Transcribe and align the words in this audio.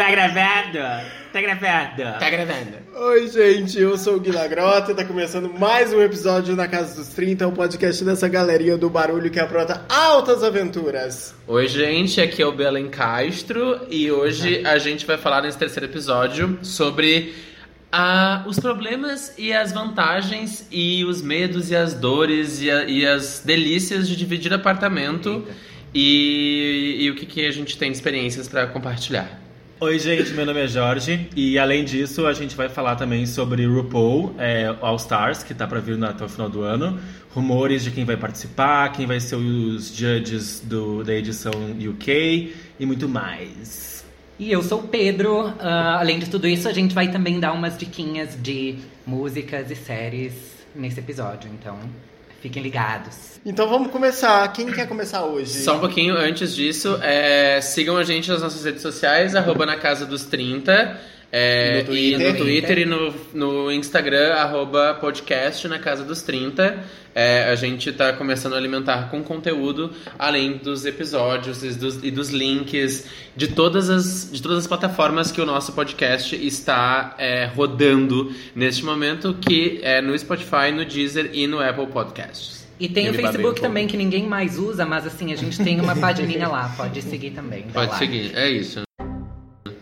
Tá 0.00 0.10
gravado? 0.10 0.78
Tá 1.30 1.40
gravado? 1.42 2.18
Tá 2.18 2.30
gravando. 2.30 2.76
Oi, 2.96 3.28
gente, 3.28 3.78
eu 3.78 3.98
sou 3.98 4.16
o 4.16 4.20
Gui 4.20 4.32
Lagrota 4.32 4.92
e 4.92 4.94
tá 4.94 5.04
começando 5.04 5.52
mais 5.58 5.92
um 5.92 6.00
episódio 6.00 6.56
na 6.56 6.66
Casa 6.66 6.94
dos 6.96 7.08
30, 7.08 7.46
o 7.46 7.52
podcast 7.52 8.02
dessa 8.02 8.26
galerinha 8.26 8.78
do 8.78 8.88
barulho 8.88 9.30
que 9.30 9.38
apronta 9.38 9.84
altas 9.90 10.42
aventuras. 10.42 11.34
Oi, 11.46 11.68
gente, 11.68 12.18
aqui 12.18 12.40
é 12.40 12.46
o 12.46 12.52
Belen 12.52 12.88
Castro 12.88 13.80
e 13.90 14.10
hoje 14.10 14.62
a 14.66 14.78
gente 14.78 15.04
vai 15.04 15.18
falar 15.18 15.42
nesse 15.42 15.58
terceiro 15.58 15.84
episódio 15.84 16.58
sobre 16.62 17.34
ah, 17.92 18.42
os 18.46 18.58
problemas 18.58 19.34
e 19.36 19.52
as 19.52 19.70
vantagens 19.70 20.66
e 20.70 21.04
os 21.04 21.20
medos 21.20 21.70
e 21.70 21.76
as 21.76 21.92
dores 21.92 22.62
e, 22.62 22.70
a- 22.70 22.84
e 22.84 23.06
as 23.06 23.42
delícias 23.44 24.08
de 24.08 24.16
dividir 24.16 24.52
apartamento 24.54 25.46
e, 25.92 26.96
e 27.00 27.10
o 27.10 27.14
que, 27.16 27.26
que 27.26 27.44
a 27.46 27.50
gente 27.50 27.76
tem 27.76 27.90
de 27.90 27.98
experiências 27.98 28.48
pra 28.48 28.66
compartilhar. 28.66 29.38
Oi, 29.82 29.98
gente, 29.98 30.34
meu 30.34 30.44
nome 30.44 30.60
é 30.60 30.68
Jorge 30.68 31.26
e 31.34 31.58
além 31.58 31.86
disso 31.86 32.26
a 32.26 32.34
gente 32.34 32.54
vai 32.54 32.68
falar 32.68 32.96
também 32.96 33.24
sobre 33.24 33.64
RuPaul 33.64 34.34
é, 34.36 34.76
All 34.78 34.96
Stars, 34.96 35.42
que 35.42 35.54
tá 35.54 35.66
pra 35.66 35.80
vir 35.80 36.04
até 36.04 36.22
o 36.22 36.28
final 36.28 36.50
do 36.50 36.60
ano. 36.60 37.00
Rumores 37.34 37.82
de 37.82 37.90
quem 37.90 38.04
vai 38.04 38.14
participar, 38.14 38.92
quem 38.92 39.06
vai 39.06 39.18
ser 39.18 39.36
os 39.36 39.96
judges 39.96 40.60
do, 40.60 41.02
da 41.02 41.14
edição 41.14 41.50
UK 41.72 42.54
e 42.78 42.84
muito 42.84 43.08
mais. 43.08 44.04
E 44.38 44.52
eu 44.52 44.62
sou 44.62 44.80
o 44.80 44.86
Pedro. 44.86 45.50
Ah, 45.58 45.98
além 45.98 46.18
de 46.18 46.28
tudo 46.28 46.46
isso, 46.46 46.68
a 46.68 46.74
gente 46.74 46.94
vai 46.94 47.10
também 47.10 47.40
dar 47.40 47.52
umas 47.52 47.78
diquinhas 47.78 48.36
de 48.38 48.76
músicas 49.06 49.70
e 49.70 49.76
séries 49.76 50.34
nesse 50.74 51.00
episódio. 51.00 51.50
Então, 51.58 51.78
fiquem 52.40 52.62
ligados. 52.62 53.40
Então 53.44 53.68
vamos 53.68 53.90
começar. 53.90 54.46
Quem 54.52 54.70
quer 54.70 54.86
começar 54.86 55.24
hoje? 55.24 55.62
Só 55.62 55.76
um 55.76 55.80
pouquinho 55.80 56.16
antes 56.16 56.54
disso, 56.54 56.98
é, 57.02 57.60
sigam 57.60 57.96
a 57.96 58.04
gente 58.04 58.28
nas 58.28 58.42
nossas 58.42 58.64
redes 58.64 58.82
sociais, 58.82 59.34
arroba 59.34 59.64
na 59.64 59.76
casa 59.76 60.04
dos 60.04 60.24
30. 60.24 61.00
É, 61.32 61.84
No 61.86 61.96
e 61.96 62.10
Twitter. 62.12 62.32
no 62.32 62.38
Twitter 62.38 62.78
e 62.78 62.84
no, 62.84 63.14
no 63.34 63.72
Instagram, 63.72 64.34
arroba 64.34 64.94
podcast 65.00 65.66
na 65.68 65.78
casa 65.78 66.04
dos 66.04 66.22
30. 66.22 66.78
É, 67.12 67.50
a 67.50 67.54
gente 67.56 67.92
tá 67.92 68.12
começando 68.12 68.54
a 68.54 68.56
alimentar 68.56 69.10
com 69.10 69.22
conteúdo, 69.22 69.92
além 70.18 70.58
dos 70.58 70.86
episódios 70.86 71.62
e 71.64 71.70
dos, 71.70 72.04
e 72.04 72.10
dos 72.10 72.30
links 72.30 73.06
de 73.36 73.48
todas, 73.48 73.90
as, 73.90 74.30
de 74.30 74.40
todas 74.40 74.58
as 74.58 74.66
plataformas 74.66 75.32
que 75.32 75.40
o 75.40 75.46
nosso 75.46 75.72
podcast 75.72 76.36
está 76.36 77.16
é, 77.18 77.46
rodando 77.46 78.32
neste 78.54 78.84
momento, 78.84 79.34
que 79.34 79.80
é 79.82 80.00
no 80.00 80.16
Spotify, 80.16 80.70
no 80.72 80.84
Deezer 80.84 81.30
e 81.32 81.46
no 81.48 81.60
Apple 81.60 81.88
Podcasts. 81.88 82.60
E 82.78 82.88
tem 82.88 83.06
Eu 83.06 83.12
o 83.12 83.14
um 83.14 83.18
Facebook 83.18 83.42
pouco. 83.42 83.60
também, 83.60 83.86
que 83.86 83.96
ninguém 83.96 84.26
mais 84.26 84.56
usa, 84.58 84.86
mas 84.86 85.06
assim, 85.06 85.32
a 85.32 85.36
gente 85.36 85.62
tem 85.62 85.80
uma 85.80 85.94
pagininha 85.96 86.48
lá. 86.48 86.72
Pode 86.76 87.02
seguir 87.02 87.32
também. 87.32 87.64
Pode 87.72 87.90
lá. 87.90 87.98
seguir, 87.98 88.32
é 88.34 88.48
isso. 88.48 88.82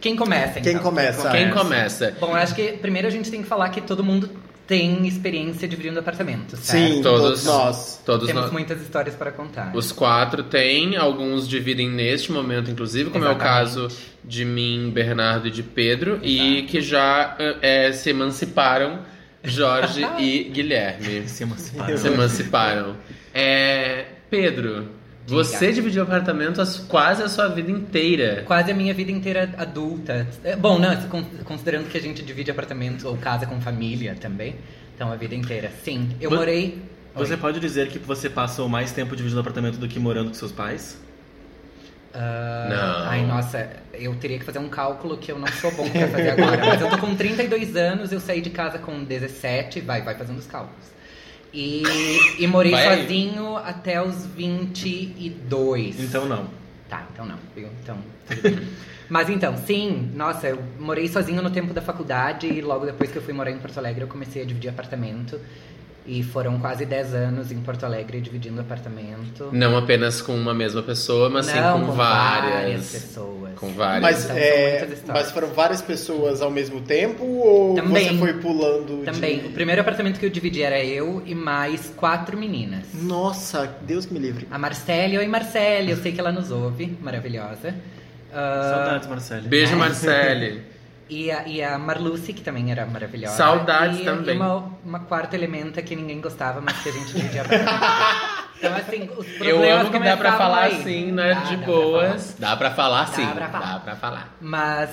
Quem 0.01 0.15
começa, 0.17 0.59
então? 0.61 0.73
Quem 0.73 0.79
começa? 0.79 1.31
Quem 1.31 1.51
começa? 1.51 2.15
Bom, 2.21 2.35
acho 2.35 2.55
que 2.55 2.73
primeiro 2.75 3.09
a 3.09 3.11
gente 3.11 3.31
tem 3.31 3.43
que 3.43 3.49
falar 3.49 3.69
que 3.71 3.81
todo 3.81 4.03
mundo 4.05 4.31
tem 4.67 5.07
experiência 5.09 5.67
dividindo 5.67 5.99
apartamento, 5.99 6.55
certo? 6.59 6.93
Sim, 6.97 7.03
Todos- 7.03 7.21
todos, 7.23 7.45
nós. 7.47 8.03
Todos 8.05 8.27
Temos 8.27 8.43
nós. 8.45 8.53
muitas 8.53 8.81
histórias 8.83 9.15
para 9.15 9.33
contar. 9.33 9.75
Os 9.75 9.91
quatro 9.93 10.43
têm, 10.43 10.95
alguns 10.97 11.49
dividem 11.49 11.89
neste 11.91 12.31
momento, 12.31 12.71
inclusive, 12.71 13.09
como 13.09 13.25
é 13.25 13.29
o 13.29 13.31
Exatamente. 13.33 13.59
caso 13.65 13.89
de 14.23 14.45
mim, 14.45 14.91
Bernardo 14.95 15.49
e 15.49 15.51
de 15.51 15.63
Pedro, 15.63 16.21
e 16.23 16.63
que 16.69 16.83
já 16.83 17.35
é, 17.63 17.91
se 17.93 18.11
emanciparam, 18.11 19.01
Jorge 19.43 20.07
e 20.21 20.45
Guilherme. 20.45 21.27
Se 21.27 21.45
emanciparam. 21.45 21.97
Se 21.97 22.07
emanciparam. 22.09 22.97
É, 23.33 24.05
Pedro, 24.29 24.89
você 25.29 25.73
dividiu 25.73 26.03
apartamento 26.03 26.61
as- 26.61 26.79
quase 26.79 27.23
a 27.23 27.29
sua 27.29 27.49
vida 27.49 27.71
inteira. 27.71 28.43
Quase 28.47 28.71
a 28.71 28.75
minha 28.75 28.93
vida 28.95 29.11
inteira 29.13 29.51
adulta. 29.59 30.27
É, 30.43 30.57
Bom, 30.57 30.79
não, 30.79 30.97
con- 31.09 31.25
considerando 31.45 31.89
que 31.89 31.97
a 31.99 32.01
gente 32.01 32.23
divide 32.23 32.51
apartamento 32.51 33.07
ou 33.09 33.17
casa 33.17 33.47
com 33.47 33.61
família 33.61 34.17
também. 34.21 34.57
Então, 34.95 35.13
a 35.13 35.17
vida 35.17 35.35
inteira. 35.35 35.71
Sim, 35.85 36.11
eu 36.21 36.31
morei... 36.31 36.83
Você 37.15 37.33
Oi. 37.35 37.39
pode 37.39 37.59
dizer 37.61 37.89
que 37.89 37.99
você 37.99 38.29
passou 38.31 38.69
mais 38.69 38.93
tempo 38.93 39.17
dividindo 39.17 39.41
apartamento 39.41 39.77
do 39.79 39.89
que 39.89 39.99
morando 39.99 40.29
com 40.29 40.35
seus 40.35 40.53
pais? 40.53 40.99
Ah, 42.15 42.67
Não. 42.71 43.09
Ai, 43.11 43.27
nossa, 43.27 43.69
eu 43.93 44.15
teria 44.17 44.39
que 44.39 44.45
fazer 44.45 44.59
um 44.59 44.69
cálculo 44.69 45.17
que 45.19 45.31
eu 45.31 45.39
não 45.39 45.47
sou 45.49 45.71
bom 45.73 45.89
pra 45.89 46.09
fazer 46.09 46.31
agora. 46.41 46.57
mas 46.67 46.81
eu 46.81 46.89
tô 46.91 46.99
com 46.99 47.15
32 47.15 47.77
anos, 47.77 48.13
eu 48.13 48.21
saí 48.21 48.41
de 48.41 48.51
casa 48.51 48.79
com 48.79 49.05
17, 49.05 49.81
vai, 49.81 50.03
vai 50.03 50.15
fazendo 50.15 50.39
os 50.39 50.47
cálculos. 50.47 50.87
E, 51.53 51.83
e 52.39 52.47
morei 52.47 52.73
Vai 52.73 53.01
sozinho 53.01 53.57
até 53.57 54.03
os 54.03 54.27
22. 54.27 56.01
Então 56.01 56.27
não. 56.27 56.49
Tá, 56.89 57.07
então 57.13 57.27
não? 57.27 57.39
Então. 57.57 57.99
Mas 59.09 59.31
então, 59.31 59.57
sim, 59.57 60.11
nossa, 60.15 60.49
eu 60.49 60.63
morei 60.79 61.09
sozinho 61.09 61.43
no 61.43 61.51
tempo 61.51 61.73
da 61.73 61.81
faculdade 61.81 62.47
e 62.47 62.61
logo 62.61 62.85
depois 62.85 63.11
que 63.11 63.17
eu 63.17 63.23
fui 63.23 63.33
morar 63.33 63.51
em 63.51 63.59
Porto 63.59 63.79
Alegre 63.79 64.03
eu 64.03 64.09
comecei 64.09 64.43
a 64.43 64.45
dividir 64.45 64.69
apartamento. 64.69 65.41
E 66.11 66.23
foram 66.23 66.59
quase 66.59 66.87
10 66.87 67.13
anos 67.13 67.53
em 67.53 67.59
Porto 67.61 67.85
Alegre 67.85 68.19
dividindo 68.23 68.59
apartamento. 68.63 69.51
Não 69.53 69.77
apenas 69.77 70.23
com 70.23 70.35
uma 70.35 70.55
mesma 70.55 70.83
pessoa, 70.83 71.29
mas 71.29 71.45
sim 71.45 71.61
Não, 71.61 71.85
com, 71.85 71.93
várias. 71.93 72.91
pessoas. 72.91 73.55
Com 73.57 73.69
várias. 73.75 74.03
Mas, 74.03 74.25
Então, 74.25 74.37
é, 74.39 74.89
mas 75.09 75.31
foram 75.31 75.49
várias 75.49 75.83
pessoas 75.83 76.41
ao 76.41 76.51
mesmo 76.51 76.81
tempo 76.81 77.23
ou 77.25 77.75
Também. 77.75 78.09
você 78.09 78.19
foi 78.19 78.33
pulando? 78.35 79.01
de- 79.01 79.05
Também, 79.05 79.45
o 79.45 79.51
primeiro 79.51 79.83
apartamento 79.83 80.19
que 80.19 80.25
eu 80.25 80.31
dividi 80.31 80.63
era 80.63 80.83
eu 80.83 81.23
e 81.27 81.35
mais 81.35 81.93
quatro 81.95 82.39
meninas. 82.39 82.87
Nossa, 82.95 83.71
Deus 83.83 84.07
que 84.07 84.15
me 84.15 84.19
livre. 84.19 84.49
A 84.51 84.59
Marcele, 84.59 85.19
oi 85.19 85.27
Marcele, 85.29 85.91
eu 85.91 85.99
sei 85.99 86.13
que 86.13 86.21
ela 86.21 86.33
nos 86.33 86.51
ouve, 86.51 86.97
maravilhosa. 87.03 87.75
Ah, 88.33 88.73
Saudades, 88.75 89.09
Marcelo. 89.09 89.43
Beijo, 89.49 89.77
Marcele. 89.77 90.63
E 91.11 91.31
a, 91.31 91.47
e 91.49 91.63
a 91.63 91.79
Marluce, 91.79 92.33
que 92.33 92.43
também 92.43 92.71
era 92.71 92.85
maravilhosa. 92.85 93.37
Saudades 93.37 94.01
e, 94.01 94.05
também. 94.05 94.35
E 94.35 94.39
uma, 94.39 94.73
uma 94.85 94.99
quarta 95.01 95.35
elementa 95.37 95.81
que 95.83 95.97
ninguém 95.97 96.21
gostava, 96.21 96.61
mas 96.61 96.77
que 96.83 96.89
a 96.89 96.93
gente 96.93 97.13
dividia. 97.15 97.45
Então, 98.61 98.75
assim, 98.75 99.09
os 99.17 99.25
Eu 99.41 99.55
problemas 99.55 99.81
amo 99.83 99.91
que 99.93 99.99
dá 100.01 100.17
pra 100.17 100.33
falar 100.37 100.63
aí. 100.63 100.81
assim, 100.81 101.13
né? 101.13 101.33
Dá, 101.33 101.41
de 101.43 101.57
dá 101.59 101.63
pra 101.63 101.73
boas. 101.73 102.37
Dá 102.41 102.57
pra 102.57 102.71
falar 102.73 103.05
Dá 103.05 103.13
sim. 103.13 103.27
pra 103.29 103.49
falar. 103.49 103.73
Dá 103.75 103.79
pra 103.79 103.95
falar. 103.95 104.37
Mas 104.41 104.91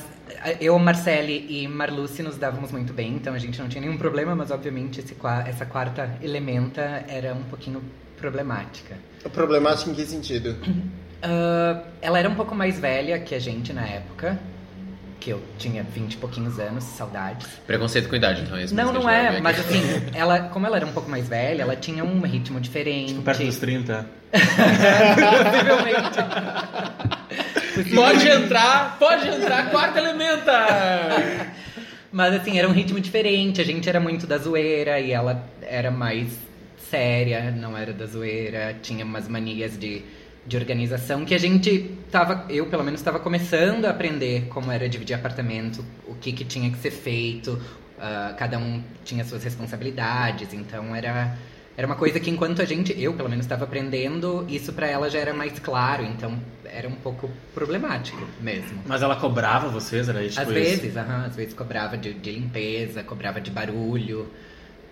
eu, 0.62 0.78
Marcele 0.78 1.48
e 1.50 1.68
Marluce 1.68 2.22
nos 2.22 2.38
dávamos 2.38 2.72
muito 2.72 2.94
bem, 2.94 3.14
então 3.16 3.34
a 3.34 3.40
gente 3.40 3.60
não 3.60 3.68
tinha 3.68 3.82
nenhum 3.82 3.98
problema, 3.98 4.36
mas 4.36 4.52
obviamente 4.52 5.00
esse, 5.00 5.16
qua- 5.16 5.44
essa 5.48 5.66
quarta 5.66 6.12
elementa 6.22 7.04
era 7.08 7.34
um 7.34 7.42
pouquinho 7.42 7.82
problemática. 8.20 8.98
Problemático 9.34 9.90
em 9.90 9.96
que 9.96 10.06
sentido? 10.06 10.56
Ah, 11.28 11.82
ela 12.04 12.20
era 12.20 12.30
um 12.30 12.36
pouco 12.36 12.54
mais 12.54 12.78
velha 12.80 13.18
que 13.18 13.34
a 13.34 13.40
gente 13.40 13.74
na 13.74 13.82
época, 13.84 14.38
que 15.20 15.30
eu 15.32 15.42
tinha 15.58 15.84
20 15.84 16.14
e 16.14 16.18
pouquinos 16.18 16.60
anos, 16.60 16.84
saudades. 16.84 17.48
Preconceito 17.66 18.08
com 18.10 18.16
idade, 18.16 18.42
então 18.42 18.58
é 18.58 18.64
isso 18.64 18.76
Não, 18.76 18.94
não 18.94 19.10
é, 19.10 19.40
mas 19.42 19.60
assim, 19.60 19.82
ela, 20.14 20.42
como 20.50 20.66
ela 20.66 20.78
era 20.78 20.86
um 20.86 20.92
pouco 20.92 21.10
mais 21.10 21.28
velha, 21.28 21.64
ela 21.64 21.76
tinha 21.76 22.04
um 22.04 22.22
ritmo 22.22 22.60
diferente. 22.60 23.10
Tipo, 23.10 23.24
perto 23.24 23.44
dos 23.44 23.58
30. 23.58 24.08
Possivelmente. 25.44 26.18
Pode 27.94 28.28
entrar, 28.28 28.98
pode 28.98 29.28
entrar, 29.28 29.70
quarta 29.70 30.00
elementa! 30.00 30.52
Mas 32.12 32.34
assim, 32.36 32.58
era 32.58 32.68
um 32.68 32.72
ritmo 32.72 33.00
diferente, 33.00 33.60
a 33.60 33.66
gente 33.66 33.90
era 33.90 34.00
muito 34.00 34.26
da 34.26 34.38
zoeira 34.38 35.00
e 35.00 35.12
ela 35.12 35.44
era 35.62 35.92
mais 35.92 36.30
séria, 36.90 37.52
não 37.52 37.78
era 37.78 37.92
da 37.92 38.06
zoeira, 38.06 38.78
tinha 38.82 39.04
umas 39.04 39.28
manias 39.28 39.78
de, 39.78 40.02
de 40.46 40.58
organização 40.58 41.26
que 41.26 41.34
a 41.34 41.38
gente 41.38 41.98
tava, 42.12 42.46
eu 42.50 42.68
pelo 42.68 42.84
menos 42.84 43.00
estava 43.00 43.20
começando 43.20 43.86
a 43.86 43.90
aprender 43.90 44.48
como 44.50 44.72
era 44.72 44.88
dividir 44.88 45.16
apartamento, 45.16 45.84
o 46.08 46.16
que 46.16 46.32
que 46.32 46.46
tinha 46.46 46.70
que 46.70 46.78
ser 46.78 46.92
feito, 46.92 47.60
ah, 48.00 48.34
cada 48.38 48.58
um 48.58 48.82
tinha 49.04 49.24
suas 49.26 49.44
responsabilidades, 49.44 50.54
então 50.54 50.96
era 50.96 51.36
era 51.78 51.86
uma 51.88 51.96
coisa 51.98 52.22
que 52.22 52.30
enquanto 52.30 52.62
a 52.62 52.66
gente, 52.66 52.96
eu 52.98 53.14
pelo 53.14 53.28
menos 53.28 53.44
estava 53.46 53.66
aprendendo, 53.66 54.46
isso 54.48 54.72
pra 54.72 54.88
ela 54.88 55.10
já 55.10 55.20
era 55.20 55.34
mais 55.34 55.60
claro, 55.60 56.06
então 56.06 56.40
era 56.64 56.88
um 56.88 56.96
pouco 56.96 57.30
problemático 57.54 58.26
mesmo. 58.40 58.82
Mas 58.86 59.02
ela 59.02 59.18
cobrava 59.18 59.68
vocês, 59.68 60.08
era 60.08 60.20
tipo 60.26 60.40
Às 60.40 60.48
isso? 60.48 60.54
vezes, 60.54 60.96
aham, 60.96 61.26
às 61.26 61.36
vezes 61.36 61.54
cobrava 61.54 61.98
de, 61.98 62.14
de 62.14 62.32
limpeza, 62.32 63.04
cobrava 63.04 63.42
de 63.42 63.52
barulho, 63.52 64.26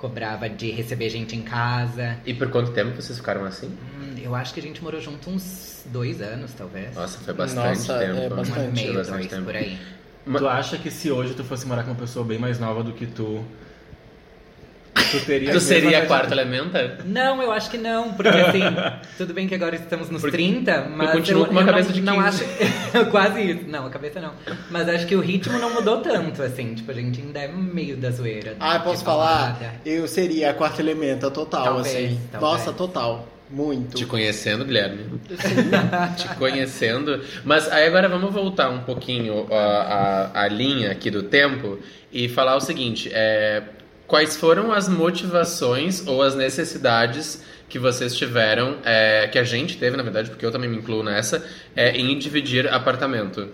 cobrava 0.03 0.50
de 0.50 0.69
receber 0.69 1.09
gente 1.09 1.33
em 1.33 1.41
casa. 1.41 2.17
E 2.25 2.33
por 2.33 2.50
quanto 2.50 2.71
tempo 2.71 3.01
vocês 3.01 3.17
ficaram 3.17 3.45
assim? 3.45 3.67
Hum, 3.67 4.15
eu 4.21 4.35
acho 4.35 4.53
que 4.53 4.59
a 4.59 4.63
gente 4.63 4.83
morou 4.83 5.00
junto 5.00 5.29
uns 5.29 5.81
dois 5.85 6.21
anos, 6.21 6.51
talvez. 6.51 6.94
Nossa, 6.94 7.19
foi 7.19 7.33
bastante 7.33 7.79
Nossa, 7.79 8.00
tempo. 8.00 8.11
é 8.11 8.13
um 8.13 8.25
ano 8.25 8.35
bastante. 8.35 8.67
e 8.67 8.83
meio, 8.83 8.94
bastante 8.95 9.17
dois, 9.19 9.29
tempo. 9.31 9.45
por 9.45 9.55
aí. 9.55 9.77
Tu 10.25 10.47
acha 10.47 10.77
que 10.77 10.91
se 10.91 11.09
hoje 11.09 11.33
tu 11.33 11.44
fosse 11.45 11.65
morar 11.65 11.83
com 11.83 11.91
uma 11.91 12.00
pessoa 12.00 12.25
bem 12.25 12.38
mais 12.38 12.59
nova 12.59 12.83
do 12.83 12.91
que 12.91 13.05
tu, 13.05 13.45
tu 14.94 15.25
teria... 15.25 15.51
Tu 15.51 15.60
seria 15.60 16.06
quarta 16.06 16.34
elementa? 16.34 17.00
Não, 17.06 17.42
eu 17.42 17.51
acho 17.51 17.69
que 17.69 17.78
não, 17.78 18.13
porque 18.13 18.30
assim, 18.30 18.62
tudo 19.18 19.34
bem 19.34 19.48
que 19.48 19.56
agora 19.56 19.75
estamos 19.75 20.10
nos 20.10 20.22
Porque 20.22 20.38
30, 20.38 20.90
mas 20.95 21.12
continuo 21.12 21.44
eu, 21.44 21.45
com 21.48 21.51
uma 21.51 21.62
eu 21.62 21.66
cabeça 21.66 21.90
não, 21.90 21.95
de 21.95 22.01
não 22.01 22.24
15. 22.24 22.44
acho 22.44 23.06
quase 23.12 23.42
isso. 23.42 23.63
Não, 23.68 23.86
a 23.86 23.90
cabeça 23.90 24.19
não. 24.19 24.34
Mas 24.69 24.88
acho 24.90 25.06
que 25.07 25.16
o 25.16 25.19
ritmo 25.22 25.57
não 25.60 25.74
mudou 25.74 26.01
tanto, 26.01 26.42
assim, 26.42 26.74
tipo, 26.75 26.92
a 26.92 26.94
gente 26.94 27.22
ainda 27.22 27.40
é 27.40 27.48
meio 27.48 27.98
da 27.98 28.12
zoeira. 28.12 28.56
Ah, 28.60 28.80
posso 28.80 29.04
balada. 29.04 29.56
falar? 29.56 29.75
Eu 29.86 30.07
seria 30.07 30.51
a 30.51 30.54
quarta 30.54 30.81
elementa 30.81 31.30
total, 31.31 31.63
Talvez, 31.63 31.88
assim. 31.88 32.19
talvez. 32.31 32.51
Nossa, 32.51 32.74
total. 32.74 33.28
Muito. 33.50 33.95
Te 33.95 34.06
conhecendo, 34.07 34.66
Guilherme. 34.66 35.06
Te 36.18 36.28
conhecendo. 36.40 37.22
Mas 37.44 37.72
aí 37.72 37.86
agora 37.86 38.10
vamos 38.10 38.34
voltar 38.34 38.69
um 38.69 38.80
pouquinho 38.80 39.45
a, 39.51 40.31
a, 40.34 40.44
a 40.44 40.48
linha 40.48 40.92
aqui 40.92 41.12
do 41.12 41.22
tempo 41.22 41.78
e 42.12 42.28
falar 42.28 42.56
o 42.56 42.60
seguinte: 42.60 43.12
é, 43.13 43.62
quais 44.13 44.38
foram 44.38 44.71
as 44.71 44.88
motivações 44.88 46.06
ou 46.06 46.21
as 46.21 46.36
necessidades 46.36 47.44
que 47.68 47.80
vocês 47.80 48.15
tiveram, 48.15 48.77
é, 48.86 49.27
que 49.27 49.39
a 49.39 49.44
gente 49.44 49.75
teve, 49.80 49.98
na 49.98 50.04
verdade, 50.04 50.30
porque 50.30 50.45
eu 50.45 50.51
também 50.51 50.69
me 50.69 50.77
incluo 50.77 51.01
nessa, 51.01 51.44
é, 51.75 51.98
em 51.98 52.15
dividir 52.19 52.71
apartamento? 52.71 53.50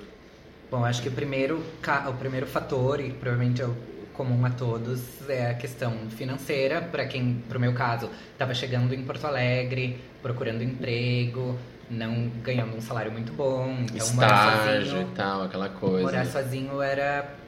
Bom, 0.70 0.84
acho 0.84 1.02
que 1.02 1.08
o 1.08 1.14
primeiro, 1.14 1.64
o 2.06 2.14
primeiro 2.16 2.46
fator, 2.46 3.00
e 3.00 3.10
provavelmente 3.10 3.62
é 3.62 3.66
o 3.68 3.76
comum 4.12 4.46
a 4.46 4.50
todos, 4.50 5.00
é 5.30 5.52
a 5.52 5.54
questão 5.54 5.94
financeira. 6.10 6.82
Para 6.82 7.06
quem, 7.06 7.42
pro 7.48 7.58
meu 7.58 7.72
caso, 7.72 8.10
estava 8.34 8.54
chegando 8.54 8.94
em 8.94 9.02
Porto 9.04 9.28
Alegre, 9.28 9.98
procurando 10.22 10.62
emprego, 10.62 11.58
não 11.90 12.30
ganhando 12.44 12.76
um 12.76 12.82
salário 12.82 13.14
muito 13.14 13.32
bom. 13.32 13.78
Então, 13.94 14.14
morar 14.14 14.58
Estágio 14.58 14.86
sozinho, 14.88 15.02
e 15.10 15.16
tal, 15.16 15.44
aquela 15.44 15.70
coisa. 15.70 16.04
morar 16.04 16.26
sozinho 16.26 16.82
era... 16.82 17.39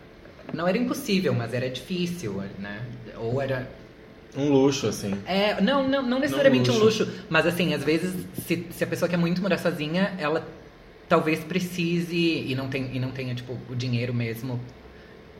Não 0.53 0.67
era 0.67 0.77
impossível, 0.77 1.33
mas 1.33 1.53
era 1.53 1.69
difícil, 1.69 2.43
né? 2.59 2.81
Ou 3.17 3.41
era 3.41 3.69
Um 4.35 4.49
luxo, 4.51 4.87
assim. 4.87 5.13
é, 5.25 5.59
não, 5.61 5.87
não, 5.87 6.01
não 6.01 6.19
necessariamente 6.19 6.69
Não 6.69 6.77
um 6.77 6.79
luxo. 6.79 7.03
luxo, 7.03 7.23
mas 7.29 7.45
assim, 7.45 7.73
às 7.73 7.83
vezes, 7.83 8.13
se, 8.45 8.67
se 8.71 8.83
a 8.83 8.87
pessoa 8.87 9.07
quer 9.09 9.17
muito 9.17 9.41
morar 9.41 9.57
sozinha, 9.57 10.13
ela 10.17 10.47
talvez 11.09 11.43
precise 11.43 12.15
e 12.15 12.55
não, 12.55 12.69
tem, 12.69 12.95
e 12.95 12.99
não 12.99 13.11
tenha, 13.11 13.35
tipo, 13.35 13.57
o 13.69 13.75
dinheiro 13.75 14.13
mesmo 14.13 14.59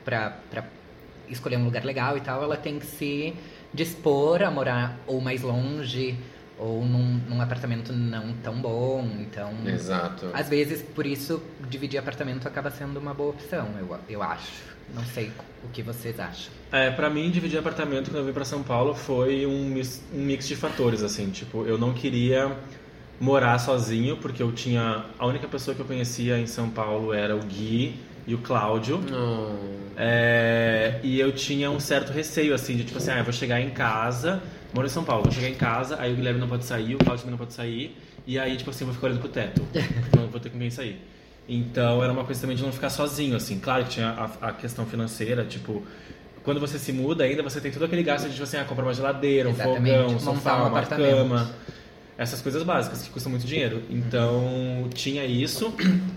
pra, 0.03 0.37
pra 0.49 0.65
escolher 1.29 1.55
um 1.57 1.63
lugar 1.65 1.85
legal 1.85 2.17
e 2.17 2.21
tal, 2.21 2.43
ela 2.43 2.57
tem 2.57 2.77
que 2.79 2.85
se 2.85 3.33
dispor 3.73 4.41
a 4.43 4.51
morar 4.51 4.99
ou 5.07 5.21
mais 5.21 5.41
longe 5.41 6.17
ou 6.59 6.85
num, 6.85 7.19
num 7.27 7.41
apartamento 7.41 7.93
não 7.93 8.33
tão 8.43 8.61
bom, 8.61 9.07
então... 9.21 9.51
Exato. 9.65 10.29
Às 10.33 10.47
vezes, 10.49 10.81
por 10.83 11.05
isso, 11.07 11.41
dividir 11.69 11.97
apartamento 11.97 12.45
acaba 12.47 12.69
sendo 12.69 12.99
uma 12.99 13.13
boa 13.13 13.29
opção, 13.29 13.69
eu, 13.79 13.97
eu 14.09 14.21
acho. 14.21 14.70
Não 14.93 15.03
sei 15.05 15.31
o 15.63 15.69
que 15.69 15.81
vocês 15.81 16.19
acham. 16.19 16.51
É, 16.71 16.89
pra 16.89 17.09
mim, 17.09 17.29
dividir 17.29 17.59
apartamento 17.59 18.09
quando 18.09 18.19
eu 18.19 18.25
vim 18.25 18.33
pra 18.33 18.45
São 18.45 18.63
Paulo 18.63 18.93
foi 18.93 19.45
um 19.45 19.65
mix, 19.65 20.03
um 20.13 20.21
mix 20.21 20.47
de 20.47 20.55
fatores, 20.55 21.03
assim. 21.03 21.29
Tipo, 21.29 21.65
eu 21.65 21.77
não 21.77 21.93
queria 21.93 22.55
morar 23.19 23.59
sozinho, 23.59 24.17
porque 24.17 24.41
eu 24.41 24.51
tinha... 24.51 25.05
A 25.19 25.25
única 25.25 25.47
pessoa 25.47 25.75
que 25.75 25.81
eu 25.81 25.85
conhecia 25.85 26.39
em 26.39 26.47
São 26.47 26.69
Paulo 26.69 27.13
era 27.13 27.35
o 27.35 27.39
Gui 27.39 27.95
e 28.25 28.33
o 28.33 28.39
Cláudio. 28.39 28.99
Oh. 29.11 29.81
É, 29.97 30.99
e 31.03 31.19
eu 31.19 31.31
tinha 31.31 31.69
um 31.69 31.79
certo 31.79 32.11
receio, 32.11 32.53
assim, 32.53 32.75
de 32.75 32.83
tipo 32.83 32.97
assim, 32.97 33.11
ah, 33.11 33.19
eu 33.19 33.23
vou 33.23 33.33
chegar 33.33 33.61
em 33.61 33.69
casa, 33.69 34.41
moro 34.73 34.87
em 34.87 34.89
São 34.89 35.03
Paulo, 35.03 35.23
vou 35.23 35.31
chegar 35.31 35.49
em 35.49 35.55
casa, 35.55 35.97
aí 35.99 36.11
o 36.11 36.15
Guilherme 36.15 36.39
não 36.39 36.47
pode 36.47 36.65
sair, 36.65 36.95
o 36.95 36.97
Claudio 36.97 37.23
também 37.23 37.31
não 37.31 37.37
pode 37.37 37.53
sair, 37.53 37.95
e 38.25 38.39
aí, 38.39 38.55
tipo 38.55 38.69
assim, 38.69 38.83
eu 38.83 38.87
vou 38.87 38.95
ficar 38.95 39.07
olhando 39.07 39.19
pro 39.19 39.29
teto, 39.29 39.61
porque 39.61 40.17
não 40.17 40.27
vou 40.27 40.39
ter 40.39 40.49
com 40.49 40.57
quem 40.57 40.71
sair. 40.71 40.99
Então, 41.47 42.03
era 42.03 42.13
uma 42.13 42.23
coisa 42.23 42.39
também 42.41 42.55
de 42.55 42.63
não 42.63 42.71
ficar 42.71 42.89
sozinho, 42.89 43.35
assim. 43.35 43.59
Claro 43.59 43.83
que 43.83 43.91
tinha 43.91 44.09
a, 44.09 44.49
a 44.49 44.53
questão 44.53 44.85
financeira, 44.85 45.43
tipo, 45.43 45.83
quando 46.43 46.59
você 46.59 46.79
se 46.79 46.91
muda 46.91 47.23
ainda, 47.23 47.43
você 47.43 47.59
tem 47.59 47.71
todo 47.71 47.85
aquele 47.85 48.03
gasto 48.03 48.25
de, 48.25 48.31
tipo 48.31 48.43
assim, 48.43 48.57
ah, 48.57 48.63
comprar 48.63 48.85
uma 48.85 48.93
geladeira, 48.93 49.49
um 49.49 49.51
Exatamente, 49.51 49.95
fogão, 49.95 50.15
um 50.15 50.19
sofá, 50.19 50.63
um 50.63 50.67
uma 50.69 50.85
cama. 50.85 51.51
Essas 52.17 52.41
coisas 52.41 52.61
básicas 52.61 53.01
que 53.01 53.09
custam 53.09 53.31
muito 53.31 53.47
dinheiro. 53.47 53.81
Então, 53.89 54.87
tinha 54.93 55.25
isso, 55.25 55.73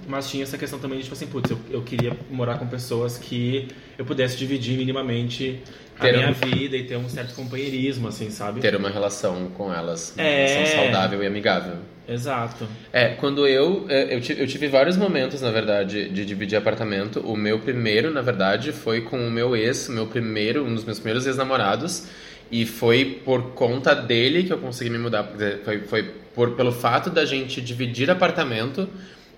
mas 0.07 0.29
tinha 0.29 0.43
essa 0.43 0.59
questão 0.59 0.79
também 0.79 0.99
de, 0.99 1.05
tipo 1.05 1.15
assim, 1.15 1.27
putz, 1.27 1.51
eu, 1.51 1.59
eu 1.71 1.83
queria 1.83 2.17
morar 2.31 2.59
com 2.59 2.67
pessoas 2.67 3.17
que 3.17 3.69
eu 3.97 4.05
pudesse 4.05 4.37
dividir 4.37 4.77
minimamente 4.77 5.63
a 5.99 6.03
Ter 6.03 6.17
minha 6.17 6.31
um- 6.31 6.33
vida 6.33 6.77
e 6.77 6.85
ter 6.85 6.97
um 6.97 7.09
certo 7.09 7.35
companheirismo, 7.35 8.09
assim, 8.09 8.31
sabe? 8.31 8.61
Ter 8.61 8.75
uma 8.77 8.91
relação 8.91 9.49
com 9.57 9.73
elas, 9.73 10.13
uma 10.17 10.25
É. 10.27 10.47
relação 10.47 10.77
saudável 10.85 11.23
e 11.23 11.27
amigável. 11.27 11.77
Exato. 12.07 12.67
É, 12.93 13.09
quando 13.11 13.47
eu, 13.47 13.87
é, 13.89 14.15
eu, 14.15 14.21
tive, 14.21 14.43
eu 14.43 14.47
tive 14.47 14.69
vários 14.69 14.97
momentos, 14.97 15.41
na 15.41 15.51
verdade, 15.51 16.09
de 16.11 16.25
dividir 16.27 16.57
apartamento. 16.57 17.21
O 17.21 17.35
meu 17.37 17.61
primeiro, 17.61 18.11
na 18.11 18.21
verdade, 18.21 18.73
foi 18.73 19.01
com 19.01 19.27
o 19.27 19.31
meu 19.31 19.57
ex, 19.57 19.89
meu 19.89 20.07
primeiro, 20.07 20.65
um 20.67 20.75
dos 20.75 20.85
meus 20.85 20.99
primeiros 20.99 21.27
ex-namorados. 21.27 22.07
E 22.53 22.67
foi 22.67 23.23
por 23.25 23.53
conta 23.55 23.95
dele 23.95 24.43
que 24.45 24.53
eu 24.53 24.59
consegui 24.59 24.91
me 24.91 24.99
mudar. 24.99 25.33
Foi, 25.65 25.81
foi 25.81 26.03
por, 26.35 26.51
pelo 26.57 26.73
fato 26.73 27.09
da 27.09 27.25
gente 27.25 27.61
dividir 27.63 28.11
apartamento 28.11 28.87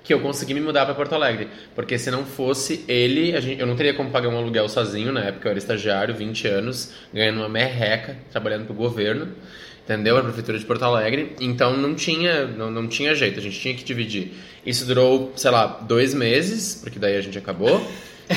que 0.06 0.14
eu 0.14 0.20
consegui 0.20 0.54
me 0.54 0.60
mudar 0.60 0.86
para 0.86 0.94
Porto 0.94 1.14
Alegre. 1.16 1.48
Porque 1.74 1.98
se 1.98 2.12
não 2.12 2.24
fosse 2.24 2.84
ele, 2.86 3.38
gente, 3.40 3.60
eu 3.60 3.66
não 3.66 3.74
teria 3.74 3.92
como 3.92 4.08
pagar 4.10 4.28
um 4.28 4.38
aluguel 4.38 4.68
sozinho. 4.68 5.10
Na 5.12 5.24
época 5.24 5.48
eu 5.48 5.50
era 5.50 5.58
estagiário, 5.58 6.14
20 6.14 6.46
anos, 6.46 6.92
ganhando 7.12 7.38
uma 7.38 7.48
merreca, 7.48 8.16
trabalhando 8.30 8.66
pro 8.66 8.74
governo 8.74 9.28
entendeu? 9.86 10.18
A 10.18 10.22
prefeitura 10.22 10.58
de 10.58 10.64
Porto 10.64 10.84
Alegre. 10.84 11.36
Então 11.40 11.76
não 11.76 11.94
tinha, 11.94 12.44
não, 12.44 12.70
não 12.70 12.88
tinha 12.88 13.14
jeito, 13.14 13.38
a 13.38 13.42
gente 13.42 13.58
tinha 13.58 13.72
que 13.72 13.84
dividir. 13.84 14.32
Isso 14.64 14.84
durou, 14.84 15.32
sei 15.36 15.50
lá, 15.52 15.66
dois 15.66 16.12
meses, 16.12 16.74
porque 16.82 16.98
daí 16.98 17.16
a 17.16 17.20
gente 17.20 17.38
acabou. 17.38 17.80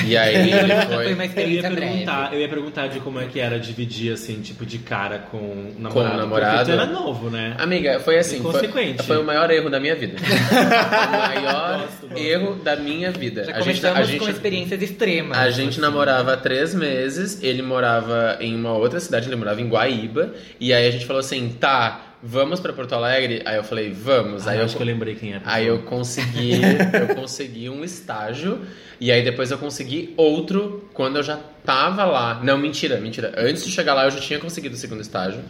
E 0.06 0.16
aí 0.16 0.52
ele 0.52 0.74
Foi 0.86 1.04
foi. 1.04 1.14
uma 1.14 1.24
Eu 1.24 1.48
ia, 1.48 1.62
breve. 1.62 1.76
perguntar, 1.80 2.32
eu 2.32 2.40
ia 2.40 2.48
perguntar 2.48 2.86
de 2.88 3.00
como 3.00 3.20
é 3.20 3.26
que 3.26 3.40
era 3.40 3.58
dividir, 3.58 4.12
assim, 4.12 4.40
tipo, 4.40 4.64
de 4.64 4.78
cara 4.78 5.18
com 5.18 5.36
o 5.38 5.74
namorado. 5.78 5.92
Com 6.10 6.14
o 6.14 6.18
namorado. 6.18 6.56
Porque 6.58 6.64
tu 6.72 6.72
era 6.72 6.86
novo, 6.86 7.30
né? 7.30 7.54
Amiga, 7.58 8.00
foi 8.00 8.18
assim. 8.18 8.40
Foi, 8.40 8.68
foi 8.98 9.18
o 9.18 9.24
maior 9.24 9.50
erro 9.50 9.68
da 9.70 9.80
minha 9.80 9.94
vida. 9.96 10.16
o 10.20 11.18
maior 11.18 11.80
Gosto, 11.80 12.08
gosto. 12.08 12.22
erro 12.22 12.54
da 12.56 12.76
minha 12.76 13.10
vida. 13.10 13.44
Já 13.44 13.52
a 13.56 13.60
gente, 13.60 13.80
começamos 13.80 13.98
a 13.98 14.04
gente, 14.04 14.20
com 14.20 14.28
experiências 14.28 14.82
extremas. 14.82 15.36
A 15.38 15.50
gente 15.50 15.80
namorava 15.80 16.34
há 16.34 16.36
três 16.36 16.74
meses, 16.74 17.42
ele 17.42 17.62
morava 17.62 18.36
em 18.40 18.54
uma 18.54 18.72
outra 18.72 19.00
cidade, 19.00 19.28
ele 19.28 19.36
morava 19.36 19.60
em 19.60 19.68
Guaíba, 19.68 20.34
e 20.58 20.72
aí 20.72 20.86
a 20.86 20.90
gente 20.90 21.06
falou 21.06 21.20
assim, 21.20 21.48
tá, 21.58 22.09
vamos 22.22 22.60
pra 22.60 22.72
Porto 22.72 22.94
Alegre? 22.94 23.42
Aí 23.44 23.56
eu 23.56 23.64
falei, 23.64 23.92
vamos. 23.92 24.46
Ah, 24.46 24.52
aí 24.52 24.58
eu, 24.58 24.64
acho 24.64 24.76
que 24.76 24.82
eu 24.82 24.86
lembrei 24.86 25.14
quem 25.14 25.34
é. 25.34 25.42
aí 25.44 25.66
eu 25.66 25.82
consegui, 25.82 26.60
eu 27.08 27.14
consegui 27.14 27.68
um 27.68 27.84
estágio, 27.84 28.60
e 29.00 29.10
aí 29.10 29.22
depois 29.22 29.50
eu 29.50 29.58
consegui 29.58 30.14
outro 30.16 30.88
quando 30.92 31.16
eu 31.16 31.22
já 31.22 31.38
tava 31.64 32.04
lá. 32.04 32.40
Não, 32.42 32.58
mentira, 32.58 32.98
mentira. 33.00 33.32
Antes 33.36 33.64
de 33.64 33.72
chegar 33.72 33.94
lá 33.94 34.04
eu 34.04 34.10
já 34.10 34.20
tinha 34.20 34.38
conseguido 34.38 34.74
o 34.74 34.78
segundo 34.78 35.00
estágio. 35.00 35.42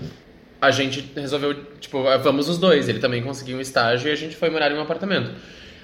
A 0.60 0.70
gente 0.70 1.10
resolveu, 1.16 1.54
tipo, 1.80 2.02
vamos 2.22 2.48
os 2.48 2.58
dois. 2.58 2.88
Ele 2.88 2.98
também 2.98 3.22
conseguiu 3.22 3.56
um 3.56 3.60
estágio 3.60 4.08
e 4.08 4.12
a 4.12 4.16
gente 4.16 4.36
foi 4.36 4.50
morar 4.50 4.70
em 4.70 4.74
um 4.74 4.80
apartamento. 4.80 5.30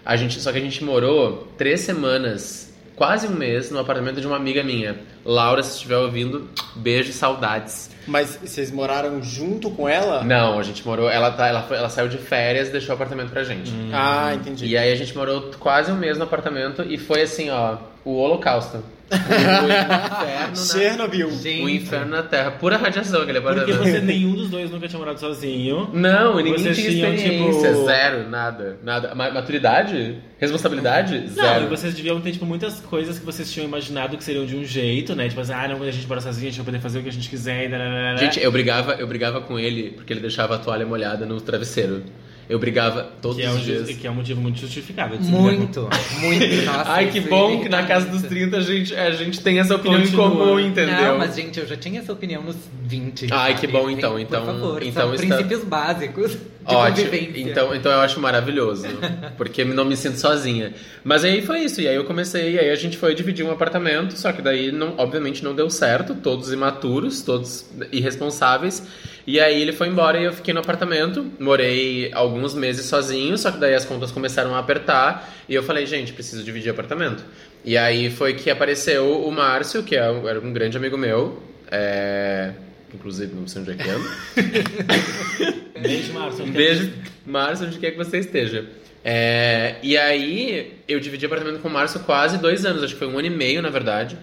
A 0.04 0.16
gente, 0.16 0.40
só 0.40 0.52
que 0.52 0.58
a 0.58 0.60
gente 0.60 0.84
morou 0.84 1.52
três 1.58 1.80
semanas, 1.80 2.75
quase 2.96 3.26
um 3.28 3.30
mês, 3.36 3.70
no 3.70 3.78
apartamento 3.78 4.20
de 4.20 4.26
uma 4.26 4.36
amiga 4.36 4.62
minha. 4.64 4.98
Laura, 5.24 5.62
se 5.62 5.74
estiver 5.74 5.96
ouvindo, 5.98 6.48
beijo 6.74 7.10
e 7.10 7.12
saudades. 7.12 7.90
Mas 8.06 8.38
vocês 8.42 8.70
moraram 8.70 9.22
junto 9.22 9.70
com 9.70 9.88
ela? 9.88 10.24
Não, 10.24 10.58
a 10.58 10.62
gente 10.62 10.84
morou. 10.86 11.08
Ela, 11.10 11.30
tá, 11.32 11.46
ela, 11.46 11.62
foi- 11.62 11.76
ela 11.76 11.88
saiu 11.88 12.08
de 12.08 12.18
férias 12.18 12.68
e 12.68 12.72
deixou 12.72 12.90
o 12.90 12.94
apartamento 12.94 13.30
pra 13.30 13.44
gente. 13.44 13.70
Ah, 13.92 14.32
entendi. 14.34 14.66
E 14.66 14.76
aí 14.78 14.90
a 14.92 14.96
gente 14.96 15.16
morou 15.16 15.50
quase 15.58 15.92
um 15.92 15.96
mês 15.96 16.16
no 16.16 16.24
apartamento 16.24 16.82
e 16.82 16.96
foi 16.96 17.22
assim, 17.22 17.50
ó, 17.50 17.76
o 18.04 18.16
holocausto. 18.16 18.82
O, 19.08 19.14
o 19.14 19.68
inferno 19.68 20.48
na, 20.48 20.54
Chernobyl. 20.56 21.30
Gente, 21.30 21.62
o 21.64 21.68
inferno 21.68 22.06
na 22.10 22.22
terra. 22.24 22.50
Pura 22.52 22.76
radiação 22.76 23.22
aquele 23.22 23.40
Porque 23.40 23.60
apartamento. 23.60 23.84
você, 23.88 24.00
nenhum 24.00 24.34
dos 24.34 24.50
dois 24.50 24.70
nunca 24.70 24.88
tinha 24.88 24.98
morado 24.98 25.20
sozinho. 25.20 25.88
Não, 25.92 26.40
e 26.40 26.42
ninguém 26.42 26.62
Vocês 26.64 26.76
tinha 26.76 26.90
tinham, 26.90 27.14
experiência. 27.14 27.72
tipo- 27.72 27.84
Zero, 27.86 28.28
nada. 28.28 28.78
Nada. 28.82 29.14
Ma- 29.14 29.30
Maturidade? 29.30 30.16
Responsabilidade? 30.38 31.20
Não, 31.20 31.44
Zero. 31.44 31.64
e 31.64 31.68
vocês 31.68 31.94
deviam 31.94 32.20
ter, 32.20 32.32
tipo, 32.32 32.44
muitas 32.44 32.80
coisas 32.80 33.18
que 33.18 33.24
vocês 33.24 33.50
tinham 33.52 33.66
imaginado 33.66 34.16
que 34.16 34.24
seriam 34.24 34.44
de 34.44 34.56
um 34.56 34.64
jeito, 34.64 35.14
né? 35.14 35.28
Tipo 35.28 35.40
assim, 35.40 35.52
ah, 35.52 35.68
não, 35.68 35.76
quando 35.76 35.88
a 35.88 35.92
gente 35.92 36.06
mora 36.08 36.20
sozinho, 36.20 36.48
a 36.48 36.50
gente 36.50 36.58
vai 36.58 36.66
poder 36.66 36.80
fazer 36.80 36.98
o 36.98 37.02
que 37.02 37.08
a 37.08 37.12
gente 37.12 37.28
quiser. 37.30 37.66
e 37.66 37.68
dararara. 37.68 38.18
Gente, 38.18 38.40
eu 38.42 38.50
brigava, 38.50 38.94
eu 38.94 39.06
brigava 39.06 39.40
com 39.40 39.58
ele 39.58 39.90
porque 39.92 40.12
ele 40.12 40.20
deixava 40.20 40.56
a 40.56 40.58
toalha 40.58 40.84
molhada 40.84 41.24
no 41.24 41.40
travesseiro. 41.40 42.02
Eu 42.48 42.60
brigava 42.60 43.08
todos 43.20 43.38
é, 43.42 43.50
um, 43.50 43.56
os 43.56 43.62
dias. 43.64 43.88
que 43.90 44.06
é 44.06 44.10
um 44.10 44.14
motivo 44.14 44.40
muito 44.40 44.60
justificável. 44.60 45.18
muito, 45.20 45.88
muito. 46.20 46.46
Nossa, 46.64 46.90
Ai, 46.92 47.10
que 47.10 47.20
bom 47.20 47.60
que 47.60 47.68
na 47.68 47.82
casa 47.84 48.06
dos 48.06 48.20
muito. 48.20 48.28
30 48.28 48.56
a 48.56 48.60
gente, 48.60 48.94
a 48.94 49.10
gente 49.10 49.40
tem 49.40 49.58
essa 49.58 49.74
opinião 49.74 50.00
Continua. 50.00 50.26
em 50.26 50.30
comum, 50.30 50.60
entendeu? 50.60 50.94
Não, 50.94 51.18
mas 51.18 51.34
gente, 51.34 51.58
eu 51.58 51.66
já 51.66 51.76
tinha 51.76 51.98
essa 52.00 52.12
opinião 52.12 52.42
nos 52.42 52.56
20. 52.84 53.26
Ai, 53.32 53.54
sabe? 53.54 53.60
que 53.60 53.72
bom, 53.72 53.90
então, 53.90 54.12
Por 54.12 54.20
então- 54.20 54.46
favor, 54.46 54.82
então 54.82 55.06
são 55.06 55.14
está- 55.14 55.26
princípios 55.36 55.64
básicos 55.64 56.30
de 56.32 56.38
Ótimo. 56.74 57.06
convivência. 57.06 57.40
Então, 57.50 57.74
então 57.74 57.90
eu 57.90 58.00
acho 58.00 58.20
maravilhoso. 58.20 58.86
Porque 59.36 59.64
não 59.64 59.84
me 59.84 59.96
sinto 59.96 60.18
sozinha. 60.18 60.72
Mas 61.02 61.24
aí 61.24 61.42
foi 61.42 61.60
isso. 61.64 61.80
E 61.80 61.88
aí 61.88 61.96
eu 61.96 62.04
comecei, 62.04 62.58
aí 62.60 62.70
a 62.70 62.76
gente 62.76 62.96
foi 62.96 63.12
dividir 63.14 63.44
um 63.44 63.50
apartamento, 63.50 64.16
só 64.16 64.30
que 64.32 64.40
daí, 64.40 64.70
não, 64.70 64.94
obviamente, 64.98 65.42
não 65.42 65.52
deu 65.54 65.68
certo. 65.68 66.14
Todos 66.14 66.52
imaturos, 66.52 67.22
todos 67.22 67.66
irresponsáveis. 67.90 68.82
E 69.26 69.40
aí 69.40 69.60
ele 69.60 69.72
foi 69.72 69.88
embora 69.88 70.20
e 70.20 70.24
eu 70.24 70.32
fiquei 70.32 70.54
no 70.54 70.60
apartamento. 70.60 71.26
Morei 71.40 72.10
alguns 72.14 72.54
meses 72.54 72.86
sozinho, 72.86 73.36
só 73.36 73.50
que 73.50 73.58
daí 73.58 73.74
as 73.74 73.84
contas 73.84 74.12
começaram 74.12 74.54
a 74.54 74.58
apertar. 74.60 75.34
E 75.48 75.54
eu 75.54 75.62
falei, 75.62 75.84
gente, 75.84 76.12
preciso 76.12 76.44
dividir 76.44 76.70
apartamento. 76.70 77.24
E 77.64 77.76
aí 77.76 78.08
foi 78.10 78.34
que 78.34 78.48
apareceu 78.50 79.20
o 79.26 79.32
Márcio, 79.32 79.82
que 79.82 79.96
é 79.96 80.08
um- 80.10 80.28
era 80.28 80.38
um 80.40 80.52
grande 80.52 80.76
amigo 80.76 80.96
meu. 80.96 81.42
É... 81.70 82.52
Inclusive, 82.94 83.34
não 83.34 83.48
sei 83.48 83.62
onde 83.62 83.72
é 83.72 83.74
que 83.74 83.90
anda. 83.90 84.08
Beijo, 85.80 86.12
Márcio. 86.12 86.44
Um 86.44 86.50
beijo, 86.52 86.92
Márcio, 87.26 87.66
onde 87.66 87.78
quer 87.78 87.90
que 87.90 87.96
você 87.98 88.18
esteja. 88.18 88.64
É, 89.04 89.76
e 89.82 89.96
aí, 89.96 90.72
eu 90.88 90.98
dividi 90.98 91.26
apartamento 91.26 91.60
com 91.60 91.68
o 91.68 91.70
Márcio 91.70 92.00
quase 92.00 92.38
dois 92.38 92.64
anos, 92.64 92.82
acho 92.82 92.94
que 92.94 92.98
foi 92.98 93.08
um 93.08 93.18
ano 93.18 93.26
e 93.26 93.30
meio, 93.30 93.60
na 93.62 93.70
verdade. 93.70 94.16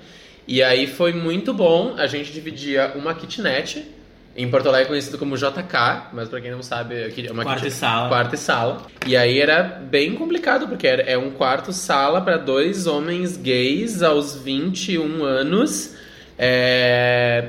E 0.47 0.61
aí 0.63 0.87
foi 0.87 1.13
muito 1.13 1.53
bom, 1.53 1.95
a 1.97 2.07
gente 2.07 2.31
dividia 2.33 2.91
uma 2.95 3.13
kitnet, 3.13 3.85
Em 4.35 4.49
Porto 4.49 4.67
Alegre 4.67 4.85
é 4.85 4.87
conhecido 4.87 5.17
como 5.19 5.37
JK, 5.37 6.09
mas 6.11 6.27
pra 6.27 6.41
quem 6.41 6.49
não 6.49 6.63
sabe, 6.63 6.95
é 6.95 7.31
uma 7.31 7.43
Quarto 7.43 7.67
e 7.67 7.71
sala. 7.71 8.09
Quarto 8.09 8.33
e 8.33 8.37
sala. 8.37 8.81
E 9.05 9.15
aí 9.15 9.39
era 9.39 9.61
bem 9.61 10.15
complicado, 10.15 10.67
porque 10.67 10.87
era, 10.87 11.03
é 11.03 11.15
um 11.15 11.29
quarto 11.29 11.71
sala 11.71 12.19
pra 12.19 12.37
dois 12.37 12.87
homens 12.87 13.37
gays 13.37 14.01
aos 14.01 14.35
21 14.35 15.23
anos, 15.23 15.95
é, 16.37 17.47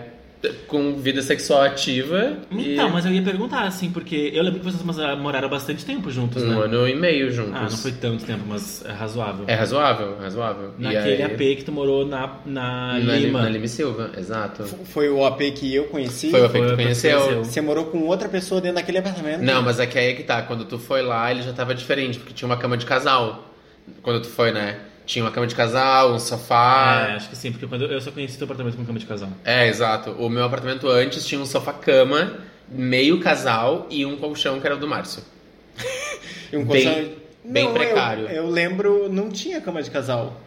com 0.66 0.94
vida 0.96 1.22
sexual 1.22 1.62
ativa. 1.62 2.36
e 2.50 2.72
Então, 2.74 2.90
mas 2.90 3.04
eu 3.06 3.12
ia 3.12 3.22
perguntar, 3.22 3.62
assim, 3.64 3.90
porque 3.90 4.30
eu 4.34 4.42
lembro 4.42 4.60
que 4.60 4.64
vocês 4.66 4.82
mas- 4.82 4.96
moraram 5.18 5.48
bastante 5.48 5.84
tempo 5.84 6.10
juntos, 6.10 6.42
um 6.42 6.46
né? 6.60 6.64
ano 6.64 6.88
e 6.88 6.94
meio 6.94 7.30
juntos. 7.32 7.54
Ah, 7.54 7.62
não 7.62 7.76
foi 7.76 7.92
tanto 7.92 8.24
tempo, 8.24 8.42
mas 8.46 8.84
é 8.84 8.92
razoável. 8.92 9.44
É 9.48 9.54
razoável, 9.54 10.16
razoável. 10.20 10.70
E 10.78 10.82
Naquele 10.82 11.22
aí- 11.22 11.22
AP 11.22 11.56
que 11.56 11.64
tu 11.64 11.72
morou 11.72 12.06
na, 12.06 12.38
na, 12.44 12.98
na 12.98 13.16
Lima. 13.16 13.42
Na 13.42 13.48
Lima 13.48 13.64
e 13.64 13.68
Silva, 13.68 14.10
exato. 14.16 14.64
Foi 14.64 15.08
o 15.08 15.24
AP 15.24 15.50
que 15.52 15.74
eu 15.74 15.84
conheci. 15.84 16.30
Foi 16.30 16.40
o 16.40 16.44
AP 16.46 16.52
que 16.52 16.58
Foi 16.58 16.68
tu 16.70 16.76
conheceu. 16.76 17.18
conheceu. 17.20 17.44
Você 17.44 17.60
morou 17.60 17.84
com 17.86 17.98
outra 18.06 18.28
pessoa 18.28 18.60
dentro 18.60 18.76
daquele 18.76 18.98
apartamento? 18.98 19.40
Não, 19.42 19.62
mas 19.62 19.78
é 19.80 19.86
que 19.86 19.98
aí 19.98 20.06
é 20.10 20.14
que 20.14 20.22
tá. 20.22 20.42
Quando 20.42 20.64
tu 20.64 20.78
foi 20.78 21.02
lá, 21.02 21.30
ele 21.30 21.42
já 21.42 21.52
tava 21.52 21.74
diferente, 21.74 22.18
porque 22.18 22.32
tinha 22.34 22.46
uma 22.46 22.56
cama 22.56 22.76
de 22.76 22.86
casal. 22.86 23.50
Quando 24.02 24.20
tu 24.22 24.28
foi, 24.28 24.50
né? 24.52 24.78
Tinha 25.06 25.24
uma 25.24 25.30
cama 25.30 25.46
de 25.46 25.54
casal, 25.54 26.14
um 26.14 26.18
sofá. 26.18 27.08
É, 27.10 27.16
acho 27.16 27.28
que 27.28 27.36
sim, 27.36 27.50
porque 27.52 27.66
quando 27.66 27.82
eu, 27.84 27.90
eu 27.92 28.00
só 28.00 28.10
conheci 28.10 28.38
teu 28.38 28.44
apartamento 28.46 28.76
com 28.76 28.84
cama 28.84 28.98
de 28.98 29.04
casal. 29.06 29.28
É, 29.44 29.68
exato. 29.68 30.12
O 30.12 30.28
meu 30.30 30.44
apartamento 30.44 30.88
antes 30.88 31.26
tinha 31.26 31.40
um 31.40 31.44
sofá-cama, 31.44 32.38
meio 32.70 33.20
casal 33.20 33.86
e 33.90 34.06
um 34.06 34.16
colchão 34.16 34.58
que 34.60 34.66
era 34.66 34.76
o 34.76 34.78
do 34.78 34.88
Márcio. 34.88 35.22
E 36.52 36.56
um 36.56 36.64
Bem- 36.64 36.84
colchão- 36.84 37.10
bem 37.44 37.64
Não, 37.64 37.70
eu- 37.70 37.74
precário. 37.74 38.28
Eu, 38.28 38.46
lembro, 38.48 39.08
não 39.12 39.28
tinha 39.28 39.60
cama 39.60 39.82
de 39.82 39.90
casal. 39.90 40.40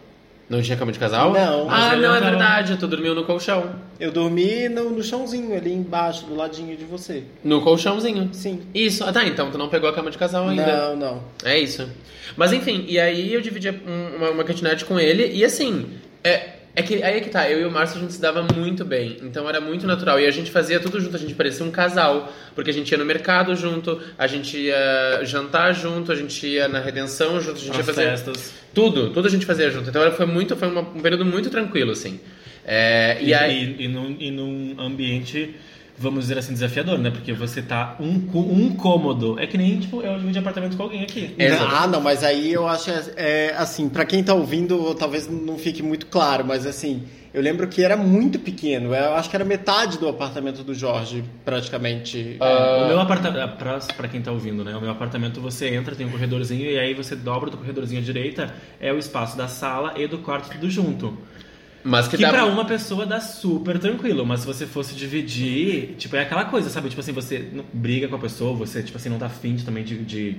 Não 0.50 0.62
tinha 0.62 0.77
cama 0.77 0.92
de 0.94 1.00
casal? 1.00 1.34
Não. 1.34 1.68
Ah, 1.70 1.92
ele 1.94 2.08
não, 2.08 2.16
é 2.16 2.22
verdade. 2.22 2.77
Tu 2.77 2.88
dormiu 2.88 3.13
no 3.13 3.25
colchão. 3.25 3.75
Eu 4.00 4.12
dormi 4.13 4.70
no, 4.70 4.89
no 4.92 5.04
chãozinho 5.04 5.54
ali 5.56 5.74
embaixo, 5.74 6.25
do 6.25 6.36
ladinho 6.36 6.77
de 6.77 6.86
você. 6.86 7.24
No 7.44 7.62
colchãozinho. 7.62 8.30
Sim. 8.32 8.62
Isso. 8.74 9.04
Ah, 9.04 9.12
tá. 9.12 9.25
Então 9.25 9.51
tu 9.51 9.58
não 9.58 9.68
pegou 9.68 9.89
a 9.89 9.94
cama 9.94 10.10
de 10.10 10.18
casal 10.18 10.48
ainda. 10.48 10.66
Não, 10.66 10.96
não. 10.96 11.24
É 11.44 11.60
isso. 11.60 11.89
Mas 12.38 12.54
enfim, 12.54 12.86
e 12.88 12.98
aí 13.00 13.34
eu 13.34 13.42
dividi 13.42 13.70
um- 13.70 14.16
uma, 14.18 14.30
uma 14.32 14.44
kitnet 14.46 14.86
com 14.86 14.98
ele 15.00 15.27
e 15.34 15.44
assim, 15.44 15.88
é, 16.24 16.57
é 16.79 16.84
que 16.84 17.01
aí 17.03 17.17
é 17.17 17.19
que 17.22 17.29
tá, 17.29 17.50
eu 17.50 17.60
e 17.62 17.65
o 17.65 17.72
Márcio 17.72 17.98
a 17.98 18.01
gente 18.01 18.13
se 18.13 18.22
dava 18.22 18.46
muito 18.55 18.86
bem, 18.86 19.17
então 19.24 19.50
era 19.50 19.60
muito 19.60 19.86
natural 19.88 20.19
e 20.19 20.25
a 20.27 20.31
gente 20.31 20.51
fazia 20.51 20.79
tudo 20.79 21.00
junto, 21.01 21.15
a 21.15 21.19
gente 21.19 21.34
parecia 21.34 21.65
um 21.65 21.72
casal, 21.72 22.31
porque 22.53 22.69
a 22.69 22.74
gente 22.74 22.91
ia 22.91 22.98
no 22.98 23.05
mercado 23.05 23.55
junto, 23.55 24.00
a 24.17 24.27
gente 24.27 24.57
ia 24.57 25.22
jantar 25.24 25.74
junto, 25.74 26.12
a 26.12 26.15
gente 26.15 26.46
ia 26.46 26.67
na 26.67 26.79
redenção 26.79 27.41
junto, 27.41 27.57
a 27.57 27.63
gente 27.63 27.74
ia 27.74 27.79
As 27.79 27.86
fazer 27.86 28.03
festas. 28.03 28.53
tudo, 28.74 29.10
tudo 29.10 29.27
a 29.27 29.31
gente 29.31 29.46
fazia 29.46 29.69
junto. 29.72 29.89
Então 29.89 30.01
era- 30.01 30.12
foi 30.12 30.25
muito, 30.25 30.55
foi 30.55 30.67
um 30.67 31.01
período 31.01 31.25
muito 31.25 31.50
tranquilo 31.50 31.91
assim. 31.91 32.19
É, 32.65 33.17
e, 33.22 33.29
E, 33.29 33.34
aí 33.34 33.75
e, 33.79 33.86
e 33.86 33.88
num, 33.88 34.15
e 34.19 34.29
num 34.29 34.75
ambiente, 34.79 35.55
vamos 35.98 36.22
dizer 36.22 36.38
assim, 36.38 36.54
desafiador, 36.54 36.98
né? 37.00 37.10
Porque 37.10 37.34
você 37.34 37.62
tá 37.62 37.96
um, 38.00 38.22
um 38.36 38.75
cômodo. 38.75 39.39
É 39.39 39.48
que 39.48 39.58
nem, 39.58 39.80
tipo, 39.80 40.01
eu 40.01 40.20
dividir 40.20 40.39
apartamento 40.39 40.77
com 40.77 40.84
alguém 40.84 41.04
aqui. 41.04 41.34
Exato. 41.38 41.75
Ah, 41.75 41.88
não, 41.88 42.01
mas 42.01 42.24
aí 42.24 42.54
eu 42.54 42.68
acho, 42.68 42.92
é, 42.92 43.04
é, 43.16 43.56
assim, 43.58 43.89
pra 43.89 44.06
quem 44.06 44.24
tá 44.24 44.34
ouvindo, 44.34 44.94
talvez 44.96 45.27
não 45.27 45.58
fique 45.58 45.82
muito 45.82 46.06
claro, 46.06 46.46
mas 46.46 46.66
assim, 46.66 47.04
eu 47.34 47.42
lembro 47.42 47.68
que 47.68 47.84
era 47.84 47.98
muito 47.98 48.39
pequeno. 48.39 48.94
Eu 48.94 49.16
acho 49.16 49.30
que 49.30 49.36
era 49.36 49.44
metade 49.44 49.98
do 49.98 50.08
apartamento 50.08 50.63
do 50.63 50.74
Jorge, 50.74 51.24
praticamente. 51.44 52.38
Ah. 52.39 52.84
O 52.84 52.88
meu 52.88 53.00
apartamento, 53.00 53.58
pra, 53.58 53.80
pra 53.80 54.08
quem 54.08 54.22
tá 54.22 54.32
ouvindo, 54.32 54.63
né? 54.63 54.75
O 54.75 54.82
meu 54.82 54.92
apartamento 54.92 55.42
você 55.42 55.70
entra, 55.70 55.96
tem 55.96 56.06
um 56.06 56.12
corredorzinho 56.12 56.70
e 56.70 56.77
aí 56.77 56.94
você 56.94 57.16
dobra 57.16 57.50
do 57.50 57.58
corredorzinho 57.58 58.01
à 58.01 58.04
direita, 58.04 58.54
é 58.80 58.94
o 58.94 59.00
espaço 59.00 59.36
da 59.36 59.48
sala 59.48 59.94
e 59.98 60.08
do 60.08 60.20
quarto 60.20 60.50
tudo 60.51 60.70
junto. 60.70 61.18
Mas 61.88 62.08
que, 62.08 62.17
Que 62.17 62.24
dá 62.24 62.29
pra 62.29 62.46
uma 62.46 62.65
pessoa 62.65 63.06
dá 63.06 63.20
super 63.20 63.79
tranquilo, 63.79 64.25
mas 64.25 64.41
se 64.41 64.46
você 64.46 64.65
fosse 64.65 64.94
dividir, 64.96 65.96
tipo, 65.98 66.15
é 66.15 66.22
aquela 66.22 66.46
coisa, 66.46 66.70
sabe? 66.70 66.89
Tipo 66.89 67.01
assim, 67.01 67.12
você 67.13 67.50
não- 67.53 67.65
briga 67.74 68.08
com 68.08 68.15
a 68.15 68.20
pessoa, 68.20 68.53
você, 68.56 68.84
tipo 68.84 68.98
assim, 68.98 69.10
não 69.10 69.17
tá 69.17 69.25
afim 69.27 69.56
de, 69.56 69.63
também 69.63 69.84
de, 69.84 69.98
de- 70.03 70.36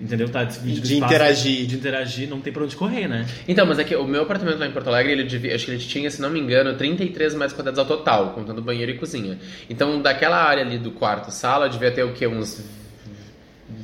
entendeu? 0.00 0.28
Tá 0.28 0.44
dividindo 0.44 0.86
De 0.86 0.94
espaço, 0.94 1.14
interagir. 1.14 1.66
De 1.66 1.74
interagir, 1.76 2.28
não 2.28 2.40
tem 2.40 2.52
pra 2.52 2.64
onde 2.64 2.74
correr, 2.76 3.06
né? 3.08 3.26
Então, 3.46 3.64
mas 3.66 3.78
é 3.78 3.84
que 3.84 3.94
o 3.94 4.04
meu 4.06 4.22
apartamento 4.22 4.58
lá 4.58 4.66
em 4.66 4.72
Porto 4.72 4.88
Alegre, 4.88 5.12
ele 5.12 5.24
devia, 5.24 5.54
acho 5.54 5.66
que 5.66 5.70
ele 5.72 5.78
tinha, 5.80 6.10
se 6.10 6.20
não 6.20 6.30
me 6.30 6.40
engano, 6.40 6.74
33 6.76 7.34
metros 7.34 7.52
quadrados 7.52 7.78
ao 7.78 7.86
total, 7.86 8.30
contando 8.30 8.60
banheiro 8.62 8.90
e 8.92 8.98
cozinha. 8.98 9.38
Então, 9.70 10.00
daquela 10.02 10.36
área 10.42 10.62
ali 10.64 10.78
do 10.78 10.90
quarto 10.90 11.30
sala, 11.30 11.68
devia 11.68 11.90
ter 11.90 12.02
o 12.04 12.12
quê? 12.12 12.26
Uns 12.26 12.62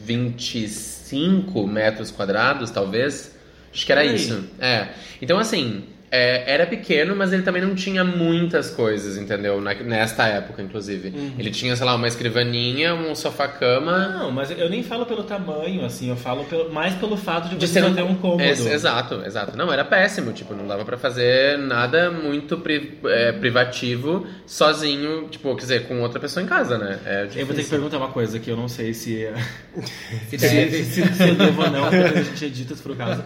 25 0.05 1.67
metros 1.67 2.11
quadrados, 2.11 2.71
talvez? 2.71 3.35
Acho 3.73 3.87
que 3.87 3.93
era 3.93 4.01
aí. 4.03 4.15
isso. 4.15 4.45
É. 4.59 4.89
Então, 5.23 5.39
assim, 5.39 5.85
é, 6.11 6.53
era 6.55 6.67
pequeno, 6.67 7.15
mas 7.15 7.33
ele 7.33 7.43
também 7.43 7.63
não 7.63 7.75
tinha 7.75 8.03
muitas 8.05 8.71
coisas, 8.71 9.17
entendeu? 9.17 9.61
Na- 9.61 9.75
nesta 9.75 10.27
época, 10.27 10.61
inclusive. 10.63 11.09
Uhum. 11.17 11.35
Ele 11.39 11.51
tinha, 11.51 11.75
sei 11.77 11.87
lá, 11.87 11.95
uma 11.95 12.09
escrivaninha, 12.09 12.95
um 12.95 13.15
sofá-cama. 13.15 14.09
Não, 14.09 14.31
mas 14.33 14.51
eu 14.51 14.69
nem 14.69 14.83
falo 14.83 15.07
pelo 15.07 15.23
tamanho, 15.23 15.85
assim, 15.85 16.09
eu 16.11 16.17
falo 16.17 16.45
pelo- 16.45 16.73
mais 16.73 16.95
pelo 16.95 17.17
fato 17.17 17.49
de, 17.49 17.57
De 17.57 17.67
você 17.69 17.81
não 17.81 17.95
ter 17.95 18.03
um 18.03 18.15
cômodo. 18.17 18.43
Ex- 18.43 18.67
exato, 18.67 19.23
exato. 19.25 19.57
Não, 19.57 19.73
era 19.73 19.85
péssimo, 19.85 20.33
tipo, 20.33 20.55
não 20.55 20.67
dava 20.67 20.85
pra 20.85 20.99
fazer 20.99 21.57
nada 21.59 22.11
muito 22.11 22.57
pri- 22.59 22.99
é, 23.05 23.33
privativo 23.33 24.27
sozinho, 24.47 25.29
tipo, 25.31 25.55
quer 25.55 25.61
dizer, 25.63 25.87
com 25.89 26.01
outra 26.01 26.19
pessoa 26.19 26.43
em 26.43 26.47
casa, 26.47 26.77
né? 26.77 26.99
É 27.07 27.29
Eu 27.37 27.47
vou 27.47 27.55
ter 27.55 27.63
que 27.63 27.71
perguntar 27.71 27.99
uma 27.99 28.09
coisa 28.09 28.39
que 28.39 28.51
eu 28.51 28.57
não 28.57 28.69
sei 28.69 28.93
se, 28.93 29.29
Se 30.29 30.37
se, 30.39 30.49
deve. 30.49 30.85
se, 30.85 31.03
se 31.15 31.29
eu 31.29 31.35
devo 31.35 31.63
ou 31.63 31.71
não, 31.71 31.83
porque 31.89 32.19
a 32.19 32.23
gente 32.23 32.45
edita 32.45 32.75
se 32.75 32.83
for 32.83 32.93
o 32.93 32.97
caso. 32.97 33.23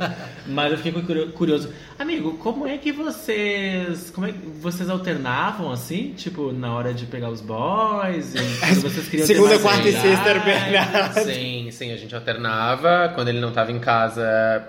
Mas 0.46 0.70
eu 0.72 0.76
fiquei 0.78 1.02
curio- 1.02 1.28
curioso. 1.32 1.70
Amigo, 1.98 2.34
como 2.38 2.66
é 2.66 2.73
que 2.78 2.92
vocês. 2.92 4.10
Como 4.10 4.26
é 4.26 4.32
que 4.32 4.38
vocês 4.60 4.88
alternavam 4.88 5.70
assim? 5.70 6.14
Tipo, 6.16 6.52
na 6.52 6.74
hora 6.74 6.92
de 6.94 7.06
pegar 7.06 7.30
os 7.30 7.40
boys? 7.40 8.34
E 8.34 8.38
quando 8.60 8.82
vocês 8.82 9.08
queriam 9.08 9.26
Segunda, 9.26 9.58
quarta 9.58 9.88
e 9.88 9.92
sexta 9.92 10.28
era 10.28 10.40
Bernardo. 10.40 11.20
Sim, 11.20 11.68
sim, 11.70 11.92
a 11.92 11.96
gente 11.96 12.14
alternava. 12.14 13.12
Quando 13.14 13.28
ele 13.28 13.40
não 13.40 13.52
tava 13.52 13.72
em 13.72 13.78
casa. 13.78 14.22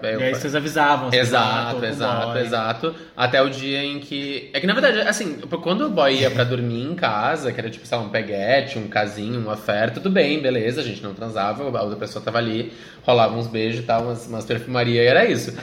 Eu... 0.03 0.19
E 0.19 0.24
aí 0.24 0.35
vocês 0.35 0.55
avisavam. 0.55 1.07
assim, 1.07 1.17
ah, 1.17 1.21
Exato, 1.21 1.79
com 1.79 1.85
exato, 1.85 2.27
boy. 2.27 2.41
exato. 2.41 2.95
Até 3.15 3.41
o 3.41 3.50
dia 3.50 3.83
em 3.83 4.00
que. 4.00 4.50
É 4.53 4.59
que 4.59 4.67
na 4.67 4.74
verdade, 4.74 5.00
assim, 5.01 5.39
quando 5.62 5.85
o 5.85 5.89
boy 5.89 6.13
ia 6.13 6.31
pra 6.31 6.43
dormir 6.43 6.83
em 6.83 6.95
casa, 6.95 7.51
que 7.51 7.59
era 7.59 7.69
tipo, 7.69 7.85
sei 7.85 7.97
lá, 7.97 8.03
um 8.03 8.09
peguete, 8.09 8.77
um 8.77 8.88
casinho, 8.88 9.39
uma 9.39 9.57
fé, 9.57 9.88
tudo 9.88 10.09
bem, 10.09 10.41
beleza, 10.41 10.81
a 10.81 10.83
gente 10.83 11.01
não 11.01 11.13
transava, 11.13 11.63
a 11.63 11.83
outra 11.83 11.97
pessoa 11.97 12.24
tava 12.24 12.38
ali, 12.38 12.71
rolava 13.03 13.35
uns 13.35 13.47
beijos 13.47 13.79
e 13.79 13.83
tal, 13.83 14.03
umas, 14.03 14.27
umas 14.27 14.45
perfumaria 14.45 15.03
e 15.03 15.07
era 15.07 15.25
isso. 15.25 15.53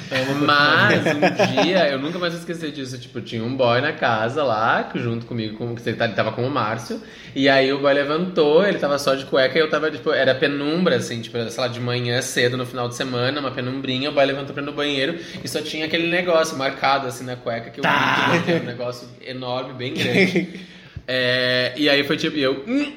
Mas 0.47 1.03
um 1.07 1.63
dia, 1.63 1.89
eu 1.89 1.99
nunca 1.99 2.19
mais 2.19 2.32
vou 2.33 2.41
esquecer 2.41 2.73
disso, 2.73 2.99
tipo, 2.99 3.21
tinha 3.21 3.43
um 3.43 3.57
boy 3.57 3.81
na 3.81 3.93
casa 3.93 4.43
lá, 4.43 4.91
junto 4.95 5.27
comigo, 5.27 5.57
com, 5.57 5.75
que 5.75 5.89
ele 5.89 5.97
tava 5.97 6.33
com 6.33 6.47
o 6.47 6.51
Márcio, 6.51 7.01
e 7.35 7.49
aí 7.49 7.73
o 7.73 7.79
boy 7.81 7.93
levantou, 7.95 8.67
ele 8.67 8.79
tava 8.79 8.99
só 8.99 9.15
de 9.15 9.25
cueca 9.27 9.59
e 9.59 9.61
eu 9.61 9.71
tava, 9.71 9.91
tipo, 9.91 10.11
era 10.13 10.35
penumbra, 10.35 10.97
assim, 10.97 11.21
tipo, 11.21 11.39
sei 11.51 11.61
lá, 11.61 11.69
de 11.69 11.81
manhã 11.81 12.21
cedo 12.23 12.57
no 12.57 12.67
final 12.67 12.89
de 12.89 12.95
semana, 12.97 13.41
uma 13.41 13.51
penumbrinha, 13.51 14.11
o 14.11 14.13
boy 14.13 14.25
levantou 14.25 14.53
pra 14.55 14.63
ir 14.63 14.67
no 14.67 14.73
banheiro 14.73 15.19
e 15.43 15.49
só 15.49 15.61
tinha 15.63 15.87
aquele 15.87 16.09
negócio 16.09 16.57
marcado, 16.57 17.07
assim, 17.07 17.25
na 17.25 17.37
cueca, 17.37 17.71
que 17.71 17.81
eu 17.81 17.83
Tá. 17.83 18.31
vi 18.33 18.43
que 18.45 18.51
era 18.53 18.63
um 18.63 18.67
negócio 18.67 19.09
enorme, 19.27 19.73
bem 19.75 19.95
grande. 19.95 20.49
É, 21.05 21.73
e 21.77 21.89
aí 21.89 22.05
foi 22.05 22.17
tipo, 22.17 22.37
e 22.37 22.43
eu. 22.43 22.63
"Hum". 22.65 22.93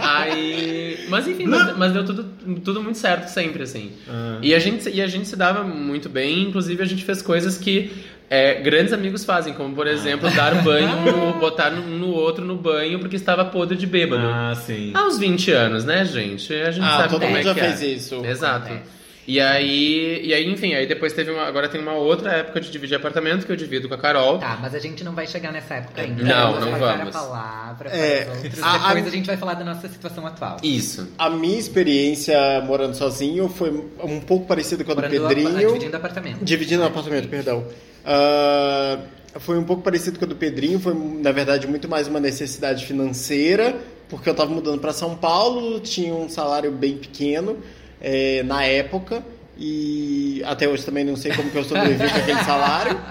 Aí. 0.00 1.04
Mas 1.08 1.26
enfim, 1.28 1.46
mas, 1.46 1.76
mas 1.76 1.92
deu 1.92 2.04
tudo, 2.04 2.24
tudo 2.64 2.82
muito 2.82 2.98
certo 2.98 3.28
sempre, 3.28 3.62
assim. 3.62 3.92
Ah. 4.08 4.38
E, 4.42 4.54
a 4.54 4.58
gente, 4.58 4.88
e 4.88 5.02
a 5.02 5.06
gente 5.06 5.28
se 5.28 5.36
dava 5.36 5.62
muito 5.62 6.08
bem, 6.08 6.42
inclusive 6.42 6.82
a 6.82 6.86
gente 6.86 7.04
fez 7.04 7.20
coisas 7.22 7.58
que 7.58 7.92
é, 8.30 8.54
grandes 8.60 8.92
amigos 8.92 9.24
fazem, 9.24 9.52
como 9.52 9.74
por 9.74 9.86
exemplo, 9.86 10.30
dar 10.30 10.62
banho, 10.62 10.88
botar 11.38 11.72
um 11.72 11.98
no 11.98 12.08
outro 12.08 12.44
no 12.44 12.56
banho 12.56 12.98
porque 12.98 13.16
estava 13.16 13.44
podre 13.44 13.76
de 13.76 13.86
bêbado. 13.86 14.26
Ah, 14.26 14.54
sim. 14.54 14.92
Aos 14.94 15.18
20 15.18 15.50
anos, 15.52 15.84
né, 15.84 16.04
gente? 16.04 16.52
A 16.54 16.70
gente 16.70 16.84
Ah, 16.84 16.96
sabe 16.98 17.08
todo 17.10 17.20
como 17.20 17.32
mundo 17.32 17.40
é 17.40 17.42
já 17.42 17.54
que 17.54 17.60
fez 17.60 17.82
é. 17.82 17.86
isso. 17.86 18.24
Exato. 18.24 18.66
Acontece. 18.66 18.93
E 19.26 19.40
aí, 19.40 20.20
e 20.22 20.34
aí, 20.34 20.46
enfim, 20.50 20.74
aí 20.74 20.86
depois 20.86 21.12
teve 21.14 21.30
uma. 21.30 21.44
Agora 21.44 21.66
tem 21.68 21.80
uma 21.80 21.94
outra 21.94 22.30
época 22.32 22.60
de 22.60 22.70
dividir 22.70 22.94
apartamento 22.96 23.46
que 23.46 23.50
eu 23.52 23.56
divido 23.56 23.88
com 23.88 23.94
a 23.94 23.98
Carol. 23.98 24.38
Tá, 24.38 24.58
mas 24.60 24.74
a 24.74 24.78
gente 24.78 25.02
não 25.02 25.14
vai 25.14 25.26
chegar 25.26 25.50
nessa 25.50 25.76
época 25.76 26.02
ainda. 26.02 26.22
Não, 26.22 26.52
Vamos 26.52 26.70
não 26.70 26.78
vamos. 26.78 27.08
a 27.08 27.18
palavra 27.20 27.90
para 27.90 27.96
É, 27.96 28.22
os 28.24 28.28
outros. 28.44 28.62
a- 28.62 28.72
Depois 28.88 29.04
a- 29.06 29.08
a... 29.08 29.10
gente 29.10 29.26
vai 29.26 29.36
falar 29.38 29.54
da 29.54 29.64
nossa 29.64 29.88
situação 29.88 30.26
atual. 30.26 30.58
Isso. 30.62 31.08
A 31.16 31.30
minha 31.30 31.58
experiência 31.58 32.36
morando 32.66 32.94
sozinho 32.94 33.48
foi 33.48 33.70
um 34.02 34.20
pouco 34.20 34.46
parecida 34.46 34.84
com 34.84 34.92
a 34.92 34.94
do 34.94 35.00
Morando 35.00 35.28
Pedrinho. 35.28 35.58
dividindo 35.68 35.96
apartamento. 35.96 36.44
Dividindo 36.44 36.82
o 36.82 36.86
apartamento, 36.86 37.28
perdão. 37.28 37.64
Ah, 38.04 38.98
foi 39.40 39.58
um 39.58 39.64
pouco 39.64 39.82
parecido 39.82 40.18
com 40.18 40.26
a 40.26 40.28
do 40.28 40.36
Pedrinho, 40.36 40.78
foi 40.78 40.94
na 40.94 41.32
verdade 41.32 41.66
muito 41.66 41.88
mais 41.88 42.06
uma 42.06 42.20
necessidade 42.20 42.84
financeira, 42.86 43.74
porque 44.08 44.28
eu 44.28 44.32
estava 44.32 44.50
mudando 44.50 44.78
para 44.80 44.92
São 44.92 45.16
Paulo, 45.16 45.80
tinha 45.80 46.14
um 46.14 46.28
salário 46.28 46.70
bem 46.70 46.98
pequeno 46.98 47.56
eh, 48.04 48.42
na 48.44 48.64
época. 48.64 49.24
E 49.56 50.42
até 50.44 50.68
hoje 50.68 50.84
também 50.84 51.04
não 51.04 51.16
sei 51.16 51.32
como 51.32 51.48
que 51.50 51.56
eu 51.56 51.64
sobrevivi 51.64 52.10
com 52.10 52.18
aquele 52.18 52.44
salário. 52.44 53.00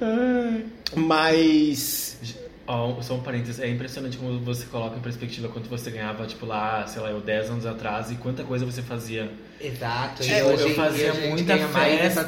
Ah, 0.00 0.58
mas 0.96 2.16
Ó, 2.66 3.02
só 3.02 3.14
um 3.14 3.20
parênteses, 3.20 3.60
é 3.60 3.68
impressionante 3.68 4.16
como 4.16 4.38
você 4.40 4.64
coloca 4.64 4.96
em 4.96 5.00
perspectiva 5.00 5.48
quanto 5.48 5.68
você 5.68 5.90
ganhava, 5.90 6.26
tipo, 6.26 6.46
lá, 6.46 6.86
sei 6.86 7.02
lá, 7.02 7.10
eu 7.10 7.20
10 7.20 7.50
anos 7.50 7.66
atrás 7.66 8.10
e 8.10 8.14
quanta 8.14 8.42
coisa 8.42 8.64
você 8.64 8.80
fazia. 8.80 9.30
Exato. 9.60 10.22
É, 10.22 10.26
e 10.26 10.38
eu 10.38 10.46
hoje, 10.46 10.74
fazia 10.74 11.12
muita 11.12 11.58
festa. 11.58 12.26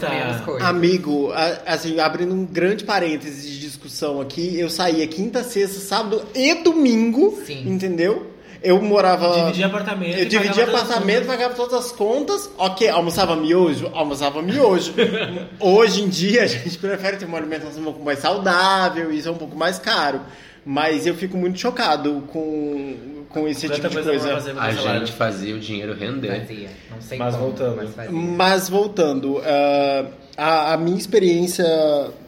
Amigo, 0.61 1.33
assim, 1.65 1.99
abrindo 2.01 2.35
um 2.35 2.45
grande 2.45 2.85
parênteses 2.85 3.51
de 3.51 3.61
discussão 3.61 4.21
aqui, 4.21 4.59
eu 4.59 4.69
saía 4.69 5.07
quinta, 5.07 5.43
sexta, 5.43 5.81
sábado 5.81 6.23
e 6.35 6.55
domingo, 6.63 7.41
Sim. 7.47 7.71
entendeu? 7.71 8.36
Eu 8.63 8.81
morava. 8.81 9.41
Dividia 9.41 9.67
apartamento. 9.67 10.19
Eu 10.19 10.27
dividia 10.27 10.67
pagava 10.67 10.67
todas 10.67 10.75
as 10.75 10.91
apartamento, 10.91 11.19
contas. 11.19 11.37
pagava 11.37 11.55
todas 11.55 11.75
as 11.75 11.93
contas. 11.93 12.51
Ok, 12.59 12.89
almoçava 12.89 13.37
miojo? 13.37 13.91
Almoçava 13.95 14.43
miojo. 14.43 14.95
Hoje 15.61 16.03
em 16.03 16.09
dia 16.09 16.43
a 16.45 16.47
gente 16.47 16.79
prefere 16.79 17.17
ter 17.17 17.25
uma 17.25 17.39
alimentação 17.39 17.81
um 17.81 17.85
pouco 17.85 18.05
mais 18.05 18.19
saudável, 18.19 19.13
isso 19.13 19.29
é 19.29 19.31
um 19.31 19.37
pouco 19.37 19.57
mais 19.57 19.79
caro. 19.79 20.21
Mas 20.65 21.07
eu 21.07 21.15
fico 21.15 21.37
muito 21.37 21.61
chocado 21.61 22.25
com, 22.33 23.25
com 23.29 23.47
esse 23.47 23.69
Quanta 23.69 23.75
tipo 23.75 23.89
de 23.89 23.95
coisa 24.03 24.11
coisa. 24.11 24.61
A 24.61 24.99
gente 24.99 25.13
fazia 25.13 25.55
o 25.55 25.61
dinheiro 25.61 25.95
render. 25.95 26.41
Fazia. 26.41 26.71
Não 26.91 27.01
sei 27.01 27.19
Mas 27.19 27.35
como, 27.37 27.47
voltando. 27.47 27.77
mas. 27.97 28.11
Mas 28.11 28.69
voltando, 28.69 29.41
ah, 29.45 30.07
a, 30.37 30.73
a 30.73 30.77
minha 30.77 30.99
experiência 30.99 31.65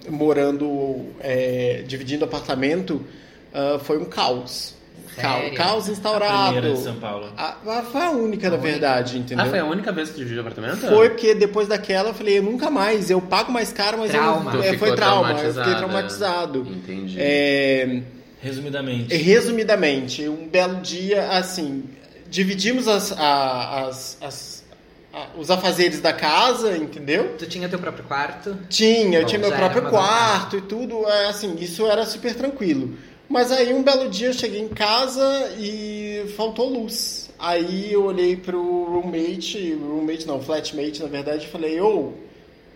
morando, 0.08 1.06
é, 1.20 1.82
dividindo 1.84 2.24
apartamento, 2.24 3.04
ah, 3.52 3.80
foi 3.82 3.98
um 3.98 4.04
caos. 4.04 4.77
Caos, 5.18 5.40
Sério? 5.42 5.56
caos 5.56 5.88
A 5.88 5.92
instaurado. 5.92 6.52
primeira 6.52 6.76
de 6.76 6.82
São 6.82 6.94
Paulo. 6.96 7.28
A- 7.36 7.56
a- 7.66 7.82
foi 7.82 8.00
a 8.02 8.10
única, 8.10 8.48
na 8.50 8.56
verdade, 8.56 9.18
entendeu? 9.18 9.44
Ah, 9.44 9.48
foi 9.48 9.58
a 9.58 9.64
única 9.64 9.92
vez 9.92 10.08
que 10.08 10.14
tu 10.14 10.18
dividiu 10.18 10.40
apartamento? 10.40 10.78
Foi 10.88 11.10
porque 11.10 11.34
depois 11.34 11.68
daquela 11.68 12.10
eu 12.10 12.14
falei, 12.14 12.38
eu 12.38 12.42
nunca 12.42 12.70
mais, 12.70 13.10
eu 13.10 13.20
pago 13.20 13.52
mais 13.52 13.72
caro, 13.72 13.98
mas 13.98 14.10
Trauma. 14.10 14.54
eu, 14.54 14.60
Tu 14.62 14.66
é, 14.66 14.78
foi 14.78 14.94
trauma, 14.94 15.30
eu 15.32 15.52
fiquei 15.54 15.74
traumatizado. 15.74 16.60
Entendi. 16.70 17.16
É, 17.18 18.00
Resumidamente. 18.40 19.14
resumidamente, 19.16 20.28
um 20.28 20.48
belo 20.48 20.76
dia, 20.80 21.30
assim, 21.32 21.84
dividimos 22.30 22.86
as, 22.86 23.12
a- 23.12 23.86
as- 23.88 24.18
as- 24.20 24.64
a- 25.12 25.26
os 25.38 25.50
afazeres 25.50 26.00
da 26.00 26.12
casa, 26.12 26.76
entendeu? 26.76 27.34
Tu 27.38 27.46
tinha 27.46 27.68
teu 27.68 27.78
próprio 27.78 28.04
quarto? 28.04 28.56
Tinha, 28.68 29.18
eu 29.18 29.22
Bom, 29.22 29.28
tinha 29.28 29.38
meu 29.40 29.52
próprio 29.52 29.82
quarto 29.90 30.56
e 30.58 30.60
tudo, 30.60 31.04
é, 31.08 31.26
assim, 31.28 31.56
isso 31.58 31.86
era 31.86 32.04
super 32.06 32.34
tranquilo. 32.34 32.94
Mas 33.28 33.52
aí 33.52 33.74
um 33.74 33.82
belo 33.82 34.08
dia 34.08 34.28
eu 34.28 34.32
cheguei 34.32 34.60
em 34.60 34.68
casa 34.68 35.52
e 35.58 36.32
faltou 36.34 36.68
luz. 36.68 37.28
Aí 37.38 37.92
eu 37.92 38.04
olhei 38.04 38.36
pro 38.36 38.84
roommate, 38.84 39.74
roommate 39.74 40.26
não, 40.26 40.40
flatmate 40.40 41.02
na 41.02 41.08
verdade, 41.08 41.44
e 41.44 41.48
falei, 41.48 41.78
ô, 41.80 42.12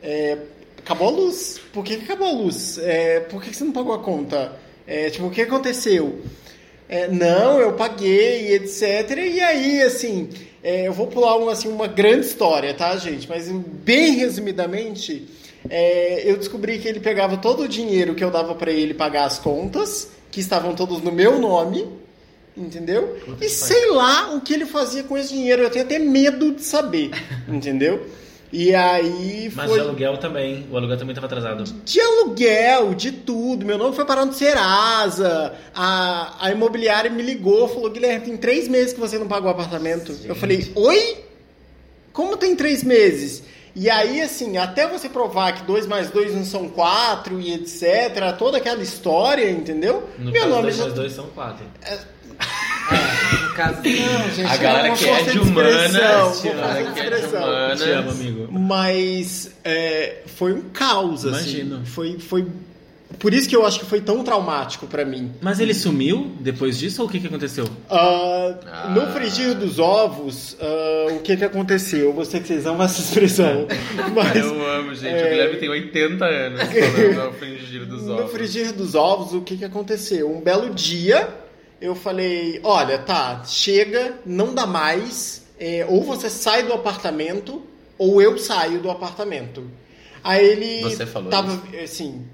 é, 0.03 0.37
acabou 0.79 1.09
a 1.09 1.11
luz. 1.11 1.59
Por 1.73 1.83
que, 1.83 1.97
que 1.97 2.05
acabou 2.05 2.29
a 2.29 2.33
luz? 2.33 2.79
É, 2.79 3.21
por 3.21 3.43
que, 3.43 3.51
que 3.51 3.57
você 3.57 3.65
não 3.65 3.73
pagou 3.73 3.95
a 3.95 3.99
conta? 3.99 4.53
É, 4.87 5.09
tipo, 5.09 5.27
o 5.27 5.31
que 5.31 5.41
aconteceu? 5.41 6.21
É, 6.89 7.09
não, 7.09 7.59
eu 7.59 7.73
paguei, 7.73 8.55
etc. 8.55 8.83
E 9.17 9.41
aí, 9.41 9.83
assim, 9.83 10.29
é, 10.63 10.87
eu 10.87 10.93
vou 10.93 11.07
pular 11.07 11.37
uma, 11.37 11.53
assim, 11.53 11.69
uma 11.69 11.87
grande 11.87 12.27
história, 12.27 12.75
tá, 12.75 12.95
gente? 12.99 13.27
Mas 13.27 13.49
bem 13.51 14.17
resumidamente, 14.17 15.27
é, 15.71 16.31
eu 16.31 16.37
descobri 16.37 16.79
que 16.79 16.87
ele 16.87 17.01
pegava 17.01 17.39
todo 17.39 17.63
o 17.63 17.69
dinheiro 17.69 18.15
que 18.15 18.23
eu 18.23 18.31
dava 18.31 18.55
pra 18.55 18.71
ele 18.71 18.93
pagar 18.93 19.25
as 19.25 19.39
contas, 19.39 20.11
que 20.33 20.41
estavam 20.41 20.75
todos 20.75 21.03
no 21.03 21.13
meu 21.13 21.39
nome, 21.39 21.87
entendeu? 22.57 23.19
E 23.41 23.49
sei 23.49 23.91
lá 23.91 24.35
o 24.35 24.41
que 24.41 24.55
ele 24.55 24.67
fazia 24.67 25.05
com 25.05 25.17
esse 25.17 25.35
dinheiro, 25.35 25.63
eu 25.63 25.71
tenho 25.71 25.85
até 25.85 25.99
medo 25.99 26.53
de 26.53 26.63
saber, 26.63 27.11
entendeu? 27.47 28.05
E 28.51 28.75
aí 28.75 29.51
Mas 29.55 29.71
foi 29.71 29.79
de 29.79 29.87
aluguel 29.87 30.19
também. 30.19 30.67
O 30.71 30.77
aluguel 30.77 30.99
também 30.99 31.13
estava 31.13 31.27
atrasado. 31.27 31.65
de 31.65 32.01
aluguel, 32.01 32.95
de 32.95 33.11
tudo. 33.11 33.65
Meu 33.65 33.79
nome 33.79 33.97
foi 33.97 34.05
parar 34.05 34.27
no 34.27 34.33
Serasa. 34.35 35.55
A, 35.75 36.37
a 36.39 36.51
imobiliária 36.51 37.11
me 37.11 37.23
ligou, 37.23 37.67
falou: 37.67 37.91
Guilherme, 37.91 38.27
tem 38.27 38.37
três 38.37 38.69
meses 38.69 38.93
que 38.93 39.01
você 39.01 39.19
não 39.19 39.27
pagou 39.27 39.49
o 39.49 39.53
apartamento. 39.53 40.15
Eu 40.25 40.35
falei: 40.35 40.71
Oi? 40.75 41.25
Como 42.13 42.37
tem 42.37 42.55
três 42.55 42.85
meses? 42.85 43.43
E 43.75 43.89
aí, 43.89 44.21
assim, 44.21 44.59
até 44.59 44.87
você 44.87 45.09
provar 45.09 45.53
que 45.53 45.63
dois 45.63 45.87
mais 45.87 46.11
dois 46.11 46.35
não 46.35 46.45
são 46.45 46.69
quatro 46.69 47.41
e 47.41 47.55
etc., 47.55 48.37
toda 48.39 48.59
aquela 48.59 48.83
história, 48.83 49.51
entendeu? 49.51 50.09
No 50.19 50.31
Meu 50.31 50.43
caso, 50.43 50.49
nome 50.55 50.63
dois 50.65 50.77
já. 50.77 50.83
mais 50.83 50.95
dois 50.95 51.13
são 51.13 51.27
quatro. 51.29 51.65
É, 51.83 51.99
no 53.43 53.55
caso, 53.55 53.77
Não, 53.85 54.31
gente, 54.31 54.51
A 54.51 54.57
galera 54.57 54.89
uma 54.89 54.97
que 54.97 55.09
é 55.09 55.23
de 55.23 55.39
humanas, 55.39 56.41
que 56.41 56.49
é 56.49 57.11
de 57.19 57.27
humanas. 57.27 57.81
Te 57.81 57.91
amo, 57.91 58.11
amigo. 58.11 58.49
Mas 58.53 59.51
é, 59.65 60.23
foi 60.27 60.53
um 60.53 60.63
caos, 60.71 61.25
assim. 61.25 61.61
Imagino. 61.61 61.87
Foi, 61.87 62.19
foi. 62.19 62.47
Por 63.23 63.33
isso 63.33 63.49
que 63.49 63.55
eu 63.55 63.65
acho 63.65 63.79
que 63.79 63.87
foi 63.87 64.01
tão 64.01 64.25
traumático 64.25 64.87
pra 64.89 65.05
mim. 65.05 65.31
Mas 65.41 65.61
ele 65.61 65.73
sumiu 65.73 66.33
depois 66.41 66.77
disso 66.77 67.01
ou 67.03 67.09
o 67.09 67.11
que, 67.11 67.21
que 67.21 67.27
aconteceu? 67.29 67.65
Ah, 67.89 68.55
Ah. 68.67 68.89
No 68.91 69.07
frigir 69.13 69.55
dos 69.55 69.79
ovos, 69.79 70.57
ah, 70.61 71.13
o 71.15 71.21
que 71.21 71.37
que 71.37 71.45
aconteceu? 71.45 72.13
Eu 72.19 72.25
sei 72.25 72.41
que 72.41 72.49
vocês 72.49 72.67
amam 72.67 72.83
essa 72.85 73.01
expressão, 73.01 73.67
mas 74.15 74.37
Eu 74.37 74.67
amo, 74.69 74.93
gente. 74.95 75.07
é- 75.15 75.25
O 75.27 75.31
Guilherme 75.31 75.57
tem 75.59 75.69
80 75.69 76.25
anos 76.25 76.61
falando 76.63 77.21
ao 77.21 77.33
frigir 77.35 77.87
dos 77.87 78.03
no 78.03 78.15
ovos. 78.15 78.33
frigir 78.33 78.73
dos 78.73 78.95
ovos, 78.97 79.33
o 79.35 79.41
que 79.41 79.57
que 79.57 79.65
aconteceu? 79.65 80.29
Um 80.31 80.41
belo 80.41 80.71
dia, 80.75 81.29
eu 81.81 81.95
falei, 81.95 82.61
olha, 82.65 82.99
tá, 82.99 83.43
chega, 83.47 84.15
não 84.27 84.53
dá 84.53 84.67
mais, 84.67 85.47
é, 85.61 85.87
ou 85.89 86.03
você 86.03 86.29
sai 86.29 86.65
do 86.65 86.73
apartamento, 86.73 87.63
ou 87.97 88.21
eu 88.21 88.37
saio 88.37 88.81
do 88.81 88.91
apartamento. 88.91 89.65
Aí 90.25 90.45
ele 90.45 90.83
Você 90.83 91.07
falou 91.07 91.31
tava, 91.31 91.61
assim, 91.83 92.25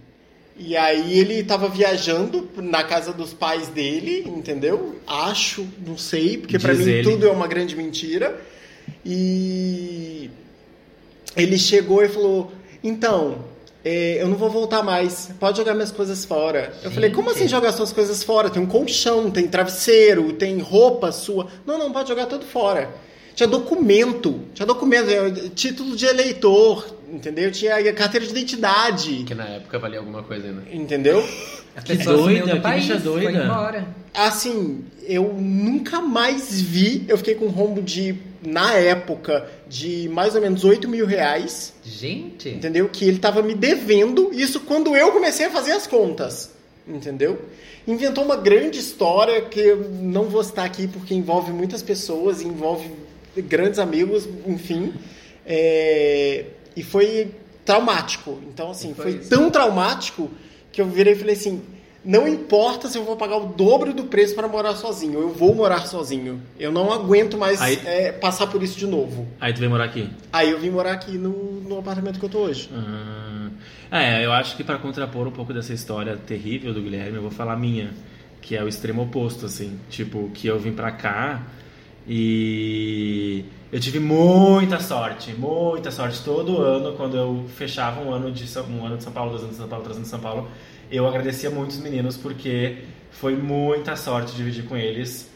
e 0.59 0.77
aí 0.77 1.19
ele 1.19 1.45
tava 1.45 1.69
viajando 1.69 2.49
na 2.57 2.83
casa 2.83 3.13
dos 3.13 3.33
pais 3.33 3.69
dele, 3.69 4.25
entendeu? 4.27 4.97
Acho, 5.07 5.67
não 5.87 5.97
sei, 5.97 6.37
porque 6.37 6.59
Diz 6.59 6.79
mim 6.79 6.91
ele. 6.91 7.03
tudo 7.09 7.27
é 7.27 7.31
uma 7.31 7.47
grande 7.47 7.77
mentira. 7.77 8.41
E 9.05 10.29
ele 11.37 11.57
chegou 11.57 12.03
e 12.03 12.09
falou: 12.09 12.51
Então, 12.83 13.45
é, 13.85 14.21
eu 14.21 14.27
não 14.27 14.37
vou 14.37 14.51
voltar 14.51 14.83
mais. 14.83 15.31
Pode 15.39 15.59
jogar 15.59 15.75
minhas 15.75 15.93
coisas 15.93 16.25
fora. 16.25 16.73
Eu 16.83 16.91
falei: 16.91 17.11
Como 17.11 17.31
assim 17.31 17.47
jogar 17.47 17.73
suas 17.73 17.93
coisas 17.93 18.25
fora? 18.25 18.51
Tem 18.51 18.61
um 18.61 18.67
colchão, 18.67 19.31
tem 19.31 19.47
travesseiro, 19.47 20.33
tem 20.33 20.59
roupa 20.59 21.13
sua. 21.13 21.47
Não, 21.65 21.79
não, 21.79 21.93
pode 21.93 22.09
jogar 22.09 22.27
tudo 22.27 22.45
fora. 22.45 22.91
Tinha 23.35 23.47
documento, 23.47 24.41
tinha 24.53 24.67
documento, 24.67 25.51
título 25.51 25.95
de 25.95 26.07
eleitor, 26.07 26.98
entendeu? 27.13 27.51
Tinha 27.51 27.93
carteira 27.93 28.25
de 28.27 28.33
identidade, 28.33 29.25
Que 29.25 29.35
na 29.35 29.47
época 29.49 29.79
valia 29.79 29.99
alguma 29.99 30.23
coisa 30.23 30.47
ainda. 30.49 30.63
entendeu? 30.73 31.27
a 31.77 31.83
Que 31.83 31.97
doida, 31.97 32.47
do 32.47 32.53
que 32.55 32.61
país, 32.61 32.85
bicha 32.87 32.99
doida. 32.99 33.31
embora. 33.45 33.87
Assim, 34.15 34.85
eu 35.05 35.33
nunca 35.35 36.01
mais 36.01 36.61
vi. 36.61 37.05
Eu 37.09 37.17
fiquei 37.19 37.35
com 37.37 37.47
um 37.47 37.51
rombo 37.51 37.81
de, 37.81 38.17
na 38.43 38.75
época, 38.75 39.49
de 39.69 40.09
mais 40.13 40.35
ou 40.35 40.41
menos 40.41 40.65
8 40.65 40.89
mil 40.89 41.07
reais. 41.07 41.73
Gente, 41.85 42.49
Entendeu? 42.49 42.89
Que 42.89 43.05
ele 43.07 43.19
tava 43.19 43.43
me 43.43 43.55
devendo. 43.55 44.31
Isso 44.33 44.61
quando 44.61 44.97
eu 44.97 45.13
comecei 45.13 45.47
a 45.47 45.51
fazer 45.51 45.73
as 45.73 45.87
contas. 45.87 46.51
Entendeu? 46.87 47.39
Inventou 47.87 48.25
uma 48.25 48.37
grande 48.37 48.79
história 48.81 49.41
que 49.43 49.61
eu 49.61 49.89
não 49.91 50.25
vou 50.25 50.43
citar 50.43 50.65
aqui 50.67 50.89
porque 50.89 51.15
envolve 51.15 51.53
muitas 51.53 51.81
pessoas, 51.83 52.43
envolve 52.43 52.91
grandes 53.37 53.79
amigos, 53.79 54.29
enfim. 54.47 54.93
É, 55.47 56.45
E 56.79 56.83
foi 56.85 57.33
traumático. 57.65 58.39
Então, 58.49 58.71
assim, 58.71 58.95
Foi 58.95 59.19
foi, 59.19 59.29
tão 59.29 59.51
traumático 59.51 60.31
que 60.71 60.81
eu 60.81 60.87
virei 60.87 61.15
e 61.15 61.17
falei 61.17 61.35
assim: 61.35 61.61
não 62.05 62.29
importa 62.29 62.87
se 62.87 62.97
eu 62.97 63.05
vou 63.05 63.17
pagar 63.17 63.37
o 63.37 63.47
dobro 63.47 63.93
do 63.93 64.05
preço 64.05 64.35
para 64.37 64.47
morar 64.47 64.77
sozinho, 64.77 65.19
eu 65.19 65.31
vou 65.35 65.53
morar 65.55 65.81
sozinho. 65.87 66.41
Eu 66.59 66.71
não 66.71 66.93
aguento 66.93 67.37
mais 67.37 67.61
Aí- 67.61 67.81
é, 67.85 68.13
passar 68.13 68.47
por 68.47 68.63
isso 68.63 68.79
de 68.79 68.87
novo. 68.87 69.27
Aí 69.41 69.53
tu 69.53 69.59
veio 69.59 69.71
morar 69.73 69.85
aqui. 69.87 70.09
Aí 70.33 70.51
eu 70.53 70.61
vim 70.61 70.71
morar 70.71 70.93
aqui 70.93 71.19
no, 71.19 71.61
no 71.61 71.79
apartamento 71.81 72.21
que 72.21 72.25
eu 72.25 72.31
tô 72.31 72.39
hoje. 72.39 72.71
Ah, 73.91 74.03
é, 74.03 74.25
eu 74.25 74.33
acho 74.33 74.57
que 74.57 74.63
para 74.63 74.79
contrapor 74.79 75.27
um 75.27 75.33
pouco 75.33 75.53
dessa 75.53 75.73
história 75.73 76.17
terrível 76.17 76.73
do 76.73 76.81
Guilherme, 76.81 77.17
eu 77.17 77.23
vou 77.23 77.31
falar 77.31 77.55
a 77.55 77.57
minha, 77.57 77.91
que 78.41 78.55
é 78.55 78.63
o 78.63 78.69
extremo 78.69 79.03
oposto, 79.03 79.47
assim. 79.47 79.79
Tipo, 79.91 80.31
que 80.33 80.47
eu 80.47 80.59
vim 80.61 80.73
pra 80.73 80.93
cá 80.93 81.43
e 82.07 83.45
eu 83.73 83.79
tive 83.81 83.99
muita 84.01 84.81
sorte, 84.81 85.33
muita 85.33 85.91
sorte. 85.91 86.21
Todo 86.25 86.61
ano, 86.63 86.93
quando 86.97 87.17
eu 87.17 87.45
fechava 87.57 88.01
um 88.01 88.13
ano 88.13 88.31
de 88.33 88.47
São, 88.47 88.65
um 88.67 88.85
ano 88.87 88.97
de 88.97 89.05
São 89.05 89.13
Paulo, 89.13 89.31
dois 89.31 89.43
anos 89.43 89.55
de 89.57 89.61
São 89.61 89.69
Paulo, 89.69 89.85
três 89.85 89.97
anos 89.97 90.09
de 90.09 90.11
São 90.11 90.21
Paulo, 90.21 90.49
eu 90.91 91.07
agradecia 91.07 91.51
muito 91.51 91.71
os 91.73 91.79
meninos 91.81 92.17
porque 92.17 92.79
foi 93.11 93.37
muita 93.37 93.95
sorte 93.97 94.35
dividir 94.35 94.65
com 94.65 94.77
eles, 94.77 95.31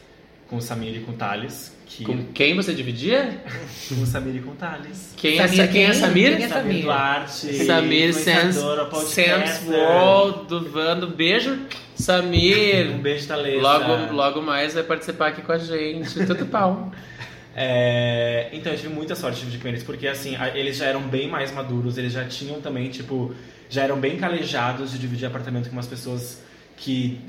com 0.49 0.57
o 0.57 0.61
Samir 0.61 0.95
e 0.97 0.99
com 1.01 1.11
o 1.11 1.15
Thales. 1.15 1.71
Que, 1.85 2.05
Com 2.05 2.23
quem 2.33 2.55
você 2.55 2.73
dividia? 2.73 3.39
com 3.87 4.01
o 4.01 4.05
Samir 4.07 4.35
e 4.37 4.39
com 4.39 4.51
o 4.51 4.55
Thales. 4.55 5.13
Quem 5.15 5.37
é, 5.37 5.47
Samir 5.47 5.57
Sa- 5.57 5.67
quem 5.71 5.83
é 5.83 5.85
quem? 5.91 5.93
Samir? 5.93 6.35
Quem 6.37 6.45
é 6.45 6.49
Samir? 6.49 6.81
Duarte. 6.83 7.53
Samir 7.65 8.13
Sans. 8.15 8.55
Sans 8.55 9.67
World, 9.67 10.47
do 10.47 10.69
Vando. 10.71 11.07
Beijo, 11.07 11.59
Samir. 11.93 12.89
Um 12.91 12.97
beijo, 12.99 13.27
Thalesa. 13.27 13.61
Logo, 13.61 14.13
logo 14.13 14.41
mais 14.41 14.73
vai 14.73 14.81
participar 14.83 15.27
aqui 15.27 15.41
com 15.43 15.51
a 15.51 15.57
gente. 15.59 16.25
Tudo 16.25 16.45
pau. 16.47 16.91
É, 17.55 18.49
então, 18.51 18.71
eu 18.71 18.77
tive 18.77 18.93
muita 18.93 19.15
sorte 19.15 19.45
de 19.45 19.57
com 19.57 19.85
porque 19.85 20.07
assim, 20.07 20.35
eles 20.55 20.77
já 20.77 20.85
eram 20.85 21.01
bem 21.01 21.29
mais 21.29 21.51
maduros, 21.51 21.97
eles 21.97 22.13
já 22.13 22.25
tinham 22.25 22.59
também, 22.61 22.89
tipo, 22.89 23.33
já 23.69 23.83
eram 23.83 23.99
bem 23.99 24.17
calejados 24.17 24.91
de 24.91 24.97
dividir 24.97 25.27
apartamento 25.27 25.69
com 25.69 25.73
umas 25.73 25.87
pessoas 25.87 26.41
que 26.75 27.21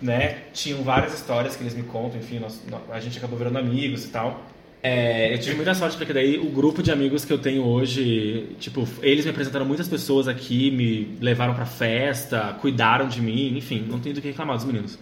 né? 0.00 0.38
Tinham 0.52 0.82
várias 0.82 1.14
histórias 1.14 1.56
que 1.56 1.62
eles 1.62 1.74
me 1.74 1.82
contam, 1.82 2.18
enfim, 2.18 2.38
nós, 2.38 2.62
a 2.90 3.00
gente 3.00 3.18
acabou 3.18 3.38
virando 3.38 3.58
amigos 3.58 4.04
e 4.04 4.08
tal. 4.08 4.44
É, 4.82 5.32
eu 5.34 5.38
tive 5.38 5.56
muita 5.56 5.74
sorte 5.74 5.96
porque 5.96 6.12
daí 6.12 6.38
o 6.38 6.50
grupo 6.50 6.82
de 6.82 6.92
amigos 6.92 7.24
que 7.24 7.32
eu 7.32 7.38
tenho 7.38 7.64
hoje, 7.64 8.54
tipo, 8.60 8.86
eles 9.02 9.24
me 9.24 9.30
apresentaram 9.30 9.64
muitas 9.66 9.88
pessoas 9.88 10.28
aqui, 10.28 10.70
me 10.70 11.16
levaram 11.20 11.54
pra 11.54 11.66
festa, 11.66 12.56
cuidaram 12.60 13.08
de 13.08 13.20
mim, 13.20 13.56
enfim, 13.56 13.84
não 13.88 13.98
tenho 13.98 14.14
do 14.14 14.20
que 14.20 14.28
reclamar 14.28 14.56
dos 14.56 14.64
meninos. 14.64 14.98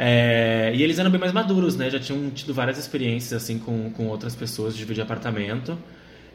É, 0.00 0.70
e 0.76 0.82
eles 0.84 0.96
eram 1.00 1.10
bem 1.10 1.18
mais 1.18 1.32
maduros, 1.32 1.74
né? 1.74 1.90
Já 1.90 1.98
tinham 1.98 2.30
tido 2.30 2.54
várias 2.54 2.78
experiências, 2.78 3.42
assim, 3.42 3.58
com, 3.58 3.90
com 3.90 4.06
outras 4.06 4.36
pessoas 4.36 4.74
de 4.74 4.78
dividir 4.78 5.02
apartamento. 5.02 5.76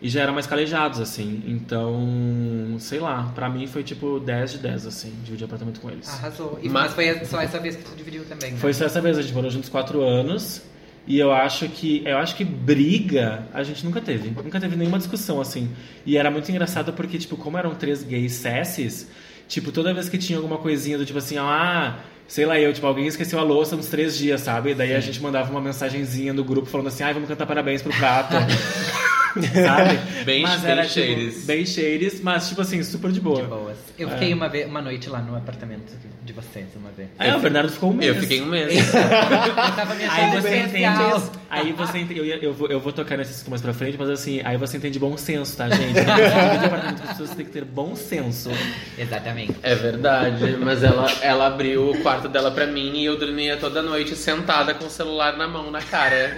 E 0.02 0.10
já 0.10 0.21
eram 0.21 0.34
mais 0.34 0.45
calejados, 0.45 0.99
assim. 0.99 1.41
Então, 1.47 2.76
sei 2.78 2.99
lá, 2.99 3.32
pra 3.34 3.47
mim 3.47 3.65
foi 3.65 3.82
tipo 3.82 4.19
10 4.19 4.52
de 4.52 4.58
10, 4.58 4.86
assim, 4.86 5.13
dividir 5.23 5.45
apartamento 5.45 5.80
com 5.80 5.89
eles. 5.89 6.10
Arrasou. 6.10 6.60
E, 6.62 6.67
mas, 6.67 6.91
foi 6.91 7.23
só 7.23 7.39
essa 7.39 7.58
vez 7.58 7.78
que 7.78 7.84
tu 7.84 7.95
dividiu 7.95 8.26
também, 8.26 8.52
né? 8.52 8.58
Foi 8.58 8.73
só 8.73 8.84
essa 8.84 8.99
vez, 8.99 9.17
a 9.17 9.21
gente 9.21 9.34
morou 9.34 9.49
juntos 9.49 9.69
4 9.69 10.02
anos. 10.02 10.62
E 11.08 11.17
eu 11.17 11.32
acho 11.32 11.69
que 11.69 12.02
eu 12.06 12.17
acho 12.17 12.36
que 12.36 12.43
briga 12.43 13.45
a 13.54 13.63
gente 13.63 13.86
nunca 13.86 14.02
teve. 14.02 14.30
Nunca 14.30 14.60
teve 14.60 14.76
nenhuma 14.76 14.97
discussão, 14.97 15.39
assim. 15.39 15.69
E 16.06 16.17
era 16.17 16.30
muito 16.30 16.49
engraçado 16.49 16.91
porque, 16.91 17.17
tipo, 17.17 17.38
como 17.38 17.58
eram 17.58 17.73
três 17.76 18.04
gays 18.04 18.34
sesses, 18.34 19.10
tipo, 19.47 19.71
toda 19.71 19.93
vez 19.93 20.10
que 20.10 20.17
tinha 20.17 20.38
alguma 20.38 20.58
coisinha 20.58 20.97
do 20.97 21.06
tipo 21.06 21.19
assim, 21.19 21.38
ah, 21.38 21.97
sei 22.27 22.45
lá, 22.45 22.59
eu, 22.59 22.73
tipo, 22.73 22.86
alguém 22.88 23.07
esqueceu 23.07 23.39
a 23.39 23.43
louça 23.43 23.75
uns 23.75 23.88
três 23.88 24.17
dias, 24.17 24.41
sabe? 24.41 24.71
E 24.71 24.75
daí 24.75 24.89
Sim. 24.89 24.95
a 24.95 24.99
gente 24.99 25.21
mandava 25.21 25.51
uma 25.51 25.62
mensagenzinha 25.62 26.33
no 26.33 26.43
grupo 26.43 26.67
falando 26.67 26.88
assim, 26.88 27.03
ai, 27.03 27.12
ah, 27.12 27.13
vamos 27.13 27.29
cantar 27.29 27.45
parabéns 27.45 27.81
pro 27.81 27.93
prato. 27.93 28.36
sabe? 29.54 30.24
Bem, 30.26 30.41
mas 30.41 30.62
bem 30.62 30.72
era, 30.72 30.84
shades. 30.84 31.36
Tipo, 31.36 31.46
bem 31.48 31.65
shades, 31.65 32.22
mas 32.22 32.50
tipo 32.50 32.62
assim, 32.62 32.84
super 32.84 33.12
de 33.12 33.19
boa. 33.19 33.41
De 33.41 33.48
boas. 33.48 33.78
Eu 33.98 34.10
fiquei 34.10 34.32
é. 34.32 34.36
uma, 34.36 34.50
vez, 34.50 34.67
uma 34.67 34.82
noite 34.82 35.10
lá 35.10 35.19
no 35.19 35.36
apartamento 35.36 35.93
de 36.24 36.34
vocês, 36.34 36.67
uma 36.76 36.89
vez. 36.91 37.10
É, 37.19 37.36
o 37.36 37.39
Bernardo 37.39 37.72
ficou 37.72 37.91
um 37.91 37.93
mês. 37.93 38.15
Eu 38.15 38.22
fiquei 38.22 38.41
um 38.41 38.46
mês. 38.46 38.74
eu 38.93 39.76
tava 39.76 39.96
me 39.96 40.04
aí 40.06 40.41
você 40.41 40.58
entende, 40.58 41.30
aí 41.50 41.72
você 41.74 41.98
entende, 42.00 42.19
eu, 42.19 42.26
eu, 42.26 42.54
vou, 42.54 42.67
eu 42.69 42.80
vou 42.80 42.93
tocar 42.93 43.17
nesses 43.17 43.48
mais 43.48 43.62
pra 43.62 43.74
frente, 43.74 43.98
mas 43.98 44.10
assim, 44.10 44.41
aí 44.43 44.58
você 44.58 44.78
entende 44.78 44.98
bom 44.98 45.17
senso, 45.17 45.58
tá, 45.58 45.69
gente? 45.69 45.93
Dividir 45.93 46.65
apartamento 46.65 47.02
com 47.02 47.08
pessoas 47.08 47.30
tem 47.32 47.46
que 47.46 47.52
ter 47.52 47.65
bom 47.65 47.96
senso. 47.96 48.50
Exatamente. 48.98 49.56
É 49.62 49.76
verdade, 49.76 50.58
mas 50.60 50.84
ela, 50.84 51.12
ela 51.22 51.48
abriu 51.48 51.91
o 51.91 52.02
quarto 52.02 52.28
dela 52.28 52.52
pra 52.52 52.65
mim 52.65 52.98
e 52.98 53.06
eu 53.06 53.17
dormia 53.17 53.58
toda 53.58 53.82
noite 53.82 54.15
sentada 54.15 54.74
com 54.74 54.86
o 54.86 54.89
celular 54.89 55.38
na 55.38 55.48
mão, 55.48 55.69
na 55.69 55.82
cara. 55.82 56.36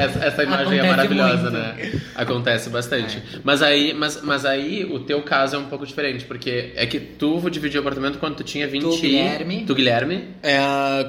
essa, 0.00 0.24
essa 0.24 0.42
imagem 0.42 0.78
é 0.78 0.80
Acontece 0.80 0.86
é 0.86 0.86
maravilhosa, 0.86 1.50
muito. 1.50 1.52
né? 1.52 2.00
Acontece 2.14 2.70
bastante. 2.70 3.18
É. 3.18 3.40
Mas, 3.42 3.62
aí, 3.62 3.92
mas, 3.94 4.22
mas 4.22 4.44
aí 4.44 4.84
o 4.84 5.00
teu 5.00 5.22
caso 5.22 5.56
é 5.56 5.58
um 5.58 5.66
pouco 5.66 5.86
diferente, 5.86 6.24
porque 6.24 6.72
é 6.74 6.86
que 6.86 6.98
tu 7.00 7.48
dividiu 7.50 7.80
o 7.80 7.82
apartamento 7.82 8.18
quando 8.18 8.36
tu 8.36 8.44
tinha 8.44 8.66
20... 8.66 8.82
Tu, 8.82 8.96
Guilherme. 9.00 9.64
Tu, 9.66 9.74
Guilherme? 9.74 10.24
É, 10.42 10.58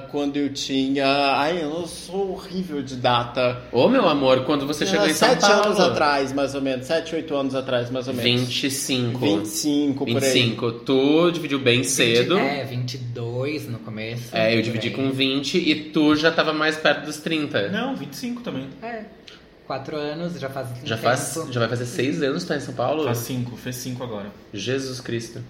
quando 0.09 0.37
eu 0.37 0.51
tinha... 0.51 1.05
Ai, 1.07 1.61
eu 1.61 1.69
não 1.69 1.87
sou 1.87 2.31
horrível 2.31 2.81
de 2.81 2.95
data. 2.95 3.61
Ô, 3.71 3.87
meu 3.87 4.07
amor, 4.07 4.43
quando 4.45 4.65
você 4.65 4.83
é, 4.83 4.87
chegou 4.87 5.07
em 5.07 5.13
São 5.13 5.27
Paulo... 5.35 5.41
Sete 5.41 5.67
anos 5.67 5.79
atrás, 5.79 6.33
mais 6.33 6.55
ou 6.55 6.61
menos. 6.61 6.85
Sete, 6.85 7.15
oito 7.15 7.35
anos 7.35 7.55
atrás, 7.55 7.89
mais 7.89 8.07
ou 8.07 8.13
menos. 8.13 8.41
25. 8.41 9.19
25, 9.19 10.05
por 10.05 10.21
25. 10.21 10.65
aí. 10.65 10.73
Tu 10.85 11.31
dividiu 11.31 11.59
bem 11.59 11.77
20, 11.77 11.85
cedo. 11.87 12.37
É, 12.37 12.63
22 12.63 13.67
no 13.67 13.79
começo. 13.79 14.35
É, 14.35 14.57
eu 14.57 14.61
dividi 14.61 14.89
com 14.89 15.11
20 15.11 15.57
e 15.57 15.75
tu 15.75 16.15
já 16.15 16.31
tava 16.31 16.53
mais 16.53 16.77
perto 16.77 17.05
dos 17.05 17.17
30. 17.17 17.69
Não, 17.69 17.95
25 17.95 18.41
também. 18.41 18.67
É. 18.81 19.03
Quatro 19.67 19.97
anos, 19.97 20.39
já 20.39 20.49
faz. 20.49 20.69
Já, 20.85 20.95
faz, 20.95 21.37
já 21.51 21.59
vai 21.59 21.67
fazer 21.67 21.85
seis 21.85 22.23
anos 22.23 22.43
que 22.43 22.47
tá 22.47 22.55
em 22.55 22.61
São 22.61 22.73
Paulo? 22.73 23.03
Faz 23.03 23.17
cinco, 23.17 23.57
fez 23.57 23.75
cinco 23.75 24.01
agora. 24.01 24.31
Jesus 24.53 25.01
Cristo. 25.01 25.43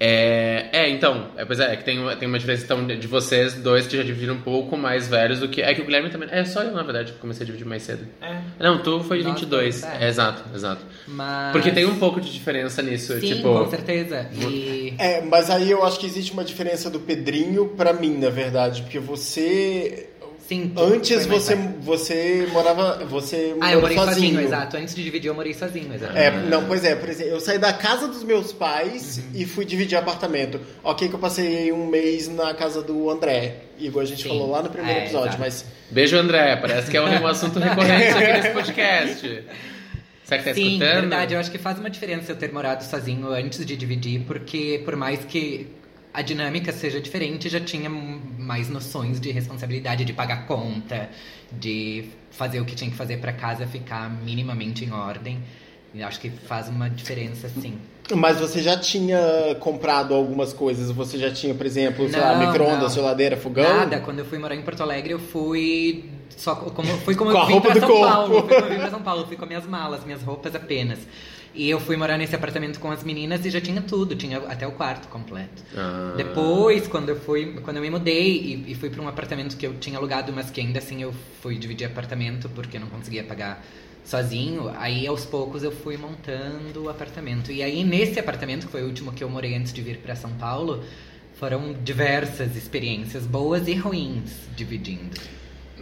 É, 0.00 0.70
é 0.72 0.88
então, 0.88 1.26
é, 1.36 1.44
pois 1.44 1.60
é, 1.60 1.74
é 1.74 1.76
que 1.76 1.84
tem, 1.84 1.98
tem 2.16 2.28
uma 2.28 2.38
diferença 2.38 2.64
então, 2.64 2.86
de 2.86 3.06
vocês 3.06 3.54
dois 3.54 3.86
que 3.86 3.94
já 3.94 4.02
dividiram 4.02 4.36
um 4.36 4.40
pouco 4.40 4.74
mais 4.74 5.06
velhos 5.06 5.40
do 5.40 5.48
que. 5.48 5.60
É 5.60 5.74
que 5.74 5.82
o 5.82 5.84
Guilherme 5.84 6.08
também. 6.08 6.30
É 6.32 6.46
só 6.46 6.62
eu, 6.62 6.72
na 6.72 6.82
verdade, 6.82 7.12
que 7.12 7.18
comecei 7.18 7.42
a 7.42 7.46
dividir 7.46 7.66
mais 7.66 7.82
cedo. 7.82 8.06
É. 8.22 8.38
Não, 8.58 8.82
tu 8.82 9.02
foi 9.04 9.18
de 9.18 9.24
22. 9.24 9.82
é. 9.82 10.04
é. 10.04 10.08
exato, 10.08 10.44
exato. 10.54 10.80
Mas... 11.06 11.52
Porque 11.52 11.70
tem 11.70 11.84
um 11.84 11.98
pouco 11.98 12.22
de 12.22 12.32
diferença 12.32 12.80
nisso. 12.80 13.20
Sim, 13.20 13.34
tipo... 13.34 13.52
com 13.52 13.68
certeza. 13.68 14.30
E... 14.32 14.94
É, 14.96 15.20
mas 15.20 15.50
aí 15.50 15.70
eu 15.70 15.84
acho 15.84 16.00
que 16.00 16.06
existe 16.06 16.32
uma 16.32 16.44
diferença 16.44 16.88
do 16.88 17.00
Pedrinho 17.00 17.68
pra 17.76 17.92
mim, 17.92 18.16
na 18.16 18.30
verdade, 18.30 18.80
porque 18.80 18.98
você 18.98 20.08
Sim. 20.48 20.72
Antes 20.78 21.26
você, 21.26 21.54
você 21.78 22.48
morava. 22.50 23.04
Você 23.04 23.54
ah, 23.60 23.70
eu 23.70 23.82
morei 23.82 23.98
sozinho. 23.98 24.14
sozinho. 24.14 24.40
exato. 24.40 24.78
Antes 24.78 24.94
de 24.94 25.04
dividir, 25.04 25.28
eu 25.28 25.34
morei 25.34 25.52
sozinho, 25.52 25.92
exato. 25.92 26.16
É, 26.16 26.30
não, 26.30 26.64
pois 26.64 26.82
é, 26.84 26.96
por 26.96 27.06
exemplo, 27.06 27.32
eu 27.32 27.40
saí 27.40 27.58
da 27.58 27.70
casa 27.70 28.08
dos 28.08 28.24
meus 28.24 28.50
pais 28.50 29.18
uhum. 29.18 29.40
e 29.40 29.44
fui 29.44 29.66
dividir 29.66 29.98
apartamento. 29.98 30.58
Ok, 30.82 31.06
que 31.06 31.14
eu 31.14 31.18
passei 31.18 31.70
um 31.70 31.86
mês 31.86 32.28
na 32.28 32.54
casa 32.54 32.82
do 32.82 33.10
André. 33.10 33.56
Igual 33.78 34.04
a 34.04 34.06
gente 34.06 34.22
Sim. 34.22 34.30
falou 34.30 34.50
lá 34.50 34.62
no 34.62 34.70
primeiro 34.70 35.00
é, 35.00 35.02
episódio, 35.02 35.28
exato. 35.28 35.40
mas. 35.40 35.66
Beijo, 35.90 36.16
André. 36.16 36.56
Parece 36.56 36.90
que 36.90 36.96
é 36.96 37.02
um 37.02 37.26
assunto 37.28 37.58
recorrente 37.58 38.08
aqui 38.08 38.32
nesse 38.32 38.48
podcast. 38.48 39.44
Será 40.24 40.42
que 40.42 40.48
tá 40.48 40.54
Sim, 40.54 40.66
escutando? 40.66 41.00
verdade. 41.00 41.34
Eu 41.34 41.40
acho 41.40 41.50
que 41.50 41.58
faz 41.58 41.78
uma 41.78 41.90
diferença 41.90 42.32
eu 42.32 42.36
ter 42.36 42.50
morado 42.50 42.84
sozinho 42.84 43.28
antes 43.28 43.66
de 43.66 43.76
dividir, 43.76 44.22
porque 44.26 44.80
por 44.82 44.96
mais 44.96 45.26
que 45.26 45.66
a 46.12 46.22
dinâmica 46.22 46.72
seja 46.72 47.00
diferente, 47.00 47.48
já 47.48 47.60
tinha 47.60 47.88
mais 47.90 48.68
noções 48.68 49.20
de 49.20 49.30
responsabilidade, 49.30 50.04
de 50.04 50.12
pagar 50.12 50.46
conta, 50.46 51.08
de 51.52 52.04
fazer 52.30 52.60
o 52.60 52.64
que 52.64 52.74
tinha 52.74 52.90
que 52.90 52.96
fazer 52.96 53.18
para 53.18 53.32
casa 53.32 53.66
ficar 53.66 54.10
minimamente 54.10 54.84
em 54.84 54.92
ordem. 54.92 55.38
E 55.94 56.02
acho 56.02 56.20
que 56.20 56.28
faz 56.30 56.68
uma 56.68 56.88
diferença, 56.88 57.48
sim. 57.48 57.78
Mas 58.14 58.38
você 58.38 58.62
já 58.62 58.76
tinha 58.76 59.56
comprado 59.58 60.14
algumas 60.14 60.52
coisas? 60.52 60.90
Você 60.90 61.18
já 61.18 61.30
tinha, 61.30 61.54
por 61.54 61.64
exemplo, 61.66 62.08
sei 62.08 62.20
lá, 62.20 62.38
micro-ondas, 62.38 62.94
geladeira, 62.94 63.36
fogão? 63.36 63.64
Nada. 63.64 64.00
Quando 64.00 64.18
eu 64.18 64.24
fui 64.24 64.38
morar 64.38 64.54
em 64.54 64.62
Porto 64.62 64.82
Alegre, 64.82 65.12
eu 65.12 65.18
fui 65.18 66.04
só 66.36 66.54
como 66.54 66.88
foi 66.98 67.14
como 67.14 67.32
com 67.32 67.38
eu 67.38 67.46
vim 67.46 67.60
pra 67.60 67.74
São 67.74 67.88
corpo. 67.88 68.06
Paulo. 68.06 68.42
Como 68.42 68.54
eu 68.54 68.68
vim 68.68 68.76
pra 68.76 68.90
São 68.90 69.02
Paulo, 69.02 69.26
fui 69.26 69.36
com 69.36 69.46
minhas 69.46 69.66
malas, 69.66 70.04
minhas 70.04 70.22
roupas 70.22 70.54
apenas. 70.54 70.98
E 71.58 71.68
eu 71.68 71.80
fui 71.80 71.96
morar 71.96 72.16
nesse 72.16 72.36
apartamento 72.36 72.78
com 72.78 72.88
as 72.88 73.02
meninas 73.02 73.44
e 73.44 73.50
já 73.50 73.60
tinha 73.60 73.82
tudo, 73.82 74.14
tinha 74.14 74.38
até 74.38 74.64
o 74.64 74.70
quarto 74.70 75.08
completo. 75.08 75.60
Ah. 75.76 76.14
Depois, 76.16 76.86
quando 76.86 77.08
eu 77.08 77.16
fui, 77.16 77.58
quando 77.64 77.78
eu 77.78 77.82
me 77.82 77.90
mudei 77.90 78.30
e, 78.30 78.72
e 78.72 78.74
fui 78.76 78.88
para 78.88 79.02
um 79.02 79.08
apartamento 79.08 79.56
que 79.56 79.66
eu 79.66 79.74
tinha 79.74 79.98
alugado, 79.98 80.32
mas 80.32 80.50
que 80.50 80.60
ainda 80.60 80.78
assim 80.78 81.02
eu 81.02 81.12
fui 81.42 81.58
dividir 81.58 81.88
apartamento 81.88 82.48
porque 82.50 82.78
não 82.78 82.86
conseguia 82.86 83.24
pagar 83.24 83.66
sozinho, 84.04 84.72
aí 84.78 85.04
aos 85.04 85.26
poucos 85.26 85.64
eu 85.64 85.72
fui 85.72 85.96
montando 85.96 86.84
o 86.84 86.88
apartamento. 86.88 87.50
E 87.50 87.60
aí 87.60 87.82
nesse 87.82 88.20
apartamento, 88.20 88.66
que 88.66 88.70
foi 88.70 88.84
o 88.84 88.86
último 88.86 89.12
que 89.12 89.24
eu 89.24 89.28
morei 89.28 89.56
antes 89.56 89.72
de 89.72 89.82
vir 89.82 89.96
para 89.96 90.14
São 90.14 90.30
Paulo, 90.34 90.84
foram 91.34 91.74
diversas 91.82 92.54
experiências 92.54 93.26
boas 93.26 93.66
e 93.66 93.74
ruins 93.74 94.30
dividindo. 94.54 95.37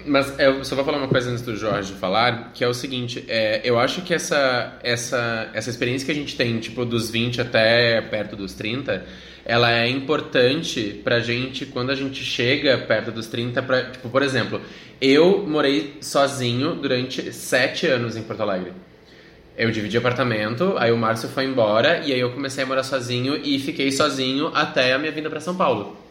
Mas 0.07 0.39
eu 0.39 0.65
só 0.65 0.75
vou 0.77 0.85
falar 0.85 0.99
uma 0.99 1.09
coisa 1.09 1.31
antes 1.31 1.43
do 1.43 1.57
Jorge 1.57 1.93
falar, 1.95 2.53
que 2.55 2.63
é 2.63 2.69
o 2.69 2.75
seguinte, 2.75 3.25
é, 3.29 3.61
eu 3.65 3.79
acho 3.79 4.03
que 4.03 4.15
essa, 4.15 4.79
essa, 4.83 5.51
essa 5.53 5.69
experiência 5.69 6.07
que 6.07 6.13
a 6.13 6.15
gente 6.15 6.37
tem, 6.37 6.59
tipo, 6.59 6.85
dos 6.85 7.11
20 7.11 7.41
até 7.41 8.01
perto 8.01 8.37
dos 8.37 8.55
30, 8.55 9.05
ela 9.45 9.73
é 9.73 9.89
importante 9.89 11.01
pra 11.05 11.21
gente 11.21 11.67
quando 11.67 11.91
a 11.91 11.95
gente 11.95 12.25
chega 12.25 12.79
perto 12.79 13.13
dos 13.13 13.27
30, 13.27 13.63
pra, 13.63 13.91
tipo, 13.91 14.09
por 14.09 14.23
exemplo, 14.23 14.61
eu 15.01 15.47
morei 15.47 15.99
sozinho 16.01 16.75
durante 16.75 17.33
7 17.33 17.87
anos 17.87 18.17
em 18.17 18.23
Porto 18.23 18.41
Alegre. 18.41 18.73
Eu 19.57 19.71
dividi 19.71 19.97
apartamento, 19.97 20.75
aí 20.77 20.93
o 20.93 20.97
Márcio 20.97 21.29
foi 21.29 21.45
embora, 21.45 21.99
e 22.05 22.13
aí 22.13 22.21
eu 22.21 22.33
comecei 22.33 22.65
a 22.65 22.67
morar 22.67 22.83
sozinho 22.83 23.37
e 23.43 23.59
fiquei 23.59 23.91
sozinho 23.91 24.51
até 24.55 24.93
a 24.93 24.99
minha 24.99 25.13
vinda 25.13 25.31
para 25.31 25.41
São 25.41 25.57
Paulo. 25.57 26.06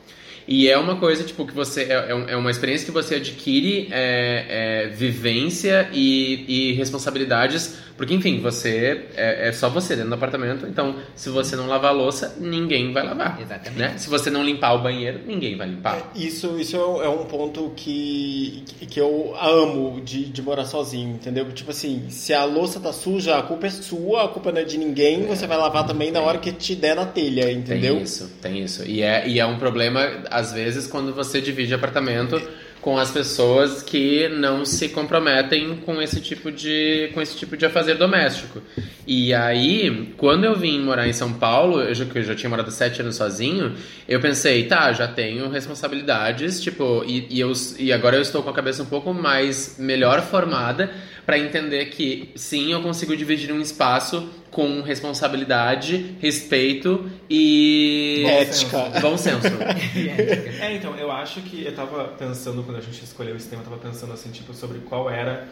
E 0.47 0.69
é 0.69 0.77
uma 0.77 0.97
coisa, 0.97 1.23
tipo, 1.23 1.45
que 1.45 1.53
você. 1.53 1.84
É, 1.84 1.93
é, 1.93 2.34
é 2.34 2.38
uma 2.38 2.51
experiência 2.51 2.86
que 2.86 2.91
você 2.91 3.15
adquire 3.15 3.88
é, 3.91 4.45
é, 4.49 4.88
vivência 4.89 5.89
e, 5.91 6.45
e 6.47 6.73
responsabilidades 6.73 7.86
porque, 7.97 8.13
enfim, 8.13 8.41
você 8.41 9.05
é, 9.15 9.47
é, 9.47 9.51
só 9.53 9.69
você 9.69 9.95
dentro 9.95 10.10
do 10.10 10.15
apartamento, 10.15 10.67
então 10.67 10.97
se 11.15 11.29
você 11.29 11.55
não 11.55 11.67
lavar 11.67 11.91
a 11.91 11.93
louça, 11.93 12.36
ninguém 12.39 12.91
vai 12.91 13.03
lavar. 13.03 13.41
Exatamente. 13.41 13.79
Né? 13.79 13.97
Se 13.97 14.10
você 14.10 14.29
não 14.29 14.43
limpar 14.43 14.73
o 14.73 14.79
banheiro, 14.79 15.21
ninguém 15.25 15.55
vai 15.55 15.67
limpar. 15.67 16.12
É, 16.13 16.19
isso, 16.19 16.60
isso 16.60 16.75
é 16.75 17.08
um 17.08 17.23
ponto 17.25 17.71
que, 17.75 18.63
que 18.89 18.99
eu 18.99 19.34
amo 19.39 20.01
de, 20.01 20.25
de 20.25 20.41
morar 20.41 20.65
sozinho, 20.65 21.15
entendeu? 21.15 21.49
Tipo 21.53 21.71
assim, 21.71 22.10
se 22.10 22.34
a 22.34 22.43
louça 22.43 22.81
tá 22.81 22.91
suja, 22.91 23.38
a 23.38 23.43
culpa 23.43 23.67
é 23.67 23.69
sua, 23.69 24.25
a 24.25 24.27
culpa 24.27 24.51
não 24.51 24.60
é 24.60 24.65
de 24.65 24.77
ninguém, 24.77 25.23
é. 25.23 25.27
você 25.27 25.47
vai 25.47 25.58
lavar 25.58 25.86
também 25.86 26.12
na 26.12 26.19
hora 26.19 26.38
que 26.38 26.51
te 26.51 26.75
der 26.75 26.97
na 26.97 27.05
telha, 27.05 27.49
entendeu? 27.49 27.95
Tem 27.95 28.03
isso, 28.03 28.31
tem 28.41 28.62
isso. 28.62 28.84
E 28.86 29.01
é, 29.01 29.25
e 29.25 29.39
é 29.39 29.45
um 29.45 29.58
problema, 29.58 30.01
às 30.35 30.51
vezes, 30.51 30.85
quando 30.85 31.13
você 31.13 31.39
divide 31.39 31.73
apartamento 31.73 32.41
com 32.81 32.99
as 32.99 33.09
pessoas 33.09 33.81
que 33.81 34.27
não 34.27 34.63
se 34.63 34.89
comprometem 34.89 35.77
com 35.77 35.99
esse 35.99 36.21
tipo 36.21 36.51
de 36.51 37.09
com 37.15 37.21
esse 37.21 37.35
tipo 37.35 37.57
de 37.57 37.65
afazer 37.65 37.97
doméstico. 37.97 38.61
E 39.07 39.33
aí, 39.33 40.13
quando 40.17 40.43
eu 40.43 40.55
vim 40.55 40.79
morar 40.81 41.07
em 41.07 41.13
São 41.13 41.33
Paulo, 41.33 41.81
eu 41.81 41.95
já, 41.95 42.05
eu 42.13 42.23
já 42.23 42.35
tinha 42.35 42.49
morado 42.49 42.69
sete 42.69 43.01
anos 43.01 43.15
sozinho, 43.15 43.73
eu 44.07 44.19
pensei, 44.19 44.65
tá, 44.65 44.93
já 44.93 45.07
tenho 45.07 45.49
responsabilidades, 45.49 46.61
tipo, 46.61 47.03
e, 47.07 47.25
e, 47.29 47.39
eu, 47.39 47.51
e 47.79 47.91
agora 47.91 48.17
eu 48.17 48.21
estou 48.21 48.43
com 48.43 48.51
a 48.51 48.53
cabeça 48.53 48.83
um 48.83 48.87
pouco 48.87 49.11
mais 49.15 49.77
melhor 49.79 50.21
formada 50.21 50.91
pra 51.25 51.39
entender 51.39 51.85
que 51.88 52.31
sim, 52.35 52.71
eu 52.71 52.81
consigo 52.81 53.15
dividir 53.17 53.51
um 53.51 53.59
espaço 53.59 54.29
com 54.51 54.81
responsabilidade, 54.81 56.15
respeito 56.21 57.09
e 57.29 58.23
Ética. 58.27 58.99
bom 59.01 59.17
senso. 59.17 59.47
É, 60.65 60.73
então, 60.75 60.95
eu 60.95 61.11
acho 61.11 61.41
que 61.41 61.63
eu 61.63 61.75
tava 61.75 62.05
pensando, 62.17 62.63
quando 62.63 62.77
a 62.77 62.81
gente 62.81 63.03
escolheu 63.03 63.35
esse 63.35 63.47
tema, 63.49 63.61
eu 63.61 63.69
tava 63.69 63.81
pensando 63.81 64.13
assim, 64.13 64.31
tipo, 64.31 64.53
sobre 64.53 64.79
qual 64.79 65.09
era. 65.09 65.47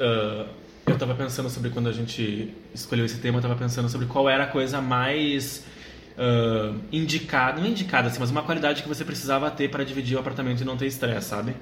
ah, 0.00 0.46
eu 0.86 0.96
tava 0.96 1.14
pensando 1.14 1.50
sobre 1.50 1.70
quando 1.70 1.88
a 1.88 1.92
gente 1.92 2.52
escolheu 2.74 3.04
esse 3.04 3.18
tema, 3.18 3.38
eu 3.38 3.42
tava 3.42 3.56
pensando 3.56 3.88
sobre 3.88 4.06
qual 4.06 4.28
era 4.28 4.44
a 4.44 4.46
coisa 4.46 4.80
mais 4.80 5.64
ah, 6.18 6.74
indicada, 6.90 7.60
não 7.60 7.68
indicada 7.68 8.08
assim, 8.08 8.18
mas 8.18 8.30
uma 8.30 8.42
qualidade 8.42 8.82
que 8.82 8.88
você 8.88 9.04
precisava 9.04 9.50
ter 9.50 9.70
para 9.70 9.84
dividir 9.84 10.16
o 10.16 10.20
apartamento 10.20 10.60
e 10.60 10.64
não 10.64 10.76
ter 10.76 10.86
estresse, 10.86 11.28
sabe? 11.28 11.54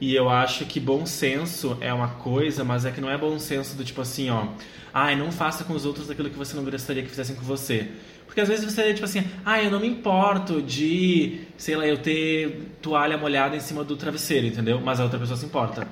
E 0.00 0.14
eu 0.14 0.28
acho 0.28 0.66
que 0.66 0.78
bom 0.78 1.06
senso 1.06 1.76
é 1.80 1.92
uma 1.92 2.08
coisa, 2.08 2.62
mas 2.64 2.84
é 2.84 2.90
que 2.90 3.00
não 3.00 3.10
é 3.10 3.16
bom 3.16 3.38
senso 3.38 3.76
do 3.76 3.84
tipo 3.84 4.00
assim, 4.02 4.28
ó. 4.30 4.48
Ai, 4.92 5.16
não 5.16 5.30
faça 5.32 5.64
com 5.64 5.72
os 5.74 5.84
outros 5.86 6.10
aquilo 6.10 6.28
que 6.30 6.36
você 6.38 6.54
não 6.56 6.64
gostaria 6.64 7.02
que 7.02 7.08
fizessem 7.08 7.34
com 7.36 7.42
você. 7.42 7.88
Porque 8.26 8.40
às 8.40 8.48
vezes 8.48 8.64
você, 8.70 8.92
tipo 8.92 9.04
assim, 9.06 9.24
ah, 9.44 9.62
eu 9.62 9.70
não 9.70 9.80
me 9.80 9.86
importo 9.86 10.60
de, 10.60 11.40
sei 11.56 11.76
lá, 11.76 11.86
eu 11.86 11.96
ter 11.98 12.68
toalha 12.82 13.16
molhada 13.16 13.56
em 13.56 13.60
cima 13.60 13.82
do 13.84 13.96
travesseiro, 13.96 14.46
entendeu? 14.46 14.80
Mas 14.80 15.00
a 15.00 15.04
outra 15.04 15.18
pessoa 15.18 15.36
se 15.38 15.46
importa. 15.46 15.86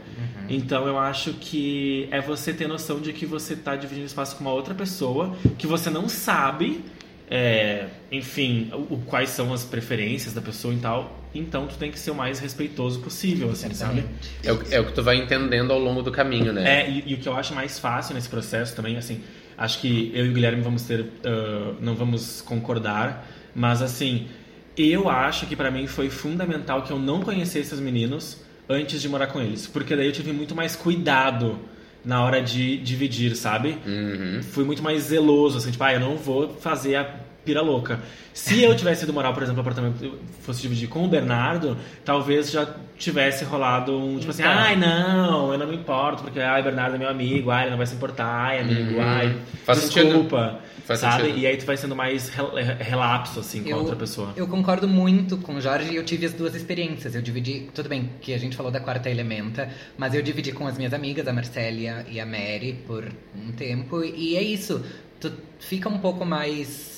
Então 0.48 0.86
eu 0.86 0.98
acho 0.98 1.32
que 1.34 2.06
é 2.10 2.20
você 2.20 2.52
ter 2.52 2.66
noção 2.68 3.00
de 3.00 3.12
que 3.14 3.24
você 3.24 3.56
tá 3.56 3.74
dividindo 3.76 4.06
espaço 4.06 4.36
com 4.36 4.42
uma 4.44 4.52
outra 4.52 4.74
pessoa 4.74 5.34
que 5.56 5.66
você 5.66 5.88
não 5.88 6.06
sabe, 6.08 6.84
é, 7.30 7.86
enfim, 8.12 8.68
o, 8.72 8.94
o- 8.94 9.02
quais 9.06 9.30
são 9.30 9.52
as 9.54 9.64
preferências 9.64 10.34
da 10.34 10.42
pessoa 10.42 10.74
e 10.74 10.78
tal. 10.78 11.23
Então 11.34 11.66
tu 11.66 11.76
tem 11.76 11.90
que 11.90 11.98
ser 11.98 12.12
o 12.12 12.14
mais 12.14 12.38
respeitoso 12.38 13.00
possível, 13.00 13.50
assim, 13.50 13.72
sabe? 13.74 14.04
É 14.42 14.52
o, 14.52 14.62
é 14.70 14.80
o 14.80 14.86
que 14.86 14.92
tu 14.92 15.02
vai 15.02 15.16
entendendo 15.16 15.72
ao 15.72 15.78
longo 15.78 16.00
do 16.00 16.12
caminho, 16.12 16.52
né? 16.52 16.82
É, 16.82 16.90
e, 16.90 17.02
e 17.06 17.14
o 17.14 17.18
que 17.18 17.28
eu 17.28 17.34
acho 17.34 17.54
mais 17.54 17.78
fácil 17.78 18.14
nesse 18.14 18.28
processo 18.28 18.76
também, 18.76 18.96
assim, 18.96 19.20
acho 19.58 19.80
que 19.80 20.12
eu 20.14 20.26
e 20.26 20.30
o 20.30 20.32
Guilherme 20.32 20.62
vamos 20.62 20.82
ter, 20.82 21.06
ah, 21.24 21.74
não 21.80 21.94
vamos 21.94 22.40
concordar, 22.40 23.28
mas 23.54 23.82
assim, 23.82 24.28
eu 24.76 25.08
acho 25.08 25.46
que 25.46 25.56
pra 25.56 25.70
mim 25.70 25.86
foi 25.86 26.08
fundamental 26.10 26.82
que 26.82 26.92
eu 26.92 26.98
não 26.98 27.20
conhecesse 27.20 27.74
os 27.74 27.80
meninos 27.80 28.42
antes 28.68 29.02
de 29.02 29.08
morar 29.08 29.26
com 29.28 29.40
eles, 29.40 29.66
porque 29.66 29.94
daí 29.94 30.06
eu 30.06 30.12
tive 30.12 30.32
muito 30.32 30.54
mais 30.54 30.74
cuidado 30.74 31.58
na 32.04 32.22
hora 32.22 32.42
de 32.42 32.76
dividir, 32.78 33.34
sabe? 33.34 33.78
Uhum. 33.86 34.42
Fui 34.42 34.64
muito 34.64 34.82
mais 34.82 35.04
zeloso, 35.04 35.58
assim, 35.58 35.70
tipo, 35.70 35.82
ah, 35.84 35.94
eu 35.94 36.00
não 36.00 36.16
vou 36.16 36.48
fazer 36.48 36.96
a 36.96 37.23
pira 37.44 37.61
louca. 37.61 38.00
Se 38.33 38.62
eu 38.62 38.74
tivesse 38.76 39.04
ido 39.04 39.12
morar, 39.12 39.33
por 39.33 39.42
exemplo, 39.42 39.62
no 39.62 39.68
apartamento, 39.68 40.04
eu 40.04 40.18
fosse 40.40 40.61
dividir 40.62 40.88
com 40.88 41.04
o 41.04 41.09
Bernardo, 41.09 41.76
talvez 42.04 42.50
já 42.50 42.66
tivesse 42.98 43.44
rolado 43.44 43.96
um, 43.96 44.18
tipo 44.18 44.30
assim, 44.30 44.42
Então. 44.42 44.52
ai, 44.52 44.74
não, 44.76 45.52
eu 45.52 45.59
não 45.59 45.66
me 45.68 45.76
importo, 45.76 46.22
porque, 46.24 46.40
ai, 46.40 46.62
Bernardo 46.62 46.96
é 46.96 46.98
meu 46.98 47.09
amigo, 47.09 47.50
ai, 47.50 47.62
ele 47.64 47.70
não 47.70 47.76
vai 47.78 47.87
se 47.87 47.94
importar, 47.94 48.26
ai, 48.26 48.61
amigo, 48.61 48.94
Uhum. 48.94 49.02
ai, 49.02 49.37
Faz 49.64 49.80
desculpa, 49.90 50.59
Faz 50.85 51.00
sabe? 51.00 51.22
sentido. 51.22 51.38
E 51.38 51.46
aí 51.46 51.57
tu 51.57 51.64
vai 51.64 51.76
sendo 51.76 51.94
mais 51.94 52.28
rel- 52.28 52.52
relapso, 52.78 53.38
assim, 53.40 53.62
com 53.62 53.72
a 53.72 53.76
outra 53.76 53.94
pessoa. 53.96 54.33
Eu 54.37 54.46
concordo 54.48 54.88
muito 54.88 55.37
com 55.38 55.54
o 55.54 55.61
Jorge 55.61 55.92
e 55.92 55.96
eu 55.96 56.04
tive 56.04 56.26
as 56.26 56.33
duas 56.33 56.54
experiências. 56.54 57.14
Eu 57.14 57.22
dividi, 57.22 57.68
tudo 57.74 57.88
bem 57.88 58.11
que 58.20 58.35
a 58.35 58.38
gente 58.38 58.57
falou 58.57 58.72
da 58.72 58.80
quarta 58.80 59.09
elementa, 59.09 59.68
mas 59.96 60.12
eu 60.14 60.22
dividi 60.22 60.50
com 60.52 60.66
as 60.66 60.76
minhas 60.76 60.92
amigas, 60.92 61.26
a 61.28 61.33
Marcélia 61.33 62.04
e 62.11 62.18
a 62.20 62.26
Mary, 62.26 62.78
por 62.87 63.04
um 63.37 63.52
tempo. 63.52 64.02
E 64.04 64.37
é 64.37 64.42
isso, 64.42 64.85
tu 65.20 65.33
fica 65.61 65.88
um 65.88 65.98
pouco 65.98 66.24
mais. 66.26 66.93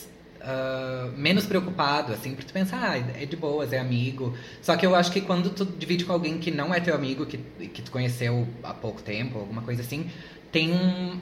Ah, 0.47 1.11
menos 1.17 1.45
preocupado, 1.47 2.13
assim, 2.13 2.31
porque 2.31 2.47
tu 2.47 2.53
pensa, 2.53 2.77
ah, 2.81 2.97
é 2.97 3.27
de 3.27 3.37
boas, 3.37 3.73
é 3.73 3.79
amigo. 3.79 4.35
Só 4.63 4.77
que 4.77 4.87
eu 4.87 4.95
acho 4.95 5.11
que 5.13 5.21
quando 5.21 5.51
tu 5.51 5.65
divide 5.65 6.05
com 6.05 6.13
alguém 6.13 6.39
que 6.39 6.51
não 6.51 6.73
é 6.73 6.81
teu 6.81 6.95
amigo, 6.95 7.27
que, 7.27 7.39
que 7.39 7.83
tu 7.83 7.91
conheceu 7.91 8.47
há 8.63 8.73
pouco 8.73 9.03
tempo, 9.03 9.39
alguma 9.41 9.63
coisa 9.63 9.83
assim, 9.83 10.09
tem 10.53 10.73
um, 10.73 11.19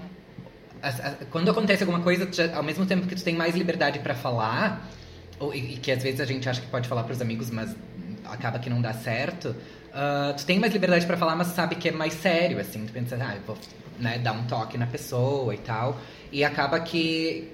quando 1.30 1.50
acontece 1.50 1.82
alguma 1.82 2.00
coisa, 2.00 2.28
ao 2.54 2.62
mesmo 2.62 2.84
tempo 2.86 3.06
que 3.06 3.14
tu 3.14 3.24
tem 3.24 3.34
mais 3.34 3.54
liberdade 3.56 3.98
pra 4.00 4.14
falar, 4.14 4.90
ou- 5.38 5.54
e, 5.54 5.74
e 5.74 5.76
que 5.78 5.90
às 5.90 6.02
vezes 6.02 6.20
a 6.20 6.24
gente 6.24 6.48
acha 6.48 6.60
que 6.60 6.66
pode 6.68 6.86
falar 6.88 7.04
pros 7.04 7.20
amigos, 7.20 7.50
mas 7.50 7.74
acaba 8.24 8.58
que 8.58 8.68
não 8.68 8.80
dá 8.80 8.92
certo, 8.92 9.54
ah, 9.92 10.34
tu 10.36 10.44
tem 10.44 10.58
mais 10.58 10.72
liberdade 10.72 11.06
pra 11.06 11.16
falar, 11.16 11.36
mas 11.36 11.48
sabe 11.48 11.76
que 11.76 11.88
é 11.88 11.92
mais 11.92 12.12
sério, 12.14 12.58
assim, 12.60 12.84
tu 12.86 12.92
pensa, 12.92 13.16
ah, 13.20 13.34
eu 13.34 13.42
vou 13.46 13.56
né, 13.98 14.18
dar 14.18 14.32
um 14.32 14.44
toque 14.44 14.76
na 14.76 14.86
pessoa 14.86 15.54
e 15.54 15.58
tal, 15.58 15.98
e 16.30 16.44
acaba 16.44 16.78
que 16.80 17.48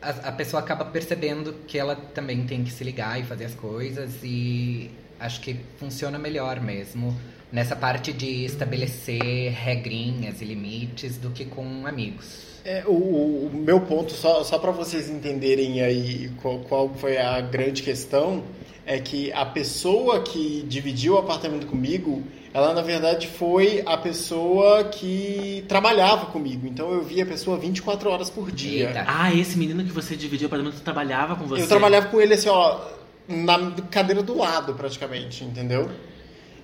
a, 0.00 0.10
a 0.28 0.32
pessoa 0.32 0.62
acaba 0.62 0.84
percebendo 0.84 1.52
que 1.66 1.78
ela 1.78 1.96
também 1.96 2.44
tem 2.46 2.64
que 2.64 2.70
se 2.70 2.84
ligar 2.84 3.20
e 3.20 3.24
fazer 3.24 3.46
as 3.46 3.54
coisas, 3.54 4.10
e 4.22 4.90
acho 5.18 5.40
que 5.40 5.58
funciona 5.78 6.18
melhor 6.18 6.60
mesmo 6.60 7.16
nessa 7.50 7.74
parte 7.74 8.12
de 8.12 8.44
estabelecer 8.44 9.52
regrinhas 9.52 10.40
e 10.40 10.44
limites 10.44 11.16
do 11.16 11.30
que 11.30 11.44
com 11.44 11.86
amigos. 11.86 12.47
É, 12.64 12.82
o, 12.86 12.92
o- 12.92 13.50
meu 13.52 13.80
ponto, 13.80 14.12
só, 14.12 14.42
só 14.44 14.58
para 14.58 14.70
vocês 14.70 15.08
entenderem 15.08 15.80
aí 15.80 16.30
qual, 16.42 16.58
qual 16.60 16.88
foi 16.94 17.16
a 17.16 17.40
grande 17.40 17.82
questão, 17.82 18.42
é 18.86 18.98
que 18.98 19.32
a 19.32 19.44
pessoa 19.44 20.20
que 20.22 20.64
dividiu 20.66 21.14
o 21.14 21.18
apartamento 21.18 21.66
comigo, 21.66 22.22
ela 22.54 22.72
na 22.74 22.80
verdade 22.82 23.26
foi 23.28 23.82
a 23.86 23.96
pessoa 23.96 24.84
que 24.84 25.64
trabalhava 25.68 26.26
comigo. 26.26 26.66
Então 26.66 26.90
eu 26.92 27.02
via 27.02 27.22
a 27.22 27.26
pessoa 27.26 27.58
24 27.58 28.08
horas 28.10 28.30
por 28.30 28.50
dia. 28.50 28.88
Eita. 28.88 29.04
Ah, 29.06 29.32
esse 29.34 29.56
menino 29.58 29.84
que 29.84 29.92
você 29.92 30.16
dividiu 30.16 30.46
o 30.46 30.48
apartamento 30.48 30.80
trabalhava 30.82 31.36
com 31.36 31.44
você? 31.46 31.62
Eu 31.62 31.68
trabalhava 31.68 32.08
com 32.08 32.20
ele 32.20 32.34
assim, 32.34 32.48
ó, 32.48 32.80
na 33.28 33.72
cadeira 33.90 34.22
do 34.22 34.36
lado 34.36 34.72
praticamente, 34.74 35.44
entendeu? 35.44 35.90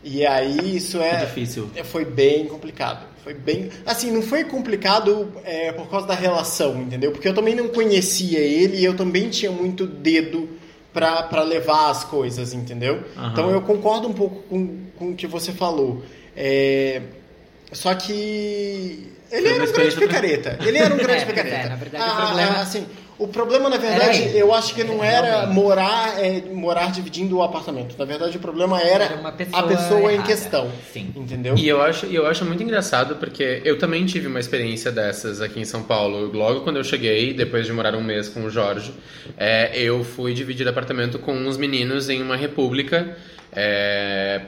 E 0.04 0.26
aí 0.26 0.76
isso 0.76 0.98
Que 0.98 1.04
é. 1.04 1.24
difícil. 1.24 1.70
É, 1.74 1.82
Foi 1.82 2.04
bem 2.04 2.46
complicado. 2.46 3.06
Foi 3.24 3.32
bem. 3.32 3.70
Assim, 3.86 4.10
não 4.10 4.20
foi 4.20 4.44
complicado 4.44 5.32
é, 5.44 5.72
por 5.72 5.88
causa 5.88 6.06
da 6.06 6.14
relação, 6.14 6.82
entendeu? 6.82 7.10
Porque 7.10 7.26
eu 7.26 7.32
também 7.34 7.54
não 7.54 7.68
conhecia 7.68 8.38
ele 8.38 8.76
e 8.76 8.84
eu 8.84 8.94
também 8.94 9.30
tinha 9.30 9.50
muito 9.50 9.86
dedo 9.86 10.46
pra, 10.92 11.22
pra 11.22 11.42
levar 11.42 11.88
as 11.90 12.04
coisas, 12.04 12.52
entendeu? 12.52 13.02
Aham. 13.16 13.30
Então 13.32 13.50
eu 13.50 13.62
concordo 13.62 14.06
um 14.08 14.12
pouco 14.12 14.42
com, 14.42 14.78
com 14.98 15.10
o 15.12 15.14
que 15.14 15.26
você 15.26 15.52
falou. 15.52 16.02
É, 16.36 17.00
Só 17.72 17.94
que. 17.94 19.10
Ele 19.32 19.48
era 19.48 19.64
um 19.64 19.72
grande 19.72 19.96
picareta. 19.96 20.58
Ele 20.64 20.78
era 20.78 20.94
um 20.94 20.98
grande 20.98 21.12
É, 21.20 21.22
é, 21.22 21.26
picareta. 21.26 21.68
na 21.70 21.76
verdade, 21.76 22.04
o 22.04 22.06
Ah, 22.12 22.26
problema- 22.26 22.60
assim, 22.60 22.86
o 23.18 23.28
problema, 23.28 23.68
na 23.68 23.76
verdade, 23.76 24.22
Era 24.22 24.28
ele. 24.30 24.38
eu 24.38 24.52
acho 24.52 24.74
que 24.74 24.82
não 24.84 25.02
era 25.02 25.46
morar, 25.46 26.20
é, 26.22 26.42
morar 26.52 26.90
dividindo 26.90 27.36
o 27.36 27.42
apartamento. 27.42 27.94
Na 27.98 28.04
verdade, 28.04 28.36
o 28.36 28.40
problema 28.40 28.80
era, 28.80 29.04
Era 29.04 29.16
uma 29.16 29.32
pessoa 29.32 29.60
a 29.60 29.66
pessoa 29.66 30.10
em 30.10 30.14
errada. 30.14 30.28
questão. 30.28 30.70
Sim. 30.92 31.12
Entendeu? 31.14 31.54
E 31.56 31.68
eu 31.68 31.80
acho, 31.80 32.06
eu 32.06 32.26
acho 32.26 32.44
muito 32.44 32.62
engraçado 32.62 33.16
porque 33.16 33.62
eu 33.64 33.78
também 33.78 34.04
tive 34.04 34.26
uma 34.26 34.40
experiência 34.40 34.90
dessas 34.90 35.40
aqui 35.40 35.60
em 35.60 35.64
São 35.64 35.82
Paulo. 35.82 36.30
Logo 36.32 36.62
quando 36.62 36.76
eu 36.76 36.84
cheguei, 36.84 37.32
depois 37.32 37.66
de 37.66 37.72
morar 37.72 37.94
um 37.94 38.02
mês 38.02 38.28
com 38.28 38.44
o 38.44 38.50
Jorge, 38.50 38.92
é, 39.38 39.70
eu 39.80 40.02
fui 40.04 40.34
dividir 40.34 40.66
apartamento 40.68 41.18
com 41.18 41.32
uns 41.34 41.56
meninos 41.56 42.08
em 42.08 42.20
uma 42.22 42.36
república. 42.36 43.16
é, 43.56 44.40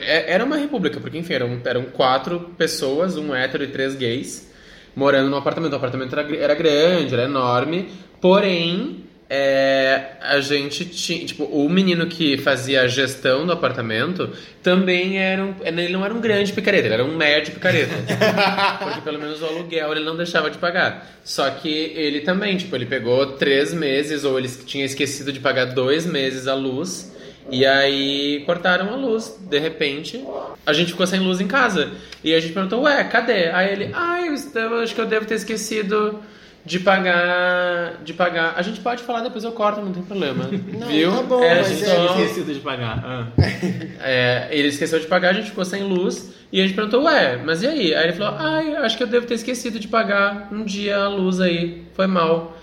é- 0.00 0.32
era 0.32 0.42
uma 0.44 0.56
república, 0.56 0.98
porque 0.98 1.18
enfim, 1.18 1.34
eram, 1.34 1.60
eram 1.64 1.82
quatro 1.84 2.40
pessoas, 2.56 3.16
um 3.18 3.34
hétero 3.34 3.62
e 3.64 3.66
três 3.66 3.94
gays, 3.94 4.50
morando 4.96 5.30
no 5.30 5.36
apartamento. 5.36 5.74
O 5.74 5.76
apartamento 5.76 6.18
era, 6.18 6.36
era 6.36 6.54
grande, 6.54 7.14
era 7.14 7.24
enorme, 7.24 7.88
porém. 8.20 9.04
é, 9.28 10.12
a 10.20 10.40
gente 10.40 10.84
tinha, 10.84 11.26
tipo, 11.26 11.44
o 11.44 11.68
menino 11.68 12.06
que 12.06 12.38
fazia 12.38 12.82
a 12.82 12.86
gestão 12.86 13.44
do 13.44 13.50
apartamento 13.50 14.30
também 14.62 15.18
era 15.18 15.44
um, 15.44 15.54
ele 15.64 15.88
não 15.88 16.04
era 16.04 16.14
um 16.14 16.20
grande 16.20 16.52
picareta, 16.52 16.86
ele 16.86 16.94
era 16.94 17.04
um 17.04 17.16
médio 17.16 17.52
picareta. 17.54 17.92
Porque 18.78 19.00
pelo 19.00 19.18
menos 19.18 19.42
o 19.42 19.46
aluguel 19.46 19.92
ele 19.92 20.04
não 20.04 20.16
deixava 20.16 20.48
de 20.48 20.58
pagar. 20.58 21.10
Só 21.24 21.50
que 21.50 21.68
ele 21.68 22.20
também, 22.20 22.56
tipo, 22.56 22.74
ele 22.76 22.86
pegou 22.86 23.32
três 23.32 23.74
meses, 23.74 24.22
ou 24.22 24.38
ele 24.38 24.48
tinha 24.48 24.84
esquecido 24.84 25.32
de 25.32 25.40
pagar 25.40 25.66
dois 25.66 26.06
meses 26.06 26.46
a 26.46 26.54
luz, 26.54 27.12
e 27.50 27.64
aí 27.64 28.42
cortaram 28.44 28.92
a 28.92 28.96
luz. 28.96 29.36
De 29.40 29.58
repente, 29.58 30.24
a 30.64 30.72
gente 30.72 30.92
ficou 30.92 31.06
sem 31.06 31.20
luz 31.20 31.40
em 31.40 31.46
casa. 31.46 31.92
E 32.22 32.34
a 32.34 32.40
gente 32.40 32.52
perguntou, 32.52 32.82
ué, 32.82 33.04
cadê? 33.04 33.48
Aí 33.50 33.72
ele, 33.72 33.90
ai, 33.94 34.28
eu, 34.28 34.78
acho 34.80 34.94
que 34.94 35.00
eu 35.00 35.06
devo 35.06 35.26
ter 35.26 35.34
esquecido 35.34 36.20
de 36.64 36.80
pagar. 36.80 38.00
De 38.04 38.12
pagar. 38.12 38.54
A 38.56 38.62
gente 38.62 38.80
pode 38.80 39.02
falar, 39.02 39.20
depois 39.20 39.44
eu 39.44 39.52
corto, 39.52 39.80
não 39.80 39.92
tem 39.92 40.02
problema. 40.02 40.44
Não, 40.78 40.88
Viu? 40.88 41.12
tá 41.12 41.22
bom, 41.22 41.42
É, 41.42 41.60
a 41.60 41.62
gente 41.62 41.84
é 41.84 41.86
só- 41.86 42.18
Esquecido 42.18 42.52
de 42.52 42.60
pagar. 42.60 43.02
Ah. 43.04 43.26
é, 44.00 44.48
ele 44.50 44.68
esqueceu 44.68 44.98
de 44.98 45.06
pagar, 45.06 45.30
a 45.30 45.32
gente 45.34 45.50
ficou 45.50 45.64
sem 45.64 45.84
luz. 45.84 46.34
E 46.52 46.60
a 46.60 46.64
gente 46.66 46.74
perguntou, 46.74 47.02
ué, 47.04 47.40
mas 47.44 47.62
e 47.62 47.66
aí? 47.66 47.94
Aí 47.94 48.04
ele 48.04 48.12
falou, 48.12 48.34
ai, 48.38 48.76
acho 48.76 48.96
que 48.96 49.02
eu 49.02 49.06
devo 49.06 49.26
ter 49.26 49.34
esquecido 49.34 49.78
de 49.78 49.88
pagar 49.88 50.48
um 50.52 50.64
dia 50.64 50.96
a 50.96 51.08
luz 51.08 51.40
aí. 51.40 51.84
Foi 51.92 52.06
mal. 52.06 52.55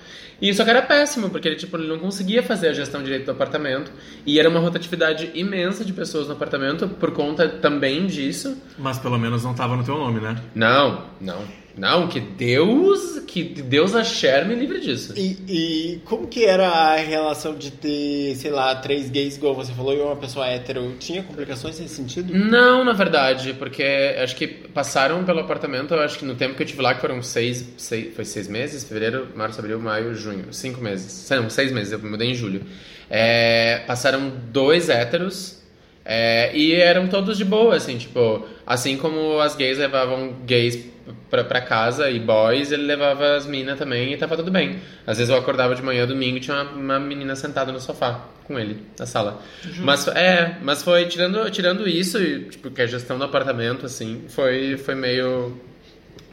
E 0.43 0.49
isso 0.49 0.61
que 0.61 0.69
era 0.69 0.81
péssimo, 0.81 1.29
porque 1.29 1.47
ele, 1.47 1.55
tipo, 1.55 1.77
ele 1.77 1.87
não 1.87 1.97
conseguia 1.97 2.43
fazer 2.43 2.67
a 2.67 2.73
gestão 2.73 3.01
direito 3.01 3.23
do 3.23 3.31
apartamento. 3.31 3.89
E 4.25 4.37
era 4.37 4.49
uma 4.49 4.59
rotatividade 4.59 5.31
imensa 5.33 5.85
de 5.85 5.93
pessoas 5.93 6.27
no 6.27 6.33
apartamento 6.33 6.85
por 6.85 7.11
conta 7.11 7.47
também 7.47 8.05
disso. 8.07 8.61
Mas 8.77 8.99
pelo 8.99 9.17
menos 9.17 9.41
não 9.41 9.53
tava 9.53 9.77
no 9.77 9.85
teu 9.85 9.97
nome, 9.97 10.19
né? 10.19 10.35
Não, 10.53 11.05
não. 11.21 11.62
Não, 11.75 12.07
que 12.07 12.19
Deus, 12.19 13.19
que 13.25 13.43
Deus 13.43 13.95
a 13.95 14.03
Cher 14.03 14.45
me 14.45 14.53
livre 14.53 14.79
disso. 14.79 15.13
E, 15.17 15.37
e 15.47 16.01
como 16.05 16.27
que 16.27 16.45
era 16.45 16.67
a 16.67 16.95
relação 16.97 17.55
de 17.55 17.71
ter, 17.71 18.35
sei 18.35 18.51
lá, 18.51 18.75
três 18.75 19.09
gays, 19.09 19.37
igual 19.37 19.55
você 19.55 19.73
falou, 19.73 19.93
e 19.93 19.99
uma 19.99 20.15
pessoa 20.15 20.45
hétero? 20.45 20.95
Tinha 20.99 21.23
complicações 21.23 21.79
nesse 21.79 21.95
sentido? 21.95 22.31
Não, 22.33 22.85
na 22.85 22.93
verdade, 22.93 23.53
porque 23.53 23.83
acho 24.21 24.35
que 24.35 24.47
passaram 24.47 25.23
pelo 25.23 25.39
apartamento, 25.39 25.95
eu 25.95 26.01
acho 26.01 26.19
que 26.19 26.25
no 26.25 26.35
tempo 26.35 26.55
que 26.55 26.61
eu 26.61 26.67
tive 26.67 26.81
lá, 26.81 26.93
que 26.93 27.01
foram 27.01 27.21
seis, 27.23 27.67
seis 27.75 28.13
foi 28.15 28.23
seis 28.23 28.47
meses, 28.47 28.83
fevereiro, 28.83 29.29
março, 29.35 29.59
abril, 29.59 29.79
maio, 29.79 30.13
junho, 30.13 30.53
cinco 30.53 30.79
meses, 30.79 31.27
não, 31.31 31.49
seis 31.49 31.71
meses, 31.71 31.91
eu 31.91 31.99
mudei 31.99 32.29
em 32.29 32.35
julho. 32.35 32.61
É, 33.09 33.83
passaram 33.87 34.31
dois 34.51 34.89
héteros, 34.89 35.63
é, 36.05 36.55
e 36.55 36.73
eram 36.73 37.07
todos 37.07 37.37
de 37.37 37.45
boa, 37.45 37.75
assim, 37.75 37.97
tipo, 37.97 38.45
assim 38.65 38.97
como 38.97 39.39
as 39.39 39.55
gays 39.55 39.77
levavam 39.77 40.33
gays 40.45 40.92
pra, 41.29 41.43
pra 41.43 41.61
casa 41.61 42.09
e 42.09 42.19
boys, 42.19 42.71
ele 42.71 42.83
levava 42.83 43.35
as 43.35 43.45
minas 43.45 43.77
também 43.77 44.13
e 44.13 44.17
tava 44.17 44.35
tudo 44.35 44.51
bem. 44.51 44.79
Às 45.05 45.17
vezes 45.17 45.31
eu 45.31 45.37
acordava 45.37 45.75
de 45.75 45.81
manhã, 45.81 46.05
domingo, 46.05 46.37
e 46.37 46.39
tinha 46.39 46.61
uma, 46.61 46.71
uma 46.71 46.99
menina 46.99 47.35
sentada 47.35 47.71
no 47.71 47.79
sofá 47.79 48.25
com 48.45 48.59
ele, 48.59 48.81
na 48.97 49.05
sala. 49.05 49.41
Mas 49.79 50.07
é, 50.07 50.57
mas 50.61 50.83
foi 50.83 51.05
tirando, 51.05 51.49
tirando 51.49 51.87
isso, 51.87 52.19
tipo, 52.49 52.69
que 52.69 52.81
a 52.81 52.85
gestão 52.85 53.17
do 53.17 53.23
apartamento, 53.23 53.85
assim, 53.85 54.25
foi, 54.29 54.77
foi 54.77 54.95
meio. 54.95 55.57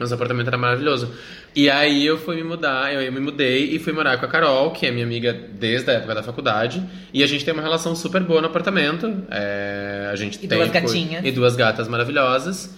Nosso 0.01 0.13
apartamento 0.13 0.47
era 0.47 0.57
maravilhoso. 0.57 1.13
E 1.55 1.69
aí 1.69 2.05
eu 2.05 2.17
fui 2.17 2.35
me 2.35 2.43
mudar, 2.43 2.93
eu 2.93 3.11
me 3.11 3.19
mudei 3.19 3.75
e 3.75 3.79
fui 3.79 3.93
morar 3.93 4.17
com 4.17 4.25
a 4.25 4.27
Carol, 4.27 4.71
que 4.71 4.85
é 4.85 4.91
minha 4.91 5.05
amiga 5.05 5.31
desde 5.31 5.89
a 5.91 5.93
época 5.93 6.15
da 6.15 6.23
faculdade. 6.23 6.83
E 7.13 7.23
a 7.23 7.27
gente 7.27 7.45
tem 7.45 7.53
uma 7.53 7.63
relação 7.63 7.95
super 7.95 8.21
boa 8.23 8.41
no 8.41 8.47
apartamento. 8.47 9.23
É, 9.29 10.09
a 10.11 10.15
gente 10.15 10.43
E 10.43 10.47
tem 10.47 10.57
duas 10.57 10.71
gatinhas. 10.71 11.25
E 11.25 11.31
duas 11.31 11.55
gatas 11.55 11.87
maravilhosas. 11.87 12.75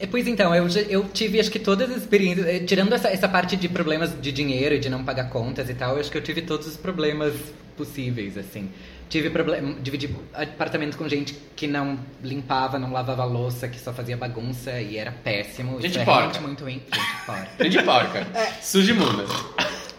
E, 0.00 0.06
pois 0.06 0.26
então, 0.26 0.54
eu, 0.54 0.66
eu 0.88 1.04
tive 1.12 1.38
acho 1.38 1.50
que 1.50 1.58
todas 1.58 1.90
as 1.90 1.98
experiências, 1.98 2.46
eh, 2.46 2.60
tirando 2.60 2.92
essa, 2.94 3.08
essa 3.08 3.28
parte 3.28 3.56
de 3.56 3.68
problemas 3.68 4.14
de 4.18 4.32
dinheiro 4.32 4.74
e 4.74 4.78
de 4.78 4.88
não 4.88 5.04
pagar 5.04 5.28
contas 5.28 5.68
e 5.68 5.74
tal, 5.74 5.94
eu 5.94 6.00
acho 6.00 6.10
que 6.10 6.16
eu 6.16 6.22
tive 6.22 6.42
todos 6.42 6.66
os 6.66 6.76
problemas 6.76 7.34
possíveis, 7.76 8.38
assim. 8.38 8.70
Tive 9.10 9.28
problema, 9.28 9.74
dividi 9.82 10.08
apartamento 10.32 10.96
com 10.96 11.08
gente 11.08 11.36
que 11.56 11.66
não 11.66 11.98
limpava, 12.22 12.78
não 12.78 12.92
lavava 12.92 13.24
louça, 13.24 13.66
que 13.66 13.78
só 13.78 13.92
fazia 13.92 14.16
bagunça 14.16 14.80
e 14.80 14.96
era 14.96 15.10
péssimo. 15.10 15.80
Gente 15.80 15.90
Isso 15.90 15.98
é 15.98 16.04
porca. 16.04 16.20
realmente 16.20 16.40
muito 16.40 16.62
ruim. 16.62 16.80
Gente 16.92 17.26
porca. 17.26 17.68
de 17.68 17.82
porca. 17.82 18.26
Suja 18.62 18.92
imunda. 18.92 19.24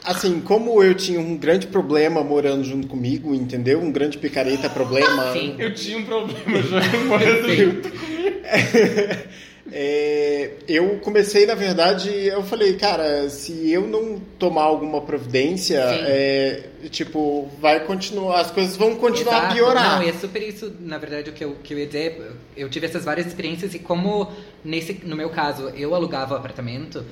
Assim, 0.05 0.39
como 0.39 0.81
eu 0.81 0.95
tinha 0.95 1.19
um 1.19 1.37
grande 1.37 1.67
problema 1.67 2.23
morando 2.23 2.63
junto 2.63 2.87
comigo, 2.87 3.35
entendeu? 3.35 3.81
Um 3.81 3.91
grande 3.91 4.17
picareta 4.17 4.69
problema. 4.69 5.33
Sim. 5.33 5.55
Eu 5.59 5.75
tinha 5.75 5.97
um 5.97 6.05
problema 6.05 6.63
já 6.63 6.79
morando 7.05 7.53
junto. 7.53 7.91
É, 9.73 10.51
eu 10.67 10.99
comecei, 10.99 11.45
na 11.45 11.55
verdade, 11.55 12.09
eu 12.09 12.43
falei, 12.43 12.75
cara, 12.75 13.29
se 13.29 13.71
eu 13.71 13.87
não 13.87 14.19
tomar 14.37 14.63
alguma 14.63 15.01
providência, 15.01 15.79
é, 15.79 16.69
tipo, 16.89 17.49
vai 17.59 17.85
continuar, 17.85 18.41
as 18.41 18.51
coisas 18.51 18.75
vão 18.75 18.95
continuar 18.95 19.33
a 19.33 19.37
Exato. 19.39 19.53
piorar. 19.55 19.99
Não, 19.99 20.03
e 20.03 20.09
é 20.09 20.13
super 20.13 20.41
isso, 20.41 20.73
na 20.79 20.97
verdade, 20.97 21.29
o 21.29 21.33
que 21.33 21.43
eu, 21.43 21.55
que 21.63 21.73
eu 21.73 21.79
ia 21.79 21.87
dizer. 21.87 22.31
Eu 22.55 22.69
tive 22.69 22.85
essas 22.85 23.05
várias 23.05 23.27
experiências 23.27 23.73
e 23.73 23.79
como, 23.79 24.29
nesse, 24.63 24.93
no 25.05 25.15
meu 25.15 25.29
caso, 25.29 25.69
eu 25.69 25.95
alugava 25.95 26.33
o 26.33 26.37
apartamento, 26.37 27.05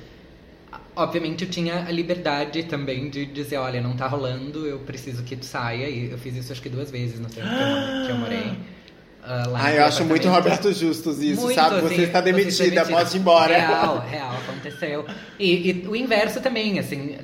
obviamente 0.94 1.44
eu 1.44 1.50
tinha 1.50 1.86
a 1.86 1.90
liberdade 1.90 2.64
também 2.64 3.08
de 3.08 3.24
dizer, 3.26 3.56
olha, 3.56 3.80
não 3.80 3.96
tá 3.96 4.06
rolando, 4.06 4.66
eu 4.66 4.80
preciso 4.80 5.22
que 5.22 5.36
tu 5.36 5.46
saia. 5.46 5.88
E 5.88 6.10
eu 6.10 6.18
fiz 6.18 6.36
isso 6.36 6.52
acho 6.52 6.60
que 6.60 6.68
duas 6.68 6.90
vezes 6.90 7.18
no 7.18 7.28
tempo 7.28 7.48
que 7.48 7.54
eu, 7.54 8.06
que 8.06 8.12
eu 8.12 8.16
morei. 8.16 8.52
Ah, 9.24 9.44
lá 9.48 9.60
Ah, 9.64 9.72
eu 9.74 9.84
acho 9.84 10.04
muito. 10.04 10.28
Roberto 10.28 10.72
Justus 10.72 11.20
isso, 11.20 11.40
Muito, 11.42 11.54
sabe? 11.54 11.76
assim, 11.76 11.88
Você 11.88 12.02
está 12.02 12.20
você 12.20 12.32
demitida, 12.32 12.84
pode 12.86 13.16
ir 13.16 13.20
embora. 13.20 13.56
Real, 13.58 13.98
real, 14.00 14.34
aconteceu. 14.48 15.06
E, 15.38 15.70
e 15.70 15.86
o 15.88 15.94
inverso 15.96 16.40
também, 16.40 16.78
assim. 16.78 17.18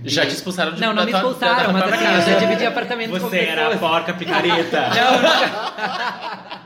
de- 0.00 0.10
Já 0.10 0.24
te 0.26 0.34
expulsaram 0.34 0.72
de 0.72 0.80
Não, 0.80 0.92
não 0.92 1.04
me 1.04 1.12
expulsaram, 1.12 1.72
mas 1.72 1.82
assim, 1.92 2.04
eu 2.04 2.22
já 2.32 2.38
dividi 2.38 2.66
apartamento 2.66 3.10
com 3.10 3.18
Você 3.18 3.38
era 3.38 3.74
a 3.74 3.76
porca 3.78 4.12
picareta. 4.14 4.88
Não, 4.94 5.12
nunca. 5.22 6.58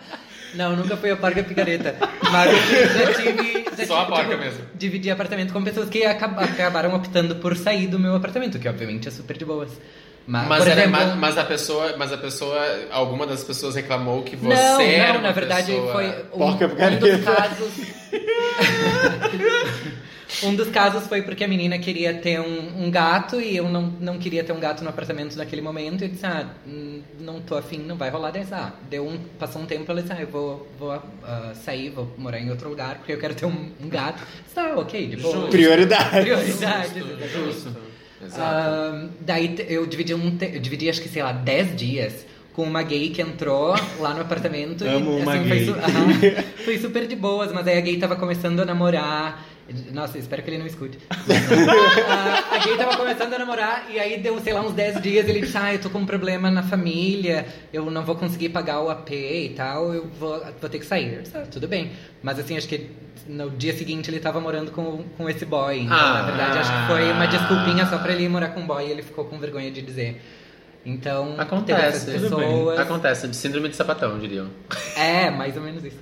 Não, 0.54 0.76
nunca 0.76 0.96
fui 0.98 1.10
a 1.10 1.16
porca 1.16 1.42
picareta. 1.42 1.96
Mas 2.30 2.50
já 2.52 3.14
tive. 3.14 3.64
Já 3.78 3.86
Só 3.86 3.96
a 3.96 4.04
tive, 4.04 4.16
porca 4.16 4.24
tipo, 4.30 4.38
mesmo. 4.38 4.60
Dividi 4.74 5.10
apartamento 5.10 5.50
com 5.52 5.62
pessoas 5.64 5.88
que 5.88 6.04
acab- 6.04 6.38
acabaram 6.38 6.94
optando 6.94 7.36
por 7.36 7.56
sair 7.56 7.86
do 7.86 7.98
meu 7.98 8.14
apartamento, 8.14 8.58
que 8.58 8.68
obviamente 8.68 9.08
é 9.08 9.10
super 9.10 9.36
de 9.38 9.44
boas. 9.46 9.70
Mas, 10.26 10.48
Mas, 10.48 10.66
era- 10.66 10.72
exemplo, 10.82 10.90
mas, 10.92 11.14
mas 11.16 11.38
a 11.38 11.44
pessoa, 11.44 11.96
mas 11.96 12.12
a 12.12 12.18
pessoa, 12.18 12.60
alguma 12.92 13.26
das 13.26 13.42
pessoas 13.42 13.74
reclamou 13.74 14.22
que 14.22 14.36
você 14.36 14.54
não, 14.54 14.80
era 14.80 15.14
não, 15.14 15.22
na 15.22 15.32
verdade 15.32 15.72
pessoa- 15.72 15.92
foi 15.92 16.08
um, 16.32 16.38
Porca 16.38 16.66
um 16.66 16.98
dos 16.98 17.24
casos. 17.24 17.72
um 20.44 20.54
dos 20.54 20.68
casos 20.68 21.06
foi 21.08 21.22
porque 21.22 21.44
a 21.44 21.48
menina 21.48 21.78
queria 21.78 22.14
ter 22.14 22.40
um, 22.40 22.84
um 22.84 22.90
gato 22.90 23.40
e 23.40 23.56
eu 23.56 23.68
não, 23.68 23.82
não 24.00 24.18
queria 24.18 24.42
ter 24.44 24.52
um 24.52 24.60
gato 24.60 24.82
no 24.82 24.90
apartamento 24.90 25.36
naquele 25.36 25.60
momento. 25.60 26.02
E 26.02 26.06
eu 26.06 26.10
disse, 26.10 26.24
ah, 26.24 26.46
hum, 26.66 27.02
não 27.20 27.40
tô 27.40 27.56
afim, 27.56 27.78
não 27.78 27.96
vai 27.96 28.08
rolar 28.08 28.30
dessa. 28.30 28.56
Ah, 28.56 28.72
deu 28.88 29.06
um, 29.06 29.18
passou 29.38 29.60
um 29.60 29.66
tempo, 29.66 29.90
ela 29.90 30.00
disse, 30.02 30.12
ah, 30.12 30.20
eu 30.20 30.28
vou, 30.28 30.68
vou 30.78 30.92
ah, 31.24 31.52
sair, 31.64 31.90
vou 31.90 32.12
morar 32.16 32.38
em 32.38 32.48
outro 32.50 32.68
lugar 32.68 32.96
porque 32.96 33.12
eu 33.12 33.18
quero 33.18 33.34
ter 33.34 33.46
um, 33.46 33.70
um 33.82 33.88
gato. 33.88 34.22
Tá, 34.54 34.74
ok, 34.76 35.06
de 35.08 35.16
boa. 35.16 35.48
Prioridade. 35.48 36.20
Prioridades. 36.22 36.92
Justo, 36.94 37.28
justo. 37.28 37.91
Exato. 38.24 39.08
Daí 39.20 39.54
eu 39.68 39.86
dividi 39.86 40.14
um 40.14 40.36
eu 40.40 40.60
dividi 40.60 40.88
acho 40.88 41.00
que 41.02 41.08
sei 41.08 41.22
lá 41.22 41.32
10 41.32 41.76
dias 41.76 42.26
com 42.52 42.64
uma 42.64 42.82
gay 42.82 43.08
que 43.10 43.22
entrou 43.22 43.74
lá 43.98 44.12
no 44.14 44.20
apartamento 44.20 44.84
Amo 44.88 45.18
e 45.18 45.22
uma 45.22 45.32
assim, 45.34 45.42
gay. 45.48 45.64
Foi, 45.66 45.74
su- 45.74 45.80
aham, 45.80 46.44
foi 46.64 46.78
super 46.78 47.06
de 47.06 47.16
boas, 47.16 47.52
mas 47.52 47.66
aí 47.66 47.78
a 47.78 47.80
gay 47.80 47.96
tava 47.98 48.16
começando 48.16 48.60
a 48.60 48.64
namorar. 48.64 49.42
Nossa, 49.92 50.18
espero 50.18 50.42
que 50.42 50.50
ele 50.50 50.58
não 50.58 50.66
escute. 50.66 50.98
Ah, 52.08 52.56
a 52.56 52.58
gay 52.58 52.76
tava 52.76 52.96
começando 52.96 53.32
a 53.34 53.38
namorar 53.38 53.86
e 53.90 53.98
aí 53.98 54.18
deu, 54.20 54.38
sei 54.40 54.52
lá, 54.52 54.60
uns 54.60 54.72
10 54.72 55.00
dias 55.00 55.28
ele 55.28 55.40
disse: 55.40 55.56
Ah, 55.56 55.72
eu 55.72 55.80
tô 55.80 55.88
com 55.90 55.98
um 56.00 56.06
problema 56.06 56.50
na 56.50 56.62
família, 56.62 57.46
eu 57.72 57.90
não 57.90 58.04
vou 58.04 58.14
conseguir 58.16 58.48
pagar 58.50 58.80
o 58.80 58.90
AP 58.90 59.10
e 59.12 59.54
tal, 59.56 59.94
eu 59.94 60.06
vou, 60.18 60.42
vou 60.60 60.68
ter 60.70 60.78
que 60.78 60.86
sair. 60.86 61.22
Disse, 61.22 61.36
"Ah, 61.36 61.46
tudo 61.50 61.68
bem. 61.68 61.92
Mas 62.22 62.38
assim, 62.38 62.56
acho 62.56 62.68
que 62.68 62.90
no 63.26 63.50
dia 63.50 63.72
seguinte 63.76 64.10
ele 64.10 64.18
tava 64.20 64.40
morando 64.40 64.70
com, 64.72 65.04
com 65.16 65.28
esse 65.28 65.44
boy. 65.46 65.78
Então, 65.80 65.96
Ah. 65.96 66.12
na 66.14 66.22
verdade, 66.22 66.58
acho 66.58 66.72
que 66.72 66.86
foi 66.88 67.10
uma 67.12 67.26
desculpinha 67.26 67.86
só 67.86 67.98
pra 67.98 68.12
ele 68.12 68.24
ir 68.24 68.28
morar 68.28 68.48
com 68.48 68.60
um 68.60 68.66
boy 68.66 68.84
e 68.86 68.90
ele 68.90 69.02
ficou 69.02 69.24
com 69.24 69.38
vergonha 69.38 69.70
de 69.70 69.80
dizer. 69.80 70.20
Então, 70.84 71.36
Acontece. 71.38 72.10
pessoas. 72.10 72.78
Acontece. 72.78 73.32
Síndrome 73.34 73.68
de 73.68 73.76
sapatão, 73.76 74.18
diriam. 74.18 74.48
É, 74.96 75.30
mais 75.30 75.56
ou 75.56 75.62
menos 75.62 75.84
isso. 75.84 75.98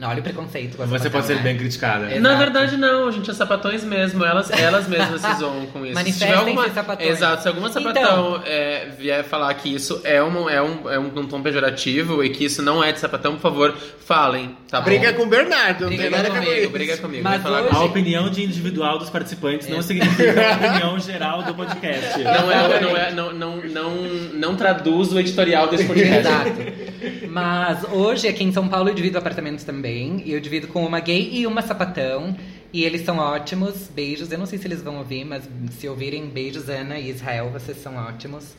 Não, 0.00 0.08
olha 0.08 0.20
o 0.20 0.22
preconceito. 0.22 0.78
com 0.78 0.82
a 0.82 0.86
Você 0.86 1.04
sapatão, 1.04 1.10
pode 1.12 1.26
ser 1.26 1.34
né? 1.36 1.42
bem 1.42 1.58
criticada. 1.58 2.06
Exato. 2.06 2.20
Na 2.22 2.34
verdade, 2.34 2.76
não, 2.78 3.12
gente, 3.12 3.30
é 3.30 3.34
sapatões 3.34 3.84
mesmo. 3.84 4.24
Elas, 4.24 4.50
elas 4.50 4.88
mesmas 4.88 5.20
se 5.20 5.34
zoam 5.38 5.66
com 5.66 5.84
isso. 5.84 5.94
Manifestem-se, 5.94 6.70
sapatões. 6.74 7.08
Exato, 7.10 7.42
se 7.42 7.48
alguma 7.48 7.68
Então. 7.68 7.82
sapatão 7.82 8.42
é, 8.46 8.88
vier 8.98 9.22
falar 9.24 9.52
que 9.54 9.74
isso 9.74 10.00
é, 10.02 10.22
um, 10.22 10.48
é, 10.48 10.62
um, 10.62 10.90
é 10.90 10.98
um, 10.98 11.06
um 11.18 11.26
tom 11.26 11.42
pejorativo 11.42 12.24
e 12.24 12.30
que 12.30 12.46
isso 12.46 12.62
não 12.62 12.82
é 12.82 12.92
de 12.92 12.98
sapatão, 12.98 13.34
por 13.34 13.40
favor, 13.42 13.74
falem, 14.06 14.56
tá 14.70 14.78
bom? 14.80 14.86
Briga 14.86 15.12
com 15.12 15.24
o 15.24 15.26
Bernardo, 15.26 15.82
não 15.82 15.88
Briga 15.88 16.02
tem 16.04 16.10
nada 16.10 16.28
a 16.28 16.30
ver 16.32 16.38
com 16.38 16.44
comigo, 16.46 16.60
isso. 16.62 16.70
briga 16.70 16.96
comigo. 16.96 17.22
Mas 17.24 17.44
hoje- 17.44 17.68
A 17.70 17.80
opinião 17.84 18.30
de 18.30 18.42
individual 18.42 18.98
dos 18.98 19.10
participantes 19.10 19.68
É. 19.68 19.70
não 19.70 19.82
significa 19.82 20.48
a 20.50 20.54
opinião 20.56 20.98
geral 20.98 21.42
do 21.42 21.54
podcast. 21.54 22.18
Não, 22.24 22.50
é, 22.50 22.80
não, 22.80 22.96
é, 22.96 23.10
não, 23.12 23.32
não, 23.34 23.56
não, 23.58 23.94
não 24.32 24.56
traduz 24.56 25.12
o 25.12 25.20
editorial 25.20 25.68
desse 25.68 25.84
podcast. 25.86 26.20
Exato. 26.26 26.89
Mas 27.28 27.84
hoje 27.92 28.28
aqui 28.28 28.44
em 28.44 28.52
São 28.52 28.68
Paulo 28.68 28.88
eu 28.88 28.94
divido 28.94 29.18
apartamentos 29.18 29.64
também. 29.64 30.22
E 30.24 30.32
eu 30.32 30.40
divido 30.40 30.68
com 30.68 30.84
uma 30.84 31.00
gay 31.00 31.30
e 31.32 31.46
uma 31.46 31.62
sapatão. 31.62 32.36
E 32.72 32.84
eles 32.84 33.04
são 33.04 33.18
ótimos. 33.18 33.88
Beijos. 33.88 34.30
Eu 34.30 34.38
não 34.38 34.46
sei 34.46 34.58
se 34.58 34.66
eles 34.66 34.82
vão 34.82 34.98
ouvir, 34.98 35.24
mas 35.24 35.48
se 35.72 35.88
ouvirem, 35.88 36.28
beijos, 36.28 36.68
Ana 36.68 36.98
e 36.98 37.10
Israel, 37.10 37.50
vocês 37.50 37.78
são 37.78 37.96
ótimos. 37.96 38.54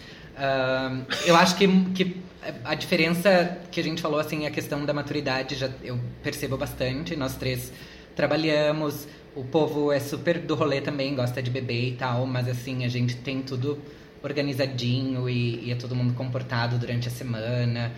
Eu 1.26 1.36
acho 1.36 1.56
que, 1.56 1.68
que 1.94 2.18
a 2.64 2.76
diferença 2.76 3.60
que 3.72 3.80
a 3.80 3.84
gente 3.84 4.02
falou, 4.02 4.20
assim, 4.20 4.46
a 4.46 4.52
questão 4.52 4.86
da 4.86 4.94
maturidade, 4.94 5.56
já 5.56 5.70
eu 5.84 6.00
percebo 6.24 6.58
bastante. 6.58 7.16
Nós 7.16 7.36
três 7.36 7.72
trabalhamos. 8.16 9.08
O 9.36 9.44
povo 9.44 9.92
é 9.92 10.00
super 10.00 10.40
do 10.40 10.56
rolê 10.56 10.82
também, 10.82 11.16
gosta 11.16 11.42
de 11.42 11.50
beber 11.50 11.90
e 11.90 11.92
tal, 11.94 12.26
mas 12.26 12.50
assim, 12.50 12.84
a 12.84 12.90
gente 12.90 13.16
tem 13.16 13.42
tudo 13.42 13.80
organizadinho 14.22 15.30
e, 15.30 15.68
e 15.68 15.72
é 15.72 15.76
todo 15.76 15.96
mundo 15.96 16.14
comportado 16.14 16.78
durante 16.78 17.08
a 17.08 17.12
semana. 17.12 17.92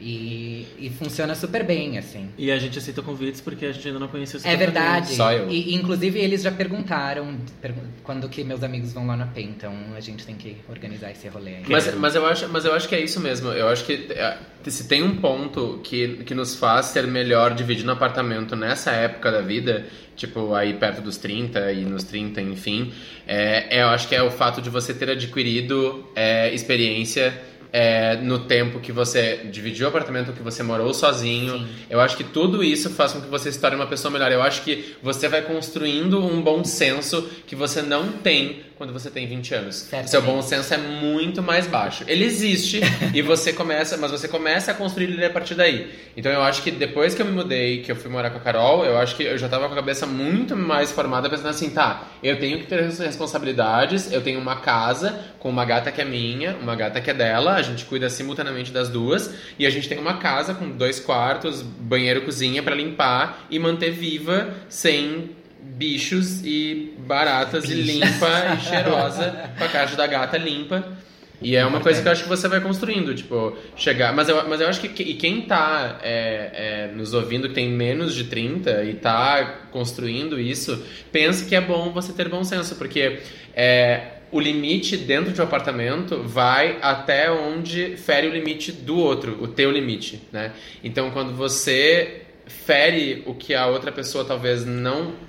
E, 0.00 0.66
e 0.78 0.90
funciona 0.90 1.34
super 1.34 1.64
bem, 1.64 1.98
assim. 1.98 2.28
E 2.38 2.50
a 2.50 2.58
gente 2.58 2.78
aceita 2.78 3.02
convites 3.02 3.40
porque 3.40 3.66
a 3.66 3.72
gente 3.72 3.86
ainda 3.88 3.98
não 3.98 4.08
conhecia 4.08 4.38
o 4.38 4.40
seu 4.40 4.50
É 4.50 4.56
verdade. 4.56 5.14
Só 5.14 5.32
eu. 5.32 5.50
E, 5.50 5.74
inclusive, 5.74 6.18
eles 6.18 6.42
já 6.42 6.52
perguntaram 6.52 7.36
pergu- 7.60 7.82
quando 8.02 8.28
que 8.28 8.44
meus 8.44 8.62
amigos 8.62 8.92
vão 8.92 9.06
lá 9.06 9.16
na 9.16 9.26
PEN, 9.26 9.54
então 9.56 9.74
a 9.96 10.00
gente 10.00 10.24
tem 10.24 10.36
que 10.36 10.56
organizar 10.68 11.10
esse 11.10 11.26
rolê 11.28 11.56
aí. 11.56 11.62
Mas, 11.68 11.94
mas, 11.96 12.14
eu 12.14 12.24
acho, 12.24 12.48
mas 12.48 12.64
eu 12.64 12.72
acho 12.72 12.88
que 12.88 12.94
é 12.94 13.00
isso 13.00 13.20
mesmo. 13.20 13.48
Eu 13.50 13.68
acho 13.68 13.84
que 13.84 14.06
é, 14.10 14.38
se 14.66 14.86
tem 14.86 15.02
um 15.02 15.16
ponto 15.16 15.80
que, 15.82 16.18
que 16.24 16.34
nos 16.34 16.54
faz 16.54 16.86
ser 16.86 17.06
melhor 17.06 17.54
dividir 17.54 17.84
no 17.84 17.92
apartamento 17.92 18.54
nessa 18.54 18.92
época 18.92 19.30
da 19.32 19.40
vida, 19.40 19.86
tipo 20.16 20.54
aí 20.54 20.74
perto 20.74 21.00
dos 21.00 21.16
30 21.16 21.72
e 21.72 21.84
nos 21.84 22.04
30, 22.04 22.40
enfim, 22.40 22.92
é, 23.26 23.78
é, 23.78 23.82
eu 23.82 23.88
acho 23.88 24.08
que 24.08 24.14
é 24.14 24.22
o 24.22 24.30
fato 24.30 24.60
de 24.62 24.70
você 24.70 24.94
ter 24.94 25.10
adquirido 25.10 26.08
é, 26.14 26.52
experiência 26.54 27.32
é, 27.72 28.16
no 28.16 28.40
tempo 28.40 28.80
que 28.80 28.92
você 28.92 29.48
dividiu 29.50 29.86
o 29.86 29.88
apartamento, 29.88 30.32
que 30.32 30.42
você 30.42 30.62
morou 30.62 30.92
sozinho. 30.94 31.66
Eu 31.88 32.00
acho 32.00 32.16
que 32.16 32.24
tudo 32.24 32.64
isso 32.64 32.90
faz 32.90 33.12
com 33.12 33.20
que 33.20 33.28
você 33.28 33.52
se 33.52 33.60
torne 33.60 33.76
uma 33.76 33.86
pessoa 33.86 34.10
melhor. 34.10 34.32
Eu 34.32 34.42
acho 34.42 34.62
que 34.62 34.96
você 35.02 35.28
vai 35.28 35.42
construindo 35.42 36.18
um 36.24 36.40
bom 36.40 36.64
senso 36.64 37.28
que 37.46 37.54
você 37.54 37.82
não 37.82 38.12
tem 38.12 38.67
quando 38.78 38.92
você 38.92 39.10
tem 39.10 39.26
20 39.26 39.54
anos. 39.54 39.74
Certamente. 39.74 40.10
Seu 40.10 40.22
bom 40.22 40.40
senso 40.40 40.72
é 40.72 40.78
muito 40.78 41.42
mais 41.42 41.66
baixo. 41.66 42.04
Ele 42.06 42.24
existe 42.24 42.80
e 43.12 43.20
você 43.20 43.52
começa, 43.52 43.96
mas 43.96 44.12
você 44.12 44.28
começa 44.28 44.70
a 44.70 44.74
construir 44.74 45.06
ele 45.06 45.24
a 45.24 45.30
partir 45.30 45.56
daí. 45.56 45.92
Então 46.16 46.30
eu 46.30 46.40
acho 46.40 46.62
que 46.62 46.70
depois 46.70 47.14
que 47.14 47.20
eu 47.20 47.26
me 47.26 47.32
mudei, 47.32 47.82
que 47.82 47.90
eu 47.90 47.96
fui 47.96 48.08
morar 48.08 48.30
com 48.30 48.38
a 48.38 48.40
Carol, 48.40 48.84
eu 48.84 48.96
acho 48.96 49.16
que 49.16 49.24
eu 49.24 49.36
já 49.36 49.48
tava 49.48 49.66
com 49.66 49.72
a 49.72 49.76
cabeça 49.76 50.06
muito 50.06 50.56
mais 50.56 50.92
formada 50.92 51.28
pensando 51.28 51.48
assim, 51.48 51.70
tá, 51.70 52.08
eu 52.22 52.38
tenho 52.38 52.60
que 52.60 52.66
ter 52.66 52.82
responsabilidades, 52.82 54.12
eu 54.12 54.22
tenho 54.22 54.38
uma 54.38 54.56
casa 54.56 55.18
com 55.40 55.48
uma 55.48 55.64
gata 55.64 55.90
que 55.90 56.00
é 56.00 56.04
minha, 56.04 56.56
uma 56.56 56.76
gata 56.76 57.00
que 57.00 57.10
é 57.10 57.14
dela, 57.14 57.54
a 57.54 57.62
gente 57.62 57.84
cuida 57.84 58.08
simultaneamente 58.08 58.70
das 58.70 58.88
duas 58.88 59.34
e 59.58 59.66
a 59.66 59.70
gente 59.70 59.88
tem 59.88 59.98
uma 59.98 60.18
casa 60.18 60.54
com 60.54 60.70
dois 60.70 61.00
quartos, 61.00 61.62
banheiro, 61.62 62.22
cozinha 62.22 62.62
para 62.62 62.76
limpar 62.76 63.46
e 63.50 63.58
manter 63.58 63.90
viva 63.90 64.54
sem 64.68 65.30
bichos 65.60 66.44
e 66.44 66.94
baratas 66.98 67.64
e 67.70 67.74
limpa 67.74 68.56
e 68.56 68.60
cheirosa 68.60 69.50
com 69.56 69.64
a 69.64 69.68
caixa 69.68 69.96
da 69.96 70.06
gata 70.06 70.36
limpa. 70.36 70.96
E 71.40 71.54
é 71.54 71.64
uma 71.64 71.80
coisa 71.80 72.02
que 72.02 72.08
eu 72.08 72.12
acho 72.12 72.24
que 72.24 72.28
você 72.28 72.48
vai 72.48 72.60
construindo, 72.60 73.14
tipo, 73.14 73.56
chegar. 73.76 74.12
Mas 74.12 74.28
eu, 74.28 74.48
mas 74.48 74.60
eu 74.60 74.68
acho 74.68 74.80
que 74.80 75.02
e 75.02 75.14
quem 75.14 75.42
tá 75.42 76.00
é, 76.02 76.88
é, 76.90 76.96
nos 76.96 77.14
ouvindo 77.14 77.48
que 77.48 77.54
tem 77.54 77.70
menos 77.70 78.12
de 78.12 78.24
30 78.24 78.84
e 78.84 78.94
tá 78.94 79.68
construindo 79.70 80.40
isso, 80.40 80.84
pense 81.12 81.46
que 81.46 81.54
é 81.54 81.60
bom 81.60 81.92
você 81.92 82.12
ter 82.12 82.28
bom 82.28 82.42
senso, 82.42 82.74
porque 82.74 83.20
é, 83.54 84.18
o 84.32 84.40
limite 84.40 84.96
dentro 84.96 85.32
de 85.32 85.40
um 85.40 85.44
apartamento 85.44 86.22
vai 86.24 86.78
até 86.82 87.30
onde 87.30 87.96
fere 87.96 88.26
o 88.26 88.32
limite 88.32 88.72
do 88.72 88.98
outro, 88.98 89.38
o 89.40 89.46
teu 89.46 89.70
limite, 89.70 90.20
né? 90.32 90.52
Então 90.82 91.10
quando 91.12 91.34
você 91.34 92.22
fere 92.46 93.22
o 93.26 93.34
que 93.34 93.54
a 93.54 93.66
outra 93.66 93.92
pessoa 93.92 94.24
talvez 94.24 94.64
não 94.64 95.27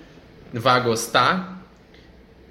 vá 0.54 0.80
gostar, 0.80 1.60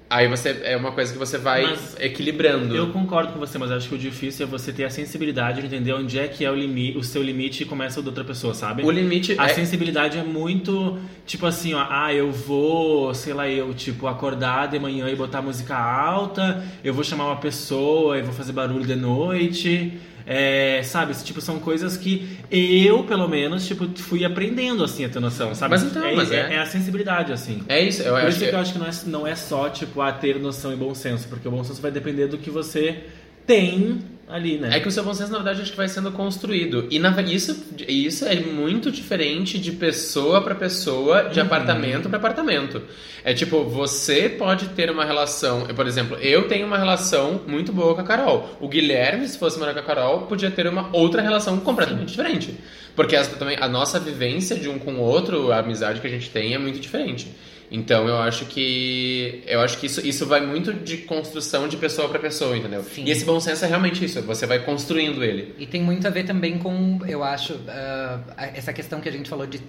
aí 0.09 0.27
você 0.27 0.61
é 0.63 0.75
uma 0.75 0.91
coisa 0.91 1.13
que 1.13 1.19
você 1.19 1.37
vai 1.37 1.63
Mas 1.63 1.95
equilibrando. 1.99 2.75
Eu 2.75 2.91
concordo 2.91 3.33
com 3.33 3.39
você, 3.39 3.57
mas 3.57 3.71
acho 3.71 3.87
que 3.87 3.95
o 3.95 3.97
difícil 3.97 4.45
é 4.45 4.49
você 4.49 4.73
ter 4.73 4.85
a 4.85 4.89
sensibilidade 4.89 5.61
de 5.61 5.67
entender 5.67 5.93
onde 5.93 6.17
é 6.17 6.27
que 6.27 6.43
é 6.43 6.51
o, 6.51 6.55
limi 6.55 6.97
o 6.97 7.03
seu 7.03 7.21
limite 7.21 7.63
e 7.63 7.65
começa 7.65 7.99
o 7.99 8.03
da 8.03 8.09
outra 8.09 8.23
pessoa, 8.23 8.53
sabe? 8.53 8.83
O 8.83 8.89
limite 8.89 9.35
A 9.37 9.45
é... 9.45 9.49
sensibilidade 9.49 10.17
é 10.17 10.23
muito, 10.23 10.97
tipo 11.25 11.45
assim, 11.45 11.73
ó, 11.73 11.85
ah, 11.89 12.13
eu 12.13 12.31
vou, 12.31 13.13
sei 13.13 13.33
lá, 13.33 13.47
eu, 13.47 13.73
tipo, 13.73 14.07
acordar 14.07 14.67
de 14.67 14.79
manhã 14.79 15.07
e 15.09 15.15
botar 15.15 15.41
música 15.41 15.77
alta, 15.77 16.63
eu 16.83 16.93
vou 16.93 17.03
chamar 17.03 17.25
uma 17.25 17.37
pessoa, 17.37 18.17
eu 18.17 18.23
vou 18.23 18.33
fazer 18.33 18.51
barulho 18.51 18.85
de 18.85 18.95
noite, 18.95 19.93
é, 20.31 20.83
sabe? 20.83 21.15
Tipo, 21.23 21.41
são 21.41 21.57
coisas 21.59 21.97
que 21.97 22.37
eu, 22.51 23.03
pelo 23.03 23.27
menos, 23.27 23.65
tipo, 23.65 23.89
fui 23.97 24.23
aprendendo, 24.23 24.83
assim, 24.83 25.03
a 25.03 25.09
ter 25.09 25.19
noção, 25.19 25.55
sabe? 25.55 25.71
Mas 25.71 25.83
então, 25.83 26.05
é, 26.05 26.15
mas 26.15 26.31
é. 26.31 26.53
é 26.53 26.59
a 26.59 26.67
sensibilidade, 26.67 27.33
assim. 27.33 27.63
É 27.67 27.81
isso, 27.81 28.03
eu 28.03 28.13
Por 28.13 28.19
acho 28.19 28.29
isso 28.29 28.39
que... 28.39 28.45
que 28.49 28.55
eu 28.55 28.59
acho 28.59 28.73
que 28.73 28.77
não 28.77 28.85
é, 28.85 28.91
não 29.07 29.27
é 29.27 29.33
só, 29.33 29.69
tipo, 29.69 29.99
a 30.01 30.11
ter 30.11 30.39
noção 30.39 30.71
e 30.71 30.75
bom 30.75 30.93
senso, 30.93 31.27
porque 31.27 31.47
o 31.47 31.51
bom 31.51 31.63
senso 31.63 31.81
vai 31.81 31.89
depender 31.89 32.27
do 32.27 32.37
que 32.37 32.51
você 32.51 33.05
tem 33.47 34.03
ali, 34.29 34.57
né? 34.59 34.77
É 34.77 34.79
que 34.79 34.87
o 34.87 34.91
seu 34.91 35.03
bom 35.03 35.13
senso, 35.13 35.31
na 35.31 35.39
verdade, 35.39 35.61
acho 35.61 35.71
que 35.71 35.77
vai 35.77 35.87
sendo 35.87 36.11
construído. 36.11 36.87
E 36.91 36.99
na, 36.99 37.19
isso, 37.23 37.65
isso 37.87 38.25
é 38.25 38.35
muito 38.35 38.91
diferente 38.91 39.57
de 39.57 39.71
pessoa 39.71 40.41
para 40.41 40.53
pessoa, 40.53 41.23
de 41.29 41.39
apartamento 41.39 42.07
para 42.07 42.17
apartamento. 42.17 42.81
É 43.23 43.33
tipo, 43.33 43.63
você 43.63 44.29
pode 44.29 44.67
ter 44.69 44.89
uma 44.91 45.03
relação. 45.03 45.65
Por 45.67 45.87
exemplo, 45.87 46.15
eu 46.17 46.47
tenho 46.47 46.67
uma 46.67 46.77
relação 46.77 47.41
muito 47.47 47.73
boa 47.73 47.95
com 47.95 48.01
a 48.01 48.03
Carol. 48.03 48.55
O 48.61 48.67
Guilherme, 48.67 49.27
se 49.27 49.37
fosse 49.37 49.57
morar 49.59 49.73
com 49.73 49.79
a 49.79 49.83
Carol, 49.83 50.21
podia 50.27 50.51
ter 50.51 50.67
uma 50.67 50.89
outra 50.95 51.21
relação 51.21 51.59
completamente 51.59 52.09
diferente. 52.09 52.53
Porque 52.95 53.15
as- 53.15 53.27
também 53.29 53.57
a 53.59 53.67
nossa 53.67 53.99
vivência 53.99 54.55
de 54.55 54.69
um 54.69 54.77
com 54.77 54.93
o 54.95 54.99
outro, 54.99 55.51
a 55.51 55.59
amizade 55.59 55.99
que 56.01 56.07
a 56.07 56.09
gente 56.09 56.29
tem 56.29 56.53
é 56.53 56.57
muito 56.57 56.79
diferente. 56.79 57.27
Então 57.71 58.07
eu 58.07 58.17
acho 58.17 58.45
que 58.47 59.43
eu 59.45 59.61
acho 59.61 59.77
que 59.77 59.85
isso, 59.85 60.05
isso 60.05 60.25
vai 60.25 60.43
muito 60.45 60.73
de 60.73 60.97
construção 60.97 61.67
de 61.67 61.77
pessoa 61.77 62.09
para 62.09 62.17
pessoa, 62.19 62.57
entendeu? 62.57 62.83
Sim. 62.83 63.03
E 63.05 63.11
esse 63.11 63.23
bom 63.23 63.39
senso 63.39 63.63
é 63.63 63.67
realmente 63.67 64.03
isso, 64.03 64.21
você 64.23 64.47
vai 64.47 64.59
construindo 64.65 65.23
ele. 65.23 65.53
E 65.59 65.67
tem 65.67 65.81
muito 65.81 66.07
a 66.07 66.09
ver 66.09 66.23
também 66.25 66.57
com, 66.57 66.99
eu 67.07 67.23
acho, 67.23 67.59
ah, 67.67 68.19
essa 68.55 68.73
questão 68.73 68.99
que 68.99 69.07
a 69.07 69.11
gente 69.11 69.29
falou 69.29 69.45
de 69.45 69.61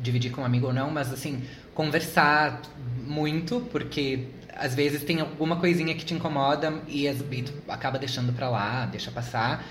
dividir 0.00 0.30
com 0.30 0.42
um 0.42 0.44
amigo 0.44 0.66
ou 0.66 0.72
não, 0.72 0.90
mas 0.90 1.10
assim, 1.12 1.42
conversar 1.74 2.60
muito, 3.06 3.60
porque 3.72 4.24
às 4.54 4.74
vezes 4.74 5.02
tem 5.02 5.20
alguma 5.20 5.56
coisinha 5.56 5.94
que 5.94 6.04
te 6.04 6.12
incomoda 6.14 6.82
e, 6.86 7.08
as- 7.08 7.24
e 7.30 7.42
tu 7.42 7.52
acaba 7.68 7.98
deixando 7.98 8.32
pra 8.32 8.50
lá, 8.50 8.84
deixa 8.86 9.10
passar. 9.10 9.64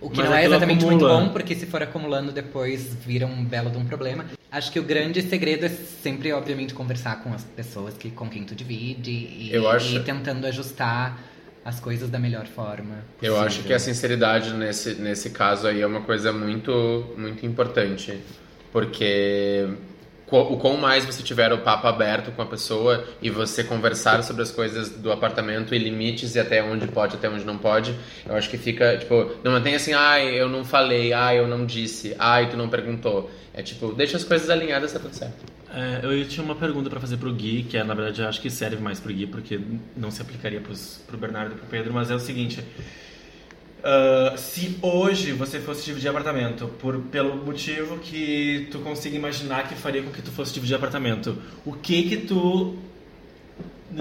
O 0.00 0.08
que 0.10 0.16
Mas 0.18 0.26
não 0.28 0.34
é 0.36 0.38
aquilo 0.40 0.54
exatamente 0.54 0.84
muito 0.84 1.04
acumula. 1.04 1.24
bom, 1.26 1.32
porque 1.32 1.54
se 1.54 1.66
for 1.66 1.82
acumulando 1.82 2.32
depois 2.32 2.94
vira 2.94 3.26
um 3.26 3.44
belo 3.44 3.70
de 3.70 3.78
um 3.78 3.84
problema. 3.84 4.24
Acho 4.50 4.72
que 4.72 4.78
o 4.80 4.82
grande 4.82 5.20
segredo 5.22 5.66
é 5.66 5.68
sempre, 5.68 6.32
obviamente, 6.32 6.72
conversar 6.72 7.22
com 7.22 7.32
as 7.34 7.44
pessoas 7.44 7.94
que, 7.94 8.10
com 8.10 8.28
quem 8.28 8.44
tu 8.44 8.54
divide 8.54 9.10
e, 9.10 9.50
Eu 9.52 9.68
acho- 9.68 9.94
e 9.96 10.00
tentando 10.00 10.46
ajustar 10.46 11.18
as 11.64 11.80
coisas 11.80 12.08
da 12.08 12.18
melhor 12.18 12.46
forma. 12.46 12.94
Eu 13.20 13.32
possível. 13.34 13.40
acho 13.40 13.62
que 13.64 13.72
a 13.72 13.78
sinceridade 13.78 14.52
nesse, 14.54 14.94
nesse 14.94 15.30
caso 15.30 15.66
aí 15.66 15.80
é 15.82 15.86
uma 15.86 16.00
coisa 16.02 16.32
muito, 16.32 17.12
muito 17.18 17.44
importante. 17.44 18.16
Porque 18.72 19.68
qu- 19.68 19.76
o 20.30 20.56
quão 20.56 20.76
mais 20.76 21.04
você 21.04 21.22
tiver 21.22 21.52
o 21.52 21.58
papo 21.58 21.86
aberto 21.86 22.32
com 22.32 22.42
a 22.42 22.46
pessoa 22.46 23.06
e 23.22 23.30
você 23.30 23.62
conversar 23.62 24.22
sobre 24.24 24.42
as 24.42 24.50
coisas 24.50 24.90
do 24.90 25.12
apartamento 25.12 25.74
e 25.74 25.78
limites 25.78 26.34
e 26.34 26.40
até 26.40 26.62
onde 26.62 26.88
pode, 26.88 27.16
até 27.16 27.28
onde 27.28 27.44
não 27.44 27.56
pode, 27.56 27.94
eu 28.26 28.34
acho 28.34 28.50
que 28.50 28.58
fica, 28.58 28.96
tipo, 28.98 29.32
não 29.44 29.60
tem 29.62 29.76
assim, 29.76 29.92
ai, 29.92 30.28
eu 30.40 30.48
não 30.48 30.64
falei, 30.64 31.12
ai, 31.12 31.38
eu 31.38 31.46
não 31.46 31.64
disse, 31.64 32.14
ai, 32.18 32.50
tu 32.50 32.56
não 32.56 32.68
perguntou. 32.68 33.30
É 33.54 33.62
tipo, 33.62 33.92
deixa 33.92 34.16
as 34.16 34.24
coisas 34.24 34.50
alinhadas, 34.50 34.92
tá 34.92 34.98
tudo 34.98 35.14
certo. 35.14 35.44
É, 35.72 36.00
eu 36.02 36.26
tinha 36.26 36.44
uma 36.44 36.54
pergunta 36.54 36.90
pra 36.90 37.00
fazer 37.00 37.16
pro 37.16 37.32
Gui, 37.32 37.62
que 37.62 37.76
é, 37.76 37.84
na 37.84 37.94
verdade 37.94 38.20
eu 38.20 38.28
acho 38.28 38.40
que 38.40 38.50
serve 38.50 38.76
mais 38.76 38.98
pro 38.98 39.12
Gui, 39.12 39.26
porque 39.26 39.60
não 39.96 40.10
se 40.10 40.20
aplicaria 40.20 40.60
pros, 40.60 41.00
pro 41.06 41.16
Bernardo 41.16 41.54
e 41.54 41.58
pro 41.58 41.66
Pedro, 41.66 41.92
mas 41.92 42.10
é 42.10 42.14
o 42.14 42.20
seguinte. 42.20 42.62
Ah, 43.88 44.36
se 44.36 44.76
hoje 44.82 45.30
você 45.30 45.60
fosse 45.60 45.84
dividir 45.84 46.08
apartamento, 46.08 46.66
por, 46.80 46.98
pelo 47.02 47.36
motivo 47.36 47.98
que 47.98 48.66
tu 48.72 48.80
consiga 48.80 49.14
imaginar 49.14 49.68
que 49.68 49.76
faria 49.76 50.02
com 50.02 50.10
que 50.10 50.20
tu 50.20 50.32
fosse 50.32 50.52
dividir 50.52 50.74
apartamento, 50.74 51.40
o 51.64 51.72
que 51.72 52.02
que 52.02 52.16
tu 52.16 52.76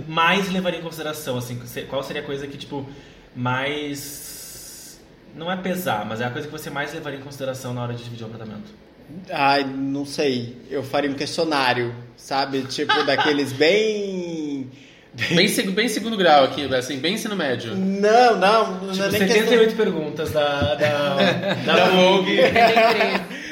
mais 0.07 0.51
levaria 0.51 0.79
em 0.79 0.81
consideração, 0.81 1.38
assim, 1.38 1.61
qual 1.88 2.01
seria 2.01 2.23
a 2.23 2.25
coisa 2.25 2.47
que, 2.47 2.57
tipo, 2.57 2.89
mais... 3.36 4.99
Não 5.36 5.51
é 5.51 5.55
pesar, 5.55 6.03
mas 6.03 6.19
é 6.19 6.25
a 6.25 6.31
coisa 6.31 6.47
que 6.47 6.51
você 6.51 6.71
mais 6.71 6.91
levaria 6.91 7.19
em 7.19 7.21
consideração 7.21 7.71
na 7.71 7.83
hora 7.83 7.93
de 7.93 8.03
dividir 8.03 8.23
o 8.23 8.27
apartamento. 8.27 8.73
Ai, 9.29 9.63
não 9.65 10.03
sei. 10.03 10.57
Eu 10.67 10.81
faria 10.81 11.11
um 11.11 11.13
questionário, 11.13 11.93
sabe? 12.17 12.63
Tipo, 12.63 13.03
daqueles 13.03 13.53
bem. 13.53 14.71
Bem, 15.16 15.72
bem 15.72 15.88
segundo 15.88 16.18
grau 16.18 16.43
aqui, 16.43 16.66
assim, 16.76 16.97
bem 16.97 17.13
ensino 17.13 17.36
médio. 17.36 17.74
Não, 17.76 18.38
não, 18.38 18.82
não 18.82 18.91
Tipo, 18.91 19.05
é 19.05 19.11
nem 19.11 19.22
questão. 19.22 19.45
78 19.45 19.76
perguntas 19.76 20.32
da, 20.32 20.76
da, 20.76 21.53
da 21.66 21.89
Vogue. 21.89 22.38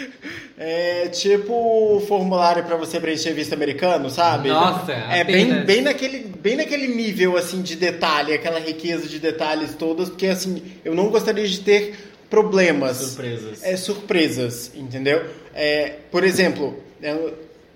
É 0.65 1.09
tipo 1.09 1.51
o 1.51 1.99
formulário 1.99 2.63
pra 2.63 2.77
você 2.77 2.99
preencher 2.99 3.33
visto 3.33 3.53
americano, 3.53 4.09
sabe? 4.09 4.49
Nossa, 4.49 4.93
é 4.93 5.23
bem, 5.23 5.45
apenas. 5.45 5.65
bem 5.65 5.81
naquele 5.81 6.19
bem 6.19 6.55
naquele 6.55 6.87
nível 6.87 7.35
assim 7.35 7.61
de 7.61 7.75
detalhe, 7.75 8.33
aquela 8.33 8.59
riqueza 8.59 9.07
de 9.09 9.19
detalhes 9.19 9.73
todas, 9.73 10.09
porque 10.09 10.27
assim, 10.27 10.61
eu 10.85 10.93
não 10.93 11.09
gostaria 11.09 11.45
de 11.47 11.59
ter 11.59 11.95
problemas. 12.29 12.97
Surpresas. 12.97 13.63
É 13.63 13.75
surpresas, 13.75 14.71
entendeu? 14.75 15.25
É, 15.53 15.95
por 16.09 16.23
exemplo, 16.23 16.81
é, 17.01 17.15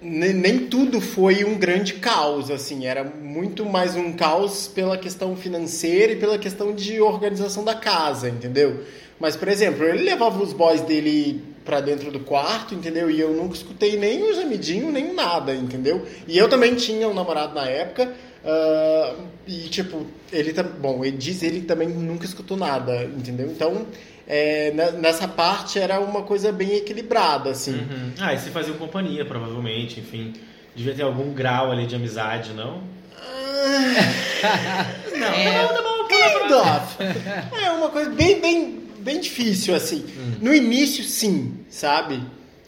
nem 0.02 0.68
tudo 0.68 1.02
foi 1.02 1.44
um 1.44 1.58
grande 1.58 1.94
caos, 1.94 2.52
assim, 2.52 2.86
era 2.86 3.04
muito 3.04 3.66
mais 3.66 3.96
um 3.96 4.14
caos 4.14 4.68
pela 4.68 4.98
questão 4.98 5.36
financeira 5.36 6.14
e 6.14 6.16
pela 6.16 6.38
questão 6.38 6.74
de 6.74 7.02
organização 7.02 7.64
da 7.64 7.76
casa, 7.76 8.30
entendeu? 8.30 8.84
Mas, 9.20 9.36
por 9.36 9.48
exemplo, 9.48 9.84
ele 9.84 10.04
levava 10.04 10.42
os 10.42 10.54
boys 10.54 10.82
dele 10.82 11.44
pra 11.66 11.82
dentro 11.82 12.12
do 12.12 12.20
quarto, 12.20 12.76
entendeu? 12.76 13.10
E 13.10 13.20
eu 13.20 13.34
nunca 13.34 13.56
escutei 13.56 13.98
nem 13.98 14.24
o 14.24 14.34
gemidinho, 14.34 14.92
nem 14.92 15.14
nada, 15.14 15.54
entendeu? 15.56 16.06
E 16.28 16.38
eu 16.38 16.48
também 16.48 16.76
tinha 16.76 17.10
um 17.10 17.14
namorado 17.14 17.56
na 17.56 17.68
época, 17.68 18.14
ah, 18.46 19.16
e 19.46 19.68
tipo, 19.68 20.06
ele 20.32 20.54
bom, 20.80 21.04
ele 21.04 21.18
diz 21.18 21.44
ele 21.44 21.62
também 21.62 21.90
nunca 21.90 22.26
escutou 22.26 22.56
nada, 22.56 23.04
entendeu? 23.04 23.48
Então, 23.48 23.86
é, 24.28 24.72
ne- 24.72 24.92
nessa 25.00 25.28
parte 25.28 25.80
era 25.80 26.00
uma 26.00 26.24
coisa 26.24 26.52
bem 26.52 26.76
equilibrada, 26.76 27.52
assim. 27.52 27.74
Uhum. 27.76 28.12
Ah, 28.20 28.34
e 28.34 28.40
se 28.40 28.50
faziam 28.50 28.78
companhia, 28.78 29.26
provavelmente, 29.26 30.00
enfim. 30.00 30.34
Devia 30.76 30.94
ter 30.94 31.04
algum 31.04 31.34
grau 31.34 31.72
ali 31.72 31.86
de 31.88 31.96
amizade, 31.96 32.54
não? 32.54 32.82
Não, 35.18 35.28
É. 35.28 35.68
tá 35.68 35.82
bom, 35.82 36.08
kind 36.08 36.52
of. 36.52 37.64
É 37.66 37.72
uma 37.72 37.90
coisa 37.90 38.10
bem, 38.12 38.40
bem, 38.40 38.84
bem 39.00 39.20
difícil, 39.20 39.76
assim. 39.76 40.06
No 40.42 40.54
início, 40.54 41.04
sim, 41.04 41.58
sabe? 41.70 42.22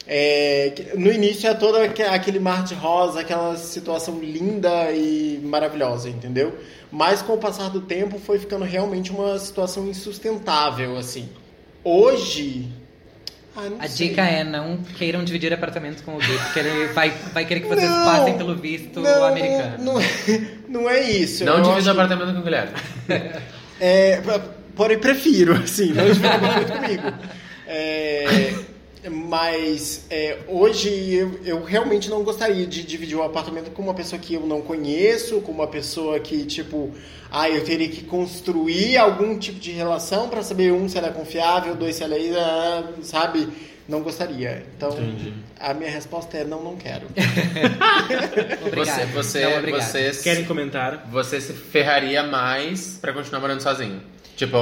É, 0.06 0.72
no 0.96 1.12
início 1.12 1.48
é 1.48 1.54
todo 1.54 1.76
aque- 1.78 2.02
aquele 2.02 2.40
mar 2.40 2.64
de 2.64 2.74
rosa, 2.74 3.20
aquela 3.20 3.56
situação 3.56 4.18
linda 4.18 4.90
e 4.90 5.40
maravilhosa, 5.44 6.08
entendeu? 6.08 6.58
Mas 6.90 7.22
com 7.22 7.34
o 7.34 7.38
passar 7.38 7.70
do 7.70 7.80
tempo 7.82 8.18
foi 8.18 8.38
ficando 8.40 8.64
realmente 8.64 9.12
uma 9.12 9.38
situação 9.38 9.86
insustentável, 9.86 10.96
assim. 10.98 11.28
Hoje. 11.84 12.68
Ah, 13.56 13.68
não 13.68 13.80
A 13.80 13.88
sei. 13.88 14.08
dica 14.08 14.22
é 14.22 14.44
não 14.44 14.78
queiram 14.96 15.24
dividir 15.24 15.52
apartamento 15.52 16.02
com 16.04 16.14
o 16.14 16.18
Gui, 16.18 16.38
porque 16.38 16.58
ele 16.60 16.86
vai, 16.88 17.10
vai 17.32 17.44
querer 17.44 17.60
que 17.60 17.68
vocês 17.68 17.90
Não, 17.90 18.04
passem 18.04 18.38
pelo 18.38 18.54
visto 18.54 19.00
não, 19.00 19.24
americano. 19.24 19.84
Não, 19.84 19.94
não 20.68 20.90
é 20.90 21.00
isso. 21.10 21.44
Não 21.44 21.56
divida 21.56 21.78
acho 21.78 21.90
apartamento 21.90 22.32
com 22.34 22.40
o 22.40 22.42
Guilherme. 22.42 22.72
É, 23.80 24.20
porém, 24.76 24.98
prefiro, 24.98 25.54
assim, 25.54 25.92
não 25.92 26.04
divida 26.04 26.38
muito 26.38 26.72
comigo. 26.72 27.12
É, 27.66 28.54
mas 29.08 30.04
é, 30.10 30.38
hoje 30.48 30.90
eu, 31.14 31.40
eu 31.44 31.64
realmente 31.64 32.10
não 32.10 32.22
gostaria 32.22 32.66
de 32.66 32.82
dividir 32.82 33.16
o 33.16 33.22
apartamento 33.22 33.70
com 33.70 33.82
uma 33.82 33.94
pessoa 33.94 34.20
que 34.20 34.34
eu 34.34 34.40
não 34.46 34.60
conheço, 34.60 35.40
com 35.40 35.52
uma 35.52 35.66
pessoa 35.66 36.18
que, 36.20 36.44
tipo, 36.44 36.92
ah, 37.30 37.48
eu 37.48 37.64
teria 37.64 37.88
que 37.88 38.02
construir 38.04 38.96
algum 38.98 39.38
tipo 39.38 39.58
de 39.58 39.70
relação 39.70 40.28
para 40.28 40.42
saber, 40.42 40.72
um, 40.72 40.88
se 40.88 40.98
ela 40.98 41.08
é 41.08 41.12
confiável, 41.12 41.74
dois, 41.74 41.96
se 41.96 42.02
ela 42.02 42.14
é, 42.16 42.30
ah, 42.38 42.84
sabe? 43.02 43.48
Não 43.88 44.02
gostaria. 44.02 44.64
Então, 44.76 44.90
Entendi. 44.90 45.32
a 45.58 45.74
minha 45.74 45.90
resposta 45.90 46.36
é 46.36 46.44
não, 46.44 46.62
não 46.62 46.76
quero. 46.76 47.06
Você, 48.76 49.04
você, 49.06 49.44
Não, 49.44 49.58
obrigado. 49.58 49.82
você, 49.82 50.10
Querem 50.22 50.44
comentar? 50.44 51.08
você 51.10 51.40
se 51.40 51.52
ferraria 51.52 52.22
mais 52.22 52.98
pra 53.00 53.12
continuar 53.12 53.40
morando 53.40 53.60
sozinho. 53.62 54.00
Tipo, 54.36 54.56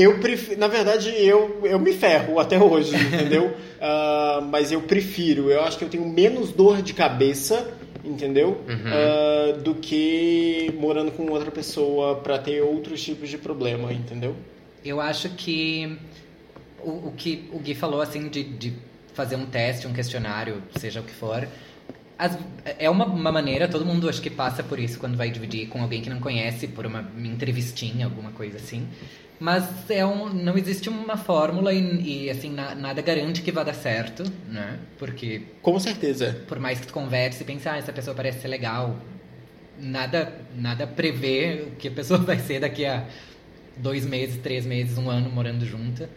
Eu 0.00 0.18
prefiro, 0.18 0.58
na 0.60 0.68
verdade, 0.68 1.08
eu, 1.10 1.60
eu 1.64 1.78
me 1.78 1.92
ferro 1.92 2.38
até 2.38 2.58
hoje, 2.58 2.94
entendeu? 3.12 3.54
Ah, 3.80 4.40
mas 4.50 4.70
eu 4.72 4.82
prefiro, 4.82 5.50
eu 5.50 5.62
acho 5.62 5.78
que 5.78 5.84
eu 5.84 5.88
tenho 5.88 6.06
menos 6.06 6.52
dor 6.52 6.82
de 6.82 6.92
cabeça, 6.94 7.68
entendeu? 8.04 8.62
Ah, 8.92 9.52
do 9.58 9.74
que 9.74 10.72
morando 10.78 11.10
com 11.12 11.26
outra 11.30 11.50
pessoa 11.50 12.16
pra 12.16 12.38
ter 12.38 12.62
outros 12.62 13.02
tipos 13.02 13.28
de 13.28 13.38
problema, 13.38 13.92
entendeu? 13.92 14.34
Eu 14.84 15.00
acho 15.00 15.28
que 15.30 15.96
o, 16.82 17.08
o 17.08 17.12
que 17.16 17.48
o 17.52 17.58
Gui 17.58 17.74
falou, 17.74 18.00
assim, 18.00 18.28
de, 18.28 18.44
de 18.44 18.72
fazer 19.14 19.36
um 19.36 19.46
teste, 19.46 19.86
um 19.86 19.92
questionário, 19.92 20.62
seja 20.78 21.00
o 21.00 21.02
que 21.02 21.12
for, 21.12 21.46
as- 22.16 22.38
é 22.78 22.88
uma, 22.88 23.04
uma 23.04 23.32
maneira, 23.32 23.66
todo 23.68 23.84
mundo 23.84 24.08
acho 24.08 24.20
que 24.22 24.30
passa 24.30 24.62
por 24.62 24.78
isso 24.78 24.98
quando 25.00 25.16
vai 25.16 25.30
dividir 25.30 25.66
com 25.68 25.82
alguém 25.82 26.00
que 26.02 26.08
não 26.10 26.20
conhece, 26.20 26.68
por 26.68 26.86
uma 26.86 27.04
entrevistinha, 27.24 28.06
alguma 28.06 28.30
coisa 28.30 28.56
assim. 28.58 28.86
Mas 29.40 29.88
é 29.88 30.04
um, 30.04 30.28
não 30.28 30.58
existe 30.58 30.88
uma 30.88 31.16
fórmula 31.16 31.72
e, 31.72 32.24
e, 32.24 32.30
assim, 32.30 32.50
na- 32.50 32.74
nada 32.74 33.00
garante 33.00 33.40
que 33.40 33.52
vá 33.52 33.62
dar 33.62 33.74
certo, 33.74 34.24
né? 34.48 34.78
Porque 34.98 35.42
Com 35.62 35.78
certeza. 35.78 36.42
por 36.48 36.58
mais 36.58 36.80
que 36.80 36.86
tu 36.88 36.92
converse 36.92 37.42
e 37.42 37.46
pense, 37.46 37.68
ah, 37.68 37.76
essa 37.76 37.92
pessoa 37.92 38.16
parece 38.16 38.40
ser 38.40 38.48
legal, 38.48 38.96
nada, 39.80 40.32
nada 40.56 40.86
prevê 40.86 41.66
o 41.68 41.76
que 41.76 41.88
a 41.88 41.90
pessoa 41.90 42.18
vai 42.20 42.38
ser 42.38 42.60
daqui 42.60 42.84
a 42.84 43.04
dois 43.76 44.04
meses, 44.04 44.38
três 44.42 44.66
meses, 44.66 44.98
um 44.98 45.08
ano 45.08 45.30
morando 45.30 45.64
junta. 45.64 46.10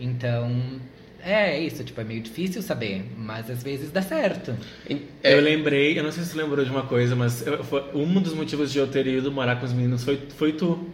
Então, 0.00 0.80
é 1.22 1.58
isso, 1.60 1.82
tipo, 1.84 2.00
é 2.00 2.04
meio 2.04 2.20
difícil 2.20 2.60
saber, 2.62 3.04
mas 3.16 3.48
às 3.48 3.62
vezes 3.62 3.90
dá 3.92 4.02
certo. 4.02 4.56
é, 5.22 5.34
Eu 5.34 5.40
lembrei, 5.40 5.98
eu 5.98 6.02
não 6.02 6.10
sei 6.12 6.24
se 6.24 6.30
você 6.30 6.42
lembrou 6.42 6.64
de 6.64 6.70
uma 6.70 6.82
coisa, 6.82 7.14
mas 7.14 7.46
eu- 7.46 7.62
foi- 7.64 7.84
um 7.94 8.20
dos 8.20 8.34
motivos 8.34 8.72
de 8.72 8.78
eu 8.78 8.86
ter 8.88 9.06
ido 9.06 9.30
morar 9.30 9.56
com 9.56 9.66
os 9.66 9.72
meninos 9.72 10.02
foi, 10.04 10.20
foi 10.36 10.52
tu. 10.52 10.88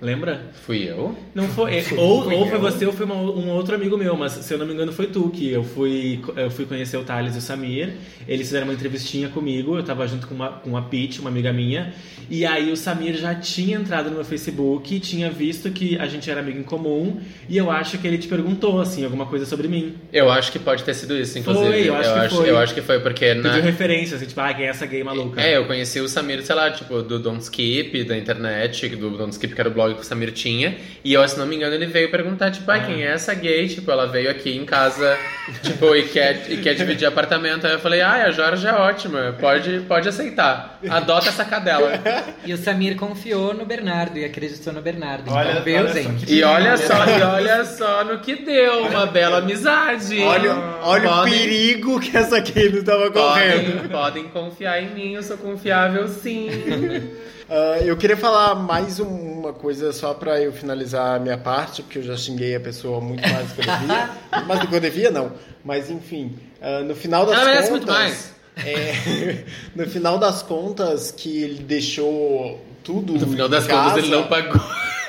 Lembra? 0.00 0.42
fui 0.66 0.88
eu. 0.88 1.16
Não 1.34 1.48
foi. 1.48 1.76
é, 1.78 1.84
ou, 1.96 2.30
ou 2.30 2.48
foi 2.48 2.58
você 2.58 2.84
ou 2.84 2.92
foi 2.92 3.06
uma- 3.06 3.14
um 3.14 3.48
outro 3.50 3.74
amigo 3.74 3.96
meu, 3.96 4.16
mas 4.16 4.32
se 4.32 4.52
eu 4.52 4.58
não 4.58 4.66
me 4.66 4.74
engano 4.74 4.92
foi 4.92 5.06
tu 5.06 5.30
que 5.30 5.50
eu 5.50 5.62
fui, 5.64 6.20
eu 6.36 6.50
fui 6.50 6.66
conhecer 6.66 6.96
o 6.96 7.04
Thales 7.04 7.34
e 7.34 7.38
o 7.38 7.40
Samir. 7.40 7.94
Eles 8.28 8.46
fizeram 8.46 8.66
uma 8.66 8.74
entrevistinha 8.74 9.28
comigo, 9.28 9.76
eu 9.78 9.82
tava 9.82 10.06
junto 10.06 10.26
com 10.26 10.34
uma, 10.34 10.48
com 10.50 10.76
a 10.76 10.82
Pete, 10.82 11.20
uma 11.20 11.30
amiga 11.30 11.52
minha. 11.52 11.92
E 12.30 12.44
aí 12.44 12.70
o 12.72 12.76
Samir 12.76 13.14
já 13.16 13.34
tinha 13.34 13.76
entrado 13.78 14.08
no 14.10 14.16
meu 14.16 14.24
Facebook, 14.24 14.98
tinha 15.00 15.30
visto 15.30 15.70
que 15.70 15.96
a 15.98 16.06
gente 16.06 16.30
era 16.30 16.40
amigo 16.40 16.58
em 16.58 16.62
comum. 16.62 17.20
E 17.48 17.56
eu 17.56 17.70
acho 17.70 17.98
que 17.98 18.06
ele 18.06 18.18
te 18.18 18.28
perguntou, 18.28 18.80
assim, 18.80 19.04
alguma 19.04 19.26
coisa 19.26 19.46
sobre 19.46 19.68
mim. 19.68 19.94
Eu 20.12 20.30
acho 20.30 20.50
que 20.52 20.58
pode 20.58 20.82
ter 20.84 20.94
sido 20.94 21.16
isso, 21.16 21.38
inclusive. 21.38 21.66
Foi, 21.66 21.88
eu 21.88 21.94
acho 21.94 22.12
que 22.12 22.18
acho, 22.18 22.36
foi. 22.36 22.50
eu 22.50 22.58
acho 22.58 22.74
que 22.74 22.82
foi 22.82 23.00
porque 23.00 23.34
na. 23.34 23.50
Pediu 23.50 23.62
referência, 23.62 24.16
assim, 24.16 24.26
tipo, 24.26 24.40
ah, 24.40 24.52
quem 24.52 24.66
é 24.66 24.68
essa 24.70 24.86
gay 24.86 25.02
maluca? 25.04 25.40
É, 25.40 25.56
eu 25.56 25.66
conheci 25.66 26.00
o 26.00 26.08
Samir, 26.08 26.42
sei 26.42 26.54
lá, 26.54 26.70
tipo, 26.70 27.02
do 27.02 27.18
Don't 27.18 27.42
Skip, 27.42 28.04
da 28.04 28.16
internet, 28.16 28.88
do 28.96 29.10
Don't 29.10 29.32
Skip, 29.32 29.54
que 29.54 29.60
era 29.60 29.68
o 29.68 29.72
blog 29.72 29.83
que 29.92 30.00
o 30.00 30.04
Samir 30.04 30.32
tinha. 30.32 30.76
E 31.04 31.12
eu, 31.12 31.28
se 31.28 31.36
não 31.38 31.44
me 31.46 31.56
engano, 31.56 31.74
ele 31.74 31.84
veio 31.86 32.10
perguntar, 32.10 32.50
tipo, 32.50 32.70
ah, 32.70 32.78
quem 32.78 33.02
é 33.02 33.08
essa 33.12 33.34
gay? 33.34 33.68
Tipo, 33.68 33.90
ela 33.90 34.06
veio 34.06 34.30
aqui 34.30 34.56
em 34.56 34.64
casa, 34.64 35.18
tipo, 35.62 35.94
e 35.94 36.04
quer, 36.04 36.46
e 36.48 36.56
quer 36.58 36.74
dividir 36.74 37.06
apartamento. 37.06 37.66
Aí 37.66 37.72
eu 37.74 37.78
falei, 37.80 38.00
ah, 38.00 38.24
a 38.24 38.30
Jorge 38.30 38.66
é 38.66 38.72
ótima, 38.72 39.34
pode, 39.38 39.80
pode 39.88 40.08
aceitar. 40.08 40.78
Adota 40.88 41.28
essa 41.28 41.44
cadela. 41.44 41.92
E 42.46 42.52
o 42.52 42.58
Samir 42.58 42.96
confiou 42.96 43.54
no 43.54 43.64
Bernardo 43.64 44.18
e 44.18 44.24
acreditou 44.24 44.70
no 44.72 44.80
Bernardo. 44.82 45.30
Olha- 45.30 45.52
então, 45.52 45.62
viu, 45.64 45.76
olha 45.78 45.88
só 45.88 45.94
gente? 45.98 46.32
E 46.32 46.42
olha 46.44 46.76
só, 46.76 46.94
e 47.06 47.22
olha 47.22 47.64
só 47.64 48.04
no 48.04 48.18
que 48.20 48.36
deu, 48.36 48.84
uma 48.86 49.06
bela 49.06 49.38
amizade. 49.38 50.20
Olha, 50.20 50.54
olha 50.82 51.08
o 51.10 51.14
Podem- 51.16 51.32
perigo 51.32 51.98
que 52.00 52.14
essa 52.14 52.36
aqui 52.36 52.68
não 52.68 52.84
tava 52.84 53.10
correndo. 53.10 53.88
Podem, 53.88 53.88
podem 53.88 54.24
confiar 54.24 54.82
em 54.82 54.90
mim, 54.90 55.12
eu 55.14 55.22
sou 55.22 55.38
confiável 55.38 56.06
sim. 56.06 56.50
Ah, 57.48 57.78
eu 57.84 57.96
queria 57.96 58.16
falar 58.16 58.54
mais 58.54 58.98
um- 59.00 59.06
uma 59.40 59.52
coisa 59.52 59.92
só 59.92 60.14
pra 60.14 60.40
eu 60.40 60.52
finalizar 60.52 61.16
a 61.16 61.18
minha 61.18 61.36
parte, 61.36 61.82
porque 61.82 61.98
eu 61.98 62.02
já 62.02 62.16
xinguei 62.16 62.54
a 62.56 62.60
pessoa 62.60 63.00
muito 63.00 63.20
mais 63.28 63.48
do 63.48 63.54
que 63.54 63.60
eu 63.68 63.76
devia. 63.76 64.10
mais 64.46 64.60
do 64.60 64.68
que 64.68 64.74
eu 64.76 64.80
devia, 64.80 65.10
não. 65.10 65.32
Mas 65.64 65.90
enfim, 65.90 66.32
ah, 66.60 66.80
no 66.80 66.94
final 66.94 67.26
das 67.26 67.34
Ela 67.36 67.44
merece 67.44 67.70
contas. 67.70 67.86
muito 67.86 67.92
mais. 67.92 68.32
é, 68.56 69.44
no 69.76 69.86
final 69.88 70.16
das 70.18 70.42
contas, 70.42 71.10
que 71.10 71.42
ele 71.42 71.62
deixou 71.62 72.60
tudo. 72.82 73.12
No 73.14 73.26
final 73.26 73.48
das 73.48 73.64
em 73.64 73.68
contas, 73.68 73.84
casa. 73.86 73.98
ele 73.98 74.08
não 74.08 74.26
pagou. 74.26 74.60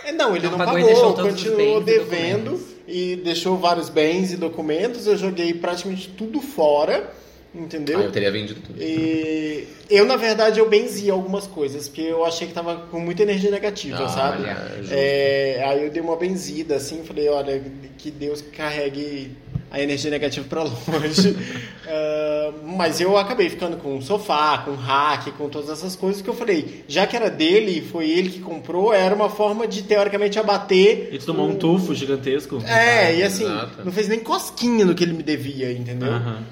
É, 0.05 0.11
Não, 0.11 0.35
ele 0.35 0.45
Não 0.45 0.51
não, 0.57 0.65
pagou 0.65 0.73
pagou, 0.87 1.13
continuou 1.15 1.81
e 1.81 1.83
devendo 1.83 2.59
e 2.87 3.15
deixou 3.17 3.57
vários 3.57 3.89
bens 3.89 4.31
e 4.33 4.37
documentos. 4.37 5.07
Eu 5.07 5.17
joguei 5.17 5.53
praticamente 5.53 6.09
tudo 6.09 6.41
fora, 6.41 7.09
entendeu? 7.55 7.99
Ah, 7.99 8.03
eu 8.03 8.11
teria 8.11 8.31
vendido 8.31 8.59
tudo. 8.61 8.81
E 8.81 9.67
eu, 9.89 10.05
na 10.05 10.15
verdade, 10.15 10.59
eu 10.59 10.69
benzi 10.69 11.09
algumas 11.09 11.47
coisas, 11.47 11.87
porque 11.87 12.01
eu 12.01 12.25
achei 12.25 12.47
que 12.47 12.53
tava 12.53 12.87
com 12.91 12.99
muita 12.99 13.23
energia 13.23 13.51
negativa, 13.51 13.97
Olha, 13.99 14.09
sabe? 14.09 14.43
justo. 14.79 14.93
É, 14.93 15.63
aí 15.65 15.83
eu 15.83 15.89
dei 15.89 16.01
uma 16.01 16.15
benzida, 16.15 16.75
assim, 16.75 17.03
falei, 17.03 17.29
olha, 17.29 17.61
que 17.97 18.11
Deus 18.11 18.41
carregue 18.41 19.31
a 19.75 19.81
energia 19.83 20.09
negativa 20.11 20.45
pra 20.49 20.63
longe. 20.63 21.35
Ah, 21.87 22.51
mas 22.63 22.99
eu 22.99 23.15
acabei 23.15 23.47
ficando 23.47 23.77
com 23.77 23.95
um 23.95 24.01
sofá, 24.01 24.57
com 24.57 24.71
um 24.71 24.75
rack, 24.75 25.31
com 25.33 25.47
todas 25.49 25.69
essas 25.69 25.95
coisas 25.95 26.19
que 26.19 26.27
eu 26.27 26.33
falei, 26.33 26.83
já 26.87 27.05
que 27.05 27.15
era 27.15 27.29
dele, 27.29 27.79
foi 27.91 28.09
ele 28.09 28.29
que 28.31 28.39
comprou, 28.39 28.91
era 28.91 29.13
uma 29.13 29.29
forma 29.29 29.67
de, 29.67 29.83
teoricamente, 29.83 30.39
abater... 30.39 31.09
E 31.13 31.19
tu 31.19 31.27
tomou 31.27 31.47
um 31.47 31.51
o- 31.53 31.55
tufo 31.57 31.93
gigantesco. 31.93 32.59
é, 32.67 33.15
e 33.17 33.23
assim, 33.23 33.43
Exato. 33.45 33.85
não 33.85 33.91
fez 33.91 34.07
nem 34.07 34.19
cosquinha 34.19 34.83
no 34.83 34.95
que 34.95 35.03
ele 35.03 35.13
me 35.13 35.21
devia, 35.21 35.71
entendeu? 35.71 36.09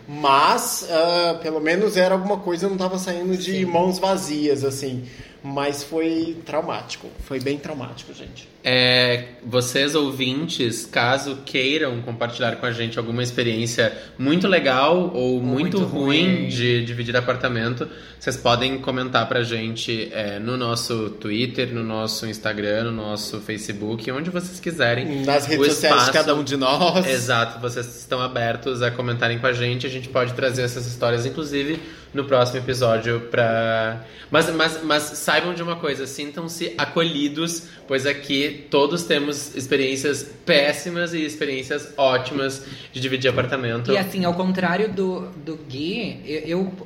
Mas, 0.08 0.88
ah, 0.90 1.40
pelo 1.42 1.60
menos 1.60 1.98
era 1.98 2.14
alguma 2.14 2.38
coisa, 2.38 2.68
eu 2.68 2.70
não 2.70 2.78
tava 2.78 3.00
saindo 3.00 3.36
de 3.36 3.52
Sim. 3.54 3.66
mãos 3.66 3.98
vazias, 3.98 4.64
assim. 4.64 5.04
Mas 5.44 5.84
foi 5.84 6.38
traumático. 6.46 7.08
Foi 7.26 7.40
bem 7.40 7.58
traumático, 7.58 8.14
gente. 8.14 8.48
É, 8.66 9.26
vocês 9.46 9.94
ouvintes, 9.94 10.86
caso 10.86 11.40
queiram 11.46 12.02
compartilhar 12.02 12.56
com 12.56 12.66
a 12.66 12.72
gente 12.72 12.98
alguma 12.98 13.22
experiência 13.22 13.92
muito 14.18 14.48
legal 14.48 15.12
ou 15.14 15.42
muito, 15.42 15.80
muito 15.80 15.80
ruim, 15.84 16.36
ruim. 16.36 16.48
de 16.48 16.86
dividir 16.86 17.14
apartamento, 17.18 17.86
vocês 18.18 18.38
podem 18.38 18.78
comentar 18.78 19.28
pra 19.28 19.44
gente 19.44 20.08
é, 20.14 20.40
no 20.40 20.56
nosso 20.56 21.10
Twitter, 21.10 21.74
no 21.74 21.84
nosso 21.84 22.26
Instagram, 22.26 22.86
no 22.86 22.92
nosso 22.94 23.42
Facebook, 23.42 24.10
onde 24.12 24.30
vocês 24.30 24.62
quiserem. 24.62 25.26
Nas 25.26 25.46
redes 25.46 25.68
sociais 25.74 25.96
de 25.96 26.00
espaço- 26.02 26.14
cada 26.14 26.34
um 26.34 26.42
de 26.44 26.56
nós. 26.56 27.06
Exato, 27.06 27.60
vocês 27.60 27.86
estão 28.00 28.22
abertos 28.22 28.82
a 28.82 28.90
comentarem 28.90 29.40
com 29.40 29.48
a 29.48 29.52
gente. 29.52 29.86
A 29.86 29.90
gente 29.90 30.08
pode 30.08 30.32
trazer 30.34 30.62
essas 30.62 30.86
histórias, 30.88 31.26
inclusive, 31.26 31.80
no 32.14 32.24
próximo 32.24 32.60
episódio 32.60 33.20
pra. 33.30 34.06
Mas, 34.32 34.50
mas, 34.56 34.82
mas 34.84 35.04
saibam 35.04 35.54
de 35.54 35.62
uma 35.62 35.76
coisa, 35.76 36.08
sintam-se 36.08 36.74
acolhidos, 36.78 37.64
pois 37.88 38.06
aqui 38.06 38.53
todos 38.54 39.04
temos 39.04 39.56
experiências 39.56 40.24
péssimas 40.46 41.14
e 41.14 41.24
experiências 41.26 41.94
ótimas 41.98 42.66
de 42.92 43.00
dividir 43.00 43.30
apartamento. 43.30 43.92
E 43.92 43.98
assim, 43.98 44.24
ao 44.26 44.34
contrário 44.34 44.92
do, 44.92 45.28
do 45.46 45.56
Gui, 45.58 46.22
eu, 46.26 46.42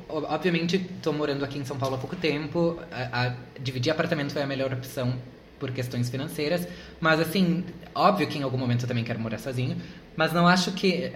eu, 0.08 0.24
obviamente 0.28 0.78
tô 1.02 1.12
morando 1.12 1.44
aqui 1.44 1.58
em 1.58 1.64
São 1.64 1.76
Paulo 1.78 1.94
há 1.96 1.98
pouco 1.98 2.16
tempo. 2.16 2.78
A, 2.90 3.26
a- 3.26 3.34
dividir 3.60 3.90
apartamento 3.90 4.32
foi 4.32 4.42
a 4.42 4.46
melhor 4.46 4.72
opção 4.72 5.14
por 5.58 5.70
questões 5.72 6.08
financeiras. 6.08 6.66
Mas 7.00 7.20
assim, 7.20 7.64
óbvio 7.94 8.26
que 8.26 8.38
em 8.38 8.42
algum 8.42 8.58
momento 8.58 8.82
eu 8.84 8.88
também 8.88 9.04
quero 9.04 9.18
morar 9.20 9.38
sozinho. 9.38 9.76
Mas 10.16 10.32
não 10.32 10.46
acho 10.46 10.72
que. 10.72 11.12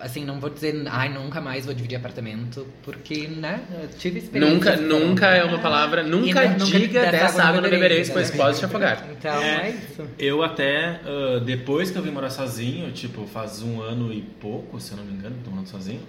Assim, 0.00 0.24
não 0.24 0.40
vou 0.40 0.48
dizer, 0.48 0.82
ai, 0.88 1.10
nunca 1.10 1.40
mais 1.40 1.66
vou 1.66 1.74
dividir 1.74 1.96
apartamento, 1.96 2.66
porque, 2.82 3.28
né, 3.28 3.60
eu 3.82 3.88
tive 3.98 4.18
experiência. 4.18 4.54
Nunca, 4.54 4.76
nunca 4.76 5.26
é 5.26 5.44
uma 5.44 5.58
palavra. 5.58 6.02
Nunca, 6.02 6.46
diga 6.46 7.10
dessa 7.10 7.42
água 7.42 7.60
não 7.60 7.68
bebereis, 7.68 8.08
pois 8.08 8.30
pode 8.30 8.58
te 8.58 8.64
afogar. 8.64 9.06
Então, 9.10 9.42
é, 9.42 9.70
isso. 9.70 10.08
Eu 10.18 10.42
até, 10.42 11.00
ah, 11.04 11.40
depois 11.44 11.90
que 11.90 11.98
eu 11.98 12.02
vim 12.02 12.10
morar 12.10 12.30
sozinho, 12.30 12.90
tipo, 12.92 13.26
faz 13.26 13.62
um 13.62 13.82
ano 13.82 14.12
e 14.12 14.22
pouco, 14.22 14.80
se 14.80 14.92
eu 14.92 14.96
não 14.96 15.04
me 15.04 15.12
engano, 15.12 15.36
tô 15.44 15.50
morando 15.50 15.68
sozinho. 15.68 16.00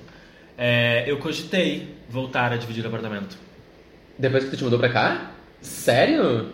É, 0.57 1.03
eu 1.07 1.17
cogitei 1.17 1.95
voltar 2.09 2.53
a 2.53 2.57
dividir 2.57 2.85
apartamento. 2.85 3.37
Depois 4.17 4.43
que 4.43 4.51
tu 4.51 4.57
te 4.57 4.63
mudou 4.63 4.79
pra 4.79 4.89
cá? 4.89 5.31
Sério? 5.61 6.53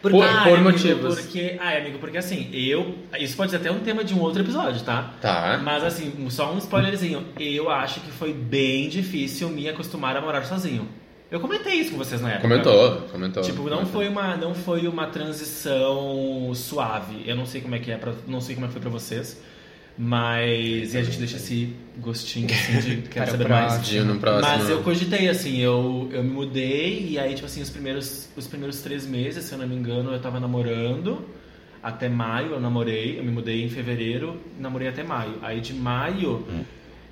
Por? 0.00 0.14
Ah, 0.14 0.44
por 0.44 0.54
amigo, 0.54 0.70
motivos. 0.70 1.20
Porque, 1.20 1.56
ah, 1.60 1.76
amigo, 1.76 1.98
porque 1.98 2.18
assim, 2.18 2.48
eu. 2.52 2.94
Isso 3.18 3.36
pode 3.36 3.50
ser 3.50 3.56
até 3.56 3.70
um 3.70 3.80
tema 3.80 4.04
de 4.04 4.14
um 4.14 4.20
outro 4.20 4.42
episódio, 4.42 4.82
tá? 4.84 5.14
Tá. 5.20 5.60
Mas 5.62 5.82
assim, 5.82 6.28
só 6.30 6.52
um 6.52 6.58
spoilerzinho. 6.58 7.24
Eu 7.38 7.70
acho 7.70 8.00
que 8.00 8.10
foi 8.12 8.32
bem 8.32 8.88
difícil 8.88 9.48
me 9.48 9.68
acostumar 9.68 10.16
a 10.16 10.20
morar 10.20 10.44
sozinho. 10.44 10.88
Eu 11.30 11.40
comentei 11.40 11.74
isso 11.74 11.90
com 11.90 11.98
vocês 11.98 12.22
na 12.22 12.30
época. 12.30 12.48
Comentou, 12.48 13.02
comentou. 13.12 13.42
Tipo, 13.42 13.64
não 13.64 13.78
comentou. 13.78 13.86
foi 13.92 14.08
uma 14.08 14.36
não 14.36 14.54
foi 14.54 14.88
uma 14.88 15.06
transição 15.08 16.52
suave. 16.54 17.22
Eu 17.26 17.36
não 17.36 17.44
sei 17.44 17.60
como 17.60 17.74
é 17.74 17.78
que 17.78 17.90
é 17.90 17.96
para 17.98 18.14
não 18.26 18.40
sei 18.40 18.54
como 18.54 18.64
é 18.64 18.68
que 18.68 18.72
foi 18.72 18.80
pra 18.80 18.90
vocês, 18.90 19.38
mas 19.98 20.94
e 20.94 20.98
a 20.98 21.02
gente 21.02 21.18
deixa 21.18 21.36
esse 21.36 21.74
gostinho 21.98 22.48
assim 22.50 22.78
de 22.78 22.96
quero 23.10 23.32
saber 23.32 23.48
mais. 23.48 23.74
próximo. 24.18 24.56
Mas 24.56 24.70
eu 24.70 24.82
cogitei 24.82 25.28
assim, 25.28 25.58
eu, 25.58 26.08
eu 26.12 26.22
me 26.22 26.30
mudei 26.30 27.08
e 27.10 27.18
aí 27.18 27.34
tipo 27.34 27.46
assim 27.46 27.60
os 27.60 27.68
primeiros 27.68 28.28
os 28.36 28.46
primeiros 28.46 28.80
três 28.80 29.04
meses, 29.04 29.44
se 29.44 29.52
eu 29.52 29.58
não 29.58 29.66
me 29.66 29.74
engano, 29.74 30.12
eu 30.12 30.20
tava 30.20 30.38
namorando 30.38 31.26
até 31.82 32.08
maio 32.08 32.52
eu 32.52 32.60
namorei, 32.60 33.18
eu 33.18 33.24
me 33.24 33.30
mudei 33.30 33.64
em 33.64 33.68
fevereiro, 33.68 34.40
namorei 34.58 34.88
até 34.88 35.02
maio. 35.02 35.38
Aí 35.42 35.60
de 35.60 35.74
maio 35.74 36.46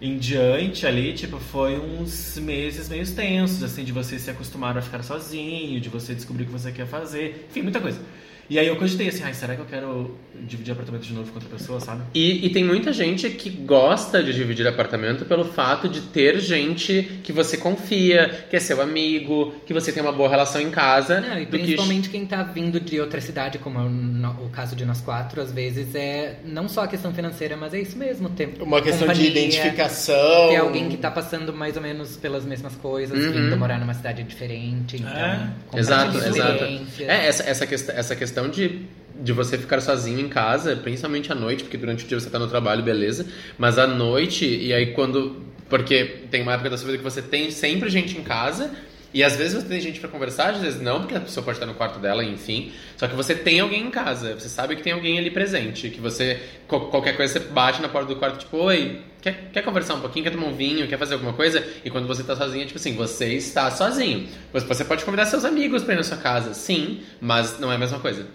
em 0.01 0.19
diante 0.19 0.87
ali, 0.87 1.13
tipo, 1.15 1.39
foi 1.39 1.79
uns 1.79 2.37
meses 2.39 2.89
meio 2.89 3.07
tensos, 3.15 3.63
assim, 3.63 3.83
de 3.83 3.93
você 3.93 4.19
se 4.19 4.31
acostumar 4.31 4.77
a 4.77 4.83
ficar 4.83 5.03
sozinho, 5.03 5.81
de 5.81 5.89
você 5.89 6.15
descobrir 6.15 6.45
o 6.45 6.47
que 6.47 6.53
você 6.53 6.71
quer 6.71 6.87
fazer, 6.87 7.47
enfim, 7.51 7.63
muita 7.63 7.81
coisa. 7.81 8.01
E 8.49 8.59
aí 8.59 8.67
eu 8.69 8.77
cogitei 8.77 9.09
assim, 9.09 9.23
ai, 9.25 9.35
será 9.35 9.55
que 9.55 9.61
eu 9.61 9.67
quero 9.67 10.17
dividir 10.43 10.73
apartamento 10.73 11.03
de 11.03 11.13
novo 11.15 11.29
com 11.33 11.35
outra 11.41 11.49
pessoa, 11.57 11.81
sabe? 11.81 12.03
E, 12.15 12.47
e 12.47 12.51
tem 12.51 12.63
muita 12.63 12.93
gente 12.93 13.29
que 13.31 13.51
gosta 13.51 14.23
de 14.23 14.33
dividir 14.33 14.67
apartamento 14.67 15.25
pelo 15.25 15.45
fato 15.45 15.89
de 15.89 16.03
ter 16.03 16.39
gente 16.41 17.21
que 17.25 17.33
você 17.33 17.57
confia, 17.57 18.47
que 18.49 18.55
é 18.57 18.61
seu 18.61 18.81
amigo, 18.81 19.53
que 19.67 19.73
você 19.75 19.91
tem 19.91 20.03
uma 20.03 20.13
boa 20.13 20.29
relação 20.29 20.61
em 20.61 20.71
casa. 20.71 21.21
Não, 21.21 21.39
e 21.41 21.45
do 21.47 21.51
que- 21.51 21.59
principalmente 21.59 22.09
quem 22.09 22.25
tá 22.27 22.43
vindo 22.43 22.79
de 22.79 23.01
outra 23.01 23.21
cidade, 23.21 23.59
como 23.59 23.79
é 23.79 23.83
o, 23.83 23.89
no- 23.89 24.45
o 24.47 24.49
caso 24.51 24.77
de 24.77 24.85
nós 24.85 25.01
quatro, 25.01 25.41
às 25.41 25.51
vezes 25.51 25.95
é 25.95 26.37
não 26.45 26.69
só 26.69 26.83
a 26.85 26.89
questão 26.89 27.13
financeira, 27.13 27.57
mas 27.57 27.75
é 27.75 27.81
isso 27.81 27.97
mesmo. 27.99 28.29
Ter 28.29 28.51
Uma 28.61 28.81
questão 28.83 29.09
de 29.13 29.27
identificação. 29.27 30.49
Ter 30.49 30.57
alguém 30.57 30.89
que 30.89 30.97
tá 30.97 31.11
passando 31.11 31.53
mais 31.53 31.77
ou 31.77 31.83
menos 31.83 32.17
pelas 32.17 32.45
mesmas 32.45 32.75
coisas, 32.77 33.17
Uhum. 33.19 33.33
vindo 33.33 33.57
morar 33.57 33.79
numa 33.79 33.95
cidade 33.95 34.23
diferente, 34.23 34.97
então... 34.97 35.11
É, 35.11 35.51
Exato, 35.75 36.19
exato. 36.19 36.65
É, 37.01 37.27
essa, 37.27 37.43
essa, 37.43 37.67
quest 37.67 37.89
essa 37.89 38.15
questão 38.17 38.36
de, 38.49 38.83
de 39.21 39.33
você 39.33 39.57
ficar 39.59 39.81
sozinho 39.81 40.21
em 40.21 40.29
casa, 40.29 40.77
principalmente 40.77 41.33
à 41.33 41.35
noite, 41.35 41.65
porque 41.65 41.77
durante 41.77 42.05
o 42.05 42.09
dia 42.09 42.21
você 42.21 42.31
tá 42.31 42.39
no 42.39 42.49
trabalho, 42.49 42.83
beleza. 42.83 43.27
Mas 43.59 43.79
à 43.79 43.87
noite, 43.87 44.47
e 44.47 44.73
aí 44.73 44.93
quando. 44.93 45.45
Porque 45.69 46.23
tem 46.31 46.43
uma 46.43 46.53
época 46.53 46.71
da 46.71 46.79
sua 46.79 46.87
vida 46.87 46.99
que 46.99 47.05
você 47.05 47.23
tem 47.23 47.51
sempre 47.51 47.89
gente 47.91 48.17
em 48.17 48.23
casa. 48.23 48.71
E 49.15 49.25
às 49.25 49.35
vezes 49.35 49.55
você 49.55 49.69
tem 49.69 49.81
gente 49.81 49.99
pra 49.99 50.11
conversar, 50.11 50.51
às 50.51 50.61
vezes 50.61 50.81
não, 50.81 51.01
porque 51.01 51.15
a 51.15 51.21
pessoa 51.21 51.43
pode 51.43 51.57
estar 51.57 51.67
no 51.67 51.73
quarto 51.73 51.99
dela, 51.99 52.23
enfim. 52.23 52.73
Só 52.99 53.09
que 53.09 53.15
você 53.15 53.35
tem 53.35 53.61
alguém 53.61 53.87
em 53.87 53.91
casa, 53.91 54.35
você 54.35 54.49
sabe 54.49 54.77
que 54.77 54.83
tem 54.83 54.93
alguém 54.93 55.19
ali 55.19 55.31
presente, 55.31 55.89
que 55.89 56.01
você, 56.01 56.39
qualquer 56.69 57.17
coisa, 57.17 57.33
você 57.33 57.41
bate 57.41 57.81
na 57.81 57.89
porta 57.89 58.13
do 58.13 58.17
quarto, 58.17 58.41
tipo, 58.41 58.59
oi, 58.59 59.01
quer, 59.33 59.51
quer 59.53 59.63
conversar 59.65 59.95
um 59.95 60.01
pouquinho, 60.01 60.25
quer 60.25 60.31
tomar 60.31 60.47
um 60.47 60.55
vinho, 60.55 60.87
quer 60.87 60.99
fazer 60.99 61.15
alguma 61.15 61.33
coisa? 61.33 61.67
E 61.85 61.91
quando 61.91 62.07
você 62.07 62.23
tá 62.23 62.37
sozinho, 62.37 62.63
é 62.63 62.67
tipo 62.67 62.79
assim, 62.79 62.95
você 62.95 63.35
está 63.35 63.71
sozinho. 63.71 64.29
Você- 64.53 64.85
pode 64.85 65.05
convidar 65.05 65.27
seus 65.27 65.45
amigos 65.45 65.83
pra 65.83 65.95
ir 65.95 65.97
na 65.97 66.03
sua 66.05 66.17
casa, 66.17 66.55
sim, 66.55 67.01
mas 67.21 67.59
não 67.59 67.73
é 67.73 67.75
a 67.75 67.79
mesma 67.79 67.99
coisa. 67.99 68.27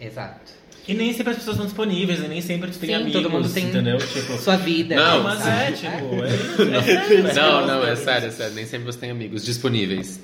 Exato. 0.00 0.54
E 0.86 0.94
nem 0.94 1.12
sempre 1.12 1.32
as 1.32 1.38
pessoas 1.38 1.56
estão 1.56 1.66
disponíveis, 1.66 2.20
e 2.20 2.28
nem 2.28 2.40
sempre 2.40 2.70
tu 2.70 2.78
tem 2.78 2.90
Sim, 2.90 2.94
amigos, 2.94 3.12
todo 3.14 3.28
mundo 3.30 3.48
tem 3.52 3.64
entendeu? 3.64 3.98
Tipo, 3.98 4.38
Sua 4.38 4.56
vida. 4.56 4.94
Não, 4.94 5.18
né, 5.18 5.24
mas 5.24 5.38
sabe? 5.40 5.62
é, 5.62 5.72
tipo, 5.72 6.14
é, 6.22 6.28
é 6.78 6.82
sério, 6.82 7.26
é 7.28 7.34
Não, 7.34 7.60
não, 7.66 7.80
sério. 7.80 7.86
é 7.92 7.96
sério, 7.96 8.28
é 8.28 8.30
sério. 8.30 8.54
Nem 8.54 8.66
sempre 8.66 8.86
você 8.86 8.98
tem 8.98 9.10
amigos 9.10 9.44
disponíveis. 9.44 10.20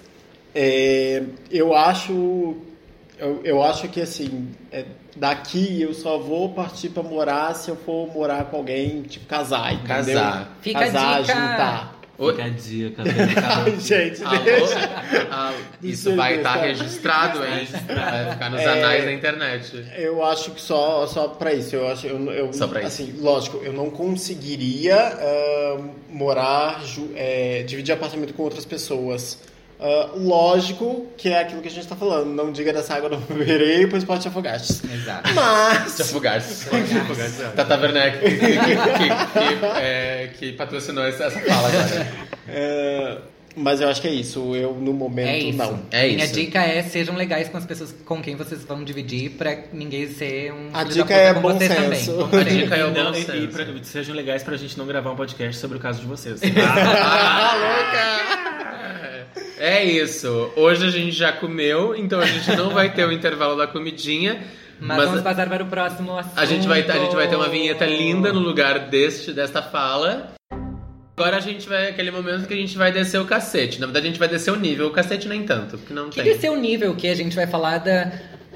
É, 0.55 1.23
eu 1.51 1.75
acho. 1.75 2.57
Eu, 3.18 3.41
eu 3.45 3.62
acho 3.62 3.89
que 3.89 4.01
assim, 4.01 4.49
é, 4.70 4.85
daqui 5.17 5.81
eu 5.83 5.93
só 5.95 6.19
vou 6.19 6.51
partir 6.51 6.89
pra 6.91 7.03
morar 7.03 7.55
se 7.55 7.71
eu 7.71 7.77
for 7.77 8.07
morar 8.13 8.45
com 8.47 8.57
alguém, 8.59 9.03
tipo, 9.03 9.27
casar, 9.27 9.73
entendeu? 9.75 9.89
Casar. 10.15 10.57
Fica 10.61 10.79
a 10.79 10.85
casar, 10.87 11.21
dica. 11.23 11.35
juntar. 11.35 11.99
Fica 12.19 12.45
a 12.45 12.49
dica, 12.51 13.03
gente, 13.81 14.23
Alô? 14.23 14.39
deixa. 14.45 14.91
Ah, 15.31 15.53
isso 15.83 16.15
vai 16.15 16.37
estar 16.37 16.55
registrado, 16.57 17.45
hein? 17.45 17.67
Vai 17.89 18.31
ficar 18.33 18.51
nos 18.51 18.61
É. 18.61 18.67
anais 18.69 19.05
da 19.05 19.13
internet. 19.13 19.85
Eu 19.97 20.25
acho 20.25 20.53
que 20.53 20.61
só, 20.61 21.05
só 21.09 21.27
pra 21.29 21.53
isso. 21.53 21.75
Eu 21.75 21.89
acho, 21.89 22.07
eu, 22.07 22.31
eu, 22.33 22.53
Só 22.53 22.69
pra 22.69 22.81
isso. 22.81 22.89
assim, 23.03 23.15
lógico, 23.19 23.57
eu 23.65 23.73
não 23.73 23.91
conseguiria 23.91 24.95
ah, 24.97 25.81
morar, 26.11 26.85
ju- 26.85 27.11
é, 27.17 27.65
dividir 27.65 27.93
apartamento 27.93 28.35
com 28.35 28.43
outras 28.45 28.65
pessoas. 28.65 29.39
Ah, 29.85 30.11
lógico 30.14 31.07
que 31.18 31.28
é 31.28 31.41
aquilo 31.41 31.61
que 31.61 31.66
a 31.66 31.70
gente 31.70 31.89
tá 31.89 31.97
falando. 31.97 32.26
Não 32.33 32.53
diga 32.53 32.72
dessa 32.72 32.95
água 32.95 33.09
não 33.09 33.18
beberei, 33.18 33.85
pois 33.89 34.05
pode 34.05 34.22
te 34.22 34.28
afogaste. 34.28 34.74
Exato. 34.93 35.28
Mas. 35.35 35.91
Se 35.93 36.03
afogasse. 36.03 36.68
Tata 37.57 37.76
Werneck, 37.80 38.18
que, 38.20 38.30
que, 38.30 38.39
que, 38.39 38.57
que, 38.57 39.66
é, 39.80 40.30
que 40.39 40.53
patrocinou 40.53 41.05
essa 41.05 41.28
fala 41.30 41.68
agora. 41.68 42.12
É, 42.49 43.18
mas 43.57 43.80
eu 43.80 43.89
acho 43.89 44.01
que 44.01 44.07
é 44.09 44.12
isso. 44.12 44.55
Eu, 44.55 44.72
no 44.74 44.93
momento, 44.93 45.28
É 45.28 45.39
isso. 45.39 45.59
não. 45.59 45.80
É 45.91 46.07
Minha 46.09 46.24
isso. 46.26 46.35
dica 46.35 46.61
é 46.62 46.83
sejam 46.85 47.14
legais 47.16 47.49
com 47.49 47.57
as 47.59 47.66
pessoas 47.66 47.93
com 48.07 48.22
quem 48.22 48.37
vocês 48.37 48.62
vão 48.64 48.83
dividir 48.85 49.30
pra 49.33 49.57
ninguém 49.72 50.09
ser 50.09 50.53
um 50.53 50.70
A 50.72 50.85
dica 50.85 51.12
é 51.12 51.35
bom 51.35 51.59
senso. 51.59 51.74
também. 52.28 52.41
A 52.41 52.45
dica 52.45 52.76
é 52.76 52.85
o 52.85 52.91
não, 52.93 53.11
bom 53.12 53.18
e, 53.18 53.20
e 53.20 53.24
senso. 53.24 53.49
pra- 53.49 53.66
sejam 53.83 54.14
legais 54.14 54.43
pra 54.45 54.57
gente 54.57 54.78
não 54.78 54.87
gravar 54.87 55.11
um 55.11 55.16
podcast 55.16 55.61
sobre 55.61 55.76
o 55.76 55.80
caso 55.80 56.01
de 56.01 56.07
vocês. 56.07 56.41
É 59.65 59.85
isso. 59.85 60.51
Hoje 60.57 60.85
a 60.85 60.91
gente 60.91 61.13
já 61.13 61.33
comeu, 61.33 61.95
então 61.95 62.19
a 62.19 62.27
gente 62.27 62.51
não 62.57 62.71
vai 62.71 62.93
ter 62.93 63.07
o 63.07 63.13
intervalo 63.13 63.57
da 63.57 63.65
comidinha. 63.65 64.43
Mas, 64.81 64.99
Mas, 64.99 65.07
vamos 65.07 65.23
passar 65.23 65.49
para 65.49 65.63
o 65.63 65.67
próximo 65.69 66.19
assunto. 66.19 66.37
a, 66.37 66.45
gente 66.45 66.67
vai, 66.67 66.83
a 66.83 66.99
gente 66.99 67.15
vai 67.15 67.29
ter 67.29 67.37
uma 67.37 67.49
vinheta 67.49 67.87
linda 67.87 68.33
no 68.33 68.41
lugar 68.41 68.89
deste, 68.89 69.33
desta 69.33 69.63
fala. 69.63 70.33
Agora 71.17 71.37
a 71.37 71.41
gente 71.41 71.69
vai 71.69 71.91
aquele 71.91 72.11
momento 72.11 72.49
que 72.49 72.55
a 72.55 72.57
gente 72.57 72.77
vai 72.77 72.91
descer 72.91 73.21
o 73.21 73.25
cacete. 73.25 73.79
Na 73.79 73.87
verdade, 73.87 74.07
a 74.07 74.11
gente 74.11 74.19
vai 74.19 74.27
descer 74.27 74.51
o 74.51 74.57
nível. 74.57 74.89
O 74.89 74.91
cacete 74.91 75.29
nem 75.29 75.45
tanto, 75.45 75.79
porque 75.79 75.95
não 75.95 76.11
Que 76.11 76.17
tem. 76.21 76.25
desse 76.25 76.45
é 76.45 76.51
o 76.51 76.57
nível 76.57 76.97
que 76.97 77.07
a 77.07 77.15
gente 77.15 77.37
vai 77.37 77.47
falar 77.47 77.79
da 77.79 78.11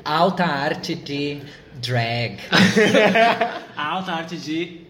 alta 0.05 0.45
arte 0.45 0.97
de 0.97 1.39
drag. 1.75 2.39
A 3.77 3.87
alta 3.93 4.11
arte 4.11 4.37
de 4.37 4.86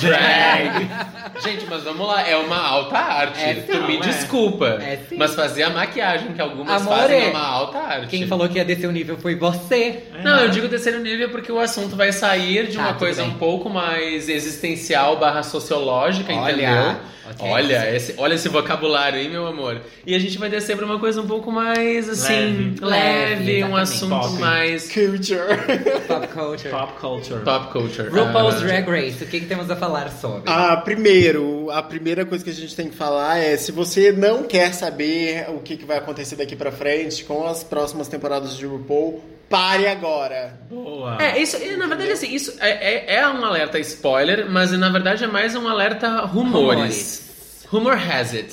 Drag. 0.00 0.88
Gente, 1.42 1.66
mas 1.68 1.82
vamos 1.82 2.06
lá, 2.06 2.26
é 2.26 2.36
uma 2.36 2.56
alta 2.58 2.96
arte. 2.98 3.40
É, 3.40 3.54
tu 3.54 3.76
não, 3.76 3.86
me 3.86 3.96
é. 3.96 4.00
desculpa. 4.00 4.66
É, 4.80 4.98
mas 5.16 5.34
fazer 5.34 5.64
a 5.64 5.70
maquiagem 5.70 6.32
que 6.32 6.40
algumas 6.40 6.82
Amor, 6.82 6.96
fazem 6.98 7.16
é- 7.20 7.26
é 7.26 7.30
uma 7.30 7.46
alta 7.46 7.78
arte. 7.78 8.06
Quem 8.08 8.26
falou 8.26 8.48
que 8.48 8.56
ia 8.58 8.64
descer 8.64 8.86
o 8.86 8.92
nível 8.92 9.16
foi 9.18 9.34
você. 9.34 10.04
Não, 10.22 10.38
eu 10.40 10.48
digo 10.48 10.68
terceiro 10.68 11.00
nível 11.00 11.30
porque 11.30 11.50
o 11.50 11.58
assunto 11.58 11.96
vai 11.96 12.12
sair 12.12 12.68
de 12.68 12.76
Tá, 12.76 12.82
uma 12.84 12.94
coisa 12.94 13.22
bem. 13.22 13.30
um 13.30 13.34
pouco 13.34 13.68
mais 13.68 14.28
existencial 14.28 15.16
barra 15.18 15.42
sociológica, 15.42 16.32
Olha, 16.32 16.52
entendeu? 16.52 16.96
Ok. 17.30 17.48
Olha, 17.50 17.94
esse, 17.94 18.14
olha 18.16 18.34
esse 18.34 18.48
vocabulário, 18.48 19.18
hein, 19.20 19.28
meu 19.30 19.46
amor? 19.46 19.80
E 20.06 20.14
a 20.14 20.18
gente 20.18 20.38
vai 20.38 20.48
descer 20.48 20.76
pra 20.76 20.84
uma 20.86 20.98
coisa 20.98 21.20
um 21.20 21.26
pouco 21.26 21.50
mais, 21.50 22.08
assim, 22.08 22.76
Leve. 22.80 22.84
leve, 22.84 23.44
Leve, 23.60 23.64
um 23.64 23.76
assunto 23.76 24.10
Pop. 24.10 24.32
mais 24.38 24.90
Culture. 24.90 25.40
Pop 26.06 26.26
culture. 26.28 26.70
pop 26.70 26.92
culture. 27.00 27.40
pop 27.44 27.72
culture. 27.72 28.08
RuPaul's 28.08 28.56
Ah, 28.56 28.60
Drag 28.60 28.88
Race, 28.88 29.22
o 29.24 29.26
que, 29.26 29.40
que 29.40 29.46
temos 29.46 29.70
a 29.70 29.76
falar 29.76 30.10
sobre? 30.10 30.42
Ah, 30.46 30.76
primeiro, 30.76 31.70
a 31.70 31.82
primeira 31.82 32.24
coisa 32.24 32.44
que 32.44 32.50
a 32.50 32.54
gente 32.54 32.74
tem 32.76 32.88
que 32.88 32.96
falar 32.96 33.38
é 33.38 33.56
se 33.56 33.72
você 33.72 34.12
não 34.12 34.44
quer 34.44 34.72
saber 34.72 35.46
o 35.50 35.58
que, 35.60 35.76
que 35.76 35.84
vai 35.84 35.98
acontecer 35.98 36.36
daqui 36.36 36.54
pra 36.56 36.70
frente 36.72 37.24
com 37.24 37.46
as 37.46 37.62
próximas 37.64 38.08
temporadas 38.08 38.56
de 38.56 38.66
RuPaul, 38.66 39.22
pare 39.48 39.88
agora. 39.88 40.58
Boa. 40.68 41.16
É, 41.20 41.40
isso, 41.40 41.56
e, 41.56 41.76
na 41.76 41.86
verdade, 41.86 42.12
assim, 42.12 42.34
isso 42.34 42.56
é, 42.60 43.14
é, 43.14 43.16
é 43.16 43.28
um 43.28 43.44
alerta 43.44 43.78
spoiler, 43.78 44.50
mas 44.50 44.70
na 44.72 44.88
verdade 44.88 45.24
é 45.24 45.26
mais 45.26 45.54
um 45.54 45.68
alerta 45.68 46.20
rumores. 46.26 47.66
Rumor 47.68 47.94
has 47.94 48.32
it. 48.32 48.52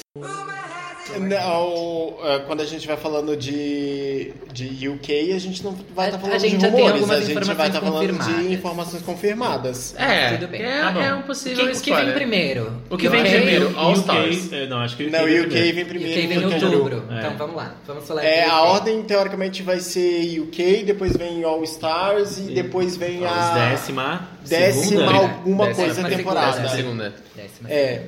Não, 1.20 2.16
é, 2.24 2.39
quando 2.39 2.62
a 2.62 2.66
gente 2.66 2.88
vai 2.88 2.95
falando 2.97 3.36
de, 3.36 4.32
de 4.54 4.88
UK, 4.88 5.34
a 5.34 5.39
gente 5.39 5.64
não 5.64 5.76
vai 5.93 6.08
estar 6.08 6.18
a 6.18 6.22
falando 6.22 6.39
gente 6.39 6.58
de 6.58 6.66
rumores, 6.66 7.10
a 7.10 7.20
gente 7.22 7.34
vai 7.54 7.68
estar 7.68 7.82
falando 7.82 8.18
de 8.24 8.54
informações 8.54 9.01
confirmadas. 9.04 9.93
É, 9.97 10.38
Tudo 10.38 10.47
bem. 10.47 10.62
é, 10.64 10.82
Tá 10.82 11.04
é 11.04 11.14
um 11.14 11.22
possível 11.24 11.66
o 11.66 11.82
que 11.82 11.93
vem 11.93 12.12
primeiro? 12.14 12.82
O 12.89 12.97
que 12.97 13.10
vem 13.10 13.22
UK? 13.22 13.32
primeiro? 13.32 13.74
All 13.78 13.91
UK, 13.91 13.99
Stars. 13.99 14.54
eh, 14.54 14.66
Não, 14.68 14.80
acho 14.80 14.95
que 14.97 15.04
o 15.04 15.08
UK 15.08 15.18
Não, 15.18 15.26
vem 15.26 15.39
UK 15.41 15.49
primeiro. 15.49 15.74
vem 15.76 15.84
UK 15.84 15.89
primeiro. 15.89 16.28
vem 16.30 16.38
em 16.39 16.62
é 16.62 16.66
outubro. 16.66 17.04
É. 17.12 17.20
Então 17.20 17.38
vamos 17.38 17.56
lá. 17.56 17.76
Vamos 17.86 18.08
falar 18.08 18.24
É, 18.24 18.45
a 18.45 18.62
UK. 18.62 18.70
ordem 18.72 19.04
teoricamente 19.04 19.62
vai 19.64 19.80
ser 19.80 20.39
UK, 20.39 20.84
depois 20.86 21.16
vem 21.18 21.43
All 21.43 21.64
Stars 21.64 22.38
e 22.38 22.41
depois 22.54 22.95
vem 22.97 23.26
a 23.26 23.54
décima, 23.72 24.30
décima 24.45 24.84
segunda. 24.84 25.12
alguma 25.14 25.66
Décima 25.68 25.86
coisa 25.86 25.95
segunda. 26.01 26.16
temporada. 26.18 26.51
Décima 26.62 26.70
segunda. 26.76 27.14
Décima 27.36 27.70
É. 27.70 28.04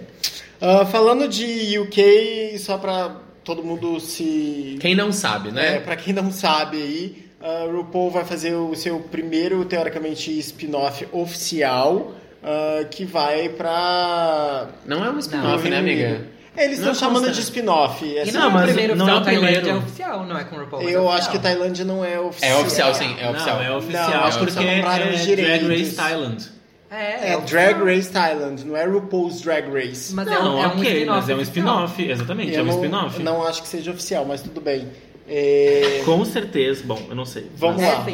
Ah, 0.67 0.85
falando 0.85 1.27
de 1.27 1.77
UK, 1.77 2.57
só 2.57 2.77
pra 2.77 3.17
todo 3.43 3.63
mundo 3.63 3.99
se. 3.99 4.77
Quem 4.81 4.95
não 4.95 5.11
sabe, 5.11 5.49
É, 5.49 5.51
né? 5.51 5.79
pra 5.79 5.95
quem 5.95 6.13
não 6.13 6.31
sabe 6.31 6.77
aí, 6.77 7.25
a 7.39 7.71
RuPaul 7.71 8.09
vai 8.09 8.25
fazer 8.25 8.55
o 8.55 8.73
seu 8.75 8.99
primeiro, 8.99 9.63
teoricamente, 9.65 10.31
spin-off 10.39 11.07
oficial, 11.11 12.13
ah, 12.43 12.83
que 12.89 13.05
vai 13.05 13.49
pra. 13.49 14.69
Não 14.85 15.05
é 15.05 15.09
um 15.11 15.19
spin-off, 15.19 15.69
né, 15.69 15.77
amiga? 15.77 16.33
Eles 16.57 16.79
Não 16.79 16.93
estão 16.93 16.95
chamando 17.09 17.27
consegue. 17.27 17.35
de 17.35 17.41
spin-off. 17.43 18.05
E 18.05 18.17
assim. 18.17 18.31
não, 18.31 18.43
é 18.43 18.47
o 18.47 18.51
mas 18.51 18.63
primeiro 18.63 18.95
não 18.95 19.09
é 19.09 19.13
oficial, 19.15 19.21
o 19.21 19.25
Tailândia 19.25 19.55
primeiro. 19.61 19.77
é 19.77 19.83
oficial, 19.83 20.25
não 20.25 20.37
é 20.39 20.43
com 20.45 20.55
o 20.55 20.59
RuPaul. 20.61 20.83
mas 20.83 20.93
Eu 20.93 21.09
é 21.11 21.13
acho 21.15 21.29
que. 21.31 21.37
Tailândia 21.39 21.85
não 21.85 22.05
é 22.05 22.17
oficial. 22.19 22.51
É 22.51 22.61
oficial, 22.61 22.93
sim, 22.95 23.15
é 23.19 23.29
oficial. 23.29 23.55
Não, 23.57 23.63
é 23.65 23.71
oficial. 23.75 24.09
Não, 24.09 24.23
acho 24.23 24.39
que 24.39 24.45
porque 24.45 24.63
eles 24.63 24.75
compraram 24.77 25.05
é 25.05 25.09
os 25.09 25.15
Drag 25.17 25.25
direitos. 25.35 25.67
Race 25.67 25.95
Thailand. 25.97 26.54
É, 26.95 27.29
É 27.29 27.33
é 27.33 27.41
Drag. 27.41 27.83
Race 27.83 28.09
Thailand, 28.11 28.63
não 28.65 28.75
é 28.77 28.85
RuPaul's 28.85 29.41
Drag 29.41 29.67
Race. 29.71 30.13
Mas 30.13 30.27
é 30.27 30.31
não, 30.31 30.55
um, 30.57 30.63
é 30.63 30.67
um 30.67 30.69
ok, 30.71 30.83
spin-off. 30.93 31.19
mas 31.19 31.29
é 31.29 31.35
um 31.35 31.41
spin-off, 31.41 32.09
exatamente, 32.09 32.53
Eu 32.53 32.59
é 32.59 32.63
um 32.63 32.69
spin-off. 32.69 33.23
não 33.23 33.45
acho 33.45 33.61
que 33.61 33.67
seja 33.67 33.91
oficial, 33.91 34.25
mas 34.25 34.41
tudo 34.41 34.61
bem. 34.61 34.87
É, 35.27 36.01
Com 36.05 36.23
certeza, 36.23 36.83
bom, 36.85 37.01
eu 37.09 37.15
não 37.15 37.25
sei. 37.25 37.49
Vamos 37.55 37.81
mas- 37.81 37.93
lá. 37.97 38.05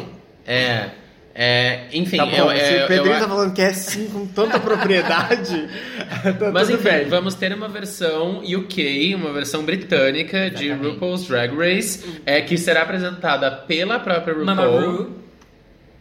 É. 0.46 0.54
É. 0.54 0.90
É, 1.34 1.86
enfim, 1.94 2.18
Tá 2.18 2.26
bom, 2.26 2.30
se 2.50 2.58
é, 2.60 2.84
o 2.84 2.88
Pedrinho 2.88 3.14
eu- 3.16 3.20
tá 3.20 3.26
falando 3.28 3.54
que 3.54 3.62
é 3.62 3.72
sim 3.72 4.06
com 4.12 4.26
tanta 4.26 4.60
propriedade, 4.60 5.66
tá 6.38 6.50
Mas 6.52 6.68
tudo 6.68 6.78
enfim, 6.78 6.84
bem. 6.90 7.04
vamos 7.08 7.34
ter 7.34 7.54
uma 7.54 7.68
versão 7.70 8.40
UK, 8.44 9.14
uma 9.14 9.32
versão 9.32 9.62
britânica 9.64 10.50
de. 10.50 10.70
RuPaul's 10.72 11.26
Drag 11.26 11.54
Race, 11.56 12.20
é, 12.26 12.42
que 12.42 12.58
será 12.58 12.82
apresentada 12.82 13.50
pela 13.50 13.98
própria 13.98 14.34
RuPaul. 14.34 14.44
Mama 14.44 14.66
Ru. 14.66 15.10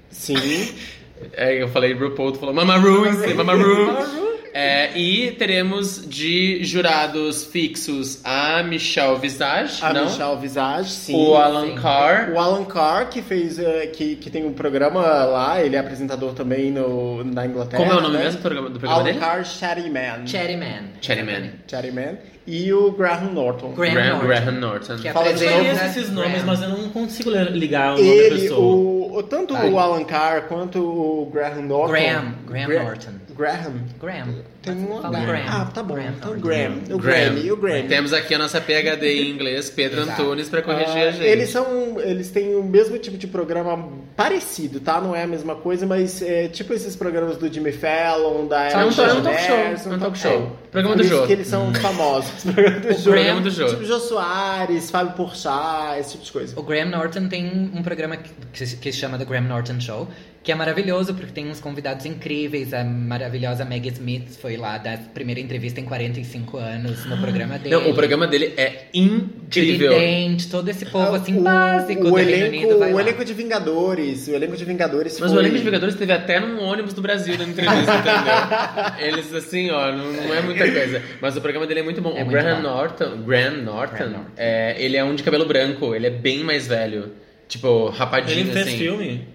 Sim. 0.10 0.36
É, 1.34 1.62
eu 1.62 1.68
falei 1.70 1.94
RuPaul, 1.94 2.32
tu 2.32 2.40
falou 2.40 2.54
Mama 2.54 2.78
Ru, 2.78 3.06
Mama 3.36 3.54
Ru. 3.54 4.32
É, 4.54 4.90
e 4.98 5.32
teremos 5.32 6.06
de 6.06 6.62
jurados 6.66 7.46
fixos 7.46 8.20
a 8.22 8.62
Michelle 8.62 9.18
Visage, 9.18 9.80
A 9.82 9.94
não? 9.94 10.04
Michelle 10.04 10.36
Visage, 10.42 10.90
sim. 10.90 11.16
o 11.16 11.36
Alan 11.38 11.68
sim. 11.68 11.76
Carr. 11.76 12.32
O 12.34 12.38
Alan 12.38 12.66
Carr, 12.66 13.08
que 13.10 13.22
fez. 13.22 13.58
eh, 13.58 13.88
que, 13.88 14.18
que 14.18 14.30
tem 14.30 14.46
um 14.46 14.52
programa 14.52 15.02
lá, 15.24 15.64
ele 15.64 15.78
é 15.78 15.80
apresentador 15.80 16.34
também 16.34 16.70
no, 16.70 17.24
na 17.24 17.46
Inglaterra. 17.46 17.82
Como 17.82 17.94
é 17.94 17.98
o 17.98 18.02
nome 18.02 18.18
né? 18.18 18.24
mesmo 18.26 18.40
do 18.40 18.42
programa, 18.42 18.70
do 18.70 18.78
programa 18.78 18.96
Alan 19.02 19.06
dele? 19.06 19.20
Carr 19.20 19.46
Chatty 19.46 19.90
Man. 19.90 20.26
Chatty 20.28 21.92
Man. 21.92 22.18
E 22.46 22.74
o 22.74 22.92
Graham 22.92 23.32
Norton. 23.32 23.72
Graham 23.74 23.94
Graham, 23.94 24.10
Norton. 24.14 24.28
Graham 24.28 24.52
Norton. 24.60 24.98
Que 24.98 25.08
é 25.08 25.14
Fala 25.14 25.28
Eu 25.30 25.36
de 25.36 25.46
conheço 25.46 25.86
esses 25.86 26.10
Graham. 26.10 26.28
nomes, 26.30 26.44
mas 26.44 26.62
eu 26.62 26.70
não 26.70 26.90
consigo 26.90 27.30
ligar 27.30 27.94
o 27.94 27.98
nome 27.98 28.08
da 28.10 28.14
Ele, 28.16 28.42
pessoa. 28.42 28.60
o, 28.60 29.01
o- 29.18 29.24
tanto 29.24 29.54
Vai. 29.54 29.70
o 29.70 29.80
Alan 29.80 30.04
Carr 30.04 30.44
quanto 30.48 30.80
o 30.80 31.30
Graham 31.32 31.62
Norton. 31.64 31.92
Graham, 31.94 32.34
Graham 32.48 32.68
Gra- 32.68 32.84
Norton. 32.84 33.12
Graham. 33.36 33.74
Graham. 34.00 34.36
Tem 34.62 34.76
um 34.76 35.02
Fala 35.02 35.10
Graham. 35.20 35.26
Graham. 35.26 35.46
Ah, 35.62 35.66
tá 35.66 35.82
bom. 35.84 35.96
Graham 35.96 36.14
então. 36.18 36.40
Graham. 36.40 36.74
O 36.92 36.98
Graham. 37.00 37.34
Grammy. 37.34 37.52
O 37.52 37.58
Grammy. 37.58 37.88
Temos 37.88 38.14
aqui 38.14 38.36
a 38.36 38.38
nossa 38.38 38.62
PHD 38.62 39.22
em 39.24 39.32
inglês, 39.32 39.70
Pedro 39.72 40.02
Exato. 40.02 40.22
Antunes, 40.22 40.50
pra 40.50 40.62
corrigir 40.62 40.88
Ah, 40.98 41.08
a 41.10 41.12
gente. 41.12 41.24
Eles 41.26 41.50
são. 41.50 42.00
Eles 42.00 42.30
têm 42.30 42.56
o 42.56 42.64
mesmo 42.64 42.98
tipo 43.00 43.18
de 43.18 43.26
programa 43.28 43.90
parecido, 44.16 44.80
tá? 44.80 45.02
Não 45.02 45.16
é 45.16 45.24
a 45.24 45.28
mesma 45.28 45.56
coisa, 45.56 45.86
mas 45.88 46.22
é 46.22 46.48
tipo 46.48 46.74
esses 46.74 46.96
programas 46.96 47.38
do 47.38 47.52
Jimmy 47.52 47.72
Fallon, 47.72 48.46
da 48.48 48.66
É 48.70 48.74
Ellen 48.74 48.90
talk- 48.94 49.10
é 49.10 49.14
um 49.14 49.24
talk 49.24 49.42
show, 49.42 49.56
é 49.56 49.96
um 49.96 50.00
talk 50.00 50.18
show. 50.18 50.58
Programa 50.72 50.96
do 50.96 51.04
Jô. 51.04 51.26
que 51.28 51.34
eles 51.34 51.48
são 51.48 51.74
famosos. 51.74 52.44
Programa 52.54 52.80
do. 52.80 53.04
Programa 53.04 53.42
do 53.42 53.50
Jô. 53.50 53.66
Tipo 53.68 53.84
Jô 53.86 54.00
Soares, 54.00 54.92
Fábio 54.92 55.14
Porchat, 55.14 56.00
esse 56.00 56.12
tipo 56.12 56.24
de 56.24 56.32
coisa. 56.32 56.60
O 56.60 56.64
Graham 56.64 56.86
Norton 56.90 57.28
tem 57.28 57.72
um 57.74 57.82
programa 57.82 58.16
que, 58.18 58.30
que 58.54 58.66
se- 58.66 58.78
que 58.78 58.92
se 58.92 59.00
chama 59.00 59.18
The 59.18 59.26
Graham 59.26 59.42
Norton 59.48 59.80
Show, 59.80 60.08
que 60.44 60.52
é 60.52 60.56
maravilhoso 60.56 61.14
porque 61.14 61.32
tem 61.32 61.50
uns 61.50 61.60
convidados 61.60 62.06
incríveis. 62.06 62.74
A 62.74 62.84
maravilhosa 62.84 63.66
Maggie 63.66 63.90
Smith 63.92 64.38
foi 64.40 64.51
lá 64.58 64.78
dar 64.78 64.94
a 64.94 64.98
primeira 64.98 65.40
entrevista 65.40 65.80
em 65.80 65.86
45 65.86 66.58
anos 66.58 67.06
no 67.06 67.18
programa 67.18 67.58
dele. 67.60 67.76
Não, 67.76 67.90
o 67.90 67.94
programa 67.94 68.28
dele 68.28 68.54
é 68.58 68.86
incrível. 68.94 69.92
Judy 69.92 70.00
Dent, 70.00 70.50
todo 70.50 70.70
esse 70.70 70.86
povo 70.86 71.16
assim 71.16 71.38
o, 71.38 71.42
básico 71.42 72.02
o 72.08 72.12
do 72.12 72.20
elenco, 72.20 72.40
Reino 72.40 72.48
Unido 72.48 72.76
o 72.76 72.80
lá. 72.80 73.02
elenco 73.02 73.26
de 73.26 73.34
Vingadores, 73.34 74.28
o 74.28 74.32
elenco 74.36 74.56
de 74.58 74.66
Vingadores 74.66 75.20
Mas 75.20 75.30
foi... 75.32 75.38
o 75.38 75.42
elenco 75.42 75.58
de 75.58 75.64
Vingadores 75.64 75.96
teve 75.96 76.14
até 76.14 76.40
num 76.40 76.62
ônibus 76.62 76.94
do 76.94 77.02
Brasil 77.02 77.38
dando 77.38 77.52
entrevista, 77.52 77.92
entendeu? 77.96 79.00
Eles, 79.00 79.34
assim, 79.34 79.70
ó, 79.72 79.92
não, 79.92 80.12
não 80.12 80.34
é 80.34 80.42
muita 80.42 80.70
coisa. 80.72 81.02
Mas 81.20 81.36
o 81.36 81.42
programa 81.42 81.66
dele 81.68 81.82
é 81.82 81.84
muito 81.84 82.02
bom. 82.02 82.12
É 82.12 82.24
o 82.24 82.26
muito 82.26 82.32
Graham 82.32 82.58
bom. 82.58 82.62
Norton, 82.70 83.18
Graham 83.26 83.52
Norton, 83.64 83.96
Graham 83.96 84.10
Norton. 84.12 84.26
é, 84.38 84.76
ele 84.78 84.98
é 84.98 85.04
um 85.04 85.16
de 85.16 85.24
cabelo 85.24 85.46
branco, 85.46 85.94
ele 85.96 86.08
é 86.08 86.12
bem 86.12 86.44
mais 86.44 86.68
velho. 86.68 87.12
Tipo, 87.48 87.90
rapadinho, 87.90 88.40
Ele 88.40 88.52
fez 88.54 88.68
assim. 88.68 88.78
filme? 88.78 89.28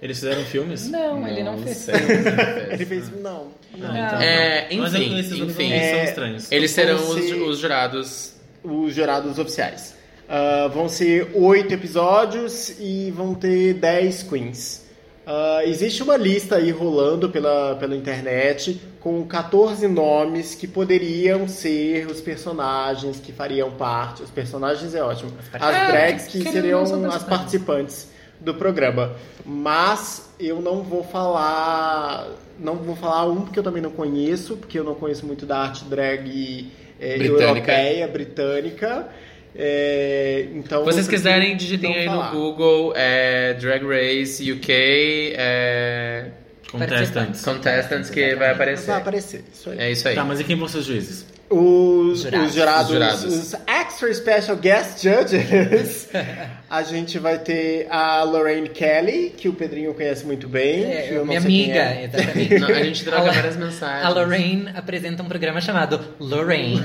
Eles 0.00 0.18
fizeram 0.18 0.44
filmes? 0.44 0.88
Não, 0.88 1.26
ele 1.26 1.42
não 1.42 1.58
fez. 1.58 1.76
sei, 1.78 1.94
não 1.94 2.72
Ele 2.72 2.86
fez. 2.86 3.10
Não. 3.20 3.48
Não, 3.76 3.88
não. 3.88 4.06
então. 4.06 4.20
É, 4.20 4.68
Mas 4.76 4.94
enfim, 4.94 5.18
esses 5.18 5.38
nomes 5.38 5.54
enfim. 5.54 5.70
não 5.70 5.78
são 5.80 5.88
É, 5.98 6.04
estranhos. 6.04 6.52
Eles 6.52 6.70
serão 6.70 6.96
os, 6.96 7.24
ser- 7.24 7.34
os 7.34 7.58
jurados. 7.58 8.32
os 8.62 8.94
jurados 8.94 9.38
oficiais. 9.38 9.94
Ah, 10.28 10.68
vão 10.72 10.88
ser 10.88 11.30
oito 11.34 11.72
episódios 11.74 12.74
e 12.78 13.10
vão 13.10 13.34
ter 13.34 13.74
dez 13.74 14.22
queens. 14.22 14.86
Ah, 15.26 15.62
existe 15.64 16.02
uma 16.02 16.16
lista 16.16 16.56
aí 16.56 16.70
rolando 16.70 17.28
pela, 17.28 17.74
pela 17.76 17.94
internet 17.96 18.80
com 19.00 19.24
14 19.26 19.86
nomes 19.88 20.54
que 20.54 20.66
poderiam 20.66 21.46
ser 21.48 22.06
os 22.06 22.20
personagens 22.20 23.18
que 23.20 23.32
fariam 23.32 23.70
parte. 23.72 24.22
Os 24.22 24.30
personagens 24.30 24.94
é 24.94 25.02
ótimo. 25.02 25.32
As 25.52 25.62
Ah, 25.62 25.86
drags 25.88 26.26
que 26.26 26.38
querendo 26.38 26.52
seriam 26.52 26.84
não, 26.98 27.10
as 27.10 27.22
participantes. 27.24 28.08
Do 28.40 28.54
programa. 28.54 29.14
Mas 29.44 30.28
eu 30.38 30.60
não 30.60 30.82
vou 30.82 31.04
falar. 31.04 32.28
Não 32.58 32.76
vou 32.76 32.96
falar 32.96 33.26
um 33.26 33.42
porque 33.42 33.58
eu 33.58 33.62
também 33.62 33.82
não 33.82 33.90
conheço, 33.90 34.56
porque 34.56 34.78
eu 34.78 34.84
não 34.84 34.94
conheço 34.94 35.24
muito 35.24 35.46
da 35.46 35.58
arte 35.58 35.84
drag 35.84 36.70
eh, 37.00 37.18
Britânica. 37.18 37.42
europeia, 37.44 38.08
britânica. 38.08 39.08
É, 39.56 40.46
então 40.54 40.84
Se 40.84 40.92
vocês 40.92 41.08
quiserem, 41.08 41.56
digitem 41.56 41.94
aí 41.96 42.06
falar. 42.06 42.32
no 42.32 42.38
Google 42.38 42.92
é, 42.94 43.54
Drag 43.54 43.84
Race 43.84 44.52
UK 44.52 45.34
é, 45.36 46.26
Contestants. 46.70 47.42
Contestants 47.42 48.10
que 48.10 48.34
vai 48.34 48.50
aparecer. 48.50 48.86
Vai 48.86 49.00
aparecer, 49.00 49.44
isso 49.52 49.70
aí. 49.70 49.78
É 49.78 49.90
isso 49.90 50.06
aí. 50.06 50.14
Tá, 50.14 50.24
mas 50.24 50.38
e 50.38 50.44
quem 50.44 50.56
vão 50.56 50.68
ser 50.68 50.78
os 50.78 50.84
juízes? 50.84 51.26
Os, 51.50 52.20
Jurados. 52.22 52.48
os 52.48 52.54
jurados, 52.54 52.82
Os 52.88 52.92
jurados. 52.92 53.24
os 53.24 53.54
extra 53.66 54.12
special 54.14 54.56
guest 54.58 55.02
judges, 55.02 56.08
a 56.68 56.82
gente 56.82 57.18
vai 57.18 57.38
ter 57.38 57.86
a 57.90 58.22
Lorraine 58.22 58.68
Kelly, 58.68 59.32
que 59.34 59.48
o 59.48 59.54
Pedrinho 59.54 59.94
conhece 59.94 60.26
muito 60.26 60.46
bem. 60.46 60.84
É, 60.84 61.02
que 61.08 61.14
eu 61.14 61.18
não 61.20 61.26
minha 61.26 61.38
amiga, 61.40 61.72
é. 61.78 62.04
exatamente. 62.04 62.58
Não, 62.58 62.68
a 62.68 62.82
gente 62.82 63.02
troca 63.04 63.30
A- 63.30 63.32
várias 63.32 63.56
mensagens. 63.56 64.04
A 64.04 64.08
Lorraine 64.10 64.68
apresenta 64.74 65.22
um 65.22 65.26
programa 65.26 65.58
chamado 65.62 65.98
Lorraine, 66.20 66.82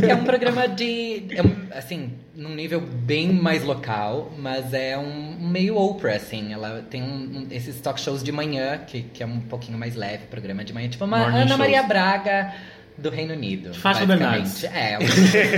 que 0.00 0.06
é 0.08 0.14
um 0.14 0.22
programa 0.24 0.68
de, 0.68 1.24
é 1.34 1.42
um, 1.42 1.56
assim, 1.76 2.12
num 2.36 2.54
nível 2.54 2.80
bem 2.80 3.32
mais 3.32 3.64
local, 3.64 4.32
mas 4.38 4.72
é 4.72 4.96
um, 4.96 5.38
um 5.40 5.48
meio 5.48 5.76
Oprah, 5.76 6.14
assim. 6.14 6.52
Ela 6.52 6.84
tem 6.88 7.02
um, 7.02 7.06
um- 7.06 7.46
esses 7.50 7.80
talk 7.80 8.00
shows 8.00 8.22
de 8.22 8.30
manhã, 8.30 8.78
que, 8.86 9.02
que 9.02 9.24
é 9.24 9.26
um 9.26 9.40
pouquinho 9.40 9.76
mais 9.76 9.96
leve, 9.96 10.26
programa 10.30 10.62
de 10.64 10.72
manhã, 10.72 10.88
tipo 10.88 11.04
uma 11.04 11.18
Morning 11.18 11.36
Ana 11.38 11.46
shows. 11.48 11.58
Maria 11.58 11.82
Braga 11.82 12.52
do 12.96 13.10
Reino 13.10 13.34
Unido. 13.34 13.74
Fátima 13.74 14.16
basicamente. 14.16 14.66
É, 14.66 14.98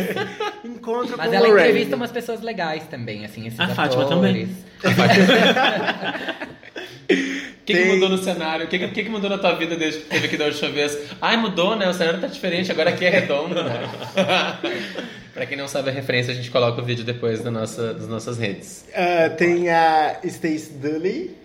Encontra 0.65 1.17
mas 1.17 1.29
com 1.29 1.35
ela 1.35 1.47
Lorraine. 1.49 1.69
entrevista 1.69 1.97
umas 1.97 2.11
pessoas 2.11 2.41
legais 2.43 2.85
também, 2.85 3.25
assim, 3.25 3.47
esses 3.47 3.59
A 3.61 3.69
Fátima 3.69 4.05
atores. 4.05 4.09
também. 4.09 4.49
O 7.09 7.65
que, 7.67 7.75
que 7.75 7.85
mudou 7.85 8.09
no 8.09 8.19
cenário? 8.19 8.67
O 8.67 8.69
que, 8.69 8.79
que, 8.79 9.03
que 9.05 9.09
mudou 9.09 9.29
na 9.31 9.39
tua 9.39 9.55
vida 9.55 9.77
desde 9.77 10.01
que 10.01 10.07
teve 10.07 10.27
aqui 10.27 10.37
da 10.37 10.47
última 10.47 10.71
vez? 10.71 10.99
Ai, 11.21 11.37
mudou, 11.37 11.77
né? 11.77 11.89
O 11.89 11.93
cenário 11.93 12.21
tá 12.21 12.27
diferente, 12.27 12.71
agora 12.71 12.91
aqui 12.91 13.05
é 13.05 13.11
redondo, 13.11 13.63
né? 13.63 13.89
pra 15.35 15.47
quem 15.47 15.57
não 15.57 15.69
sabe 15.69 15.91
a 15.91 15.93
referência, 15.93 16.33
a 16.33 16.37
gente 16.37 16.51
coloca 16.51 16.81
o 16.81 16.85
vídeo 16.85 17.05
depois 17.05 17.43
na 17.45 17.51
nossa, 17.51 17.93
das 17.95 18.09
nossas 18.09 18.39
redes. 18.39 18.87
Ah, 18.95 19.31
tem 19.31 19.69
a 19.69 20.19
Stacey 20.25 20.73
Dooley. 20.75 21.37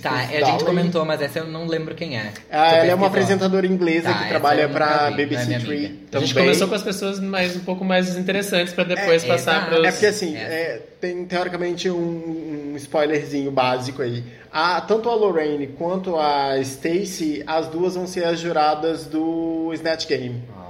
Tá, 0.00 0.22
Stacey 0.22 0.42
a 0.42 0.46
gente 0.46 0.64
comentou, 0.64 1.04
mas 1.04 1.20
essa 1.20 1.40
eu 1.40 1.46
não 1.46 1.66
lembro 1.66 1.94
quem 1.94 2.16
é. 2.18 2.32
Ah, 2.50 2.76
ela 2.76 2.86
é 2.92 2.94
uma 2.94 3.08
apresentadora 3.08 3.66
inglesa 3.66 4.10
Tá, 4.12 4.18
que 4.22 4.28
trabalha 4.28 4.66
nunca 4.66 4.74
pra 4.78 5.08
vi, 5.10 5.12
é 5.12 5.16
BBC 5.26 5.58
Three. 5.60 6.06
A 6.12 6.18
gente 6.18 6.34
começou 6.34 6.68
com 6.68 6.74
as 6.74 6.82
pessoas 6.82 7.20
mais, 7.20 7.54
um 7.56 7.60
pouco 7.60 7.84
mais 7.84 8.16
interessantes 8.16 8.72
pra 8.72 8.84
depois 8.84 9.22
É, 9.24 9.26
passar 9.26 9.52
exato. 9.56 9.66
pros... 9.74 9.86
É 9.86 9.90
porque 9.92 10.06
assim, 10.06 10.36
É. 10.36 10.40
é, 10.40 10.82
tem 11.00 11.24
teoricamente 11.26 11.90
um, 11.90 12.72
um 12.72 12.76
spoilerzinho 12.76 13.50
básico 13.50 14.00
aí. 14.02 14.24
A, 14.50 14.80
tanto 14.80 15.08
a 15.10 15.14
Lorraine 15.14 15.66
quanto 15.66 16.16
a 16.18 16.58
Stacey, 16.62 17.42
as 17.46 17.68
duas 17.68 17.94
vão 17.94 18.06
ser 18.06 18.24
as 18.24 18.38
juradas 18.40 19.06
do 19.06 19.70
Snatch 19.74 20.06
Game. 20.06 20.42
Ah. 20.56 20.61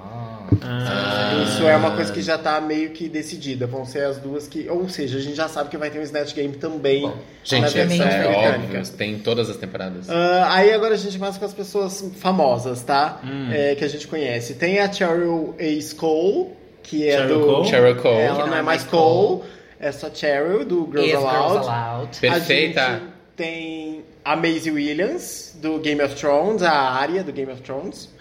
Ah, 0.63 1.45
Isso 1.45 1.67
é 1.67 1.77
uma 1.77 1.93
coisa 1.93 2.13
que 2.13 2.21
já 2.23 2.37
tá 2.37 2.61
meio 2.61 2.91
que 2.91 3.09
decidida. 3.09 3.67
Vão 3.67 3.85
ser 3.85 4.05
as 4.05 4.19
duas 4.19 4.47
que. 4.47 4.69
Ou 4.69 4.89
seja, 4.89 5.19
a 5.19 5.21
gente 5.21 5.37
já 5.37 5.49
sabe 5.49 5.71
que 5.71 5.77
vai 5.77 5.91
ter 5.91 5.99
um 5.99 6.03
Snatch 6.03 6.35
Game 6.35 6.55
também 6.57 7.03
na 7.03 7.13
Gente, 7.45 7.61
versão 7.73 7.83
isso 7.95 8.03
é 8.03 8.09
britânica. 8.27 8.79
óbvio, 8.79 8.93
tem 8.97 9.13
em 9.15 9.19
todas 9.19 9.51
as 9.51 9.57
temporadas. 9.57 10.09
Ah, 10.11 10.49
aí 10.51 10.73
agora 10.73 10.95
a 10.95 10.97
gente 10.97 11.19
começa 11.19 11.39
com 11.39 11.45
as 11.45 11.55
pessoas 11.55 12.13
famosas, 12.19 12.83
tá? 12.83 13.21
Hum. 13.25 13.51
É, 13.53 13.75
que 13.75 13.85
a 13.85 13.89
gente 13.89 14.07
conhece. 14.07 14.55
Tem 14.55 14.79
a 14.79 14.93
Cheryl 14.93 15.55
A. 15.59 15.97
Cole, 15.97 16.49
que 16.83 17.09
é 17.09 17.19
Cheryl 17.19 17.39
do. 17.41 17.47
Cole? 17.47 17.69
Cheryl 17.69 17.97
Cole. 17.97 18.21
Ela 18.21 18.47
não 18.47 18.57
é 18.57 18.63
mais 18.63 18.85
Cole, 18.85 19.43
é 19.81 19.91
só 19.93 20.09
Cheryl, 20.13 20.65
do 20.65 20.89
Girls 20.91 21.15
Aloud. 21.15 21.69
Aloud. 21.69 22.19
Perfeita. 22.21 22.81
A 22.87 22.91
gente 22.95 23.03
tem 23.37 23.92
a 24.25 24.37
Maisie 24.37 24.71
Williams, 24.71 25.57
do 25.61 25.79
Game 25.81 26.01
of 26.03 26.15
Thrones, 26.15 26.63
a 26.63 26.71
Arya 26.73 27.23
do 27.25 27.33
Game 27.33 27.51
of 27.51 27.61
Thrones. 27.63 28.09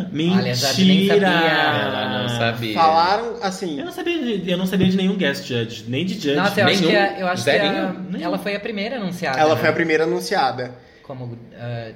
Ah, 0.00 0.06
Olha, 0.36 0.54
já 0.54 0.72
nem 0.74 0.86
mentira! 1.08 1.26
sabia. 1.28 1.50
Ela 1.50 2.22
não 2.22 2.28
sabia. 2.28 2.74
Falaram, 2.74 3.36
assim, 3.42 3.78
Eu 3.80 3.84
não 3.86 3.92
sabia 3.92 4.18
de, 4.38 4.50
eu 4.50 4.56
não 4.56 4.66
sabia 4.66 4.86
de 4.88 4.96
nenhum 4.96 5.16
guest 5.16 5.44
judge, 5.46 5.84
nem 5.88 6.04
de 6.06 6.14
judge. 6.14 6.36
Nossa, 6.36 6.60
eu 6.60 6.66
acho 6.66 6.76
Nenhum? 6.80 6.90
que, 6.90 6.96
a- 6.96 7.18
eu 7.18 7.26
acho 7.26 7.44
que 7.44 7.50
a- 7.50 7.94
ela 8.20 8.38
foi 8.38 8.54
a 8.54 8.60
primeira 8.60 8.96
anunciada. 8.96 9.38
ela 9.40 9.54
né? 9.54 9.60
foi 9.60 9.68
a 9.70 9.72
primeira 9.72 10.04
anunciada. 10.04 10.72
como 11.02 11.24
uh, 11.24 11.38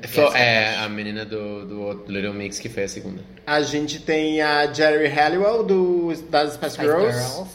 guest 0.08 0.32
é 0.34 0.76
a 0.78 0.88
menina 0.88 1.24
do, 1.24 1.64
do 1.66 2.04
Little 2.12 2.32
Mix 2.32 2.58
que 2.58 2.68
foi 2.68 2.84
a 2.84 2.88
segunda. 2.88 3.20
A 3.46 3.60
gente 3.60 4.00
tem 4.00 4.40
a 4.42 4.72
Jerry 4.72 5.06
Halliwell 5.08 5.62
do, 5.64 6.12
das 6.30 6.54
Spice 6.54 6.72
Spice 6.72 6.86
Girls. 6.88 7.18
Girls. 7.18 7.50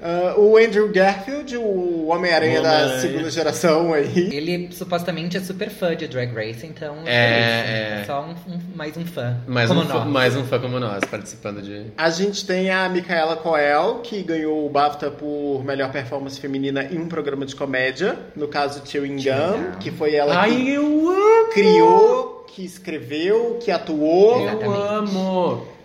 Ah, 0.00 0.34
o 0.38 0.56
Andrew 0.56 0.88
Garfield, 0.92 1.56
o 1.56 2.06
Homem-Aranha 2.06 2.62
da 2.62 2.98
segunda 3.00 3.30
geração 3.30 3.92
aí. 3.92 4.28
Ele 4.32 4.68
supostamente 4.72 5.36
é 5.36 5.40
super 5.40 5.70
fã 5.70 5.96
de 5.96 6.06
Drag 6.06 6.32
Race, 6.34 6.64
então 6.66 6.96
É, 7.04 7.62
feliz. 7.66 8.02
é. 8.02 8.04
só 8.06 8.22
um, 8.22 8.52
um- 8.54 8.60
mais 8.76 8.96
um 8.96 9.04
fã. 9.04 9.36
Mais 9.46 9.68
como 9.68 9.80
um, 9.80 9.86
fã, 9.86 9.94
nós. 9.94 10.06
mais 10.08 10.36
um 10.36 10.44
fã 10.44 10.58
como 10.60 10.78
nós, 10.78 11.00
participando 11.10 11.60
de. 11.62 11.86
A 11.96 12.10
gente 12.10 12.46
tem 12.46 12.70
a 12.70 12.88
Micaela 12.88 13.36
Coel, 13.36 14.00
que 14.04 14.22
ganhou 14.22 14.64
o 14.66 14.68
BAFTA 14.70 15.10
por 15.10 15.64
melhor 15.64 15.90
performance 15.90 16.38
feminina 16.40 16.84
em 16.84 16.98
um 16.98 17.08
programa 17.08 17.44
de 17.44 17.56
comédia. 17.56 18.16
No 18.36 18.46
caso, 18.48 18.82
Chewing 18.84 19.16
Gum, 19.16 19.72
Gum. 19.72 19.78
que 19.80 19.90
foi 19.90 20.14
ela 20.14 20.38
Ai, 20.38 20.50
que 20.54 20.70
eu 20.70 20.84
amo! 21.10 21.50
criou, 21.52 22.44
que 22.46 22.64
escreveu, 22.64 23.58
que 23.62 23.70
atuou. 23.70 24.42
Exatamente. 24.42 24.64
Eu 24.64 24.82
amo! 24.90 25.77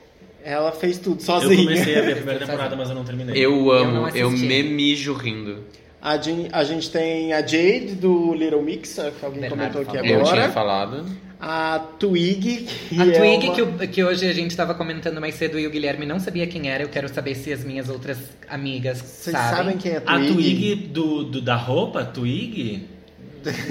Ela 0.43 0.71
fez 0.71 0.97
tudo 0.97 1.19
Eu 1.21 1.25
sozinha. 1.25 1.63
comecei 1.63 1.97
a 1.97 2.01
ver 2.01 2.11
a 2.11 2.15
primeira 2.17 2.39
temporada, 2.45 2.75
mas 2.75 2.89
eu 2.89 2.95
não 2.95 3.03
terminei. 3.05 3.35
Eu 3.35 3.51
Eu 3.51 3.71
amo, 3.71 4.07
eu, 4.15 4.27
assisti. 4.27 4.45
me 4.47 4.63
mijo 4.63 5.13
rindo. 5.13 5.63
A, 6.01 6.17
Jen- 6.17 6.49
a 6.51 6.63
gente 6.65 6.89
tem 6.91 7.31
a 7.31 7.39
Jade, 7.41 7.95
do 7.95 8.33
Little 8.33 8.61
Mix, 8.61 8.93
que 9.17 9.25
alguém 9.25 9.41
Bernardo 9.41 9.71
comentou 9.73 9.81
aqui 9.81 9.91
falou. 9.97 10.05
Eu 10.05 10.23
tinha 10.23 10.33
agora. 10.35 10.51
falado. 10.51 11.05
A 11.39 11.79
Twig, 11.99 12.67
que 12.89 13.01
A 13.01 13.05
é 13.05 13.11
Twig, 13.11 13.45
uma- 13.47 13.55
que, 13.55 13.61
o- 13.61 13.87
que 13.89 14.03
hoje 14.03 14.25
a 14.29 14.33
gente 14.33 14.55
tava 14.55 14.73
comentando 14.73 15.19
mais 15.21 15.35
cedo 15.35 15.57
e 15.59 15.65
o 15.67 15.69
Guilherme 15.69 16.05
não 16.05 16.19
sabia 16.19 16.45
quem 16.47 16.69
era. 16.69 16.83
Eu 16.83 16.89
quero 16.89 17.07
saber 17.13 17.35
se 17.35 17.51
as 17.53 17.63
minhas 17.63 17.87
outras 17.89 18.17
amigas 18.49 18.97
Vocês 18.99 19.35
sabem. 19.35 19.57
sabem 19.57 19.77
quem 19.77 19.91
é 19.93 20.03
a 20.05 20.15
A 20.15 20.19
Twig? 20.19 20.33
Twig 20.33 20.75
do, 20.87 21.23
do- 21.25 21.41
da 21.41 21.55
roupa, 21.55 22.03
Twig? 22.05 22.85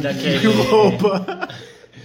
Daquele. 0.03 0.39
Que 0.41 0.47
roupa? 0.47 1.49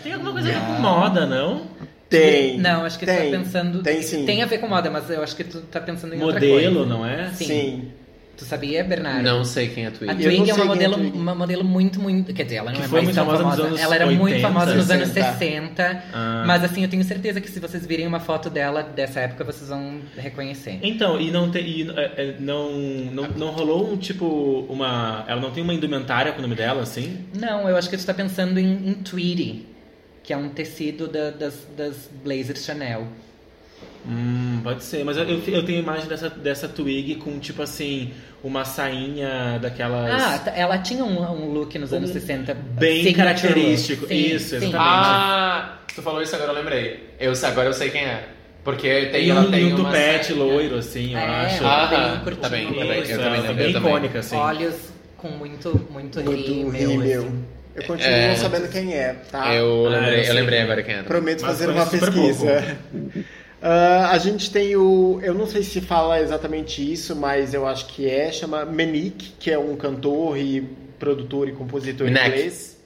Tem 0.03 0.13
alguma 0.13 0.31
coisa 0.33 0.49
a 0.49 0.51
ver 0.53 0.59
com 0.59 0.81
moda, 0.81 1.25
não? 1.25 1.67
Tem. 2.09 2.57
Não, 2.57 2.85
acho 2.85 2.97
que 2.97 3.05
tem, 3.05 3.15
tu 3.15 3.31
tá 3.31 3.37
pensando. 3.37 3.83
Tem 3.83 4.01
sim. 4.01 4.25
Tem 4.25 4.41
a 4.41 4.45
ver 4.45 4.59
com 4.59 4.67
moda, 4.67 4.89
mas 4.89 5.09
eu 5.09 5.21
acho 5.21 5.35
que 5.35 5.43
tu 5.43 5.61
tá 5.61 5.79
pensando 5.79 6.13
em 6.13 6.21
outra 6.21 6.39
coisa. 6.39 6.53
Modelo, 6.71 6.85
não 6.85 7.05
é? 7.05 7.29
Sim. 7.33 7.45
Sim. 7.45 7.91
Tu 8.37 8.45
sabia, 8.45 8.83
Bernardo? 8.83 9.23
Não 9.23 9.43
sei 9.43 9.67
quem 9.69 9.85
é 9.85 9.87
a 9.87 9.89
A 9.89 9.93
Twig. 9.93 10.23
Eu 10.23 10.31
não 10.31 10.45
Twig 10.45 10.51
é 10.51 10.53
uma 10.53 10.61
é 10.61 10.63
a 10.63 10.67
modelo, 10.67 10.93
Twig. 10.93 11.17
uma 11.17 11.35
modelo 11.35 11.63
muito, 11.63 11.99
muito. 11.99 12.31
Quer 12.35 12.43
dizer, 12.43 12.57
ela 12.57 12.69
não 12.69 12.77
Que 12.77 12.85
é 12.85 12.87
foi 12.87 13.01
mais 13.01 13.05
muito 13.05 13.15
tão 13.15 13.25
famosa 13.25 13.43
nos 13.43 13.55
famosa. 13.55 13.67
anos 13.69 13.81
ela 13.81 13.95
era 13.95 14.05
muito 14.05 14.21
80, 14.21 14.47
famosa 14.47 14.75
nos 14.75 14.91
anos 14.91 15.07
60. 15.07 15.33
60. 15.39 16.03
Ah. 16.13 16.43
Mas 16.45 16.63
assim, 16.63 16.83
eu 16.83 16.87
tenho 16.87 17.03
certeza 17.03 17.41
que 17.41 17.49
se 17.49 17.59
vocês 17.59 17.83
virem 17.87 18.05
uma 18.05 18.19
foto 18.19 18.47
dela 18.51 18.83
dessa 18.83 19.21
época, 19.21 19.43
vocês 19.43 19.69
vão 19.69 20.01
reconhecer. 20.15 20.77
Então, 20.83 21.19
e 21.19 21.31
não 21.31 21.49
tem. 21.49 21.65
e, 21.67 21.89
é, 21.89 22.11
é, 22.15 22.35
não, 22.39 22.71
não, 23.11 23.27
não 23.29 23.47
rolou 23.49 23.91
um 23.91 23.97
tipo. 23.97 24.67
uma. 24.69 25.25
Ela 25.27 25.41
não 25.41 25.49
tem 25.49 25.63
uma 25.63 25.73
indumentária 25.73 26.31
com 26.31 26.37
o 26.37 26.41
nome 26.43 26.53
dela, 26.53 26.83
assim? 26.83 27.17
Não, 27.33 27.67
eu 27.67 27.75
acho 27.75 27.89
que 27.89 27.97
tu 27.97 28.05
tá 28.05 28.13
pensando 28.13 28.59
em, 28.59 28.89
em 28.89 28.93
tweedy, 28.93 29.65
que 30.27 30.33
é 30.33 30.37
um 30.37 30.49
tecido 30.49 31.07
da- 31.07 31.29
das, 31.31 31.65
das 31.77 32.09
blazers 32.21 32.65
Chanel. 32.65 33.07
Hum, 34.05 34.59
pode 34.61 34.83
ser, 34.83 35.05
mas 35.05 35.15
eu, 35.15 35.23
eu, 35.23 35.63
tenho 35.65 35.79
a 35.79 35.81
imagem 35.81 36.07
dessa, 36.09 36.29
dessa 36.29 36.67
Twig 36.67 37.15
com 37.15 37.39
tipo 37.39 37.61
assim, 37.61 38.11
uma 38.43 38.65
sainha 38.65 39.57
daquelas. 39.61 40.21
Ah, 40.21 40.39
tá- 40.39 40.51
ela 40.51 40.77
tinha 40.79 41.03
um, 41.03 41.21
um 41.31 41.51
look 41.53 41.79
nos 41.79 41.93
anos 41.93 42.09
60 42.09 42.53
bem 42.53 43.03
signature 43.03 43.53
característico. 43.53 44.01
look. 44.01 44.13
Sim, 44.13 44.35
Isso, 44.35 44.49
sim. 44.49 44.55
exatamente. 44.67 44.77
Ah, 44.77 45.77
tu 45.95 46.01
falou 46.01 46.21
isso 46.21 46.35
agora 46.35 46.51
eu 46.51 46.55
lembrei. 46.55 47.09
Eu, 47.17 47.31
agora 47.43 47.69
eu 47.69 47.73
sei 47.73 47.89
quem 47.89 48.01
é. 48.03 48.27
Porque 48.65 49.05
tem, 49.07 49.25
e 49.27 49.29
ela 49.29 49.41
um, 49.41 49.51
tem 49.51 49.73
um 49.73 49.75
tupete 49.77 50.27
sainha. 50.27 50.43
loiro, 50.43 50.75
assim, 50.77 51.13
eu 51.13 51.19
É, 51.19 51.23
acho. 51.45 51.65
Ah, 51.65 51.85
bem 51.87 52.35
tá 52.35 52.49
bem, 52.49 52.67
tá 52.67 52.73
bem, 52.85 52.99
eu 53.09 53.17
também 53.17 53.41
bem 53.55 53.65
eu 53.67 53.73
também. 53.73 53.89
icônica, 53.91 54.19
assim. 54.19 54.35
Olhos 54.35 54.75
com 55.15 55.29
muito, 55.29 55.87
muito, 55.89 56.21
Muito 56.21 56.69
rímel, 56.69 56.99
rímel. 56.99 57.21
assim. 57.21 57.56
Eu 57.77 57.83
continuo 57.83 58.11
É. 58.11 58.27
não 58.29 58.35
sabendo 58.35 58.67
quem 58.69 58.93
é, 58.93 59.13
tá? 59.31 59.53
Eu 59.55 59.85
Ah, 59.85 59.89
lembrei, 59.89 60.13
eu 60.15 60.17
eu 60.19 60.25
sei 60.25 60.33
lembrei 60.33 60.49
quem 60.49 60.59
é. 60.59 60.63
agora 60.63 60.83
quem 60.83 60.93
era. 60.95 61.03
Prometo 61.03 61.41
Mas 61.43 61.51
fazer 61.51 61.69
uma 61.71 61.85
pesquisa. 61.85 62.77
Ah, 63.59 64.11
a 64.11 64.17
gente 64.19 64.51
tem 64.51 64.75
o. 64.75 65.19
Eu 65.23 65.33
não 65.33 65.47
sei 65.47 65.63
se 65.63 65.81
fala 65.81 66.19
exatamente 66.21 66.79
isso, 66.93 67.15
mas 67.15 67.55
eu 67.55 67.65
acho 67.65 67.87
que 67.87 68.07
é. 68.07 68.31
Chama 68.31 68.63
Menik, 68.65 69.33
que 69.39 69.49
é 69.49 69.57
um 69.57 69.75
cantor 69.75 70.37
e 70.37 70.61
produtor 70.99 71.49
e 71.49 71.53
compositor 71.53 72.07
inglês. 72.07 72.77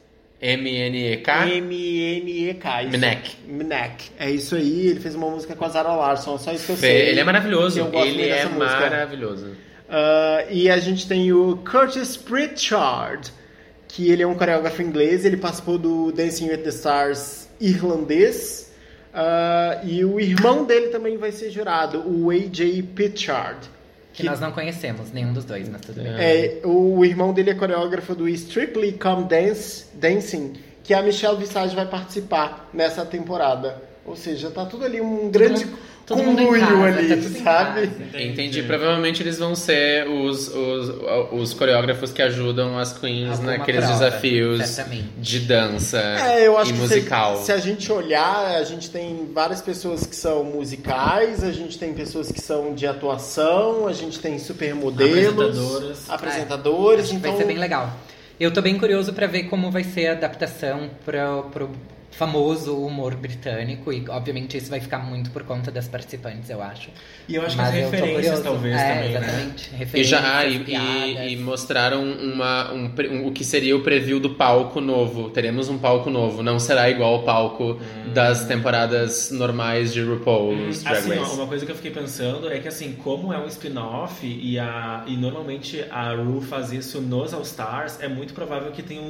M-N-E-K? 0.41 1.45
M-N-E-K. 1.57 2.83
Menek. 2.89 3.31
Menek. 3.47 4.11
É 4.17 4.29
isso 4.31 4.55
aí. 4.55 4.87
Ele 4.87 4.99
fez 5.01 5.13
uma 5.13 5.29
música 5.29 5.55
com 5.57 5.65
a 5.65 5.69
Zara 5.69 5.93
Larson. 5.93 6.37
Só 6.37 6.53
isso 6.53 6.65
que 6.67 6.71
eu 6.71 6.77
sei. 6.77 7.09
Ele 7.09 7.19
é 7.19 7.23
maravilhoso. 7.25 7.77
Eu 7.77 7.87
gosto 7.87 8.07
Ele 8.07 8.17
muito 8.19 8.29
é 8.33 8.35
dessa 8.37 8.49
música. 8.49 8.79
maravilhoso. 8.79 9.47
Ah, 9.89 10.45
e 10.49 10.69
a 10.69 10.77
gente 10.77 11.05
tem 11.05 11.33
o 11.33 11.57
Curtis 11.69 12.15
Pritchard, 12.15 13.29
que 13.93 14.09
ele 14.09 14.23
é 14.23 14.27
um 14.27 14.35
coreógrafo 14.35 14.81
inglês, 14.81 15.25
ele 15.25 15.37
participou 15.37 15.77
do 15.77 16.11
Dancing 16.11 16.49
with 16.49 16.59
the 16.59 16.69
Stars 16.69 17.49
irlandês. 17.59 18.71
Ah, 19.13 19.81
e 19.83 20.03
o 20.05 20.19
irmão 20.19 20.63
dele 20.63 20.87
também 20.87 21.17
vai 21.17 21.31
ser 21.31 21.51
jurado, 21.51 21.99
o 22.07 22.31
AJ 22.31 22.83
Pritchard. 22.95 23.69
Que 24.13 24.23
nós 24.23 24.39
não 24.39 24.51
conhecemos, 24.51 25.11
nenhum 25.11 25.33
dos 25.33 25.45
dois, 25.45 25.67
mas 25.69 25.81
tudo 25.81 26.01
bem. 26.01 26.13
É, 26.17 26.61
o 26.63 27.03
irmão 27.03 27.33
dele 27.33 27.51
é 27.51 27.53
coreógrafo 27.53 28.15
do 28.15 28.27
Strictly 28.29 28.93
Come 28.93 29.25
Dance, 29.25 29.85
Dancing, 29.93 30.53
que 30.83 30.93
a 30.93 31.01
Michelle 31.01 31.37
Visage 31.37 31.75
vai 31.75 31.85
participar 31.85 32.69
nessa 32.73 33.05
temporada. 33.05 33.81
Ou 34.05 34.15
seja, 34.15 34.49
tá 34.49 34.65
tudo 34.65 34.85
ali 34.85 34.99
um 34.99 35.29
grande 35.29 35.67
todo 36.05 36.23
mundo 36.23 36.41
em 36.41 36.59
casa, 36.59 36.83
ali, 36.85 37.07
tá 37.07 37.15
tudo 37.15 37.37
em 37.37 37.43
sabe? 37.43 37.87
casa. 37.87 38.21
Entendi. 38.23 38.63
Provavelmente 38.63 39.23
eles 39.23 39.37
vão 39.37 39.55
ser 39.55 40.07
os, 40.07 40.47
os, 40.49 40.91
os 41.31 41.53
coreógrafos 41.53 42.11
que 42.11 42.21
ajudam 42.21 42.77
as 42.77 42.97
queens 42.97 43.31
Alguma 43.31 43.57
naqueles 43.57 43.85
prova, 43.85 43.99
desafios 44.05 44.65
certamente. 44.67 45.07
de 45.17 45.39
dança 45.39 45.99
É, 45.99 46.45
eu 46.47 46.57
acho 46.57 46.71
e 46.71 46.73
que 46.73 46.79
musical. 46.79 47.37
Se, 47.37 47.45
se 47.45 47.51
a 47.51 47.57
gente 47.57 47.91
olhar, 47.91 48.55
a 48.55 48.63
gente 48.63 48.89
tem 48.89 49.29
várias 49.33 49.61
pessoas 49.61 50.05
que 50.05 50.15
são 50.15 50.43
musicais, 50.43 51.43
a 51.43 51.51
gente 51.51 51.77
tem 51.77 51.93
pessoas 51.93 52.31
que 52.31 52.41
são 52.41 52.73
de 52.73 52.85
atuação, 52.87 53.87
a 53.87 53.93
gente 53.93 54.19
tem 54.19 54.37
supermodelos, 54.39 55.37
Apresentadoras. 55.37 56.09
apresentadores, 56.09 57.07
que 57.09 57.15
então 57.15 57.31
vai 57.31 57.39
ser 57.41 57.47
bem 57.47 57.57
legal. 57.57 57.93
Eu 58.39 58.51
tô 58.51 58.61
bem 58.61 58.77
curioso 58.77 59.13
pra 59.13 59.27
ver 59.27 59.43
como 59.43 59.69
vai 59.69 59.83
ser 59.83 60.07
a 60.07 60.11
adaptação 60.13 60.89
pro, 61.05 61.43
pro 61.51 61.69
famoso 62.11 62.75
humor 62.77 63.15
britânico 63.15 63.91
e 63.91 64.03
obviamente 64.09 64.57
isso 64.57 64.69
vai 64.69 64.79
ficar 64.79 64.99
muito 64.99 65.31
por 65.31 65.43
conta 65.43 65.71
das 65.71 65.87
participantes, 65.87 66.49
eu 66.49 66.61
acho. 66.61 66.89
E 67.27 67.35
eu 67.35 67.41
acho 67.41 67.55
que 67.55 67.61
Mas 67.61 67.69
as 67.69 67.75
eu 67.75 67.85
tô 67.85 67.91
referências, 67.91 68.39
talvez, 68.41 68.75
é, 68.75 68.87
também, 68.87 68.99
né? 69.01 69.09
exatamente. 69.09 69.69
E 69.71 69.75
Referências, 69.77 70.07
já 70.21 70.37
ah, 70.37 70.45
e, 70.45 70.59
piadas. 70.59 70.87
e- 70.91 71.29
e 71.33 71.37
mostraram 71.37 72.03
uma, 72.03 72.71
um, 72.73 72.91
um- 73.11 73.27
o 73.27 73.31
que 73.31 73.43
seria 73.43 73.75
o 73.75 73.81
preview 73.81 74.19
do 74.19 74.31
palco 74.31 74.79
novo. 74.81 75.29
Teremos 75.29 75.69
um 75.69 75.77
palco 75.77 76.09
novo. 76.09 76.43
Não 76.43 76.59
será 76.59 76.89
igual 76.89 77.13
ao 77.15 77.23
palco 77.23 77.79
das 78.13 78.45
temporadas 78.45 79.31
normais 79.31 79.93
de 79.93 80.01
RuPaul's 80.01 80.83
Drag 80.83 80.97
Assim, 80.97 81.17
ó, 81.17 81.21
Race. 81.23 81.35
uma 81.35 81.47
coisa 81.47 81.65
que 81.65 81.71
eu 81.71 81.75
fiquei 81.75 81.91
pensando 81.91 82.51
é 82.51 82.59
que 82.59 82.67
assim, 82.67 82.93
como 82.93 83.31
é 83.33 83.37
um 83.39 83.47
spin-off 83.47 84.25
e, 84.25 84.59
a, 84.59 85.03
e 85.07 85.15
normalmente 85.15 85.83
a 85.89 86.13
Ru 86.13 86.41
faz 86.41 86.71
isso 86.73 86.99
nos 87.01 87.33
All 87.33 87.41
Stars, 87.43 87.99
é 88.01 88.07
muito 88.07 88.33
provável 88.33 88.71
que 88.71 88.83
tenha, 88.83 89.01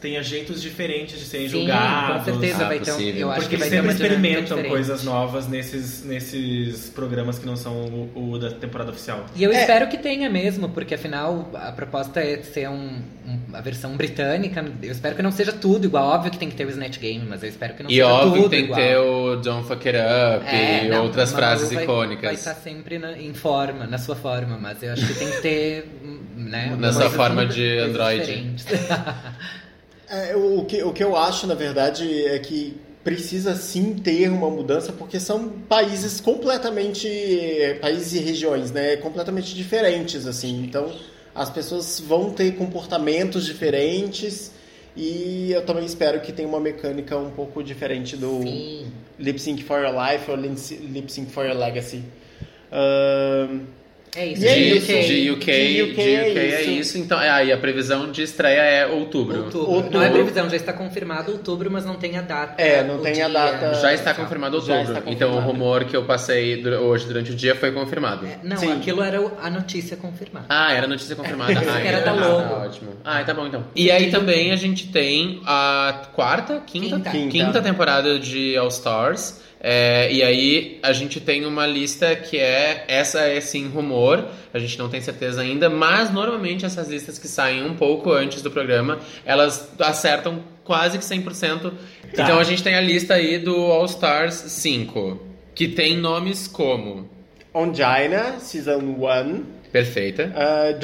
tenha 0.00 0.22
jeitos 0.22 0.62
diferentes 0.62 1.18
de 1.18 1.24
serem 1.24 1.48
Sim, 1.48 1.58
julgados. 1.60 2.24
Certeza 2.44 2.64
Ah, 2.64 2.68
vai 2.68 2.78
ter 2.80 2.90
um, 2.90 2.94
possível. 2.94 3.20
eu 3.20 3.30
acho 3.30 3.40
Porque 3.40 3.56
que 3.56 3.60
vai 3.60 3.68
eles 3.68 3.78
ter 3.78 3.84
uma 3.84 3.92
experimentam 3.92 4.62
coisas 4.64 5.02
novas 5.04 5.48
nesses, 5.48 6.04
nesses 6.04 6.88
programas 6.90 7.38
que 7.38 7.46
não 7.46 7.56
são 7.56 7.72
o, 8.14 8.32
o 8.34 8.38
da 8.38 8.50
temporada 8.50 8.90
oficial. 8.90 9.26
E 9.34 9.42
eu 9.42 9.52
É. 9.52 9.60
espero 9.60 9.88
que 9.88 9.98
tenha 9.98 10.28
mesmo, 10.30 10.68
porque 10.68 10.94
afinal 10.94 11.50
a 11.54 11.72
proposta 11.72 12.20
é 12.20 12.42
ser 12.42 12.68
um, 12.68 13.00
um- 13.26 13.38
a 13.54 13.60
versão 13.60 13.96
britânica. 13.96 14.64
Eu 14.82 14.92
espero 14.92 15.14
que 15.16 15.22
não 15.22 15.30
seja 15.32 15.52
tudo 15.52 15.84
igual. 15.86 16.08
Óbvio 16.08 16.30
que 16.30 16.38
tem 16.38 16.48
que 16.50 16.56
ter 16.56 16.66
o 16.66 16.70
Snatch 16.70 16.98
Game, 16.98 17.24
mas 17.28 17.42
eu 17.42 17.48
espero 17.48 17.74
que 17.74 17.82
não 17.82 17.90
E 17.90 17.94
seja 17.94 18.06
óbvio 18.08 18.42
tudo 18.42 18.50
que 18.50 18.56
tem 18.56 18.64
igual. 18.64 18.80
que 18.80 18.86
ter 18.86 18.96
o 18.98 19.36
Don't 19.36 19.66
Fuck 19.68 19.88
It 19.88 19.98
Up 19.98 20.46
É, 20.46 20.84
e 20.84 20.88
não, 20.88 21.04
outras 21.04 21.32
frases 21.32 21.72
vai, 21.72 21.84
icônicas. 21.84 22.24
Vai 22.24 22.34
estar 22.34 22.54
sempre 22.54 22.98
na- 22.98 23.18
em 23.18 23.32
forma, 23.34 23.86
na 23.86 23.98
sua 23.98 24.16
forma, 24.16 24.58
mas 24.60 24.82
eu 24.82 24.92
acho 24.92 25.06
que 25.06 25.14
tem 25.14 25.30
que 25.30 25.40
ter, 25.40 25.88
né? 26.36 26.76
Na 26.78 26.92
sua 26.92 27.10
forma 27.10 27.46
de 27.46 27.78
Android. 27.78 28.54
É, 30.14 30.36
o, 30.36 30.64
que, 30.64 30.82
o 30.82 30.92
que 30.92 31.02
eu 31.02 31.16
acho, 31.16 31.46
na 31.46 31.54
verdade, 31.54 32.26
é 32.26 32.38
que 32.38 32.76
precisa 33.02 33.54
sim 33.54 33.94
ter 33.94 34.30
uma 34.30 34.48
mudança, 34.48 34.92
porque 34.92 35.20
são 35.20 35.48
países 35.68 36.20
completamente. 36.20 37.08
países 37.80 38.14
e 38.14 38.18
regiões, 38.18 38.70
né? 38.70 38.96
Completamente 38.96 39.54
diferentes, 39.54 40.26
assim. 40.26 40.64
Então, 40.64 40.90
as 41.34 41.50
pessoas 41.50 42.00
vão 42.00 42.30
ter 42.30 42.52
comportamentos 42.56 43.44
diferentes. 43.44 44.52
E 44.96 45.50
eu 45.50 45.66
também 45.66 45.84
espero 45.84 46.20
que 46.20 46.32
tenha 46.32 46.48
uma 46.48 46.60
mecânica 46.60 47.16
um 47.18 47.30
pouco 47.30 47.64
diferente 47.64 48.16
do 48.16 48.42
Sim. 48.42 48.92
Lip 49.18 49.40
Sync 49.40 49.64
for 49.64 49.80
Your 49.82 49.92
Life 49.92 50.30
ou 50.30 50.36
Lip 50.36 51.10
Sync 51.12 51.32
for 51.32 51.44
Your 51.44 51.56
Legacy. 51.56 52.04
Ahn, 52.70 53.66
É 54.16 54.26
isso, 54.26 54.44
é 54.46 54.54
de, 54.54 54.76
isso. 54.76 54.86
de 54.86 55.30
UK, 55.32 55.74
De 55.74 55.82
UK 55.82 56.00
é 56.00 56.14
é 56.38 56.60
isso. 56.62 56.70
isso. 56.70 56.98
Então, 56.98 57.20
é, 57.20 57.28
aí 57.30 57.52
a 57.52 57.58
previsão 57.58 58.10
de 58.12 58.22
estreia 58.22 58.60
é 58.60 58.86
outubro. 58.86 59.44
Outubro. 59.44 59.70
Outubro. 59.70 59.98
Não 59.98 60.02
é 60.04 60.10
previsão, 60.10 60.48
já 60.48 60.56
está 60.56 60.72
confirmado 60.72 61.32
outubro, 61.32 61.70
mas 61.70 61.84
não 61.84 61.96
tem 61.96 62.16
a 62.16 62.22
data. 62.22 62.60
É, 62.62 62.82
não 62.84 62.98
tem 62.98 63.12
a 63.22 63.28
dia. 63.28 63.28
data. 63.28 63.74
Já 63.74 63.92
está 63.92 64.14
confirmado 64.14 64.56
outubro. 64.56 64.80
está 64.82 64.98
Então 65.06 65.30
o 65.30 65.34
confirmado. 65.34 65.46
rumor 65.46 65.84
que 65.84 65.96
eu 65.96 66.04
passei 66.04 66.64
hoje 66.66 67.06
durante 67.06 67.32
o 67.32 67.34
dia 67.34 67.54
foi 67.56 67.72
confirmado. 67.72 68.24
É, 68.26 68.38
Não, 68.42 68.56
Sim. 68.56 68.72
aquilo 68.72 69.02
era 69.02 69.18
a 69.42 69.50
notícia 69.50 69.96
confirmada. 69.96 70.46
Ah, 70.48 70.72
era 70.72 70.86
notícia 70.86 71.16
confirmada. 71.16 71.52
Ah, 71.74 71.80
era 71.80 72.00
então- 72.00 72.16
da 72.16 72.22
ah, 72.24 72.28
logo. 72.28 72.48
tá 72.48 72.56
ótimo. 72.66 72.90
Ah, 73.04 73.24
tá 73.24 73.34
bom 73.34 73.46
então. 73.46 73.64
E 73.74 73.90
aí 73.90 74.10
também 74.10 74.52
a 74.52 74.56
gente 74.56 74.88
tem 74.88 75.40
a 75.44 76.02
quarta, 76.12 76.62
Quinta. 76.66 77.10
quinta, 77.10 77.28
Quinta. 77.30 77.62
temporada 77.62 78.18
de 78.18 78.56
All 78.56 78.68
Stars. 78.68 79.40
É, 79.66 80.12
e 80.12 80.22
aí 80.22 80.78
a 80.82 80.92
gente 80.92 81.18
tem 81.18 81.46
uma 81.46 81.66
lista 81.66 82.14
que 82.14 82.36
é 82.36 82.84
essa 82.86 83.20
é 83.20 83.40
sim 83.40 83.66
rumor, 83.66 84.28
a 84.52 84.58
gente 84.58 84.78
não 84.78 84.90
tem 84.90 85.00
certeza 85.00 85.40
ainda, 85.40 85.70
mas 85.70 86.12
normalmente 86.12 86.66
essas 86.66 86.86
listas 86.86 87.18
que 87.18 87.26
saem 87.26 87.64
um 87.64 87.74
pouco 87.74 88.12
antes 88.12 88.42
do 88.42 88.50
programa, 88.50 88.98
elas 89.24 89.72
acertam 89.78 90.44
quase 90.64 90.98
que 90.98 91.04
100%. 91.04 91.60
Tá. 91.62 91.70
Então 92.12 92.38
a 92.38 92.44
gente 92.44 92.62
tem 92.62 92.74
a 92.74 92.80
lista 92.82 93.14
aí 93.14 93.38
do 93.38 93.56
All 93.56 93.86
Stars 93.86 94.34
5, 94.34 95.18
que 95.54 95.66
tem 95.66 95.96
nomes 95.96 96.46
como 96.46 97.08
Ongina, 97.54 98.38
Season 98.40 98.80
1. 98.80 99.44
Perfeita. 99.72 100.24
Uh, 100.24 100.78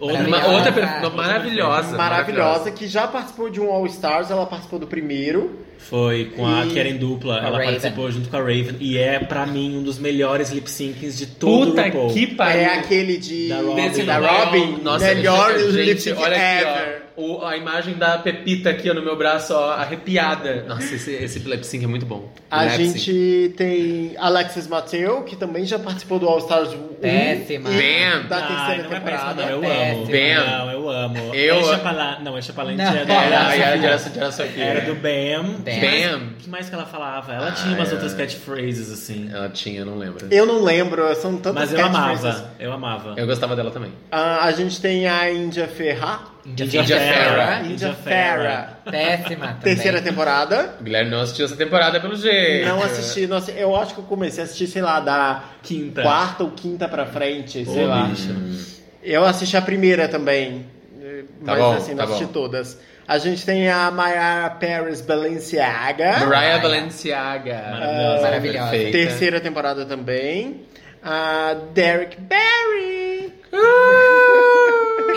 Maravilhosa. 0.00 0.48
outra 0.48 0.72
per- 0.72 0.94
Outra 1.04 1.10
maravilhosa, 1.10 1.96
maravilhosa, 1.96 2.70
que 2.70 2.86
já 2.86 3.06
participou 3.08 3.50
de 3.50 3.60
um 3.60 3.70
All 3.70 3.86
Stars, 3.86 4.30
ela 4.30 4.46
participou 4.46 4.78
do 4.78 4.86
primeiro. 4.86 5.66
Foi 5.78 6.32
com 6.36 6.44
a 6.46 6.66
E- 6.66 6.74
Karen 6.74 6.96
Dupla, 6.96 7.38
ela 7.38 7.50
Raven. 7.58 7.66
participou 7.66 8.10
junto 8.10 8.28
com 8.28 8.36
a 8.36 8.40
Raven. 8.40 8.76
E 8.80 8.98
é, 8.98 9.18
pra 9.20 9.46
mim, 9.46 9.78
um 9.78 9.82
dos 9.82 9.98
melhores 9.98 10.50
lip 10.50 10.68
syncs 10.70 11.16
de 11.16 11.26
todo 11.26 11.70
Puta 11.70 11.82
o 11.82 11.84
RuPaul. 11.84 12.12
que 12.12 12.26
pariu. 12.26 12.60
É 12.60 12.78
aquele 12.78 13.16
de 13.16 13.48
Da 13.48 13.60
Robin. 13.60 14.04
Da 14.04 14.18
Robin, 14.18 14.78
Nossa, 14.82 15.04
melhor 15.06 15.58
gente, 15.58 15.70
lip 15.72 16.00
sync 16.00 16.22
aqui, 16.22 16.34
ever. 16.34 17.02
ó. 17.04 17.07
O- 17.18 17.44
a 17.44 17.56
imagem 17.56 17.94
da 17.94 18.16
Pepita 18.18 18.70
aqui 18.70 18.88
ó, 18.88 18.94
no 18.94 19.02
meu 19.02 19.16
braço, 19.16 19.52
ó, 19.52 19.70
arrepiada. 19.72 20.64
Nossa, 20.68 20.94
esse, 20.94 21.10
esse 21.12 21.38
lip 21.40 21.64
sync 21.66 21.84
é 21.84 21.88
muito 21.88 22.06
bom. 22.06 22.30
A 22.50 22.64
Lip 22.64 22.76
gente 22.84 23.54
tem 23.56 24.14
Alexis 24.18 24.66
Mateu, 24.68 25.22
que 25.24 25.34
também 25.36 25.64
já 25.64 25.78
participou 25.78 26.18
do 26.18 26.28
All 26.28 26.38
Stars 26.38 26.72
1 26.72 26.88
Péssima. 27.00 27.68
Bam. 27.70 28.28
da 28.28 28.38
Ah, 28.38 28.42
terceira 28.42 28.88
não 28.88 28.96
é 28.96 29.00
péssima, 29.00 29.34
temporada. 29.34 29.42
não, 29.42 29.50
eu 29.50 29.60
péssima. 29.60 29.92
amo. 29.92 30.06
Bam. 30.06 30.58
Não, 30.58 30.70
eu 30.72 30.90
amo. 30.90 31.34
Eu- 31.34 31.56
É 31.58 31.64
Chapala... 31.64 32.18
Não, 32.20 32.38
é 32.38 32.42
Chapalante. 32.42 32.76
Não. 32.78 32.84
Era, 32.86 33.00
Era, 33.00 33.14
era, 33.14 33.54
era, 33.54 33.76
era, 33.86 34.00
era 34.16 34.32
Sofia. 34.32 34.64
era 34.64 34.80
do 34.82 34.94
Bam. 34.94 35.54
Bam. 35.58 35.64
Que 35.64 35.80
mais, 35.86 36.42
que 36.42 36.48
mais 36.50 36.68
que 36.68 36.74
ela 36.74 36.86
falava? 36.86 37.32
Ela 37.32 37.50
tinha 37.52 37.74
umas 37.74 37.90
Ah, 37.90 37.94
outras 37.94 38.14
é. 38.14 38.16
catchphrases, 38.16 38.90
assim. 38.92 39.28
Ela 39.32 39.48
tinha, 39.48 39.84
não 39.84 39.96
lembro. 39.98 40.26
Eu 40.30 40.46
não 40.46 40.62
lembro, 40.62 41.12
são 41.16 41.36
tantas 41.36 41.70
Mas 41.70 41.72
eu 41.72 41.84
amava. 41.84 42.50
Eu 42.60 42.72
amava. 42.72 43.14
Eu 43.16 43.26
gostava 43.26 43.54
dela 43.56 43.70
também. 43.70 43.92
Ah, 44.10 44.44
a 44.44 44.52
gente 44.52 44.80
tem 44.80 45.06
a 45.08 45.30
Índia 45.32 45.66
Ferra, 45.68 46.20
Índia 46.50 46.66
Ferra. 46.84 46.86
Ferra. 46.98 47.62
Índia 47.66 47.92
Ferra, 47.94 48.78
Péssima 48.90 49.46
também. 49.48 49.60
terceira 49.62 50.00
temporada. 50.02 50.74
O 50.80 50.84
Guilherme 50.84 51.10
não 51.10 51.20
assistiu 51.20 51.44
essa 51.46 51.56
temporada 51.56 52.00
pelo 52.00 52.16
jeito. 52.16 52.66
Não 52.68 52.82
assisti, 52.82 53.26
não 53.26 53.36
assisti, 53.36 53.60
eu 53.60 53.76
acho 53.76 53.94
que 53.94 54.00
eu 54.00 54.04
comecei 54.04 54.42
a 54.42 54.44
assistir, 54.44 54.66
sei 54.66 54.82
lá, 54.82 55.00
da 55.00 55.44
Quinta. 55.62 56.02
quarta 56.02 56.42
ou 56.44 56.50
quinta 56.52 56.88
pra 56.88 57.06
frente, 57.06 57.64
sei 57.64 57.84
Ô, 57.84 57.88
lá. 57.88 58.02
bicha. 58.04 58.34
Eu 59.02 59.24
assisti 59.24 59.56
a 59.56 59.62
primeira 59.62 60.08
também, 60.08 60.66
Tá 61.44 61.52
mas 61.52 61.58
bom, 61.58 61.72
assim, 61.74 61.90
não 61.92 61.98
tá 61.98 62.04
assisti 62.04 62.24
bom. 62.26 62.32
todas. 62.32 62.78
A 63.06 63.16
gente 63.18 63.44
tem 63.46 63.70
a 63.70 63.90
Mayara 63.90 64.50
Paris 64.50 65.00
Balenciaga, 65.00 66.18
Mariah 66.26 66.58
Balenciaga. 66.58 67.54
Maravilhosa. 67.70 68.22
Maravilhosa. 68.22 68.70
Perfeita. 68.70 68.92
terceira 68.98 69.40
temporada 69.40 69.86
também. 69.86 70.62
A 71.02 71.54
Derek 71.72 72.18
Barry. 72.20 73.32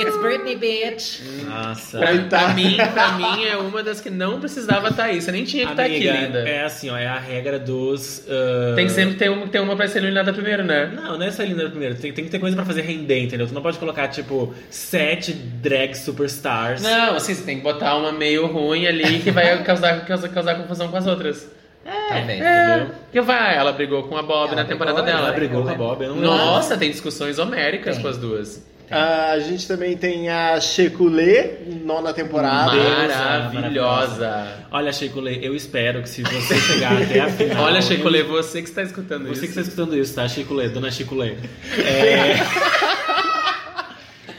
It's 0.02 0.18
Britney, 0.18 0.56
bitch. 0.56 1.20
Nossa. 1.46 2.00
Pra, 2.00 2.18
pra 2.30 2.48
mim, 2.54 2.78
pra 2.94 3.12
mim, 3.14 3.46
é 3.46 3.58
uma 3.58 3.82
das 3.84 4.02
que 4.02 4.10
não 4.10 4.40
precisava 4.40 4.90
estar 4.90 5.06
aí. 5.06 5.22
Você 5.22 5.32
nem 5.32 5.44
tinha 5.44 5.66
que 5.66 5.72
estar 5.72 5.84
aqui, 5.84 6.08
Amiga, 6.10 6.26
linda. 6.28 6.50
é 6.50 6.64
assim, 6.64 6.90
ó, 6.90 6.98
é 6.98 7.08
a 7.08 7.20
regra 7.20 7.60
dos... 7.60 8.24
ah, 8.30 8.76
Tem 8.76 8.86
que 8.86 8.92
sempre 8.92 9.16
ter 9.16 9.30
uma, 9.30 9.48
ter 9.48 9.60
uma 9.60 9.76
pra 9.76 9.88
ser 9.88 10.00
eliminada 10.00 10.34
primeiro, 10.34 10.64
né? 10.64 10.92
Não, 10.94 11.18
não 11.18 11.26
é 11.26 11.32
só 11.32 11.44
linda 11.44 11.70
primeiro. 11.70 11.96
Tem, 11.96 12.12
tem 12.14 12.26
que 12.26 12.32
ter 12.32 12.40
coisa 12.40 12.56
pra 12.56 12.66
fazer 12.66 12.82
render, 12.82 13.20
entendeu? 13.24 13.48
Tu 13.48 13.54
não 13.54 13.62
pode 13.62 13.78
colocar, 13.78 14.08
tipo, 14.08 14.54
sete 14.70 15.34
drag 15.34 15.96
superstars. 15.96 16.82
Não, 16.82 17.16
assim, 17.16 17.34
você 17.34 17.44
tem 17.44 17.58
que 17.58 17.64
botar 17.64 17.96
uma 17.96 18.12
meio 18.12 18.48
ruim 18.48 18.88
ali 18.88 19.20
que 19.20 19.32
vai 19.32 19.62
causar, 19.64 20.06
causar, 20.06 20.30
causar 20.30 20.56
confusão 20.56 20.88
com 20.90 20.98
as 20.98 21.08
outras. 21.08 21.48
Talvez. 21.84 22.42
É, 22.42 22.88
que 23.12 23.20
vai, 23.22 23.56
ela 23.58 23.72
brigou 23.72 24.04
com 24.04 24.16
a 24.16 24.22
Bob 24.22 24.48
Ela 24.52 24.58
na 24.58 24.66
temporada 24.66 25.02
brigou, 25.02 25.16
dela. 25.18 25.28
Ela 25.30 25.36
brigou 25.36 25.64
com 25.64 25.70
a 25.70 25.74
Bob, 25.74 26.02
eu 26.04 26.10
não 26.10 26.16
lembro. 26.22 26.30
Nossa, 26.30 26.78
tem 26.78 26.92
discussões 26.92 27.40
homéricas 27.40 27.96
Tem. 27.96 28.04
com 28.04 28.10
as 28.10 28.18
duas. 28.18 28.64
Ah, 28.92 29.32
a 29.32 29.40
gente 29.40 29.68
também 29.68 29.96
tem 29.96 30.30
a 30.30 30.60
Shekulé, 30.60 31.60
nona 31.84 32.14
temporada. 32.14 32.76
Maravilhosa. 32.76 34.48
Olha, 34.72 34.92
Sheikule, 34.92 35.44
eu 35.44 35.56
espero 35.56 36.02
que 36.02 36.10
se 36.10 36.24
você 36.24 36.56
chegar 36.60 37.02
até 37.02 37.20
a 37.22 37.28
final... 37.32 37.64
Olha, 37.64 37.82
Sheikule, 37.82 38.24
você 38.24 38.62
que 38.62 38.70
está 38.70 38.84
escutando 38.84 39.28
Você 39.28 39.42
que 39.42 39.48
isso. 39.48 39.60
está 39.60 39.62
escutando 39.62 39.98
isso, 39.98 40.14
tá? 40.16 40.28
Chiculê, 40.28 40.70
dona 40.70 40.92
Chiculê. 40.92 41.36
É... 41.86 42.36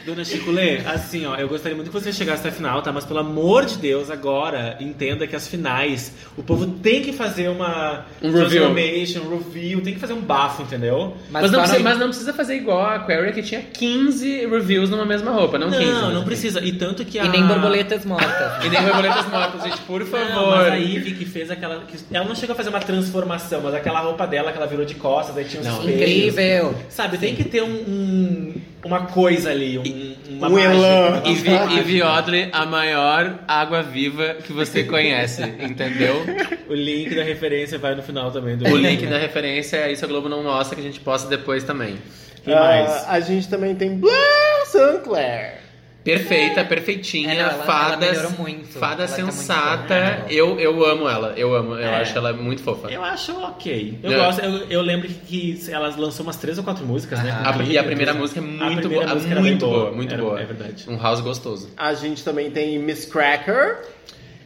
dona 0.05 0.25
Chiculê, 0.25 0.79
assim, 0.87 1.27
ó, 1.27 1.37
eu 1.37 1.49
gostaria 1.49 1.77
muito 1.77 1.91
que 1.91 1.95
você 1.95 2.13
chegasse 2.13 2.41
até 2.41 2.49
a 2.49 2.53
final, 2.53 2.83
tá? 2.83 2.91
Mas 2.93 3.05
pelo 3.05 3.21
amor 3.21 3.65
de 3.65 3.77
Deus, 3.77 4.11
agora, 4.11 4.77
entenda 4.81 5.27
que 5.27 5.37
as 5.37 5.47
finais, 5.47 6.13
o 6.37 6.43
povo 6.43 6.67
tem 6.67 7.03
que 7.03 7.13
fazer 7.13 7.49
uma 7.49 8.05
Um 8.23 8.31
review. 8.33 8.49
transformation, 8.49 9.21
um 9.23 9.39
review, 9.39 9.81
tem 9.81 9.95
que 9.95 10.01
fazer 10.01 10.13
um 10.15 10.21
bafo, 10.21 10.63
entendeu? 10.63 11.15
Mas, 11.31 11.43
não 11.51 11.61
só 11.61 11.65
precisa, 11.67 11.83
mas 11.85 11.99
não 11.99 12.09
precisa 12.09 12.33
fazer 12.33 12.57
igual 12.57 12.81
a 12.81 12.95
Aquaria, 12.97 13.33
que 13.33 13.43
tinha 13.43 13.63
15 13.63 14.47
reviews 14.47 14.91
numa 14.91 15.05
mesma 15.05 15.31
roupa, 15.31 15.59
não, 15.59 15.71
Não, 15.71 15.79
15. 15.79 15.93
não, 15.93 16.15
mas 16.15 16.25
precisa. 16.25 16.61
E 16.65 16.73
tanto 16.73 17.05
que 17.05 17.19
a... 17.19 17.25
E 17.25 17.29
nem 17.29 17.47
borboletas 17.47 18.05
mortas. 18.05 18.65
E 18.65 18.69
nem 18.69 18.83
borboletas 18.83 19.29
mortas, 19.29 19.63
gente, 19.63 19.81
por 19.83 20.01
Não, 20.01 20.07
favor. 20.07 20.57
mas 20.57 20.73
a 20.73 20.77
Ivy 20.77 21.13
que 21.15 21.25
fez 21.25 21.51
aquela. 21.51 21.81
que- 21.87 21.99
ela 22.13 22.27
não 22.27 22.35
chegou 22.35 22.55
a 22.55 22.57
fazer 22.57 22.69
uma 22.71 22.81
transformação, 22.81 23.61
mas 23.63 23.75
aquela 23.75 24.01
roupa 24.01 24.27
dela 24.27 24.51
que 24.53 24.59
ela 24.59 24.67
virou 24.67 24.85
de 24.85 24.95
costas, 24.95 25.37
aí 25.37 25.45
tinha 25.45 25.61
uns 25.63 25.67
Não. 25.69 25.83
Incrível. 25.89 26.75
Sabe, 26.89 27.19
tem 27.19 27.35
que 27.35 27.45
ter 27.45 27.63
um, 27.63 27.67
um- 27.69 28.55
uma 28.85 29.07
coisa 29.07 29.51
ali, 29.51 29.79
um, 29.79 30.17
uma 30.39 30.49
Um 30.49 30.59
elan. 30.59 31.23
E 31.25 31.35
Vi- 31.35 31.51
e 31.79 31.81
Viodre, 31.83 32.49
a 32.53 32.67
maior 32.67 33.39
água 33.47 33.83
viva 33.83 34.35
que 34.45 34.53
você 34.53 34.83
conhece, 34.85 35.43
entendeu? 35.61 36.25
O 36.69 36.75
link 36.75 37.15
da 37.15 37.23
referência 37.23 37.79
vai 37.79 37.95
no 37.95 38.03
final 38.03 38.31
também 38.31 38.57
do 38.57 38.69
O 38.69 38.77
link 38.77 39.07
da 39.07 39.19
referência 39.19 39.77
é 39.77 39.93
isso 39.93 40.05
a 40.05 40.09
Globo 40.09 40.29
não 40.29 40.43
mostra, 40.43 40.75
que 40.75 40.81
a 40.81 40.85
gente 40.85 41.01
posta 41.01 41.29
depois 41.29 41.63
também. 41.65 41.97
Quem 42.45 42.55
mais? 42.55 42.91
Ah, 42.91 43.07
a 43.11 43.21
gente 43.21 43.49
também 43.49 43.75
tem 43.75 43.97
Blair 43.97 44.67
Sinclair. 44.67 45.62
Perfeita, 46.05 46.65
perfeitinha, 46.65 47.33
É, 47.33 47.43
não, 47.43 47.51
ela- 47.51 47.65
fada, 47.65 48.07
ela 48.07 48.31
muito. 48.31 48.77
fada 48.79 49.05
Ela 49.05 49.13
tá 49.13 49.23
muito 49.23 49.33
sensata. 49.35 49.95
boa. 50.21 50.33
eu, 50.33 50.59
eu 50.59 50.85
amo 50.85 51.09
ela, 51.09 51.33
eu 51.37 51.55
amo, 51.55 51.75
eu 51.75 51.79
É. 51.89 52.01
acho 52.01 52.19
ela 52.19 52.33
muito 52.33 52.63
fofa. 52.63 52.89
Eu 52.91 53.05
acho 53.05 53.33
ok. 53.41 53.99
Eu 54.03 54.13
É. 54.13 54.17
gosto, 54.17 54.41
eu, 54.41 54.67
eu 54.69 54.83
lembro 54.83 55.07
que, 55.09 55.15
que 55.55 55.71
ela 55.73 55.95
lançou 55.97 56.25
umas 56.27 56.37
três 56.37 56.59
ou 56.59 56.65
quatro 56.65 56.85
músicas, 56.85 57.23
né? 57.23 57.31
Ah, 57.39 57.45
com 57.45 57.49
A- 57.51 57.53
clipe, 57.55 57.73
e 57.73 57.79
a 57.79 57.85
primeira 57.85 58.13
música 58.15 58.41
é 58.41 58.43
muito 58.43 58.89
boa, 58.89 59.07
música 59.15 59.41
muito 59.41 59.67
boa, 59.67 59.93
muito 59.93 60.13
Era- 60.15 60.23
boa. 60.23 60.41
É 60.41 60.45
verdade. 60.45 60.85
Um 60.89 60.97
house 60.99 61.21
gostoso. 61.21 61.71
A 61.77 61.95
gente 61.95 62.25
também 62.25 62.51
tem 62.51 62.79
Miss 62.81 63.05
Cracker. 63.05 63.79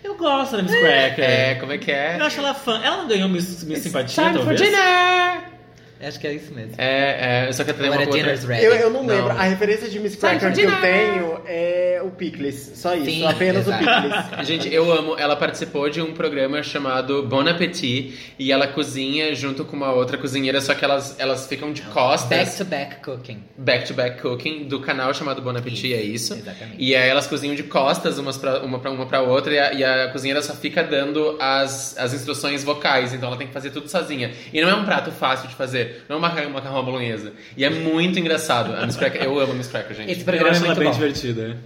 Eu 0.05 0.15
gosto 0.15 0.57
da 0.59 0.63
Miss 0.63 0.75
Cracker. 0.79 1.25
É, 1.25 1.55
como 1.57 1.73
é 1.73 1.79
que 1.79 1.91
é? 1.91 2.17
Eu 2.21 2.25
acho 2.27 2.39
ela 2.39 2.53
fã. 2.55 2.81
Ela 2.83 2.99
não 2.99 3.09
ganhou 3.09 3.29
Miss, 3.29 3.65
Miss 3.65 3.79
Simpatia, 3.81 4.25
Time 4.25 4.37
for 4.39 4.45
talvez? 4.55 4.61
dinner! 4.61 5.56
Acho 6.01 6.21
que 6.21 6.27
é 6.27 6.35
isso 6.35 6.53
mesmo. 6.55 6.75
É, 6.79 7.47
é, 7.49 7.53
só 7.53 7.65
que 7.65 7.73
tem 7.73 7.89
uma 7.89 8.01
outra... 8.01 8.59
Eu, 8.61 8.75
eu 8.75 8.91
não, 8.91 9.03
Não. 9.03 9.15
lembro. 9.15 9.31
A 9.33 9.43
referência 9.45 9.89
de 9.89 9.99
Miss 9.99 10.17
Cracker 10.17 10.53
que 10.53 10.61
eu 10.63 10.81
tenho 10.81 11.41
é 11.47 12.01
o 12.05 12.11
Pickles. 12.11 12.73
Só 12.75 12.95
isso. 12.95 13.07
Sim, 13.07 13.27
apenas 13.27 13.67
exato. 13.67 13.83
o 13.83 13.87
Pickles. 13.87 14.47
Gente, 14.47 14.73
eu 14.73 14.93
amo. 14.93 15.17
Ela 15.19 15.37
participou 15.37 15.89
de 15.89 16.01
um 16.01 16.13
programa 16.13 16.63
chamado 16.63 17.23
Bon 17.25 17.47
Appetit 17.47 18.35
e 18.39 18.53
ela 18.53 18.67
cozinha 18.67 19.35
junto 19.35 19.65
com 19.65 19.77
uma 19.77 19.93
outra 19.93 20.19
cozinheira, 20.19 20.61
só 20.61 20.75
que 20.75 20.85
elas, 20.85 21.19
elas 21.19 21.47
ficam 21.47 21.73
de 21.73 21.83
costas. 21.83 22.29
Back 22.29 22.57
to 22.57 22.65
back 22.65 22.97
cooking. 23.03 23.43
Back 23.57 23.87
to 23.87 23.95
Back 23.95 24.21
Cooking 24.21 24.65
do 24.69 24.81
canal 24.81 25.13
chamado 25.15 25.41
Bon 25.43 25.51
Appetit, 25.57 25.93
é 25.95 26.03
isso. 26.03 26.35
exatamente. 26.35 26.77
E 26.79 26.95
aí 26.95 27.09
elas 27.09 27.27
cozinham 27.27 27.55
de 27.55 27.63
costas 27.63 28.19
umas 28.19 28.37
pra, 28.37 28.61
uma 28.61 28.79
para 28.79 28.91
uma 28.91 29.07
para 29.07 29.21
outra 29.23 29.53
e 29.53 29.59
a, 29.59 29.73
e 29.73 29.85
a 29.85 30.09
cozinheira 30.11 30.43
só 30.43 30.55
fica 30.55 30.83
dando 30.83 31.37
as, 31.41 31.97
as 31.99 32.13
instruções 32.13 32.63
vocais, 32.63 33.13
então 33.15 33.29
ela 33.29 33.37
tem 33.37 33.47
que 33.47 33.53
fazer 33.53 33.71
tudo 33.71 33.89
sozinha. 33.89 34.33
E 34.53 34.61
não 34.61 34.69
é 34.69 34.75
um 34.75 34.85
prato 34.85 35.11
fácil 35.11 35.49
de 35.49 35.55
fazer, 35.55 35.86
não 36.09 36.17
é 36.17 36.19
um 36.19 36.23
macarrão, 36.23 36.51
macarrão 36.51 36.79
à 36.79 36.83
bolonhesa. 36.83 37.33
E 37.57 37.65
é 37.65 37.71
muito 37.71 38.19
engraçado. 38.19 38.75
A 38.75 38.85
Miss 38.87 38.97
Cracker, 38.97 39.23
eu 39.23 39.39
amo 39.39 39.53
a 39.53 39.55
Miss 39.55 39.67
Cracker, 39.69 39.97
gente. 39.97 40.11
Esse 40.11 40.21
Eu 40.21 40.25
programa 40.27 40.49
é 40.49 40.51
acho 40.53 40.65
ela 40.65 40.67
muito 40.75 40.79
bem 40.79 40.89
bom. 40.89 40.95
divertida. 40.95 41.57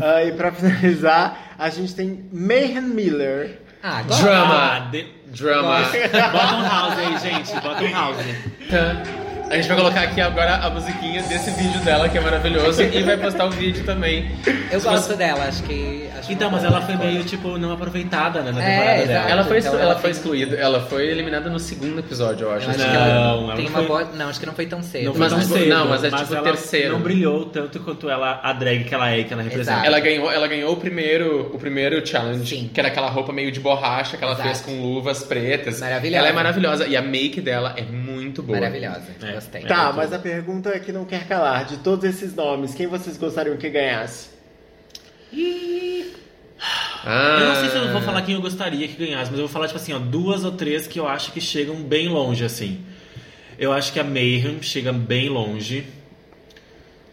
Ah, 0.00 0.24
e 0.24 0.32
pra 0.32 0.52
finalizar, 0.52 1.54
a 1.58 1.68
gente 1.70 1.94
tem 1.94 2.24
Mayhem 2.32 2.82
Miller. 2.82 3.58
Ah. 3.82 4.02
Drama. 4.02 4.54
Ah, 4.54 4.78
de- 4.90 5.06
Drama. 5.28 5.80
Bota 5.82 6.54
um 6.56 6.62
house 6.62 6.98
aí, 6.98 7.18
gente. 7.18 7.52
Bota 7.60 7.82
um 7.84 7.92
house. 7.92 8.16
A 9.50 9.56
gente 9.56 9.66
vai 9.68 9.76
colocar 9.78 10.02
aqui 10.02 10.20
agora 10.20 10.56
a 10.56 10.68
musiquinha 10.70 11.22
desse 11.22 11.50
vídeo 11.52 11.80
dela, 11.80 12.08
que 12.08 12.18
é 12.18 12.20
maravilhoso, 12.20 12.82
e 12.82 13.02
vai 13.02 13.16
postar 13.16 13.46
o 13.46 13.50
vídeo 13.50 13.82
também. 13.84 14.30
Eu 14.70 14.80
gosto 14.80 15.16
dela, 15.16 15.44
acho 15.44 15.62
que. 15.62 16.06
Acho 16.18 16.32
Então, 16.32 16.50
mas 16.50 16.64
ela 16.64 16.80
foi 16.82 16.96
meio, 16.96 17.22
tipo, 17.24 17.56
não 17.58 17.70
aproveitada, 17.72 18.42
né, 18.42 18.50
na 18.50 18.60
É, 18.62 18.70
temporada 18.70 18.96
exato. 18.96 19.08
dela. 19.08 19.30
Ela 19.30 19.44
foi, 19.44 19.58
então 19.60 19.72
ela 19.74 19.82
ela 19.82 19.94
foi 19.94 20.02
tem- 20.02 20.10
excluída, 20.10 20.56
ela 20.56 20.80
foi 20.80 21.06
eliminada 21.06 21.48
no 21.48 21.60
segundo 21.60 22.00
episódio, 22.00 22.46
eu 22.48 22.52
acho. 22.52 22.66
Eu 22.66 22.70
acho 22.70 22.78
Não, 22.80 22.90
que 22.90 22.96
ela 22.96 23.06
ela 23.06 23.54
tem 23.54 23.64
não 23.64 23.70
uma 23.70 23.78
foi- 23.78 23.86
boa. 23.86 24.04
Não, 24.16 24.28
acho 24.28 24.40
que 24.40 24.46
não 24.46 24.52
foi 24.54 24.66
tão 24.66 24.82
cedo. 24.82 25.04
Não 25.04 25.12
foi 25.14 25.20
Mas 25.20 25.30
tão 25.32 25.38
não- 25.38 25.56
cedo, 25.56 25.68
não, 25.68 25.88
mas 25.88 26.04
é 26.04 26.10
tipo 26.10 26.34
ela 26.34 26.42
terceiro. 26.42 26.92
Não 26.94 27.00
brilhou 27.00 27.44
tanto 27.46 27.78
quanto 27.80 28.10
ela, 28.10 28.40
a 28.42 28.52
drag 28.52 28.82
que 28.84 28.92
ela 28.94 29.10
é, 29.10 29.22
que 29.22 29.32
ela 29.32 29.42
representa. 29.42 29.70
Exato. 29.74 29.86
Ela 29.86 30.00
ganhou, 30.00 30.30
ela 30.30 30.48
ganhou 30.48 30.72
o 30.72 30.76
primeiro, 30.76 31.50
o 31.54 31.58
primeiro 31.58 32.04
challenge, 32.06 32.56
Sim. 32.56 32.70
que 32.74 32.80
era 32.80 32.88
aquela 32.88 33.08
roupa 33.08 33.32
meio 33.32 33.52
de 33.52 33.60
borracha 33.60 34.16
que 34.16 34.24
ela 34.24 34.32
Exato. 34.32 34.48
fez 34.48 34.60
com 34.60 34.82
luvas 34.82 35.22
pretas. 35.22 35.78
Maravilhosa. 35.80 36.18
Ela 36.18 36.28
é 36.28 36.32
maravilhosa 36.32 36.86
e 36.88 36.96
a 36.96 37.00
make 37.02 37.40
dela 37.40 37.74
é 37.76 37.82
muito 37.82 38.42
boa. 38.42 38.58
Maravilhosa. 38.58 39.02
É. 39.22 39.37
Tá, 39.68 39.92
mas 39.92 40.12
a 40.12 40.18
pergunta 40.18 40.70
é 40.70 40.78
que 40.78 40.92
não 40.92 41.04
quer 41.04 41.26
calar. 41.26 41.64
De 41.64 41.78
todos 41.78 42.04
esses 42.04 42.34
nomes, 42.34 42.74
quem 42.74 42.86
vocês 42.86 43.16
gostariam 43.16 43.56
que 43.56 43.68
ganhasse? 43.70 44.28
Ah. 47.04 47.38
Eu 47.40 47.48
não 47.48 47.54
sei 47.54 47.68
se 47.68 47.76
eu 47.76 47.92
vou 47.92 48.02
falar 48.02 48.22
quem 48.22 48.34
eu 48.34 48.40
gostaria 48.40 48.86
que 48.88 48.94
ganhasse, 48.94 49.30
mas 49.30 49.38
eu 49.38 49.46
vou 49.46 49.52
falar, 49.52 49.66
tipo 49.66 49.78
assim, 49.78 49.92
ó, 49.92 49.98
duas 49.98 50.44
ou 50.44 50.52
três 50.52 50.86
que 50.86 50.98
eu 50.98 51.06
acho 51.06 51.32
que 51.32 51.40
chegam 51.40 51.76
bem 51.76 52.08
longe, 52.08 52.44
assim. 52.44 52.84
Eu 53.58 53.72
acho 53.72 53.92
que 53.92 54.00
a 54.00 54.04
Mayhem 54.04 54.62
chega 54.62 54.92
bem 54.92 55.28
longe. 55.28 55.86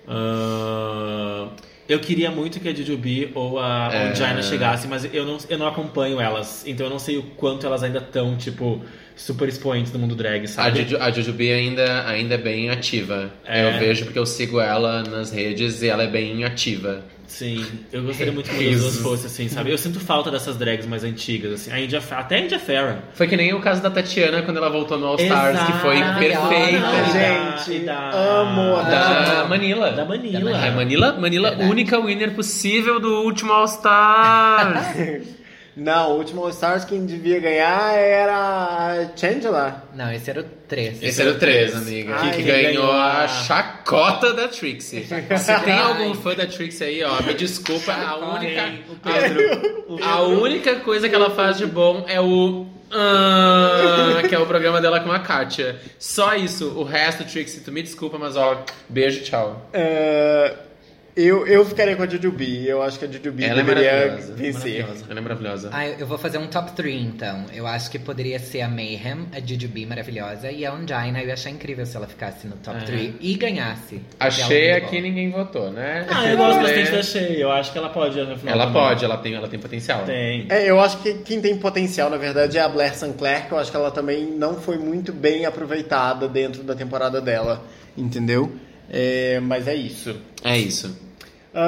Ah, 0.08 1.50
eu 1.88 2.00
queria 2.00 2.32
muito 2.32 2.60
que 2.60 2.68
a 2.68 2.74
Jujubee 2.74 3.32
ou 3.36 3.60
a 3.60 3.90
É. 3.94 4.10
Ongina 4.10 4.42
chegassem, 4.42 4.90
mas 4.90 5.06
eu 5.14 5.26
não, 5.26 5.38
eu 5.50 5.58
não 5.58 5.68
acompanho 5.68 6.20
elas. 6.20 6.64
Então 6.66 6.88
eu 6.88 6.90
não 6.90 7.00
sei 7.00 7.18
o 7.18 7.24
quanto 7.24 7.66
elas 7.66 7.84
ainda 7.84 8.00
estão, 8.00 8.36
tipo, 8.38 8.82
super 9.16 9.48
expoentes 9.48 9.92
no 9.94 10.00
mundo 10.00 10.16
drag, 10.16 10.44
A, 10.46 10.48
sabe? 10.48 10.84
Juju, 10.84 10.98
a 11.00 11.12
Jujubee 11.12 11.52
ainda, 11.52 12.06
ainda 12.08 12.36
é 12.36 12.38
bem 12.38 12.70
ativa. 12.70 13.30
É. 13.46 13.66
Eu 13.66 13.80
vejo 13.80 14.06
porque 14.06 14.20
eu 14.20 14.26
sigo 14.26 14.60
ela 14.60 15.04
nas 15.04 15.32
redes 15.32 15.82
e 15.82 15.88
ela 15.90 16.04
é 16.04 16.08
bem 16.08 16.44
ativa. 16.44 17.04
Sim, 17.28 17.66
eu 17.92 18.04
gostaria 18.04 18.32
muito 18.32 18.48
que 18.52 18.56
Risos. 18.56 18.84
elas 18.84 18.98
fossem 19.00 19.26
assim, 19.26 19.48
sabe? 19.50 19.72
Eu 19.72 19.78
sinto 19.80 20.00
falta 20.00 20.30
dessas 20.30 20.58
drags 20.58 20.86
mais 20.86 21.04
antigas, 21.04 21.54
assim. 21.54 21.72
A 21.72 21.80
India, 21.82 22.00
até 22.12 22.36
a 22.36 22.40
India 22.40 22.60
Farah. 22.60 23.00
Foi 23.16 23.28
que 23.28 23.36
nem 23.36 23.52
o 23.52 23.60
caso 23.60 23.82
da 23.82 23.90
Tatiana 23.90 24.44
quando 24.44 24.58
ela 24.58 24.70
voltou 24.70 24.98
no 25.00 25.08
All 25.08 25.16
Stars, 25.20 25.60
que 25.64 25.72
foi 25.80 25.96
perfeita. 25.98 26.70
E 26.70 26.80
da- 26.80 27.56
Gente, 27.66 27.78
e 27.78 27.80
da- 27.86 28.12
amo 28.12 28.76
a 28.76 28.84
Da 28.84 29.46
Manila. 29.50 29.92
Da 29.92 30.06
Manila. 30.06 30.52
Da 30.52 30.72
Manila, 30.72 31.14
Manila 31.20 31.50
Verdade. 31.50 31.70
única 31.72 32.00
winner 32.00 32.32
possível 32.36 33.00
do 33.00 33.24
último 33.24 33.52
All 33.52 33.66
Stars. 33.66 35.26
Não, 35.76 36.12
o 36.14 36.18
último 36.18 36.42
All 36.42 36.50
Stars 36.52 36.86
quem 36.86 37.06
devia 37.06 37.40
ganhar 37.40 37.94
era 37.98 38.34
a 38.34 39.18
Chandler. 39.18 39.74
Não, 39.94 40.12
esse 40.12 40.30
era 40.30 40.40
o 40.42 40.44
3. 40.44 41.04
Esse 41.04 41.22
era 41.22 41.32
o 41.32 41.36
3, 41.38 41.76
amiga. 41.76 42.16
Ai, 42.18 42.32
que, 42.32 42.44
ganhou 42.44 42.64
ganhou 42.88 42.92
a 42.92 43.24
a- 43.24 43.28
chacota 43.28 44.34
da 44.34 44.48
Trixie. 44.48 45.06
Se 45.06 45.60
tem 45.66 45.78
algum 45.78 46.14
fã 46.14 46.34
da 46.34 46.46
Trixie 46.46 46.84
aí, 46.86 47.04
ó, 47.04 47.22
me 47.24 47.34
desculpa, 47.34 47.92
a 47.94 48.16
única, 48.16 48.74
O 48.90 48.96
Pedro. 48.96 50.00
a, 50.04 50.10
a 50.14 50.22
única 50.24 50.76
coisa 50.78 51.10
que 51.10 51.16
ela 51.16 51.30
faz 51.32 51.58
de 51.58 51.66
bom 51.66 52.06
é 52.08 52.22
o. 52.22 52.66
ah, 52.92 54.22
que 54.28 54.34
é 54.34 54.40
o 54.40 54.46
programa 54.46 54.80
dela 54.82 55.00
com 55.02 55.12
a 55.12 55.20
Kátia. 55.20 55.76
Só 56.00 56.34
isso. 56.36 56.70
O 56.78 56.84
resto, 56.84 57.24
Trixie, 57.26 57.60
tu 57.62 57.72
me 57.72 57.82
desculpa, 57.84 58.18
mas 58.18 58.36
ó, 58.38 58.64
beijo, 58.88 59.24
tchau. 59.24 59.70
É, 59.74 60.54
eu, 61.16 61.48
eu 61.48 61.64
ficaria 61.66 61.96
com 61.96 62.04
a 62.04 62.08
Jujubee. 62.08 62.68
Eu 62.68 62.82
acho 62.84 63.00
que 63.00 63.06
a 63.06 63.08
Jujubee 63.08 63.46
Ela 63.46 63.62
é 63.62 63.64
deveria 63.64 63.92
maravilhosa. 63.94 64.34
vencer. 64.34 64.82
Maravilhosa. 64.82 65.06
Ela 65.10 65.20
é 65.20 65.22
maravilhosa. 65.24 65.70
Ah, 65.72 65.88
eu 65.88 66.06
vou 66.06 66.18
fazer 66.18 66.38
um 66.38 66.48
top 66.48 66.72
3 66.74 67.02
então. 67.06 67.46
Eu 67.54 67.66
acho 67.66 67.90
que 67.90 67.98
poderia 67.98 68.38
ser 68.40 68.62
a 68.62 68.68
Mayhem, 68.68 69.28
a 69.34 69.40
Jujubee 69.40 69.86
maravilhosa 69.86 70.52
e 70.52 70.66
a 70.66 70.74
Ongina. 70.74 71.22
Eu 71.22 71.28
ia 71.28 71.34
achar 71.34 71.50
incrível 71.50 71.86
se 71.86 71.96
ela 71.96 72.06
ficasse 72.08 72.46
no 72.48 72.58
top 72.58 72.78
É. 72.78 72.82
3 72.82 73.14
e 73.22 73.34
ganhasse. 73.36 74.02
É 74.20 74.26
aqui 74.28 74.42
muito 74.42 74.90
boa. 74.92 75.02
ninguém 75.02 75.32
votou, 75.32 75.72
né? 75.72 76.06
Ah, 76.10 76.28
eu 76.28 76.38
gosto 76.38 76.60
é- 76.60 76.64
bastante 76.64 76.92
da 76.92 77.04
Shea. 77.04 77.32
Eu 77.38 77.52
acho 77.52 77.72
que 77.72 77.78
ela 77.78 77.90
pode 77.90 78.20
no 78.22 78.38
final. 78.38 78.54
Ela 78.56 78.66
também. 78.68 78.82
pode, 78.82 79.06
ela 79.06 79.18
tem, 79.18 79.34
ela 79.36 79.48
tem 79.48 79.60
potencial. 79.60 80.04
Tem. 80.06 80.46
É, 80.50 80.70
eu 80.70 80.80
acho 80.82 80.98
que 81.02 81.14
quem 81.20 81.40
tem 81.40 81.56
potencial, 81.58 82.10
na 82.10 82.18
verdade, 82.18 82.58
é 82.58 82.62
a 82.62 82.68
Blair 82.68 82.94
Sinclair, 82.96 83.48
que 83.48 83.54
eu 83.54 83.58
acho 83.58 83.72
que 83.72 83.78
ela 83.78 83.90
também 83.92 84.26
não 84.26 84.56
foi 84.60 84.78
muito 84.78 85.14
bem 85.14 85.46
aproveitada 85.46 86.28
dentro 86.28 86.62
da 86.62 86.76
temporada 86.76 87.22
dela, 87.22 87.64
entendeu? 87.98 88.52
É, 88.90 89.40
mas 89.40 89.68
é 89.68 89.74
isso. 89.76 90.16
É 90.44 90.58
isso. 90.58 91.05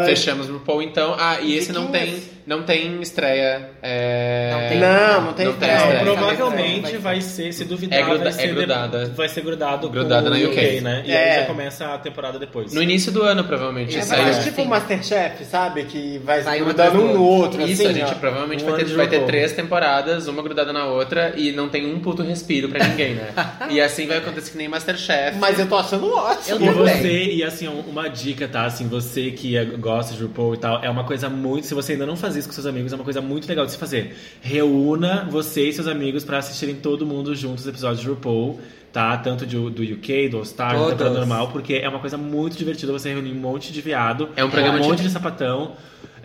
Fechamos 0.06 0.48
no 0.48 0.60
Paul 0.60 0.82
então. 0.82 1.16
Ah, 1.18 1.40
e 1.42 1.56
esse 1.56 1.72
não 1.72 1.88
tem. 1.88 2.22
Não 2.48 2.64
tem 2.64 3.00
estreia. 3.02 3.70
é, 3.84 4.50
Não 4.54 4.70
tem. 4.70 4.80
Não, 4.80 5.22
não 5.26 5.34
tem 5.34 5.46
Não 5.46 5.54
tem 5.54 5.70
estreia. 5.70 5.94
É, 5.94 6.00
provavelmente 6.04 6.98
vai 6.98 7.22
ser, 7.22 7.54
se 7.54 7.66
duvidar, 7.66 8.00
É 8.00 8.04
gruda- 8.04 8.24
vai 8.24 8.32
ser 8.34 8.42
é 8.42 8.48
grudada. 8.48 9.06
de- 9.06 9.12
vai 9.16 9.30
ser 9.30 9.42
grudado, 9.42 9.90
Grudada 9.90 10.30
com 10.32 10.36
na 10.36 10.42
o 10.42 10.50
UK. 10.50 10.82
né? 10.82 11.04
E 11.06 11.12
É. 11.12 11.32
aí 11.34 11.40
já 11.42 11.46
começa 11.46 11.94
a 11.94 11.98
temporada 11.98 12.40
depois. 12.40 12.74
No 12.74 12.82
início 12.82 13.12
do 13.12 13.22
ano, 13.22 13.44
provavelmente. 13.44 13.96
É 13.98 14.06
mais 14.06 14.38
aí. 14.38 14.44
tipo 14.46 14.62
o 14.62 14.66
Masterchef, 14.66 15.44
sabe? 15.46 15.84
Que 15.84 16.20
vai, 16.24 16.42
Vai 16.42 16.62
um 16.62 16.66
grudando 16.66 17.02
um 17.04 17.14
no 17.14 17.24
outro, 17.24 17.62
Isso, 17.62 17.82
assim, 17.84 17.92
a 17.92 17.94
gente 17.94 18.12
ó. 18.14 18.16
provavelmente 18.16 18.64
Um 18.64 18.68
vai 18.72 18.84
ter, 18.84 18.86
vai 18.96 19.08
ter 19.08 19.26
três 19.26 19.52
temporadas, 19.52 20.28
uma 20.28 20.42
grudada 20.42 20.72
na 20.72 20.86
outra, 20.86 21.34
e 21.36 21.52
não 21.52 21.68
tem 21.70 21.86
um 21.94 22.00
puto 22.00 22.24
respiro 22.24 22.70
pra 22.70 22.88
ninguém, 22.88 23.16
né? 23.16 23.28
e 23.70 23.82
assim 23.82 24.08
vai 24.08 24.18
acontecer 24.18 24.52
que 24.52 24.58
nem 24.58 24.68
Masterchef. 24.70 25.38
Mas 25.38 25.60
eu 25.60 25.68
tô 25.68 25.76
achando 25.78 26.10
ótimo. 26.14 26.66
E 26.66 26.70
você, 26.70 27.24
e 27.34 27.44
assim, 27.44 27.68
um- 27.68 27.82
uma 27.82 28.08
dica, 28.10 28.48
tá? 28.48 28.66
Assim, 28.66 28.88
você 28.88 29.32
que 29.32 29.58
é- 29.58 29.66
gosta 29.66 30.14
de 30.16 30.22
RuPaul 30.24 30.54
e 30.56 30.58
tal, 30.58 30.84
é 30.84 30.90
uma 30.90 31.04
coisa 31.04 31.30
muito. 31.30 31.68
Se 31.68 31.74
você 31.74 31.94
ainda 31.94 32.06
não 32.06 32.16
faz 32.38 32.46
isso 32.46 32.48
com 32.48 32.54
seus 32.54 32.66
amigos, 32.68 32.92
é 32.92 32.96
uma 32.96 33.04
coisa 33.04 33.22
muito 33.22 33.48
legal 33.48 33.66
de 33.66 33.72
se 33.72 33.78
fazer. 33.78 34.16
Reúna 34.42 35.28
você 35.30 35.68
e 35.70 35.74
seus 35.74 35.88
amigos 35.88 36.24
pra 36.24 36.38
assistirem 36.38 36.76
todo 36.76 37.06
mundo 37.06 37.36
juntos 37.36 37.62
os 37.64 37.68
episódios 37.68 38.02
de 38.02 38.08
RuPaul, 38.08 38.60
tá? 38.94 39.18
Tanto 39.18 39.46
de- 39.46 39.56
do 39.70 39.82
UK, 39.84 40.30
do 40.30 40.38
All 40.38 40.46
Star, 40.46 40.72
temporada 40.92 41.10
normal, 41.20 41.50
porque 41.52 41.74
é 41.76 41.90
uma 41.90 42.00
coisa 42.00 42.18
muito 42.18 42.58
divertida 42.58 42.92
você 42.92 43.10
reunir 43.10 43.32
um 43.32 43.36
monte 43.36 43.74
de 43.74 43.82
viado, 43.82 44.30
É 44.36 44.44
um 44.44 44.50
programa 44.50 44.80
um 44.80 44.84
monte 44.84 44.98
de- 45.00 45.04
de 45.04 45.10
sapatão. 45.10 45.74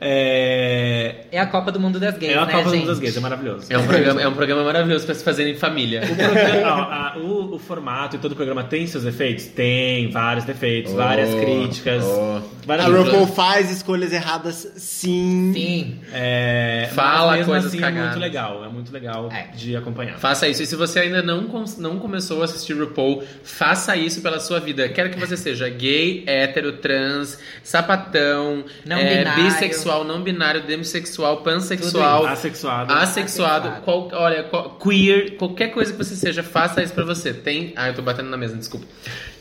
É, 0.04 1.14
É 1.30 1.38
a 1.38 1.46
Copa 1.46 1.70
do 1.72 1.78
Mundo 1.80 1.98
das 2.00 2.16
Gays, 2.18 2.32
é 2.34 2.36
uma 2.36 2.46
né, 2.46 2.52
Copa 2.52 2.64
do 2.64 2.70
gente? 2.70 2.80
Mundo 2.80 2.88
das 2.88 2.98
Gays, 2.98 3.16
é 3.16 3.20
maravilhoso. 3.20 3.66
É 3.70 3.78
um, 3.78 3.86
programa, 3.86 4.20
é 4.22 4.28
um 4.28 4.34
programa 4.34 4.64
maravilhoso 4.64 5.06
pra 5.06 5.14
se 5.14 5.22
fazer 5.24 5.48
em 5.48 5.54
família. 5.56 6.02
O, 6.04 6.16
programa- 6.16 6.68
a- 6.68 7.12
a- 7.14 7.18
o- 7.18 7.54
o 7.54 7.58
formato 7.58 8.16
e 8.16 8.18
todo 8.18 8.32
o 8.32 8.36
programa 8.36 8.64
tem 8.64 8.86
seus 8.86 9.04
defeitos? 9.04 9.46
Tem, 9.46 10.10
vários 10.10 10.44
defeitos, 10.44 10.92
várias 10.92 11.30
Oh, 11.32 11.38
críticas. 11.40 12.02
oh. 12.04 12.40
várias 12.66 12.86
A. 12.86 12.90
RuPaul 12.90 13.26
faz 13.26 13.70
escolhas 13.70 14.12
erradas, 14.12 14.72
sim. 14.76 15.52
Sim. 15.54 16.00
É, 16.12 16.88
Fala 16.94 17.36
mas 17.36 17.46
coisas 17.46 17.66
assim 17.66 17.78
cagadas. 17.78 18.02
é 18.02 18.10
muito 18.10 18.20
legal, 18.20 18.64
é 18.64 18.68
muito 18.68 18.92
legal 18.92 19.28
É. 19.32 19.54
de 19.56 19.76
acompanhar. 19.76 20.18
Faça 20.18 20.46
isso. 20.48 20.62
E 20.62 20.66
se 20.66 20.76
você 20.76 21.00
ainda 21.00 21.22
não, 21.22 21.42
não 21.78 21.98
começou 21.98 22.42
a 22.42 22.44
assistir 22.44 22.72
RuPaul, 22.74 23.22
faça 23.44 23.96
isso 23.96 24.20
pela 24.20 24.38
sua 24.40 24.60
vida. 24.60 24.88
Quero 24.88 25.10
que 25.10 25.18
você 25.18 25.36
seja 25.36 25.68
gay, 25.68 26.22
hétero, 26.26 26.72
trans, 26.74 27.38
sapatão, 27.62 28.64
Não 28.84 28.96
é, 28.96 29.18
binário. 29.18 29.44
bissexual, 29.44 29.91
não 30.04 30.22
binário, 30.22 30.62
demissexual, 30.62 31.42
pansexual, 31.42 32.24
Assexuado. 32.26 32.92
assexuado, 32.92 33.68
Assexuado. 33.68 33.82
qual- 33.82 34.08
olha, 34.12 34.42
qual- 34.44 34.70
queer, 34.78 35.36
qualquer 35.36 35.68
coisa 35.68 35.92
que 35.92 35.98
você 35.98 36.14
seja, 36.16 36.42
faça 36.42 36.82
isso 36.82 36.92
pra 36.94 37.04
você. 37.04 37.32
Tem. 37.32 37.72
Ah, 37.76 37.88
eu 37.88 37.94
tô 37.94 38.02
batendo 38.02 38.28
na 38.30 38.36
mesa, 38.36 38.56
desculpa. 38.56 38.86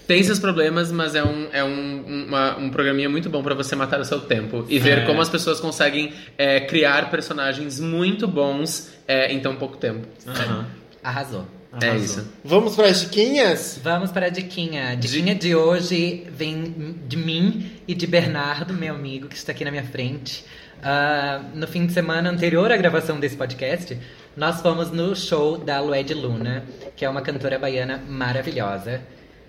Tem 0.07 0.21
seus 0.23 0.39
problemas, 0.39 0.91
mas 0.91 1.15
é 1.15 1.23
um, 1.23 1.47
é 1.53 1.63
um, 1.63 2.25
uma- 2.27 2.57
um 2.57 2.69
programinha 2.69 3.09
muito 3.09 3.29
bom 3.29 3.41
pra 3.41 3.55
você 3.55 3.75
matar 3.75 3.99
o 4.01 4.05
seu 4.05 4.19
tempo 4.19 4.65
e 4.67 4.77
ver 4.77 4.99
É. 4.99 5.05
como 5.05 5.21
as 5.21 5.29
pessoas 5.29 5.59
conseguem 5.61 6.11
é, 6.37 6.59
criar 6.61 7.09
personagens 7.09 7.79
muito 7.79 8.27
bons 8.27 8.91
é, 9.07 9.31
em 9.31 9.39
tão 9.39 9.55
pouco 9.55 9.77
tempo. 9.77 10.05
Aham. 10.27 10.65
Arrasou. 11.03 11.47
É 11.79 11.89
Arrasou. 11.89 12.05
isso. 12.05 12.27
Vamos 12.43 12.75
para 12.75 12.87
as 12.87 13.01
diquinhas? 13.01 13.79
Vamos 13.81 14.11
para 14.11 14.25
a 14.25 14.29
diquinha. 14.29 14.89
A 14.89 14.95
diquinha 14.95 15.33
de 15.35 15.55
hoje 15.55 16.27
vem 16.29 16.97
de 17.07 17.15
mim 17.15 17.71
e 17.87 17.95
de 17.95 18.05
Bernardo, 18.05 18.73
meu 18.73 18.93
amigo, 18.93 19.27
que 19.27 19.35
está 19.35 19.51
aqui 19.51 19.63
na 19.63 19.71
minha 19.71 19.83
frente. 19.85 20.43
Ah, 20.83 21.41
no 21.53 21.67
fim 21.67 21.85
de 21.85 21.93
semana 21.93 22.29
anterior 22.29 22.71
à 22.71 22.77
gravação 22.77 23.19
desse 23.19 23.37
podcast, 23.37 23.97
nós 24.35 24.61
fomos 24.61 24.91
no 24.91 25.15
show 25.15 25.57
da 25.57 25.79
Lued 25.79 26.13
Luna, 26.13 26.65
que 26.95 27.05
é 27.05 27.09
uma 27.09 27.21
cantora 27.21 27.57
baiana 27.57 27.97
maravilhosa. 28.07 29.01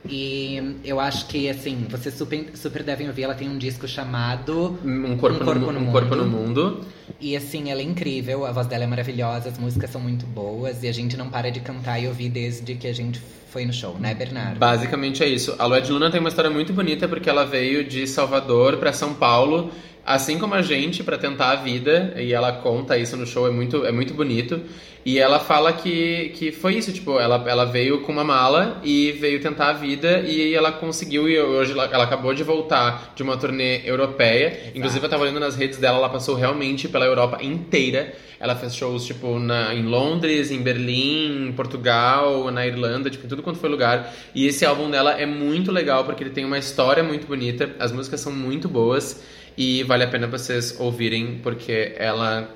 E 0.09 0.76
eu 0.84 0.98
acho 0.98 1.26
que, 1.26 1.48
assim, 1.48 1.86
vocês 1.88 2.14
super, 2.16 2.50
super 2.57 2.82
devem 2.82 3.07
ouvir. 3.09 3.22
Ela 3.22 3.34
tem 3.34 3.48
um 3.48 3.57
disco 3.57 3.86
chamado 3.86 4.78
Um 4.84 5.16
corpo, 5.16 5.44
no, 5.44 5.55
mu- 5.72 5.78
um 5.78 5.92
corpo 5.92 6.16
no 6.16 6.26
mundo. 6.26 6.80
E 7.20 7.36
assim, 7.36 7.70
ela 7.70 7.80
é 7.80 7.84
incrível, 7.84 8.44
a 8.44 8.50
voz 8.50 8.66
dela 8.66 8.82
é 8.82 8.86
maravilhosa, 8.86 9.48
as 9.48 9.59
músicas 9.59 9.90
são 9.90 10.00
muito 10.00 10.26
boas 10.26 10.82
e 10.82 10.88
a 10.88 10.92
gente 10.92 11.16
não 11.16 11.28
para 11.28 11.50
de 11.53 11.61
cantar 11.61 12.00
e 12.00 12.09
ouvir 12.09 12.28
desde 12.30 12.74
que 12.74 12.86
a 12.88 12.92
gente 12.92 13.20
foi 13.48 13.64
no 13.64 13.72
show, 13.72 13.96
né, 13.98 14.12
Bernardo? 14.14 14.59
Basicamente 14.59 15.22
é 15.22 15.28
isso. 15.28 15.55
A 15.59 15.66
Lued 15.66 15.92
Luna 15.92 16.11
tem 16.11 16.18
uma 16.18 16.30
história 16.30 16.50
muito 16.50 16.72
bonita 16.72 17.07
porque 17.07 17.30
ela 17.30 17.44
veio 17.44 17.84
de 17.84 18.07
Salvador 18.09 18.78
pra 18.78 18.92
São 18.92 19.14
Paulo 19.14 19.70
assim 20.05 20.38
como 20.38 20.55
a 20.55 20.62
gente, 20.62 21.03
para 21.03 21.16
tentar 21.16 21.50
a 21.50 21.57
vida, 21.57 22.14
e 22.16 22.32
ela 22.32 22.53
conta 22.53 22.98
isso 22.98 23.16
no 23.16 23.26
show, 23.26 23.46
é 23.46 23.50
muito, 23.50 23.84
é 23.84 23.92
muito 23.92 24.14
bonito. 24.14 24.61
E 25.05 25.18
ela 25.18 25.40
fala 25.40 25.72
que, 25.72 26.30
que 26.36 26.53
foi 26.53 26.76
isso, 26.76 26.92
tipo, 26.92 27.18
ela, 27.18 27.44
ela 27.48 27.64
veio 27.64 28.03
com 28.03 28.12
uma 28.12 28.22
mala 28.22 28.80
e 28.84 29.11
veio 29.12 29.40
tentar 29.40 29.70
a 29.70 29.72
vida 29.72 30.20
e 30.20 30.55
ela 30.55 30.70
conseguiu, 30.70 31.28
e 31.28 31.40
hoje 31.40 31.72
ela, 31.72 31.86
ela 31.86 32.05
acabou 32.05 32.32
de 32.32 32.44
voltar 32.44 33.12
de 33.16 33.22
uma 33.22 33.36
turnê 33.36 33.80
europeia. 33.84 34.70
Inclusive, 34.74 35.05
eu 35.05 35.11
tava 35.11 35.24
olhando 35.24 35.40
nas 35.40 35.57
redes 35.57 35.78
dela, 35.78 35.98
ela 35.98 36.09
passou 36.09 36.36
realmente 36.36 36.88
pela 36.88 37.05
Europa 37.05 37.42
inteira. 37.42 38.12
Ela 38.38 38.55
fez 38.55 38.76
shows, 38.76 39.05
tipo, 39.05 39.40
na, 39.40 39.74
em 39.74 39.84
Londres, 39.84 40.53
em 40.53 40.62
Berlim, 40.62 41.48
em 41.48 41.53
Portugal, 41.53 42.50
na 42.53 42.64
Irlanda, 42.64 43.11
tipo, 43.11 43.26
em 43.26 43.28
tudo 43.28 43.42
quanto 43.42 43.59
foi 43.59 43.70
lugar. 43.70 44.12
E 44.34 44.46
esse 44.46 44.64
álbum 44.64 44.88
dela 44.88 45.20
é 45.20 45.26
muito 45.26 45.72
legal 45.72 46.05
porque 46.05 46.22
ele 46.22 46.30
tem 46.30 46.44
uma 46.44 46.59
história 46.59 47.03
muito 47.03 47.26
bonita, 47.26 47.70
as 47.78 47.90
músicas 47.90 48.20
são 48.20 48.32
muito 48.32 48.68
boas 48.68 49.20
e 49.57 49.82
vale 49.82 50.05
a 50.05 50.09
pena 50.09 50.26
vocês 50.26 50.76
ouvirem 50.78 51.38
porque 51.42 51.94
ela 51.96 52.48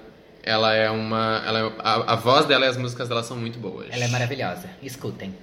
ela 0.42 0.74
é 0.74 0.88
uma. 0.90 1.42
Ela 1.46 1.58
é- 1.58 1.72
a, 1.80 2.12
a 2.12 2.16
voz 2.16 2.46
dela 2.46 2.66
e 2.66 2.68
as 2.68 2.76
músicas 2.76 3.08
dela 3.08 3.22
são 3.22 3.36
muito 3.36 3.58
boas. 3.58 3.88
Ela 3.90 4.04
é 4.04 4.08
maravilhosa. 4.08 4.70
Escutem. 4.82 5.34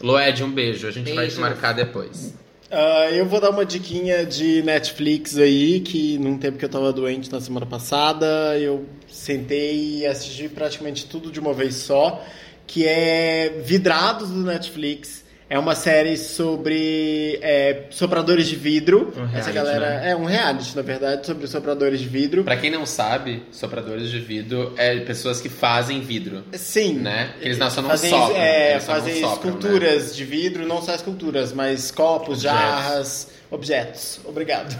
Loed, 0.00 0.42
um 0.42 0.50
beijo. 0.50 0.86
A 0.88 0.90
gente 0.90 1.06
vai 1.06 1.14
te 1.14 1.18
Beijos. 1.20 1.38
marcar 1.38 1.72
depois. 1.72 2.34
Ah, 2.70 3.08
eu 3.10 3.24
vou 3.24 3.40
dar 3.40 3.50
uma 3.50 3.64
diquinha 3.64 4.26
de 4.26 4.62
Netflix 4.62 5.38
aí, 5.38 5.80
que 5.80 6.18
num 6.18 6.36
tempo 6.36 6.58
que 6.58 6.64
eu 6.64 6.68
tava 6.68 6.92
doente 6.92 7.30
na 7.32 7.40
semana 7.40 7.64
passada, 7.64 8.26
eu 8.58 8.84
sentei 9.08 10.00
e 10.00 10.06
assisti 10.06 10.48
praticamente 10.48 11.06
tudo 11.06 11.30
de 11.30 11.40
uma 11.40 11.54
vez 11.54 11.76
só, 11.76 12.22
que 12.66 12.86
é 12.86 13.62
Vidrados 13.64 14.28
do 14.30 14.42
Netflix. 14.42 15.24
É 15.50 15.58
uma 15.58 15.74
série 15.74 16.18
sobre 16.18 17.38
é, 17.40 17.84
sopradores 17.88 18.46
de 18.48 18.54
vidro. 18.54 19.14
Um 19.16 19.24
Essa 19.34 19.50
reality, 19.50 19.52
galera 19.52 20.00
né? 20.00 20.10
é 20.10 20.16
um 20.16 20.26
reality, 20.26 20.76
na 20.76 20.82
verdade, 20.82 21.26
sobre 21.26 21.46
sopradores 21.46 22.00
de 22.00 22.06
vidro. 22.06 22.44
Pra 22.44 22.58
quem 22.58 22.70
não 22.70 22.84
sabe, 22.84 23.42
sopradores 23.50 24.10
de 24.10 24.20
vidro 24.20 24.74
é 24.76 25.00
pessoas 25.00 25.40
que 25.40 25.48
fazem 25.48 26.02
vidro. 26.02 26.44
Sim. 26.52 26.98
Né? 26.98 27.30
Eles 27.40 27.56
não 27.56 27.70
só 27.70 27.80
não 27.80 27.88
fazem, 27.88 28.10
sopram, 28.10 28.36
é, 28.36 28.72
eles 28.72 28.82
só 28.82 28.92
não 28.92 29.00
fazem 29.00 29.14
sopram, 29.22 29.30
né? 29.30 29.56
esculturas 29.56 30.16
de 30.16 30.24
vidro, 30.26 30.66
não 30.66 30.82
só 30.82 30.94
esculturas, 30.94 31.52
mas 31.54 31.90
copos, 31.90 32.38
Objetos. 32.38 32.42
jarras, 32.42 33.28
objetos. 33.50 34.20
Obrigado. 34.26 34.76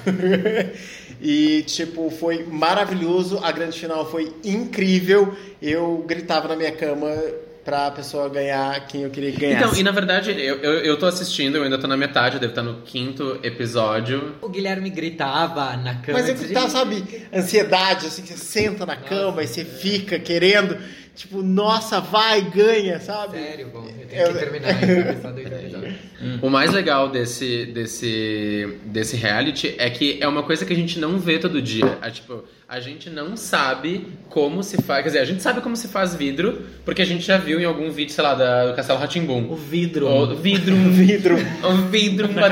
e, 1.18 1.62
tipo, 1.62 2.10
foi 2.10 2.44
maravilhoso. 2.44 3.40
A 3.42 3.50
grande 3.52 3.80
final 3.80 4.10
foi 4.10 4.34
incrível. 4.44 5.34
Eu 5.62 6.04
gritava 6.06 6.46
na 6.46 6.56
minha 6.56 6.72
cama 6.72 7.10
pra 7.68 7.90
pessoa 7.90 8.30
ganhar 8.30 8.86
quem 8.86 9.02
eu 9.02 9.10
queria 9.10 9.30
que 9.30 9.40
ganhasse. 9.40 9.62
Então, 9.62 9.78
e 9.78 9.82
na 9.82 9.90
verdade, 9.90 10.30
eu, 10.30 10.56
eu, 10.56 10.72
eu 10.80 10.98
tô 10.98 11.04
assistindo, 11.04 11.56
eu 11.56 11.64
ainda 11.64 11.76
tô 11.76 11.86
na 11.86 11.98
metade, 11.98 12.36
eu 12.36 12.40
devo 12.40 12.52
estar 12.52 12.62
no 12.62 12.80
quinto 12.80 13.38
episódio. 13.42 14.36
O 14.40 14.48
Guilherme 14.48 14.88
gritava 14.88 15.76
na 15.76 15.96
cama. 15.96 16.18
Mas 16.18 16.30
é 16.30 16.32
que 16.32 16.46
de 16.46 16.54
tá, 16.54 16.66
sabe, 16.70 17.04
ansiedade, 17.30 18.06
assim, 18.06 18.22
que 18.22 18.28
você 18.28 18.38
senta 18.38 18.86
na 18.86 18.96
cama 18.96 19.42
e 19.42 19.46
você 19.46 19.66
fica 19.66 20.18
querendo, 20.18 20.78
tipo, 21.18 21.42
nossa, 21.42 22.00
vai, 22.00 22.40
ganha, 22.42 22.98
sabe? 23.00 23.36
Sério, 23.38 23.68
bom, 23.72 23.84
eu 24.00 24.06
tenho 24.06 24.22
Eu- 24.22 24.32
que 24.32 24.38
terminar 24.38 24.74
do 24.74 25.40
episódio. 25.40 25.94
O 26.42 26.50
mais 26.50 26.72
legal 26.72 27.08
desse, 27.10 27.66
desse, 27.66 28.76
desse 28.86 29.16
reality 29.16 29.74
é 29.78 29.88
que 29.88 30.18
é 30.20 30.26
uma 30.26 30.42
coisa 30.42 30.64
que 30.66 30.72
a 30.72 30.76
gente 30.76 30.98
não 30.98 31.16
vê 31.18 31.38
todo 31.38 31.62
dia. 31.62 31.96
É, 32.02 32.10
tipo, 32.10 32.42
a 32.68 32.80
gente 32.80 33.08
não 33.08 33.36
sabe 33.36 34.06
como 34.28 34.62
se 34.64 34.82
faz. 34.82 35.02
Quer 35.04 35.08
dizer, 35.10 35.18
a 35.20 35.24
gente 35.24 35.42
sabe 35.42 35.60
como 35.60 35.76
se 35.76 35.86
faz 35.86 36.14
vidro, 36.16 36.62
porque 36.84 37.02
a 37.02 37.06
gente 37.06 37.24
já 37.24 37.38
viu 37.38 37.60
em 37.60 37.64
algum 37.64 37.88
vídeo, 37.90 38.12
sei 38.12 38.24
lá, 38.24 38.34
da, 38.34 38.66
do 38.66 38.74
Castelo 38.74 38.98
O 38.98 39.00
Ratimbum. 39.00 39.54
vidro. 39.54 40.08
O 40.08 40.34
vidro, 40.34 40.74
Vidro. 40.90 41.36
o 41.62 41.72
vidro, 41.88 42.28
Na 42.32 42.48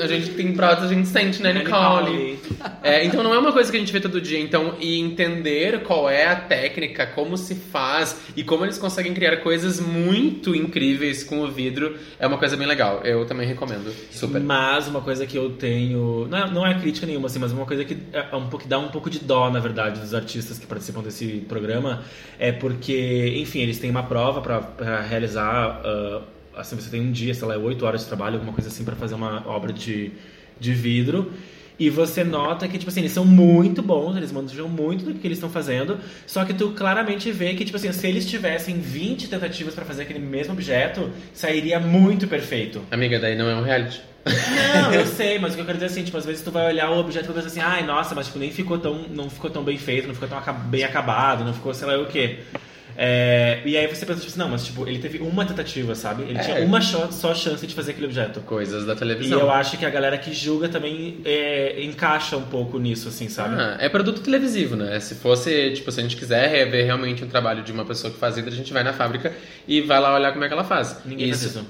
A 0.00 0.06
gente 0.06 0.30
tem 0.30 0.52
prótese, 0.52 0.86
a 0.86 0.94
gente 0.94 1.08
sente, 1.08 1.42
né, 1.42 1.52
Nicole? 1.52 2.38
É, 2.82 3.04
então 3.04 3.22
não 3.22 3.34
é 3.34 3.38
uma 3.38 3.52
coisa 3.52 3.70
que 3.70 3.76
a 3.76 3.80
gente 3.80 3.92
vê 3.92 4.00
todo 4.00 4.20
dia. 4.20 4.38
Então, 4.38 4.74
e 4.80 4.98
entender 4.98 5.80
qual 5.82 6.08
é 6.08 6.26
a 6.26 6.36
técnica, 6.36 7.06
como 7.06 7.36
se 7.36 7.54
faz 7.54 8.20
e 8.36 8.42
como 8.44 8.64
eles 8.64 8.78
conseguem 8.78 9.12
criar 9.14 9.38
coisas 9.38 9.80
muito 9.80 10.54
incríveis 10.54 11.22
com 11.24 11.40
o 11.40 11.48
vidro 11.50 11.96
é 12.18 12.26
uma 12.26 12.38
coisa 12.38 12.56
bem 12.56 12.66
legal. 12.66 13.00
Eu 13.04 13.24
também 13.26 13.46
recomendo. 13.46 13.92
Super. 14.10 14.40
Mas 14.40 14.86
uma 14.88 15.00
coisa 15.00 15.26
que 15.26 15.36
eu 15.36 15.50
tenho. 15.50 16.26
Não 16.30 16.38
é, 16.38 16.50
não 16.50 16.66
é 16.66 16.74
crítica 16.78 17.06
nenhuma, 17.06 17.26
assim, 17.26 17.38
mas 17.38 17.52
uma 17.52 17.66
coisa 17.66 17.84
que 17.84 17.96
é 18.12 18.36
um 18.36 18.48
pouco, 18.48 18.66
dá 18.68 18.78
um 18.78 18.88
pouco 18.88 19.10
de 19.10 19.18
dó, 19.18 19.50
na 19.50 19.60
verdade, 19.60 20.00
dos 20.00 20.14
artistas 20.14 20.58
que 20.58 20.66
participam 20.66 21.02
desse 21.02 21.44
programa 21.48 22.02
é 22.38 22.52
porque, 22.52 23.34
enfim, 23.36 23.60
eles 23.60 23.78
têm 23.78 23.90
uma 23.90 24.02
prova 24.04 24.40
pra- 24.40 24.60
pra 24.60 25.00
realizar. 25.02 25.80
ah, 25.84 26.20
assim, 26.58 26.76
você 26.76 26.90
tem 26.90 27.00
um 27.00 27.12
dia, 27.12 27.32
sei 27.34 27.46
lá, 27.46 27.56
oito 27.56 27.86
horas 27.86 28.02
de 28.02 28.06
trabalho, 28.06 28.34
alguma 28.34 28.52
coisa 28.52 28.68
assim, 28.68 28.84
pra 28.84 28.96
fazer 28.96 29.14
uma 29.14 29.46
obra 29.46 29.72
de, 29.72 30.12
de 30.58 30.72
vidro. 30.72 31.32
E 31.78 31.88
você 31.88 32.24
nota 32.24 32.66
que, 32.66 32.76
tipo 32.76 32.90
assim, 32.90 33.00
eles 33.00 33.12
são 33.12 33.24
muito 33.24 33.80
bons, 33.80 34.16
eles 34.16 34.32
manjam 34.32 34.68
muito 34.68 35.04
do 35.04 35.14
que 35.14 35.26
eles 35.26 35.38
estão 35.38 35.48
fazendo, 35.48 35.98
só 36.26 36.44
que 36.44 36.52
tu 36.52 36.70
claramente 36.70 37.30
vê 37.30 37.54
que, 37.54 37.64
tipo 37.64 37.76
assim, 37.76 37.92
se 37.92 38.04
eles 38.04 38.28
tivessem 38.28 38.80
20 38.80 39.28
tentativas 39.28 39.74
pra 39.74 39.84
fazer 39.84 40.02
aquele 40.02 40.18
mesmo 40.18 40.54
objeto, 40.54 41.08
sairia 41.32 41.78
muito 41.78 42.26
perfeito. 42.26 42.82
Amiga, 42.90 43.20
daí 43.20 43.38
não 43.38 43.48
é 43.48 43.54
um 43.54 43.62
reality. 43.62 44.00
Não, 44.26 44.92
eu 44.92 45.06
sei, 45.06 45.38
mas 45.38 45.52
o 45.52 45.54
que 45.54 45.60
eu 45.62 45.66
quero 45.66 45.78
dizer 45.78 45.86
é 45.86 45.90
assim, 45.90 46.02
tipo, 46.02 46.16
às 46.16 46.26
vezes 46.26 46.42
tu 46.42 46.50
vai 46.50 46.66
olhar 46.66 46.90
o 46.90 46.98
objeto 46.98 47.26
e 47.26 47.32
vai 47.32 47.36
pensar 47.36 47.46
assim, 47.46 47.60
ai, 47.60 47.86
nossa, 47.86 48.12
mas 48.12 48.26
tipo, 48.26 48.40
nem 48.40 48.50
ficou 48.50 48.78
tão, 48.78 49.04
não 49.10 49.30
ficou 49.30 49.48
tão 49.48 49.62
bem 49.62 49.78
feito, 49.78 50.08
não 50.08 50.14
ficou 50.14 50.28
tão 50.28 50.40
bem 50.64 50.82
acabado, 50.82 51.44
não 51.44 51.54
ficou 51.54 51.72
sei 51.72 51.86
lá 51.86 51.96
o 52.02 52.06
quê. 52.06 52.40
É, 53.00 53.60
e 53.64 53.76
aí 53.76 53.86
você 53.86 54.04
pensa, 54.04 54.18
tipo 54.18 54.26
assim, 54.32 54.38
não, 54.40 54.48
mas 54.48 54.66
tipo, 54.66 54.84
ele 54.88 54.98
teve 54.98 55.18
uma 55.18 55.44
tentativa, 55.46 55.94
sabe? 55.94 56.24
Ele 56.24 56.36
É. 56.36 56.42
tinha 56.42 56.56
uma 56.64 56.80
só 56.82 57.32
chance 57.32 57.64
de 57.64 57.72
fazer 57.72 57.92
aquele 57.92 58.06
objeto. 58.06 58.40
Coisas 58.40 58.84
da 58.84 58.94
E 58.94 58.96
televisão. 58.96 59.38
eu 59.38 59.50
acho 59.52 59.78
que 59.78 59.86
a 59.86 59.90
galera 59.90 60.18
que 60.18 60.32
julga 60.32 60.68
também 60.68 61.18
é, 61.24 61.80
encaixa 61.84 62.36
um 62.36 62.42
pouco 62.42 62.76
nisso, 62.80 63.06
assim, 63.06 63.28
sabe? 63.28 63.54
Ah, 63.56 63.76
é 63.78 63.88
produto 63.88 64.20
televisivo, 64.20 64.74
né? 64.74 64.98
Se 64.98 65.14
fosse, 65.14 65.70
tipo, 65.74 65.92
se 65.92 66.00
a 66.00 66.02
gente 66.02 66.16
quiser 66.16 66.68
ver 66.68 66.82
realmente 66.86 67.22
um 67.22 67.28
trabalho 67.28 67.62
de 67.62 67.70
uma 67.70 67.84
pessoa 67.84 68.12
que 68.12 68.18
faz 68.18 68.34
vidro, 68.34 68.50
a 68.52 68.56
gente 68.56 68.72
vai 68.72 68.82
na 68.82 68.92
fábrica 68.92 69.32
e 69.68 69.80
vai 69.80 70.00
lá 70.00 70.12
olhar 70.16 70.32
como 70.32 70.42
é 70.44 70.48
que 70.48 70.54
ela 70.54 70.64
faz. 70.64 70.96
Ninguém 71.06 71.28
faz 71.28 71.42
isso. 71.44 71.64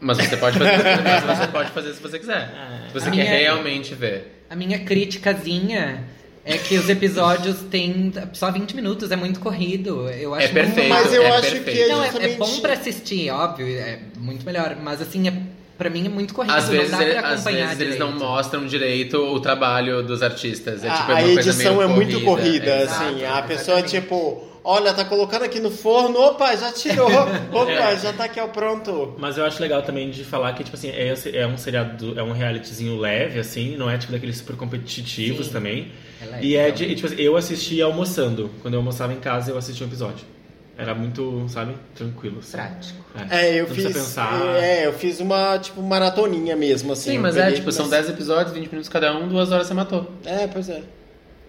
Mas 0.00 0.18
você 0.18 0.36
pode 0.36 0.56
fazer, 0.56 0.70
mas 1.02 1.38
você 1.38 1.46
pode 1.48 1.70
fazer 1.72 1.94
se 1.94 2.00
você 2.00 2.16
quiser. 2.16 2.52
Ah. 2.56 2.84
Se 2.86 2.94
você 2.94 3.06
quer 3.10 3.16
minha- 3.16 3.24
realmente 3.38 3.92
ver. 3.96 4.44
A 4.48 4.54
minha 4.54 4.78
criticazinha 4.84 6.04
é 6.44 6.58
que 6.58 6.76
os 6.76 6.88
episódios 6.90 7.56
têm 7.70 8.12
só 8.32 8.50
20 8.50 8.76
minutos, 8.76 9.10
é 9.10 9.16
muito 9.16 9.40
corrido. 9.40 10.08
Eu 10.10 10.34
acho 10.34 10.46
É 10.46 10.48
perfeito. 10.48 10.88
Mas 10.90 11.12
eu 11.12 11.22
é 11.22 11.30
acho 11.30 11.50
perfeito. 11.52 11.78
que 11.78 11.86
Não, 11.86 12.02
é, 12.02 12.06
é 12.08 12.10
justamente- 12.10 12.38
bom 12.38 12.60
pra 12.60 12.72
assistir, 12.74 13.30
óbvio, 13.30 13.66
é 13.78 13.98
muito 14.18 14.44
melhor. 14.44 14.76
Mas 14.82 15.00
assim, 15.00 15.26
é, 15.28 15.32
pra 15.78 15.88
mim 15.88 16.06
é 16.06 16.08
muito 16.08 16.34
corrido, 16.34 16.52
Às 16.54 16.68
vezes, 16.68 16.90
não 16.90 16.98
dá 16.98 17.04
ele- 17.04 17.14
pra 17.14 17.28
às 17.30 17.44
vezes 17.44 17.80
eles 17.80 17.98
não 17.98 18.12
mostram 18.12 18.66
direito 18.66 19.16
o 19.16 19.40
trabalho 19.40 20.02
dos 20.02 20.22
artistas. 20.22 20.84
É, 20.84 20.88
A- 20.88 20.96
tipo, 20.96 21.10
é 21.10 21.14
a 21.14 21.18
uma 21.18 21.32
coisa 21.34 21.48
edição 21.50 21.76
meio 21.76 21.82
é 21.82 21.86
muito 21.94 22.20
corrida, 22.20 22.66
É, 22.70 22.82
assim. 22.84 23.18
exato. 23.20 23.38
A 23.38 23.42
pessoa, 23.42 23.82
tipo, 23.82 24.44
olha, 24.62 24.92
tá 24.92 25.04
colocando 25.04 25.44
aqui 25.44 25.60
no 25.60 25.70
forno, 25.70 26.18
opa, 26.20 26.54
já 26.56 26.70
tirou, 26.72 27.08
opa, 27.52 27.70
É. 27.72 27.96
já 27.96 28.12
tá 28.12 28.24
aqui 28.24 28.38
ao 28.38 28.48
pronto. 28.50 29.14
Mas 29.18 29.38
eu 29.38 29.44
acho 29.46 29.62
legal 29.62 29.80
também 29.82 30.10
de 30.10 30.24
falar 30.24 30.52
que, 30.52 30.62
tipo 30.62 30.76
assim, 30.76 30.90
é, 30.90 31.14
é 31.32 31.46
um 31.46 31.56
seriado, 31.56 32.18
é 32.18 32.22
um 32.22 32.32
realityzinho 32.32 32.98
leve, 32.98 33.38
assim, 33.40 33.76
não 33.76 33.88
é 33.88 33.96
tipo 33.96 34.12
daqueles 34.12 34.36
super 34.36 34.56
competitivos 34.56 35.46
Sim. 35.46 35.52
também. 35.52 35.88
É 36.24 36.30
leve, 36.30 36.46
e 36.46 36.56
é 36.56 36.70
de, 36.70 36.84
e, 36.84 36.94
tipo 36.94 37.06
assim, 37.06 37.20
eu 37.20 37.36
assisti 37.36 37.80
almoçando. 37.82 38.50
Quando 38.62 38.74
eu 38.74 38.80
almoçava 38.80 39.12
em 39.12 39.20
casa, 39.20 39.50
eu 39.50 39.58
assistia 39.58 39.86
um 39.86 39.88
episódio. 39.90 40.24
Era 40.76 40.92
muito, 40.94 41.46
sabe, 41.48 41.74
tranquilo. 41.94 42.38
Assim. 42.40 42.56
Prático. 42.56 42.98
É, 43.30 43.60
eu 43.60 43.68
Não 43.68 43.74
fiz. 43.74 43.84
pensar. 43.92 44.56
É, 44.56 44.86
eu 44.86 44.92
fiz 44.92 45.20
uma, 45.20 45.56
tipo, 45.58 45.80
maratoninha 45.80 46.56
mesmo, 46.56 46.92
assim. 46.92 47.12
Sim, 47.12 47.18
mas 47.18 47.36
é, 47.36 47.52
tipo, 47.52 47.70
são 47.70 47.84
começei- 47.84 48.06
10 48.06 48.16
episódios, 48.18 48.52
20 48.52 48.68
minutos 48.70 48.88
cada 48.88 49.16
um, 49.16 49.28
duas 49.28 49.52
horas 49.52 49.68
você 49.68 49.74
matou. 49.74 50.10
É, 50.24 50.46
pois 50.48 50.68
é. 50.68 50.82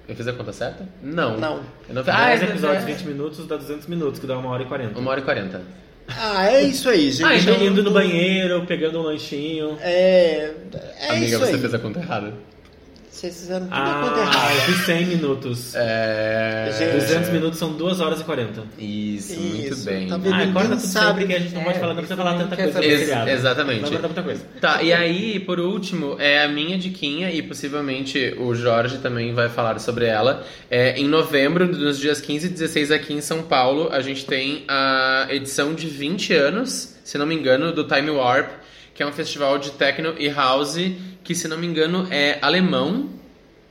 Eu 0.08 0.16
fiz 0.16 0.28
a 0.28 0.34
conta 0.34 0.54
certa? 0.54 0.88
Não. 1.02 1.38
Não. 1.40 1.62
Eu 1.90 1.96
não... 1.96 2.04
10 2.04 2.16
Ah, 2.16 2.32
é- 2.32 2.36
episódios, 2.36 2.84
é- 2.84 2.86
20 2.86 3.02
minutos, 3.08 3.48
dá 3.48 3.58
200 3.58 3.88
minutos, 3.88 4.20
que 4.20 4.28
dá 4.28 4.38
uma 4.38 4.50
hora 4.52 4.62
e 4.62 4.68
40. 4.68 5.00
Uma 5.00 5.10
hora 5.10 5.20
e 5.20 5.24
quarenta. 5.24 5.64
Ah, 6.08 6.46
é 6.48 6.62
isso 6.62 6.88
aí, 6.88 7.10
gente. 7.10 7.26
Ah, 7.26 7.36
então- 7.36 7.64
Indo 7.66 7.82
no 7.82 7.90
banheiro, 7.90 8.64
pegando 8.68 9.00
um 9.00 9.02
lanchinho. 9.02 9.76
É. 9.82 10.52
É 11.00 11.10
Amiga, 11.10 11.26
isso 11.26 11.40
você 11.40 11.54
aí. 11.54 11.60
fez 11.60 11.74
a 11.74 11.80
conta 11.80 12.00
errada. 12.00 12.32
Vocês 13.16 13.34
fizeram 13.40 13.66
tudo 13.68 13.74
a 13.76 14.02
conta 14.02 14.16
Ah, 14.20 14.24
errada. 14.24 14.54
eu 14.56 14.62
fiz 14.62 14.86
100 14.86 15.06
minutos. 15.06 15.74
É... 15.74 16.76
Gente, 16.78 16.92
200 17.00 17.30
minutos 17.30 17.58
são 17.58 17.72
2 17.72 18.02
horas 18.02 18.20
e 18.20 18.24
40. 18.26 18.64
Isso, 18.78 19.40
muito 19.40 19.74
Isso, 19.74 19.86
bem. 19.86 20.08
tá 20.10 20.18
vendo? 20.18 20.34
Ah, 20.34 20.38
Ninguém 20.40 20.54
corta 20.54 20.70
tudo 20.76 20.82
sabe. 20.82 21.06
sempre 21.22 21.28
que 21.28 21.34
a 21.34 21.40
gente 21.40 21.54
não 21.54 21.62
É, 21.62 21.64
pode 21.64 21.80
falar, 21.80 21.94
não 21.94 22.02
precisa 22.04 22.18
falar 22.18 22.38
tanta 22.38 22.56
coisa 22.58 22.84
Ex- 22.86 23.28
exatamente. 23.30 23.90
Não 23.90 24.02
muita 24.02 24.22
coisa. 24.22 24.44
Tá, 24.60 24.84
e 24.84 24.92
aí, 24.92 25.40
por 25.40 25.62
último, 25.62 26.18
é 26.20 26.44
a 26.44 26.48
minha 26.50 26.78
diquinha, 26.78 27.32
e 27.32 27.42
possivelmente 27.42 28.36
o 28.38 28.54
Jorge 28.54 28.98
também 28.98 29.34
vai 29.34 29.48
falar 29.48 29.80
sobre 29.80 30.06
ela. 30.06 30.46
É, 30.70 31.00
em 31.00 31.08
novembro, 31.08 31.66
nos 31.66 31.98
dias 31.98 32.20
15 32.20 32.48
e 32.48 32.50
16 32.50 32.92
aqui 32.92 33.14
em 33.14 33.22
São 33.22 33.44
Paulo, 33.44 33.88
a 33.94 34.02
gente 34.02 34.26
tem 34.26 34.66
a 34.68 35.28
edição 35.30 35.74
de 35.74 35.88
20 35.88 36.34
anos, 36.34 36.96
se 37.04 37.18
não 37.18 37.26
me 37.26 37.34
engano, 37.34 37.72
do 37.72 37.86
Time 37.86 38.10
Warp, 38.12 38.50
que 38.94 39.02
é 39.02 39.06
um 39.08 39.12
festival 39.14 39.58
de 39.58 39.72
techno 39.72 40.16
e 40.18 40.28
house, 40.30 40.78
que 41.26 41.36
se 41.36 41.48
não 41.48 41.58
me 41.58 41.68
engano 41.68 42.08
é 42.10 42.38
alemão. 42.42 43.10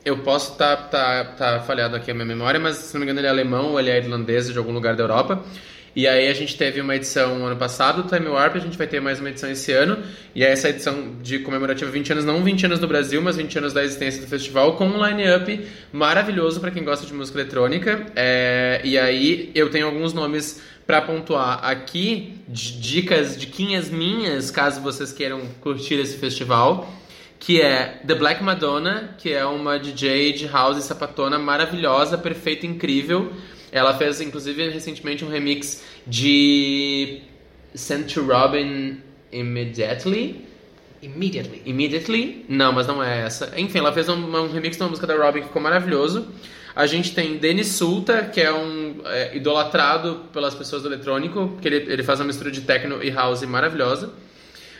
Eu 0.04 0.18
posso 0.18 0.52
estar 0.52 0.76
tá, 0.76 1.24
tá, 1.24 1.56
tá 1.56 1.60
falhado 1.60 1.96
aqui 1.96 2.10
a 2.10 2.14
minha 2.14 2.26
memória, 2.26 2.60
mas 2.60 2.76
se 2.76 2.92
não 2.92 3.00
me 3.00 3.06
engano 3.06 3.20
ele 3.20 3.26
é 3.26 3.30
alemão 3.30 3.70
ou 3.70 3.80
ele 3.80 3.88
é 3.88 3.96
irlandês 3.96 4.52
de 4.52 4.58
algum 4.58 4.72
lugar 4.72 4.94
da 4.94 5.02
Europa. 5.02 5.42
E 5.96 6.08
aí 6.08 6.26
a 6.26 6.34
gente 6.34 6.56
teve 6.58 6.80
uma 6.80 6.96
edição 6.96 7.46
ano 7.46 7.56
passado 7.56 8.02
do 8.02 8.08
Time 8.08 8.26
Warp, 8.26 8.56
a 8.56 8.58
gente 8.58 8.76
vai 8.76 8.86
ter 8.88 9.00
mais 9.00 9.20
uma 9.20 9.30
edição 9.30 9.48
esse 9.48 9.70
ano. 9.70 9.96
E 10.34 10.42
é 10.42 10.50
essa 10.50 10.68
edição 10.68 11.14
de 11.22 11.38
comemorativa 11.38 11.88
20 11.88 12.12
anos, 12.12 12.24
não 12.24 12.42
20 12.42 12.66
anos 12.66 12.80
no 12.80 12.88
Brasil, 12.88 13.22
mas 13.22 13.36
20 13.36 13.58
anos 13.58 13.72
da 13.72 13.84
existência 13.84 14.20
do 14.20 14.26
festival, 14.26 14.76
com 14.76 14.86
um 14.86 15.06
line-up 15.06 15.66
maravilhoso 15.92 16.60
para 16.60 16.72
quem 16.72 16.82
gosta 16.82 17.06
de 17.06 17.14
música 17.14 17.38
eletrônica. 17.38 18.06
É, 18.16 18.80
e 18.82 18.98
aí 18.98 19.52
eu 19.54 19.70
tenho 19.70 19.86
alguns 19.86 20.12
nomes 20.12 20.60
para 20.84 21.00
pontuar 21.00 21.64
aqui, 21.64 22.40
dicas, 22.48 23.38
diquinhas 23.38 23.88
minhas, 23.88 24.50
caso 24.50 24.80
vocês 24.80 25.12
queiram 25.12 25.42
curtir 25.62 25.94
esse 25.94 26.18
festival 26.18 26.92
que 27.44 27.60
é 27.60 28.00
The 28.06 28.14
Black 28.14 28.42
Madonna, 28.42 29.14
que 29.18 29.30
é 29.30 29.44
uma 29.44 29.78
DJ 29.78 30.32
de 30.32 30.46
house 30.46 30.78
e 30.78 30.82
sapatona 30.82 31.38
maravilhosa, 31.38 32.16
perfeita, 32.16 32.66
incrível. 32.66 33.34
Ela 33.70 33.92
fez, 33.98 34.18
inclusive, 34.22 34.70
recentemente 34.70 35.26
um 35.26 35.28
remix 35.28 35.84
de 36.06 37.20
Send 37.74 38.14
to 38.14 38.22
Robin 38.22 38.96
Immediately. 39.30 40.42
Immediately. 41.02 41.60
Immediately? 41.66 42.46
Não, 42.48 42.72
mas 42.72 42.86
não 42.86 43.04
é 43.04 43.26
essa. 43.26 43.52
Enfim, 43.58 43.76
ela 43.76 43.92
fez 43.92 44.08
um, 44.08 44.14
um 44.14 44.50
remix 44.50 44.78
de 44.78 44.82
uma 44.82 44.88
música 44.88 45.06
da 45.06 45.14
Robin 45.14 45.40
que 45.40 45.48
ficou 45.48 45.60
maravilhoso. 45.60 46.26
A 46.74 46.86
gente 46.86 47.14
tem 47.14 47.36
Denis 47.36 47.66
Sulta, 47.68 48.22
que 48.22 48.40
é 48.40 48.50
um 48.50 49.02
é, 49.04 49.36
idolatrado 49.36 50.22
pelas 50.32 50.54
pessoas 50.54 50.80
do 50.80 50.88
eletrônico, 50.88 51.48
porque 51.48 51.68
ele, 51.68 51.92
ele 51.92 52.02
faz 52.02 52.20
uma 52.20 52.26
mistura 52.26 52.50
de 52.50 52.62
techno 52.62 53.04
e 53.04 53.10
house 53.10 53.42
maravilhosa. 53.42 54.14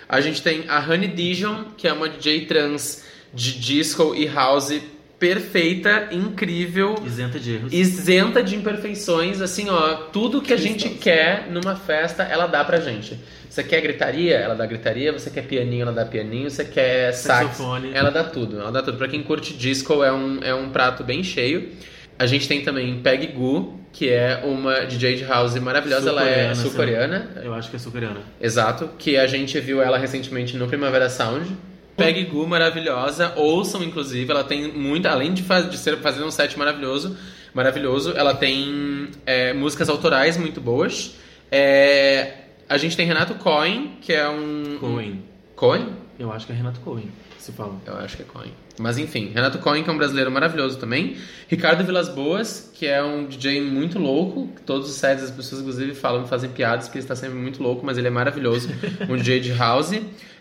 A 0.09 0.20
gente 0.20 0.43
tem 0.43 0.64
a 0.68 0.78
Honey 0.78 1.09
Dijon, 1.09 1.64
que 1.76 1.89
é 1.89 1.93
uma 1.93 2.09
DJ 2.09 2.47
trans 2.47 3.05
de 3.32 3.59
disco 3.59 4.14
e 4.14 4.26
house 4.26 4.81
perfeita, 5.18 6.09
incrível. 6.12 6.97
Isenta 7.05 7.40
de 7.40 7.55
erros. 7.55 7.72
Isenta 7.72 8.43
de 8.43 8.56
imperfeições, 8.56 9.40
assim, 9.40 9.70
ó, 9.70 9.94
tudo 10.12 10.43
que 10.43 10.52
a 10.52 10.56
gente 10.56 10.89
quer 10.90 11.48
numa 11.51 11.76
festa, 11.76 12.22
ela 12.24 12.47
dá 12.47 12.64
pra 12.64 12.78
gente. 12.78 13.18
Você 13.48 13.62
quer 13.62 13.81
gritaria? 13.81 14.36
Ela 14.36 14.55
dá 14.55 14.66
gritaria. 14.66 15.12
Você 15.12 15.31
quer 15.31 15.43
pianinho? 15.43 15.82
Ela 15.82 15.93
dá 15.93 16.05
pianinho. 16.05 16.51
Você 16.51 16.64
quer 16.64 17.12
sax? 17.12 17.47
Saxofone. 17.47 17.93
Ela 17.94 18.10
dá 18.10 18.24
tudo. 18.24 18.60
Ela 18.60 18.72
dá 18.72 18.82
tudo. 18.82 18.98
Pra 18.98 19.06
quem 19.06 19.22
curte 19.22 19.55
disco, 19.55 20.02
é 20.02 20.12
um, 20.12 20.43
é 20.43 20.52
um 20.52 20.70
prato 20.70 21.05
bem 21.05 21.22
cheio. 21.22 21.70
A 22.18 22.26
gente 22.26 22.48
tem 22.48 22.62
também 22.62 23.01
Peggy 23.01 23.28
Goo, 23.28 23.78
que 23.94 24.10
é 24.10 24.42
uma 24.44 24.84
DJ 24.84 25.14
de 25.14 25.24
house 25.24 25.54
maravilhosa. 25.54 26.10
Ela 26.10 26.28
é 26.28 26.52
Sul-coreana, 26.52 27.20
sul-coreana. 27.20 27.42
Eu 27.44 27.54
acho 27.54 27.70
que 27.70 27.76
é 27.76 27.78
sul-coreana. 27.78 28.20
Exato, 28.40 28.90
que 28.98 29.16
a 29.16 29.26
gente 29.28 29.58
viu 29.60 29.80
ela 29.80 29.96
recentemente 29.96 30.56
no 30.56 30.66
Primavera 30.66 31.08
Sound. 31.08 31.56
Peggy 31.96 32.24
Goo, 32.24 32.44
maravilhosa. 32.44 33.32
Ouçam, 33.36 33.84
inclusive, 33.84 34.28
ela 34.28 34.42
tem 34.42 34.72
muita. 34.72 35.10
Além 35.10 35.32
de, 35.32 35.44
faz, 35.44 35.70
de 35.70 35.78
ser, 35.78 35.96
fazer 35.98 36.24
um 36.24 36.30
set 36.30 36.58
maravilhoso, 36.58 37.16
maravilhoso, 37.54 38.12
ela 38.16 38.34
tem 38.34 39.10
é, 39.24 39.52
músicas 39.52 39.88
autorais 39.88 40.36
muito 40.36 40.60
boas. 40.60 41.14
É, 41.52 42.32
a 42.68 42.76
gente 42.76 42.96
tem 42.96 43.06
Renato 43.06 43.36
Cohen, 43.36 43.96
que 44.00 44.12
é 44.12 44.28
um. 44.28 44.76
Cohen. 44.80 45.22
Cohen? 45.54 45.86
Eu 46.18 46.32
acho 46.32 46.46
que 46.46 46.52
é 46.52 46.54
Renato 46.54 46.80
Cohen, 46.80 47.08
se 47.38 47.50
fala. 47.52 47.76
Eu 47.86 47.96
acho 47.96 48.16
que 48.16 48.22
é 48.22 48.26
Cohen. 48.26 48.52
Mas 48.78 48.98
enfim, 48.98 49.30
Renato 49.34 49.58
Cohen, 49.58 49.82
que 49.82 49.90
é 49.90 49.92
um 49.92 49.96
brasileiro 49.96 50.30
maravilhoso 50.30 50.78
também. 50.78 51.16
Ricardo 51.48 51.84
Vilas 51.84 52.08
Boas, 52.08 52.70
que 52.72 52.86
é 52.86 53.02
um 53.02 53.26
DJ 53.26 53.60
muito 53.60 53.98
louco. 53.98 54.48
que 54.54 54.62
Todos 54.62 54.90
os 54.90 54.96
sets 54.96 55.24
as 55.24 55.30
pessoas, 55.30 55.60
inclusive, 55.60 55.94
falam, 55.94 56.26
fazem 56.26 56.50
piadas, 56.50 56.86
porque 56.86 56.98
ele 56.98 57.04
está 57.04 57.16
sempre 57.16 57.36
muito 57.36 57.62
louco, 57.62 57.84
mas 57.84 57.98
ele 57.98 58.06
é 58.06 58.10
maravilhoso. 58.10 58.68
um 59.08 59.16
DJ 59.16 59.40
de 59.40 59.52
house. 59.52 59.92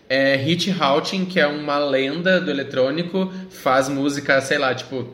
É, 0.08 0.36
Hit 0.36 0.70
Houghton, 0.78 1.24
que 1.24 1.40
é 1.40 1.46
uma 1.46 1.78
lenda 1.78 2.40
do 2.40 2.50
eletrônico, 2.50 3.32
faz 3.48 3.88
música, 3.88 4.40
sei 4.40 4.58
lá, 4.58 4.74
tipo 4.74 5.08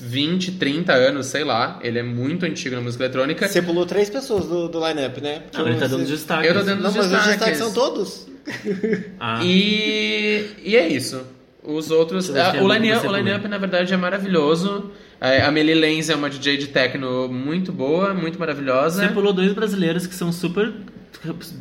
20, 0.00 0.52
30 0.52 0.92
anos, 0.92 1.26
sei 1.26 1.44
lá. 1.44 1.78
Ele 1.82 1.98
é 1.98 2.02
muito 2.02 2.46
antigo 2.46 2.74
na 2.74 2.80
música 2.80 3.04
eletrônica. 3.04 3.46
Você 3.46 3.60
pulou 3.60 3.84
três 3.84 4.08
pessoas 4.08 4.46
do, 4.46 4.68
do 4.68 4.86
line-up, 4.86 5.20
né? 5.20 5.42
Não, 5.52 5.68
ele 5.68 5.78
tá 5.78 5.86
dando 5.86 6.06
destaque. 6.06 6.46
Eu 6.46 6.54
tô 6.54 6.62
dando 6.62 6.82
Não, 6.82 6.92
mas 6.92 7.06
os 7.06 7.10
destaques. 7.10 7.36
destaques 7.36 7.58
são 7.58 7.72
todos. 7.72 8.29
Ah, 9.20 9.40
E, 9.44 10.46
e 10.64 10.76
é 10.76 10.88
isso. 10.88 11.22
Os 11.62 11.90
outros. 11.90 12.26
Você 12.26 12.32
vai 12.32 12.52
ter 12.52 12.58
a- 12.58 12.62
o 12.64 12.72
line-up, 12.72 13.06
line-up, 13.06 13.46
na 13.48 13.58
verdade, 13.58 13.92
é 13.92 13.96
maravilhoso. 13.96 14.90
É, 15.20 15.42
A 15.42 15.50
Melly 15.50 15.74
Lenz 15.74 16.08
é 16.08 16.14
uma 16.14 16.30
DJ 16.30 16.56
de 16.56 16.68
techno 16.68 17.28
muito 17.28 17.70
boa, 17.72 18.14
muito 18.14 18.38
maravilhosa. 18.38 19.02
Você 19.06 19.12
pulou 19.12 19.32
dois 19.34 19.52
brasileiros 19.52 20.06
que 20.06 20.14
são 20.14 20.32
super 20.32 20.72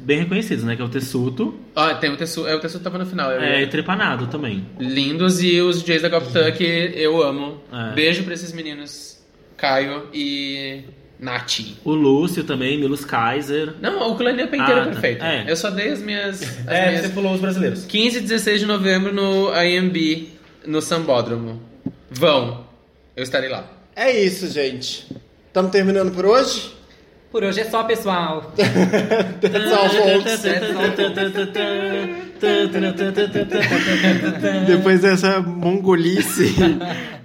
bem 0.05 0.19
reconhecidos, 0.19 0.63
né? 0.63 0.77
Que 0.77 0.81
é 0.81 0.85
o 0.85 0.89
Tessuto 0.89 1.59
Ó, 1.75 1.93
tem 1.95 2.09
o 2.13 2.15
Tessu, 2.15 2.47
é, 2.47 2.55
o 2.55 2.61
Tessu 2.61 2.79
tava 2.79 2.97
no 2.97 3.05
final. 3.05 3.29
eu- 3.31 3.41
é, 3.41 3.61
e 3.63 3.67
Trepanado 3.67 4.27
também. 4.27 4.65
Lindos 4.79 5.43
e 5.43 5.59
os 5.59 5.81
DJs 5.83 6.01
da 6.03 6.07
Goptan 6.09 6.49
que 6.53 6.63
eu 6.95 7.21
amo. 7.21 7.61
É. 7.73 7.93
Beijo 7.93 8.23
pra 8.23 8.33
esses 8.33 8.53
meninos, 8.53 9.19
Caio 9.57 10.03
e 10.13 10.83
Nath. 11.19 11.59
O 11.83 11.91
Lúcio 11.93 12.43
também, 12.45 12.79
Milos 12.79 13.03
Kaiser. 13.03 13.73
Não, 13.81 14.15
o 14.15 14.17
line-up 14.23 14.55
inteiro 14.55 14.79
Ah, 14.79 14.83
é 14.83 14.85
tá. 14.85 14.91
perfeito. 14.91 15.23
É. 15.25 15.51
Eu 15.51 15.55
só 15.57 15.69
dei 15.69 15.89
as 15.89 15.99
minhas. 16.01 16.41
As 16.41 16.67
É, 16.67 16.87
minhas... 16.87 17.01
você 17.05 17.09
pulou 17.09 17.33
os 17.33 17.41
brasileiros. 17.41 17.85
15 17.85 18.17
e 18.17 18.21
16 18.21 18.61
de 18.61 18.65
novembro 18.65 19.13
no 19.13 19.51
IMB, 19.61 20.29
no 20.65 20.81
Sambódromo. 20.81 21.61
Vão. 22.09 22.65
Eu 23.15 23.23
estarei 23.23 23.49
lá. 23.49 23.69
É 23.95 24.11
isso, 24.17 24.47
gente. 24.47 25.07
Estamos 25.47 25.71
terminando 25.71 26.13
por 26.13 26.25
hoje? 26.25 26.71
Por 27.31 27.43
hoje 27.43 27.59
é 27.61 27.65
só, 27.65 27.83
pessoal. 27.83 28.51
That's 28.55 29.71
all, 29.71 29.89
folks. 29.89 30.41
Depois 34.67 35.01
dessa 35.01 35.39
mongolice. 35.39 36.55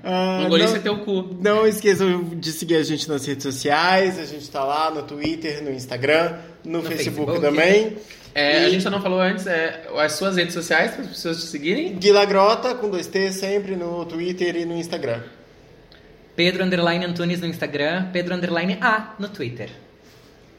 ah, 0.05 0.41
Mongolice 0.43 0.73
não- 0.73 0.77
é 0.77 0.83
teu 0.83 0.99
cu. 0.99 1.37
Não 1.41 1.67
esqueçam 1.67 2.23
de 2.35 2.53
seguir 2.53 2.77
a 2.77 2.83
gente 2.83 3.09
nas 3.09 3.25
redes 3.27 3.43
sociais. 3.43 4.19
A 4.19 4.25
gente 4.27 4.51
tá 4.51 4.63
lá 4.63 4.91
no 4.91 5.03
Twitter, 5.05 5.63
no 5.63 5.71
Instagram, 5.71 6.35
no, 6.65 6.83
Facebook, 6.83 7.33
Facebook. 7.33 7.41
também. 7.41 7.97
É, 8.35 8.63
E- 8.63 8.67
A 8.67 8.69
gente 8.71 8.83
só 8.83 8.91
não 8.91 9.01
falou 9.01 9.21
antes, 9.21 9.47
é, 9.47 9.85
as 9.97 10.13
suas 10.13 10.37
redes 10.37 10.53
sociais 10.55 10.91
para 10.93 11.03
as 11.03 11.09
pessoas 11.09 11.37
te 11.39 11.47
seguirem. 11.47 11.95
Guila 11.95 12.25
Grota, 12.25 12.75
com 12.75 12.91
dois 12.91 13.07
T, 13.07 13.33
sempre 13.33 13.77
no 13.77 14.05
Twitter 14.05 14.57
e 14.57 14.65
no 14.65 14.77
Instagram. 14.77 15.21
Pedro 16.37 16.65
Underline 16.65 17.05
Antunes 17.07 17.41
no 17.41 17.47
Instagram, 17.47 18.09
Pedro 18.13 18.35
Underline 18.35 18.77
A 18.81 19.15
no 19.21 19.29
Twitter. 19.29 19.71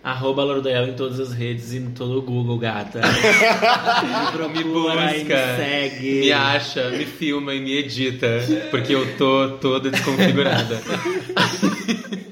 Arroba 0.05 0.43
Lordael 0.43 0.89
em 0.89 0.93
todas 0.93 1.19
as 1.19 1.33
redes 1.33 1.73
e 1.73 1.77
em 1.77 1.89
todo 1.89 2.19
o 2.19 2.21
Google, 2.21 2.59
gata. 2.59 3.01
Me 3.01 4.31
Procura 4.31 4.61
e 4.61 5.23
busca, 5.23 5.35
me 5.35 5.63
segue. 5.63 6.19
me 6.21 6.31
acha, 6.31 6.91
me 6.91 7.05
filma 7.05 7.55
e 7.55 7.59
me 7.59 7.75
edita, 7.75 8.27
porque 8.69 8.93
eu 8.93 9.17
tô 9.17 9.57
toda 9.59 9.89
desconfigurada. 9.89 10.79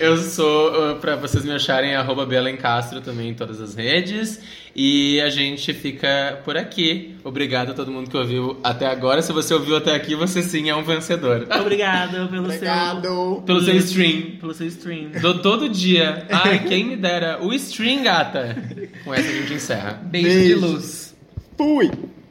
Eu 0.00 0.16
sou, 0.16 0.92
uh, 0.92 0.96
pra 0.96 1.16
vocês 1.16 1.44
me 1.44 1.50
acharem, 1.50 1.94
arroba 1.94 2.24
Bela 2.24 2.50
em 2.50 2.56
Castro 2.56 3.00
também 3.00 3.30
em 3.30 3.34
todas 3.34 3.60
as 3.60 3.74
redes. 3.74 4.40
E 4.74 5.20
a 5.20 5.28
gente 5.28 5.72
fica 5.74 6.40
por 6.44 6.56
aqui. 6.56 7.16
Obrigado 7.24 7.70
a 7.72 7.74
todo 7.74 7.90
mundo 7.90 8.08
que 8.08 8.16
ouviu 8.16 8.58
até 8.62 8.86
agora. 8.86 9.20
Se 9.22 9.32
você 9.32 9.52
ouviu 9.52 9.76
até 9.76 9.94
aqui, 9.94 10.14
você 10.14 10.40
sim 10.42 10.70
é 10.70 10.76
um 10.76 10.84
vencedor. 10.84 11.46
Obrigado 11.60 12.28
pelo 12.28 12.44
Obrigado. 12.44 13.02
seu... 13.02 13.42
Pelo 13.44 13.60
seu 13.60 13.76
stream. 13.76 14.36
Pelo 14.38 14.54
seu 14.54 14.66
stream. 14.68 15.10
Dou 15.20 15.38
todo 15.40 15.68
dia. 15.68 16.26
Ai, 16.30 16.60
quem 16.60 16.84
me 16.84 16.96
dera. 16.96 17.38
O 17.42 17.52
stream, 17.54 18.04
gata. 18.04 18.56
Com 19.04 19.12
essa 19.12 19.28
a 19.28 19.32
gente 19.32 19.54
encerra. 19.54 20.00
Beijo 20.04 20.28
de 20.28 20.34
Beijo. 20.34 20.60
luz. 20.60 21.16
Fui! 21.56 21.90